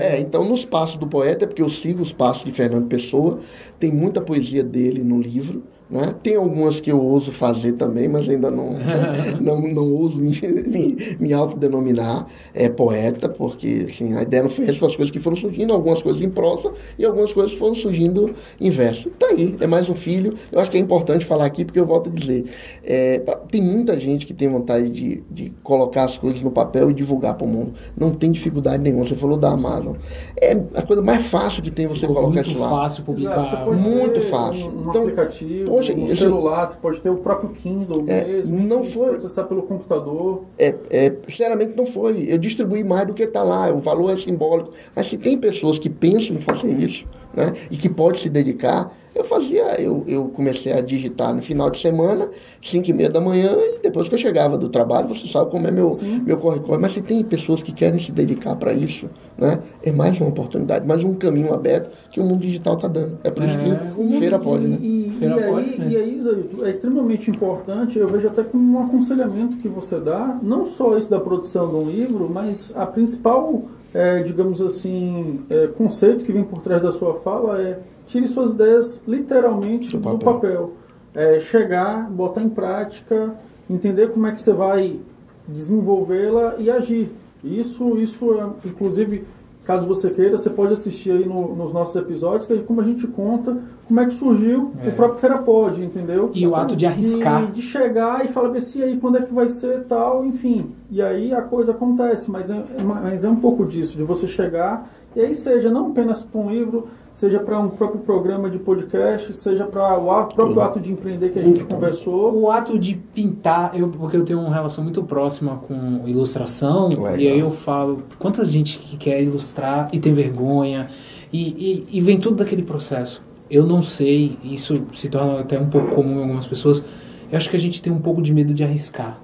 é, 0.00 0.20
então, 0.20 0.44
nos 0.44 0.64
passos 0.64 0.96
do 0.96 1.06
poeta, 1.06 1.46
porque 1.46 1.62
eu 1.62 1.70
sigo 1.70 2.02
os 2.02 2.12
passos 2.12 2.44
de 2.44 2.52
Fernando 2.52 2.86
Pessoa, 2.86 3.40
tem 3.78 3.92
muita 3.92 4.20
poesia 4.20 4.62
dele 4.64 5.02
no 5.02 5.20
livro. 5.20 5.62
Né? 5.90 6.14
Tem 6.22 6.36
algumas 6.36 6.80
que 6.82 6.92
eu 6.92 7.00
ouso 7.02 7.32
fazer 7.32 7.72
também, 7.72 8.08
mas 8.08 8.28
ainda 8.28 8.50
não, 8.50 8.70
não, 9.40 9.60
não 9.72 9.90
ouso 9.94 10.18
me, 10.20 10.38
me, 10.66 11.16
me 11.18 11.32
autodenominar 11.32 12.26
é, 12.54 12.68
poeta, 12.68 13.26
porque 13.28 13.86
assim, 13.88 14.14
a 14.14 14.20
ideia 14.22 14.42
não 14.42 14.50
foi 14.50 14.66
essa, 14.66 14.84
as 14.86 14.94
coisas 14.94 15.10
que 15.10 15.18
foram 15.18 15.36
surgindo, 15.36 15.72
algumas 15.72 16.02
coisas 16.02 16.20
em 16.20 16.28
prosa 16.28 16.70
e 16.98 17.06
algumas 17.06 17.32
coisas 17.32 17.52
foram 17.54 17.74
surgindo 17.74 18.34
em 18.60 18.68
verso. 18.70 19.08
Está 19.08 19.28
aí, 19.28 19.56
é 19.60 19.66
mais 19.66 19.88
um 19.88 19.94
filho. 19.94 20.34
Eu 20.52 20.60
acho 20.60 20.70
que 20.70 20.76
é 20.76 20.80
importante 20.80 21.24
falar 21.24 21.46
aqui, 21.46 21.64
porque 21.64 21.80
eu 21.80 21.86
volto 21.86 22.10
a 22.10 22.12
dizer: 22.12 22.44
é, 22.84 23.20
pra- 23.20 23.36
tem 23.36 23.62
muita 23.62 23.98
gente 23.98 24.26
que 24.26 24.34
tem 24.34 24.48
vontade 24.48 24.90
de, 24.90 25.22
de 25.30 25.52
colocar 25.62 26.04
as 26.04 26.18
coisas 26.18 26.42
no 26.42 26.50
papel 26.50 26.90
e 26.90 26.94
divulgar 26.94 27.32
para 27.34 27.46
o 27.46 27.48
mundo. 27.48 27.72
Não 27.96 28.10
tem 28.10 28.30
dificuldade 28.30 28.82
nenhuma. 28.82 29.06
Você 29.06 29.16
falou 29.16 29.38
da 29.38 29.50
Amazon. 29.52 29.94
É 30.40 30.52
a 30.74 30.82
coisa 30.82 31.00
mais 31.02 31.24
fácil 31.26 31.62
que 31.62 31.70
tem 31.70 31.86
você 31.86 32.00
Ficou 32.02 32.16
colocar 32.16 32.34
muito 32.34 32.50
isso 32.50 32.60
lá. 32.60 32.68
fácil 32.68 33.04
publicar. 33.04 33.42
Exato, 33.42 33.48
você 33.50 33.64
pode 33.64 33.80
Muito 33.80 34.20
fácil. 34.22 34.66
Um, 34.66 34.76
um 34.86 34.90
Então, 34.90 35.02
aplicativo, 35.02 35.77
poxa, 35.78 35.94
no 35.94 36.06
isso- 36.06 36.16
celular, 36.16 36.66
você 36.66 36.76
pode 36.76 37.00
ter 37.00 37.10
o 37.10 37.16
próprio 37.16 37.50
Kindle 37.50 38.04
É, 38.06 38.24
mesmo. 38.24 38.58
não 38.58 38.84
você 38.84 38.90
foi- 38.92 39.06
pode 39.06 39.16
acessar 39.18 39.46
pelo 39.46 39.62
computador. 39.62 40.42
É, 40.58 40.74
é, 40.90 41.16
sinceramente 41.28 41.74
não 41.76 41.86
foi. 41.86 42.26
Eu 42.28 42.38
distribuí 42.38 42.84
mais 42.84 43.06
do 43.06 43.14
que 43.14 43.22
está 43.24 43.42
lá, 43.42 43.72
o 43.72 43.78
valor 43.78 44.10
é 44.12 44.16
simbólico. 44.16 44.70
Mas 44.94 45.06
se 45.08 45.16
tem 45.16 45.36
pessoas 45.38 45.78
que 45.78 45.88
pensam 45.90 46.36
em 46.36 46.40
fazer 46.40 46.68
isso, 46.70 47.06
né, 47.34 47.52
e 47.70 47.76
que 47.76 47.88
pode 47.88 48.18
se 48.18 48.28
dedicar, 48.28 48.94
eu 49.18 49.24
fazia, 49.24 49.80
eu, 49.80 50.04
eu 50.06 50.28
comecei 50.28 50.72
a 50.72 50.80
digitar 50.80 51.34
no 51.34 51.42
final 51.42 51.68
de 51.68 51.80
semana, 51.80 52.28
5 52.62 52.88
e 52.88 52.92
meia 52.92 53.10
da 53.10 53.20
manhã, 53.20 53.50
e 53.52 53.82
depois 53.82 54.08
que 54.08 54.14
eu 54.14 54.18
chegava 54.18 54.56
do 54.56 54.68
trabalho, 54.68 55.08
você 55.08 55.26
sabe 55.26 55.50
como 55.50 55.66
é 55.66 55.72
meu, 55.72 55.98
meu 56.24 56.36
corre-corre. 56.38 56.78
Mas 56.78 56.92
se 56.92 57.02
tem 57.02 57.24
pessoas 57.24 57.60
que 57.60 57.72
querem 57.72 57.98
se 57.98 58.12
dedicar 58.12 58.54
para 58.54 58.72
isso, 58.72 59.06
né, 59.36 59.58
é 59.82 59.90
mais 59.90 60.20
uma 60.20 60.28
oportunidade, 60.30 60.86
mais 60.86 61.02
um 61.02 61.14
caminho 61.14 61.52
aberto 61.52 61.90
que 62.12 62.20
o 62.20 62.24
mundo 62.24 62.42
digital 62.42 62.74
está 62.74 62.86
dando. 62.86 63.18
É 63.24 63.30
por 63.30 63.44
isso 63.44 63.58
É, 63.58 63.62
que 64.08 64.18
feira 64.20 64.38
pode, 64.38 64.64
e, 64.64 64.68
né? 64.68 64.78
E, 64.80 65.12
Feira 65.18 65.34
e 65.34 65.42
aí, 65.42 65.50
pode, 65.50 65.78
né? 65.78 65.88
e 65.88 65.96
aí, 65.96 66.16
Isaíto, 66.16 66.64
é 66.64 66.70
extremamente 66.70 67.28
importante, 67.28 67.98
eu 67.98 68.06
vejo 68.06 68.28
até 68.28 68.44
como 68.44 68.78
um 68.78 68.84
aconselhamento 68.84 69.56
que 69.56 69.66
você 69.66 69.98
dá, 69.98 70.38
não 70.40 70.64
só 70.64 70.96
isso 70.96 71.10
da 71.10 71.18
produção 71.18 71.68
de 71.68 71.74
um 71.74 71.90
livro, 71.90 72.30
mas 72.32 72.72
a 72.76 72.86
principal, 72.86 73.62
é, 73.92 74.22
digamos 74.22 74.62
assim, 74.62 75.40
é, 75.50 75.66
conceito 75.66 76.24
que 76.24 76.30
vem 76.30 76.44
por 76.44 76.60
trás 76.60 76.80
da 76.80 76.92
sua 76.92 77.14
fala 77.14 77.60
é 77.60 77.80
tire 78.08 78.26
suas 78.26 78.50
ideias 78.50 79.00
literalmente 79.06 79.96
Do 79.96 79.98
do 79.98 80.18
papel. 80.18 80.32
papel. 80.34 80.72
É, 81.14 81.38
chegar, 81.40 82.10
botar 82.10 82.42
em 82.42 82.48
prática, 82.48 83.34
entender 83.70 84.10
como 84.10 84.26
é 84.26 84.32
que 84.32 84.40
você 84.42 84.52
vai 84.52 84.98
desenvolvê-la 85.46 86.54
e 86.58 86.70
agir. 86.70 87.10
Isso, 87.42 87.96
isso 87.98 88.34
é, 88.34 88.68
inclusive, 88.68 89.24
caso 89.64 89.86
você 89.86 90.10
queira, 90.10 90.36
você 90.36 90.48
pode 90.50 90.72
assistir 90.72 91.10
aí 91.12 91.26
no- 91.26 91.54
nos 91.54 91.72
nossos 91.72 91.94
episódios, 91.96 92.46
que 92.46 92.52
é 92.52 92.56
como 92.58 92.80
a 92.80 92.84
gente 92.84 93.06
conta 93.06 93.56
como 93.86 94.00
é 94.00 94.06
que 94.06 94.12
surgiu 94.14 94.72
É. 94.84 94.88
o 94.88 94.92
próprio 94.92 95.18
Ferapod, 95.18 95.82
entendeu? 95.82 96.30
E 96.34 96.46
o 96.46 96.54
ato 96.54 96.74
de 96.76 96.86
arriscar. 96.86 97.46
De, 97.46 97.52
de 97.52 97.62
chegar 97.62 98.24
e 98.24 98.28
falar 98.28 98.54
assim, 98.56 98.80
e 98.80 98.82
aí, 98.84 98.96
quando 98.98 99.18
é 99.18 99.22
que 99.22 99.32
vai 99.32 99.48
ser 99.48 99.84
tal, 99.84 100.24
enfim. 100.24 100.70
E 100.90 101.02
aí 101.02 101.32
a 101.34 101.42
coisa 101.42 101.72
acontece, 101.72 102.30
mas 102.30 102.50
é, 102.50 102.62
mas 102.84 103.24
é 103.24 103.28
um 103.30 103.36
pouco 103.36 103.64
disso, 103.66 103.96
de 103.96 104.02
você 104.04 104.26
chegar, 104.26 104.88
e 105.18 105.20
aí 105.20 105.34
seja 105.34 105.68
não 105.68 105.88
apenas 105.88 106.22
para 106.22 106.40
um 106.40 106.48
livro, 106.48 106.86
seja 107.12 107.40
para 107.40 107.58
um 107.58 107.68
próprio 107.68 108.00
programa 108.00 108.48
de 108.48 108.56
podcast, 108.56 109.34
seja 109.34 109.64
para 109.64 109.98
o 109.98 110.12
ato, 110.12 110.36
próprio 110.36 110.60
ato 110.60 110.78
de 110.78 110.92
empreender 110.92 111.30
que 111.30 111.40
a 111.40 111.42
gente 111.42 111.64
conversou. 111.64 112.32
O 112.40 112.52
ato 112.52 112.78
de 112.78 112.94
pintar, 112.94 113.72
eu, 113.76 113.88
porque 113.88 114.16
eu 114.16 114.24
tenho 114.24 114.38
uma 114.38 114.54
relação 114.54 114.84
muito 114.84 115.02
próxima 115.02 115.56
com 115.56 116.06
ilustração, 116.06 116.88
Legal. 116.90 117.18
e 117.18 117.26
aí 117.26 117.40
eu 117.40 117.50
falo, 117.50 118.04
quanta 118.16 118.44
gente 118.44 118.78
que 118.78 118.96
quer 118.96 119.20
ilustrar 119.20 119.88
e 119.92 119.98
tem 119.98 120.14
vergonha, 120.14 120.88
e, 121.32 121.86
e, 121.90 121.98
e 121.98 122.00
vem 122.00 122.20
tudo 122.20 122.36
daquele 122.36 122.62
processo. 122.62 123.20
Eu 123.50 123.66
não 123.66 123.82
sei, 123.82 124.38
isso 124.44 124.86
se 124.94 125.08
torna 125.08 125.40
até 125.40 125.58
um 125.58 125.68
pouco 125.68 125.96
comum 125.96 126.18
em 126.18 126.22
algumas 126.22 126.46
pessoas, 126.46 126.84
eu 127.28 127.36
acho 127.36 127.50
que 127.50 127.56
a 127.56 127.60
gente 127.60 127.82
tem 127.82 127.92
um 127.92 128.00
pouco 128.00 128.22
de 128.22 128.32
medo 128.32 128.54
de 128.54 128.62
arriscar. 128.62 129.18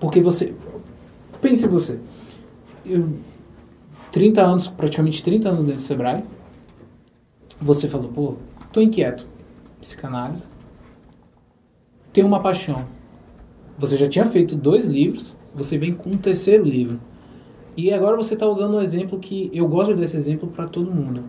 Porque 0.00 0.20
você. 0.20 0.52
Pense 1.40 1.68
você. 1.68 1.96
Eu, 2.84 3.08
30 4.18 4.42
anos, 4.42 4.68
praticamente 4.68 5.22
30 5.22 5.48
anos 5.48 5.64
dentro 5.64 5.76
do 5.76 5.82
Sebrae. 5.82 6.24
Você 7.62 7.88
falou, 7.88 8.08
pô, 8.08 8.34
tô 8.72 8.80
inquieto. 8.80 9.24
Psicanálise. 9.80 10.44
Tenho 12.12 12.26
uma 12.26 12.40
paixão. 12.40 12.82
Você 13.78 13.96
já 13.96 14.08
tinha 14.08 14.26
feito 14.26 14.56
dois 14.56 14.86
livros, 14.86 15.36
você 15.54 15.78
vem 15.78 15.92
com 15.92 16.08
um 16.10 16.18
terceiro 16.18 16.64
livro. 16.64 16.98
E 17.76 17.92
agora 17.92 18.16
você 18.16 18.34
está 18.34 18.44
usando 18.48 18.74
um 18.74 18.80
exemplo 18.80 19.20
que 19.20 19.52
eu 19.54 19.68
gosto 19.68 19.94
desse 19.94 20.16
exemplo 20.16 20.48
para 20.48 20.66
todo 20.66 20.90
mundo. 20.90 21.22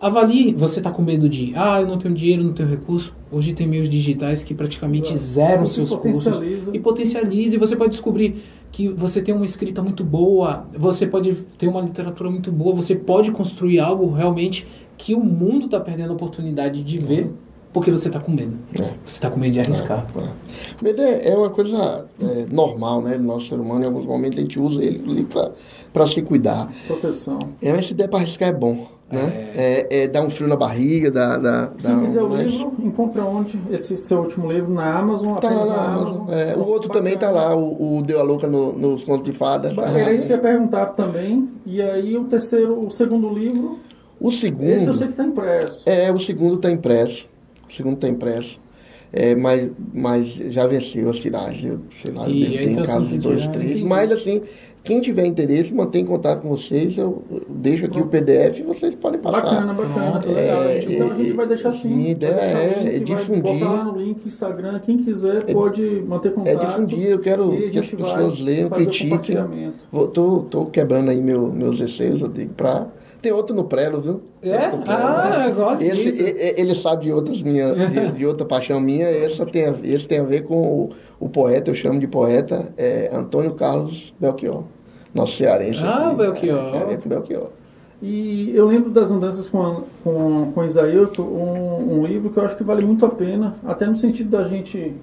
Avalie, 0.00 0.52
você 0.52 0.80
está 0.80 0.90
com 0.90 1.02
medo 1.02 1.28
de, 1.28 1.52
ah, 1.54 1.80
eu 1.80 1.86
não 1.86 1.98
tenho 1.98 2.12
dinheiro, 2.12 2.42
não 2.42 2.52
tenho 2.52 2.68
recurso. 2.68 3.14
Hoje 3.30 3.54
tem 3.54 3.68
meios 3.68 3.88
digitais 3.88 4.42
que 4.42 4.54
praticamente 4.54 5.16
zeram 5.16 5.66
seus 5.66 5.90
custos 5.90 6.24
potencializa. 6.24 6.70
e 6.74 6.80
potencialize. 6.80 7.56
Você 7.58 7.76
pode 7.76 7.90
descobrir 7.90 8.42
que 8.72 8.88
você 8.88 9.20
tem 9.20 9.34
uma 9.34 9.44
escrita 9.44 9.82
muito 9.82 10.04
boa, 10.04 10.66
você 10.72 11.06
pode 11.06 11.34
ter 11.58 11.66
uma 11.66 11.80
literatura 11.80 12.30
muito 12.30 12.52
boa, 12.52 12.74
você 12.74 12.94
pode 12.94 13.30
construir 13.32 13.80
algo 13.80 14.12
realmente 14.12 14.66
que 14.96 15.14
o 15.14 15.20
mundo 15.20 15.64
está 15.66 15.80
perdendo 15.80 16.10
a 16.10 16.14
oportunidade 16.14 16.82
de 16.82 16.98
ver 16.98 17.32
porque 17.72 17.90
você 17.90 18.08
está 18.08 18.18
com 18.20 18.32
medo. 18.32 18.56
É. 18.74 18.82
Você 18.82 18.92
está 19.06 19.30
com 19.30 19.38
medo 19.38 19.52
de 19.52 19.60
arriscar. 19.60 20.06
É. 20.16 20.84
Medo 20.84 21.02
é, 21.02 21.28
é 21.30 21.36
uma 21.36 21.50
coisa 21.50 22.06
é, 22.20 22.46
normal, 22.50 23.02
né? 23.02 23.16
Nosso 23.18 23.48
ser 23.48 23.60
humano, 23.60 23.82
em 23.84 23.86
alguns 23.86 24.06
momentos 24.06 24.38
a 24.38 24.42
gente 24.42 24.58
usa 24.58 24.82
ele 24.84 25.26
para 25.92 26.06
se 26.06 26.22
cuidar. 26.22 26.68
Proteção. 26.86 27.38
É, 27.62 27.72
mas 27.72 27.86
se 27.86 27.94
der 27.94 28.08
para 28.08 28.18
arriscar 28.20 28.48
é 28.48 28.52
bom, 28.52 28.86
né? 29.10 29.50
É, 29.54 30.02
é 30.04 30.08
dar 30.08 30.22
um 30.22 30.30
frio 30.30 30.48
na 30.48 30.56
barriga, 30.56 31.10
dá, 31.10 31.36
dá, 31.36 31.66
dá 31.66 31.90
Quem 31.90 32.00
quiser 32.04 32.22
o 32.22 32.28
mas- 32.30 32.50
livro, 32.52 32.72
encontra 32.80 33.24
onde? 33.24 33.60
Esse 33.70 33.96
seu 33.98 34.18
último 34.20 34.50
livro 34.50 34.72
na 34.72 34.98
Amazon, 34.98 35.34
Tá 35.36 35.50
lá 35.50 35.66
na 35.66 35.66
na 35.66 35.84
Amazon. 35.84 36.16
Amazon. 36.22 36.30
É, 36.30 36.56
o 36.56 36.66
outro 36.66 36.90
também 36.90 37.16
tá 37.16 37.26
bacana. 37.32 37.54
lá, 37.54 37.56
o, 37.56 37.98
o 37.98 38.02
Deu 38.02 38.18
a 38.20 38.22
Louca 38.22 38.46
no- 38.48 38.72
nos 38.72 39.04
contos 39.04 39.24
de 39.24 39.32
fadas. 39.32 39.74
tá 39.74 39.82
Era 39.98 40.12
isso 40.12 40.26
que 40.26 40.32
eu 40.32 40.36
ia 40.36 40.42
perguntar 40.42 40.86
também. 40.86 41.48
E 41.66 41.80
aí 41.82 42.16
o 42.16 42.24
terceiro, 42.24 42.84
o 42.84 42.90
segundo 42.90 43.28
livro, 43.28 43.78
O 44.20 44.30
segundo. 44.30 44.64
esse 44.68 44.86
eu 44.86 44.94
sei 44.94 45.06
que 45.08 45.12
está 45.14 45.24
impresso. 45.24 45.82
É, 45.88 46.12
o 46.12 46.18
segundo 46.18 46.56
está 46.56 46.70
impresso. 46.70 47.28
O 47.70 47.72
segundo 47.72 47.94
está 47.94 48.08
impresso. 48.08 48.58
É, 49.12 49.34
mas, 49.34 49.72
mas 49.92 50.26
já 50.26 50.66
venceu 50.66 51.08
as 51.10 51.18
tiragens. 51.18 51.64
Eu, 51.64 51.80
sei 51.90 52.12
lá, 52.12 52.28
eu 52.28 52.34
devo 52.34 52.52
ter 52.52 52.68
em 52.68 52.72
então 52.72 52.84
casa 52.84 53.06
de 53.06 53.18
dois, 53.18 53.48
três. 53.48 53.82
Mas 53.82 54.12
assim, 54.12 54.40
quem 54.84 55.00
tiver 55.00 55.26
interesse, 55.26 55.74
mantém 55.74 56.04
contato 56.04 56.42
com 56.42 56.48
vocês. 56.48 56.96
Eu 56.96 57.22
deixo 57.48 57.86
aqui 57.86 58.00
o 58.00 58.06
PDF 58.06 58.60
e 58.60 58.62
vocês 58.62 58.94
podem 58.94 59.20
passar. 59.20 59.42
Bacana, 59.42 59.74
bacana. 59.74 60.10
Pronto, 60.12 60.28
legal. 60.28 60.62
É, 60.62 60.84
então 60.84 61.10
a 61.10 61.14
gente 61.14 61.32
vai 61.32 61.46
deixar 61.46 61.68
é, 61.70 61.72
sim. 61.72 61.88
minha 61.88 62.10
ideia 62.10 62.32
é 62.32 62.90
vai 62.90 63.00
difundir. 63.00 63.42
Botar 63.42 63.72
lá 63.72 63.84
no 63.84 63.98
link 63.98 64.24
Instagram. 64.24 64.78
Quem 64.80 64.98
quiser 64.98 65.44
pode 65.52 65.82
manter 66.06 66.28
É 66.28 66.32
contato. 66.32 66.66
difundir, 66.66 67.08
eu 67.08 67.18
quero 67.18 67.52
a 67.52 67.70
que 67.70 67.78
as 67.78 67.90
pessoas 67.90 68.40
leiam, 68.40 68.70
critiquem. 68.70 69.10
compartilhamento. 69.10 69.78
Vou, 69.90 70.06
tô, 70.06 70.42
tô 70.42 70.66
quebrando 70.66 71.10
aí 71.10 71.20
meu, 71.20 71.52
meus 71.52 71.80
receios, 71.80 72.22
pra... 72.56 72.86
Tem 73.20 73.32
outro 73.32 73.54
no 73.54 73.64
Prelo, 73.64 74.00
viu? 74.00 74.20
Tem 74.40 74.52
É? 74.52 74.68
Prelo, 74.68 74.84
Ah, 74.86 75.36
né? 75.38 75.48
eu 75.50 75.54
gosto 75.54 75.82
esse, 75.82 76.22
disso. 76.22 76.54
Ele 76.56 76.74
sabe 76.74 77.04
de 77.04 77.12
outras 77.12 77.42
minhas, 77.42 77.76
de, 77.90 78.12
de 78.12 78.26
outra 78.26 78.46
paixão 78.46 78.80
minha, 78.80 79.06
essa 79.06 79.44
tem 79.44 79.66
a, 79.66 79.74
esse 79.82 80.06
tem 80.06 80.20
a 80.20 80.24
ver 80.24 80.44
com 80.44 80.56
o, 80.56 80.90
o 81.18 81.28
poeta, 81.28 81.70
eu 81.70 81.74
chamo 81.74 81.98
de 82.00 82.06
poeta, 82.06 82.72
é, 82.76 83.10
Antônio 83.12 83.54
Carlos 83.54 84.14
Belchior, 84.18 84.64
nosso 85.14 85.36
cearense. 85.36 85.80
Ah, 85.82 86.08
aqui, 86.08 86.16
Belchior. 86.16 86.74
É, 86.74 86.78
a 86.78 86.84
ver 86.84 86.98
com 87.00 87.08
Belchior. 87.08 87.48
E 88.02 88.50
eu 88.56 88.66
lembro 88.66 88.90
das 88.90 89.10
andanças 89.10 89.48
com, 89.50 89.82
com, 90.02 90.52
com 90.54 90.64
Isaíto, 90.64 91.22
um, 91.22 91.98
um 92.00 92.06
livro 92.06 92.30
que 92.30 92.38
eu 92.38 92.44
acho 92.44 92.56
que 92.56 92.64
vale 92.64 92.84
muito 92.84 93.04
a 93.04 93.10
pena, 93.10 93.56
até 93.66 93.84
no 93.86 93.98
sentido 93.98 94.30
da 94.30 94.44
gente 94.44 94.94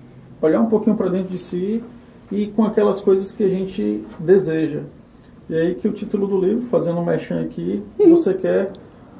olhar 0.42 0.60
um 0.62 0.66
pouquinho 0.66 0.96
para 0.96 1.08
dentro 1.10 1.30
de 1.30 1.38
si 1.38 1.84
e 2.32 2.48
com 2.48 2.64
aquelas 2.64 3.00
coisas 3.00 3.32
que 3.32 3.44
a 3.44 3.50
gente 3.50 4.04
deseja. 4.20 4.82
E 5.50 5.56
aí 5.56 5.76
que 5.76 5.88
o 5.88 5.92
título 5.94 6.28
do 6.28 6.40
livro, 6.40 6.62
fazendo 6.68 7.00
um 7.00 7.06
mechan 7.06 7.42
aqui, 7.42 7.84
você 7.98 8.34
quer 8.34 8.72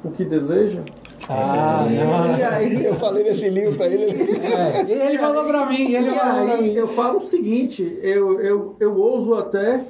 o 0.04 0.10
que 0.10 0.24
deseja? 0.24 0.80
Ah, 1.28 1.86
E 1.90 1.94
não. 1.94 2.48
aí, 2.48 2.84
Eu 2.84 2.94
falei 2.94 3.22
nesse 3.24 3.48
livro 3.50 3.76
pra 3.76 3.86
ele, 3.86 4.04
ele... 4.04 4.46
É, 4.46 4.90
ele 5.06 5.18
falou 5.18 5.44
pra 5.44 5.66
mim, 5.66 5.92
ele 5.94 6.08
e 6.08 6.10
falou 6.14 6.44
pra 6.46 6.54
aí 6.54 6.62
mim. 6.62 6.74
eu 6.74 6.88
falo 6.88 7.18
o 7.18 7.22
seguinte, 7.22 7.98
eu, 8.02 8.40
eu, 8.40 8.76
eu 8.80 8.96
ouso 8.96 9.34
até, 9.34 9.84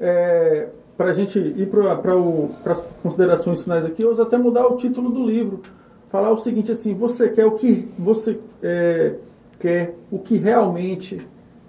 é, 0.00 0.68
para 0.96 1.06
a 1.10 1.12
gente 1.12 1.38
ir 1.38 1.68
para 1.68 2.72
as 2.72 2.80
considerações 3.02 3.62
finais 3.62 3.84
aqui, 3.84 4.02
eu 4.02 4.08
ouso 4.08 4.22
até 4.22 4.36
mudar 4.38 4.66
o 4.66 4.76
título 4.76 5.10
do 5.10 5.24
livro. 5.24 5.60
Falar 6.10 6.30
o 6.30 6.36
seguinte 6.36 6.70
assim, 6.70 6.94
você 6.94 7.28
quer 7.28 7.44
o 7.46 7.52
que 7.52 7.88
você 7.98 8.38
é, 8.62 9.14
quer, 9.58 9.94
o 10.10 10.18
que 10.18 10.36
realmente 10.36 11.16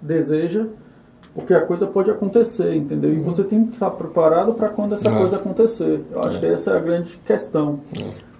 deseja, 0.00 0.66
porque 1.36 1.52
a 1.52 1.60
coisa 1.60 1.86
pode 1.86 2.10
acontecer, 2.10 2.74
entendeu? 2.74 3.12
E 3.12 3.20
você 3.20 3.44
tem 3.44 3.66
que 3.66 3.74
estar 3.74 3.90
preparado 3.90 4.54
para 4.54 4.70
quando 4.70 4.94
essa 4.94 5.08
É. 5.08 5.12
coisa 5.18 5.36
acontecer. 5.36 6.02
Eu 6.10 6.20
acho 6.22 6.40
que 6.40 6.46
essa 6.46 6.70
é 6.70 6.76
a 6.78 6.80
grande 6.80 7.20
questão. 7.26 7.80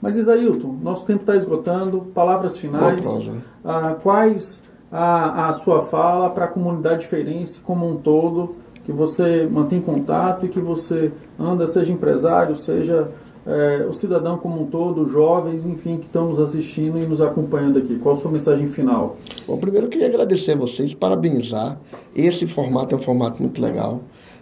Mas 0.01 0.17
Isailton, 0.17 0.75
nosso 0.83 1.05
tempo 1.05 1.21
está 1.21 1.37
esgotando. 1.37 2.01
Palavras 2.15 2.57
finais. 2.57 3.31
Ah, 3.63 3.95
quais 4.03 4.63
a, 4.91 5.49
a 5.49 5.53
sua 5.53 5.83
fala 5.83 6.31
para 6.31 6.47
a 6.47 6.49
comunidade 6.49 7.07
feirense 7.07 7.61
como 7.61 7.87
um 7.87 7.97
todo, 7.97 8.57
que 8.83 8.93
você 8.93 9.47
mantém 9.51 9.81
contato 9.81 10.47
e 10.47 10.49
que 10.49 10.61
você 10.61 11.13
anda, 11.39 11.67
seja 11.67 11.93
empresário, 11.93 12.55
seja 12.57 13.09
eh, 13.47 13.87
o 13.89 13.93
cidadão 13.93 14.37
como 14.39 14.63
um 14.63 14.67
todo, 14.67 15.07
jovens, 15.07 15.65
enfim, 15.65 15.99
que 15.99 16.07
estão 16.07 16.29
nos 16.29 16.41
assistindo 16.41 16.99
e 16.99 17.07
nos 17.07 17.21
acompanhando 17.21 17.79
aqui. 17.79 17.97
Qual 17.99 18.15
a 18.15 18.19
sua 18.19 18.31
mensagem 18.31 18.67
final? 18.67 19.17
Bom, 19.47 19.57
primeiro 19.57 19.87
eu 19.87 19.91
queria 19.91 20.09
agradecer 20.09 20.53
a 20.53 20.57
vocês, 20.57 20.93
parabenizar. 20.95 21.79
Esse 22.15 22.47
formato 22.47 22.95
é 22.95 22.99
um 22.99 23.01
formato 23.01 23.41
muito 23.41 23.63
legal, 23.63 24.01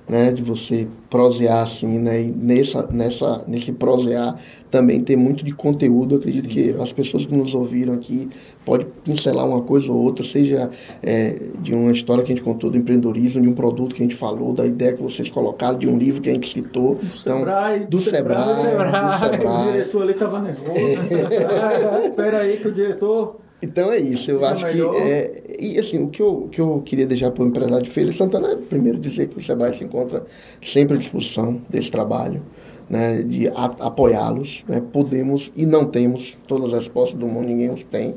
né? 0.09 0.33
De 0.33 0.43
você 0.43 0.87
prosear 1.09 1.63
assim, 1.63 1.99
né? 1.99 2.23
E 2.23 2.31
nessa, 2.31 2.87
nessa, 2.91 3.45
nesse 3.47 3.73
prosear 3.73 4.37
também 4.71 5.01
tem 5.01 5.17
muito 5.17 5.45
de 5.45 5.53
conteúdo. 5.53 6.15
Eu 6.15 6.19
acredito 6.19 6.49
que 6.49 6.75
as 6.81 6.93
pessoas 6.93 7.27
que 7.27 7.35
nos 7.35 7.55
ouviram 7.55 7.95
aqui 7.95 8.29
podem 8.65 8.87
pincelar 9.05 9.47
uma 9.47 9.63
coisa 9.63 9.91
ou 9.91 10.03
outra, 10.03 10.25
seja 10.25 10.71
é, 11.03 11.39
de 11.61 11.75
uma 11.75 11.93
história 11.93 12.23
que 12.23 12.33
a 12.33 12.35
gente 12.35 12.45
contou 12.45 12.71
do 12.71 12.77
empreendedorismo, 12.77 13.41
de 13.41 13.49
um 13.49 13.55
produto 13.55 13.95
que 13.95 14.03
a 14.03 14.05
gente 14.05 14.17
falou, 14.17 14.53
da 14.53 14.67
ideia 14.67 14.93
que 14.93 15.03
vocês 15.03 15.31
colocaram, 15.31 15.79
de 15.79 15.87
um 15.87 15.99
livro 15.99 16.21
que 16.21 16.31
a 16.31 16.35
gente 16.35 16.49
citou. 16.49 16.97
Do 16.97 17.19
Sebrae, 17.19 17.87
do 17.87 18.01
Sebrae, 18.01 18.55
do 18.55 18.61
Sebrae. 18.61 19.45
O 19.65 19.73
diretor 19.73 20.03
ali 20.03 20.13
estava 20.13 20.41
nervoso. 20.41 20.81
Espera 22.05 22.39
aí 22.39 22.57
que 22.59 22.69
o 22.69 22.73
diretor... 22.73 23.44
Então 23.63 23.91
é 23.91 23.99
isso, 23.99 24.31
eu 24.31 24.39
Fica 24.39 24.51
acho 24.51 24.67
melhor. 24.67 24.95
que. 24.95 25.01
É, 25.01 25.43
e 25.59 25.79
assim, 25.79 26.03
o 26.03 26.09
que 26.09 26.21
eu, 26.21 26.49
que 26.51 26.61
eu 26.61 26.83
queria 26.85 27.07
deixar 27.07 27.31
para 27.31 27.45
o 27.45 27.47
empresário 27.47 27.83
de 27.83 27.91
Feira 27.91 28.13
Santana 28.13 28.53
é 28.53 28.57
primeiro 28.57 28.99
dizer 28.99 29.29
que 29.29 29.39
o 29.39 29.43
Sebrae 29.43 29.75
se 29.75 29.85
encontra 29.85 30.25
sempre 30.61 30.97
à 30.97 30.99
disposição 30.99 31.61
desse 31.69 31.91
trabalho, 31.91 32.43
né, 32.91 33.23
de 33.23 33.49
apoiá-los. 33.49 34.63
Né, 34.69 34.83
podemos 34.93 35.51
e 35.57 35.65
não 35.65 35.87
temos 35.87 36.37
todas 36.47 36.75
as 36.75 36.81
respostas 36.81 37.19
do 37.19 37.27
mundo, 37.27 37.47
ninguém 37.47 37.71
os 37.73 37.85
tem, 37.85 38.15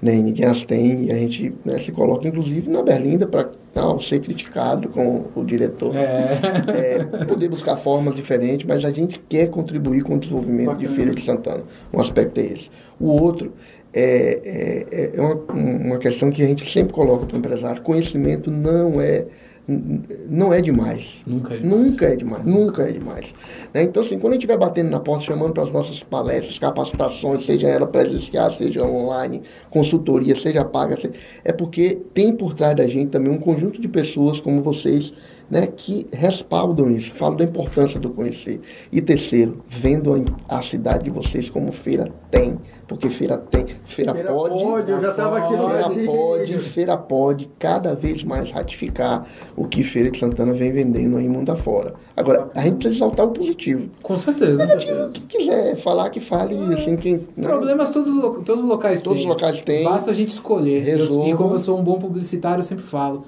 nem 0.00 0.22
ninguém 0.22 0.46
as 0.46 0.62
tem, 0.62 1.04
e 1.04 1.10
a 1.10 1.16
gente 1.16 1.52
né, 1.64 1.78
se 1.78 1.92
coloca 1.92 2.26
inclusive 2.26 2.70
na 2.70 2.82
berlinda 2.82 3.26
para 3.26 3.50
não 3.76 4.00
ser 4.00 4.20
criticado 4.20 4.88
com 4.88 5.24
o 5.34 5.44
diretor. 5.44 5.94
É. 5.94 6.38
É, 6.76 7.04
poder 7.24 7.48
buscar 7.48 7.76
formas 7.76 8.14
diferentes, 8.14 8.66
mas 8.66 8.84
a 8.84 8.90
gente 8.90 9.18
quer 9.28 9.48
contribuir 9.48 10.02
com 10.02 10.14
o 10.14 10.18
desenvolvimento 10.18 10.76
de 10.76 10.84
Bacana. 10.84 10.96
Feira 10.96 11.14
de 11.14 11.22
Santana. 11.22 11.62
Um 11.92 12.00
aspecto 12.00 12.38
é 12.38 12.44
esse. 12.44 12.70
O 12.98 13.08
outro 13.08 13.52
é, 13.92 14.86
é, 14.92 15.10
é 15.16 15.20
uma, 15.20 15.34
uma 15.52 15.98
questão 15.98 16.30
que 16.30 16.42
a 16.42 16.46
gente 16.46 16.70
sempre 16.70 16.92
coloca 16.92 17.26
para 17.26 17.34
o 17.34 17.38
empresário. 17.38 17.82
Conhecimento 17.82 18.50
não 18.50 19.00
é 19.00 19.26
não 19.68 20.52
é 20.52 20.60
demais. 20.60 21.22
Nunca 21.26 21.54
é 21.54 21.58
demais. 21.58 21.80
Nunca 21.80 22.06
é 22.06 22.16
demais. 22.16 22.44
Nunca 22.44 22.82
é 22.82 22.92
demais. 22.92 23.34
Né? 23.74 23.82
Então, 23.82 24.02
assim, 24.02 24.18
quando 24.18 24.32
a 24.32 24.36
gente 24.36 24.44
estiver 24.44 24.58
batendo 24.58 24.90
na 24.90 25.00
porta, 25.00 25.24
chamando 25.24 25.52
para 25.52 25.64
as 25.64 25.72
nossas 25.72 26.02
palestras, 26.04 26.58
capacitações, 26.58 27.44
seja 27.44 27.68
ela 27.68 27.86
presencial, 27.86 28.50
seja 28.50 28.84
online, 28.84 29.42
consultoria, 29.68 30.36
seja 30.36 30.64
paga, 30.64 30.96
seja... 30.96 31.14
é 31.44 31.52
porque 31.52 31.98
tem 32.14 32.32
por 32.32 32.54
trás 32.54 32.76
da 32.76 32.86
gente 32.86 33.10
também 33.10 33.32
um 33.32 33.38
conjunto 33.38 33.80
de 33.80 33.88
pessoas 33.88 34.40
como 34.40 34.62
vocês 34.62 35.12
né, 35.50 35.66
que 35.66 36.06
respaldam 36.12 36.90
isso, 36.90 37.12
falam 37.14 37.36
da 37.36 37.44
importância 37.44 37.98
do 37.98 38.10
conhecer. 38.10 38.60
E 38.92 39.00
terceiro, 39.00 39.64
vendo 39.68 40.14
a, 40.48 40.58
a 40.58 40.62
cidade 40.62 41.04
de 41.04 41.10
vocês 41.10 41.48
como 41.48 41.72
feira 41.72 42.12
tem. 42.30 42.58
Porque 42.88 43.10
feira 43.10 43.36
tem. 43.36 43.66
Feira, 43.84 44.14
Feira 44.14 44.32
pode. 44.32 44.62
pode, 44.62 44.92
eu 44.92 45.00
já 45.00 45.12
tava 45.12 45.38
aqui 45.38 45.56
no 45.56 45.68
Feira 45.68 46.06
pode, 46.06 46.58
feira 46.60 46.96
pode 46.96 47.50
cada 47.58 47.94
vez 47.96 48.22
mais 48.22 48.52
ratificar 48.52 49.26
o 49.56 49.66
que 49.66 49.82
Feira 49.82 50.08
de 50.10 50.18
Santana 50.18 50.52
vem 50.54 50.70
vendendo 50.70 51.16
aí 51.16 51.28
mundo 51.28 51.50
afora. 51.50 51.94
Agora, 52.16 52.48
a 52.54 52.62
gente 52.62 52.74
precisa 52.76 52.94
exaltar 52.94 53.26
o 53.26 53.30
positivo. 53.30 53.90
Com 54.02 54.16
certeza. 54.16 54.56
Negativo, 54.56 55.10
quem 55.12 55.22
quiser 55.26 55.74
falar 55.76 56.10
que 56.10 56.20
fale, 56.20 56.54
assim, 56.74 56.96
quem. 56.96 57.26
né? 57.36 57.48
Problemas 57.48 57.90
todos, 57.90 58.12
todos 58.44 58.62
os 58.62 58.68
locais 58.68 59.02
Todos 59.02 59.18
têm. 59.18 59.26
os 59.26 59.32
locais 59.34 59.60
têm. 59.62 59.84
Basta 59.84 60.12
a 60.12 60.14
gente 60.14 60.30
escolher. 60.30 60.82
Resolva. 60.84 61.28
e 61.28 61.34
como 61.34 61.54
eu 61.54 61.58
sou 61.58 61.76
um 61.78 61.82
bom 61.82 61.98
publicitário, 61.98 62.60
eu 62.60 62.64
sempre 62.64 62.84
falo. 62.84 63.24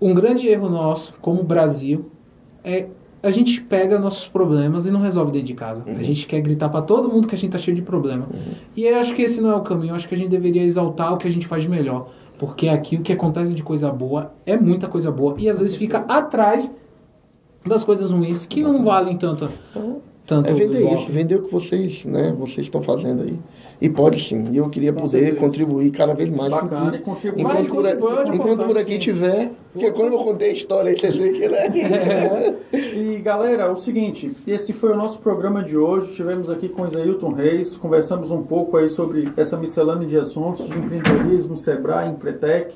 Um 0.00 0.14
grande 0.14 0.48
erro 0.48 0.70
nosso, 0.70 1.12
como 1.20 1.42
Brasil, 1.42 2.10
é 2.64 2.86
a 3.22 3.30
gente 3.30 3.60
pega 3.60 3.98
nossos 3.98 4.28
problemas 4.28 4.86
e 4.86 4.90
não 4.90 5.00
resolve 5.00 5.32
dentro 5.32 5.48
de 5.48 5.54
casa. 5.54 5.84
Uhum. 5.86 5.96
A 5.96 6.02
gente 6.02 6.26
quer 6.26 6.40
gritar 6.40 6.68
pra 6.68 6.80
todo 6.80 7.08
mundo 7.08 7.28
que 7.28 7.34
a 7.34 7.38
gente 7.38 7.52
tá 7.52 7.58
cheio 7.58 7.74
de 7.74 7.82
problema. 7.82 8.26
E 8.74 8.86
eu 8.86 8.98
acho 8.98 9.14
que 9.14 9.22
esse 9.22 9.40
não 9.40 9.50
é 9.50 9.56
o 9.56 9.60
caminho. 9.60 9.90
Eu 9.90 9.96
acho 9.96 10.08
que 10.08 10.14
a 10.14 10.18
gente 10.18 10.30
deveria 10.30 10.62
exaltar 10.62 11.12
o 11.12 11.16
que 11.16 11.28
a 11.28 11.30
gente 11.30 11.46
faz 11.46 11.62
de 11.62 11.68
melhor. 11.68 12.08
Porque 12.38 12.68
aqui 12.68 12.96
o 12.96 13.02
que 13.02 13.12
acontece 13.12 13.52
de 13.52 13.62
coisa 13.62 13.90
boa 13.90 14.32
é 14.46 14.56
muita 14.56 14.88
coisa 14.88 15.10
boa. 15.10 15.34
E 15.38 15.48
às 15.50 15.58
vezes 15.58 15.76
fica 15.76 15.98
atrás 16.08 16.72
das 17.66 17.84
coisas 17.84 18.10
ruins 18.10 18.46
que 18.46 18.62
não 18.62 18.82
valem 18.82 19.16
tanto. 19.18 19.50
tanto 20.26 20.48
É 20.48 20.54
vender 20.54 20.94
isso, 20.94 21.12
vender 21.12 21.36
o 21.36 21.42
que 21.42 21.52
vocês, 21.52 22.06
né, 22.06 22.34
vocês 22.38 22.66
estão 22.66 22.80
fazendo 22.80 23.22
aí. 23.22 23.38
E 23.80 23.88
pode 23.88 24.22
sim. 24.22 24.50
E 24.50 24.58
eu 24.58 24.68
queria 24.68 24.92
Com 24.92 25.00
poder 25.02 25.18
certeza. 25.18 25.40
contribuir 25.40 25.90
cada 25.90 26.14
vez 26.14 26.28
mais 26.28 26.52
Bacana, 26.52 26.98
com 26.98 27.14
que, 27.16 27.28
e 27.28 27.32
contribuir. 27.32 27.42
Vai, 27.44 27.62
enquanto, 27.62 27.98
por, 27.98 28.34
enquanto 28.34 28.66
por 28.66 28.78
aqui 28.78 28.92
sim. 28.92 28.98
tiver. 28.98 29.52
Porque 29.72 29.90
quando 29.92 30.12
eu 30.12 30.18
contei 30.18 30.50
a 30.50 30.52
história 30.52 30.92
vocês 30.98 31.16
veem 31.16 31.32
que 31.32 31.48
né? 31.48 32.56
E 32.94 33.18
galera, 33.20 33.72
o 33.72 33.76
seguinte, 33.76 34.36
esse 34.46 34.72
foi 34.74 34.92
o 34.92 34.96
nosso 34.96 35.18
programa 35.20 35.62
de 35.62 35.78
hoje. 35.78 36.12
Tivemos 36.12 36.50
aqui 36.50 36.68
com 36.68 36.86
Isailton 36.86 37.32
Reis, 37.32 37.76
conversamos 37.76 38.30
um 38.30 38.42
pouco 38.42 38.76
aí 38.76 38.88
sobre 38.88 39.32
essa 39.36 39.56
miscelânea 39.56 40.06
de 40.06 40.16
assuntos 40.16 40.68
de 40.68 40.78
empreendedorismo, 40.78 41.56
Sebrae, 41.56 42.10
Empretec. 42.10 42.74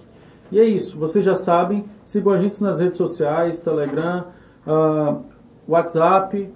E 0.50 0.60
é 0.60 0.64
isso, 0.64 0.96
vocês 0.98 1.24
já 1.24 1.34
sabem, 1.34 1.84
sigam 2.02 2.32
a 2.32 2.38
gente 2.38 2.62
nas 2.62 2.78
redes 2.78 2.96
sociais, 2.96 3.60
Telegram, 3.60 4.26
ah, 4.66 5.16
WhatsApp, 5.66 6.48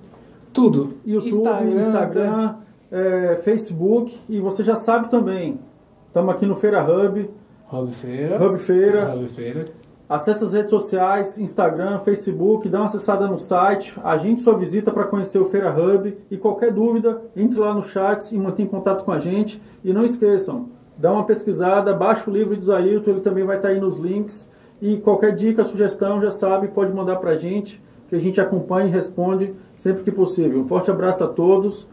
Tudo. 0.52 0.94
YouTube, 1.04 1.80
Instagram, 1.80 2.56
é, 2.90 3.36
Facebook 3.36 4.18
e 4.28 4.40
você 4.40 4.62
já 4.62 4.76
sabe 4.76 5.08
também. 5.08 5.58
Estamos 6.06 6.34
aqui 6.34 6.46
no 6.46 6.56
Feira 6.56 6.82
Hub, 6.82 7.30
Hub 7.70 7.92
Feira. 7.92 8.42
Hub 8.42 8.58
Feira. 8.58 9.14
Hub 9.14 9.28
Feira. 9.28 9.64
Acesse 10.08 10.42
as 10.42 10.54
redes 10.54 10.70
sociais, 10.70 11.36
Instagram, 11.36 11.98
Facebook, 11.98 12.66
dá 12.66 12.78
uma 12.78 12.86
acessada 12.86 13.26
no 13.26 13.38
site, 13.38 13.94
agende 14.02 14.40
sua 14.40 14.56
visita 14.56 14.90
para 14.90 15.04
conhecer 15.04 15.38
o 15.38 15.44
Feira 15.44 15.70
Hub 15.70 16.16
e 16.30 16.38
qualquer 16.38 16.72
dúvida, 16.72 17.20
entre 17.36 17.58
lá 17.58 17.74
no 17.74 17.82
chat 17.82 18.34
e 18.34 18.38
mantenha 18.38 18.66
contato 18.66 19.04
com 19.04 19.12
a 19.12 19.18
gente. 19.18 19.60
E 19.84 19.92
não 19.92 20.06
esqueçam, 20.06 20.70
dá 20.96 21.12
uma 21.12 21.24
pesquisada, 21.24 21.92
baixa 21.92 22.30
o 22.30 22.32
livro 22.32 22.56
de 22.56 22.64
Zailton, 22.64 23.10
ele 23.10 23.20
também 23.20 23.44
vai 23.44 23.56
estar 23.56 23.68
aí 23.68 23.78
nos 23.78 23.98
links. 23.98 24.48
E 24.80 24.96
qualquer 24.96 25.34
dica, 25.34 25.62
sugestão, 25.62 26.22
já 26.22 26.30
sabe, 26.30 26.68
pode 26.68 26.90
mandar 26.90 27.16
para 27.16 27.32
a 27.32 27.36
gente, 27.36 27.82
que 28.08 28.16
a 28.16 28.18
gente 28.18 28.40
acompanha 28.40 28.88
e 28.88 28.90
responde 28.90 29.54
sempre 29.76 30.02
que 30.04 30.10
possível. 30.10 30.60
Um 30.60 30.66
forte 30.66 30.90
abraço 30.90 31.22
a 31.22 31.28
todos. 31.28 31.86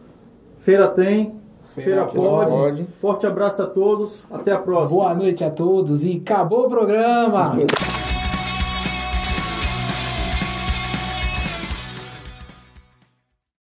Feira 0.66 0.88
tem, 0.88 1.36
Feira 1.76 2.08
Feira, 2.08 2.28
pode. 2.28 2.50
pode. 2.50 2.88
Forte 3.00 3.28
abraço 3.28 3.62
a 3.62 3.68
todos, 3.68 4.26
até 4.32 4.52
a 4.52 4.58
próxima. 4.58 5.00
Boa 5.00 5.14
noite 5.14 5.44
a 5.44 5.52
todos 5.52 6.04
e 6.04 6.20
acabou 6.26 6.66
o 6.66 6.70
programa! 6.70 7.56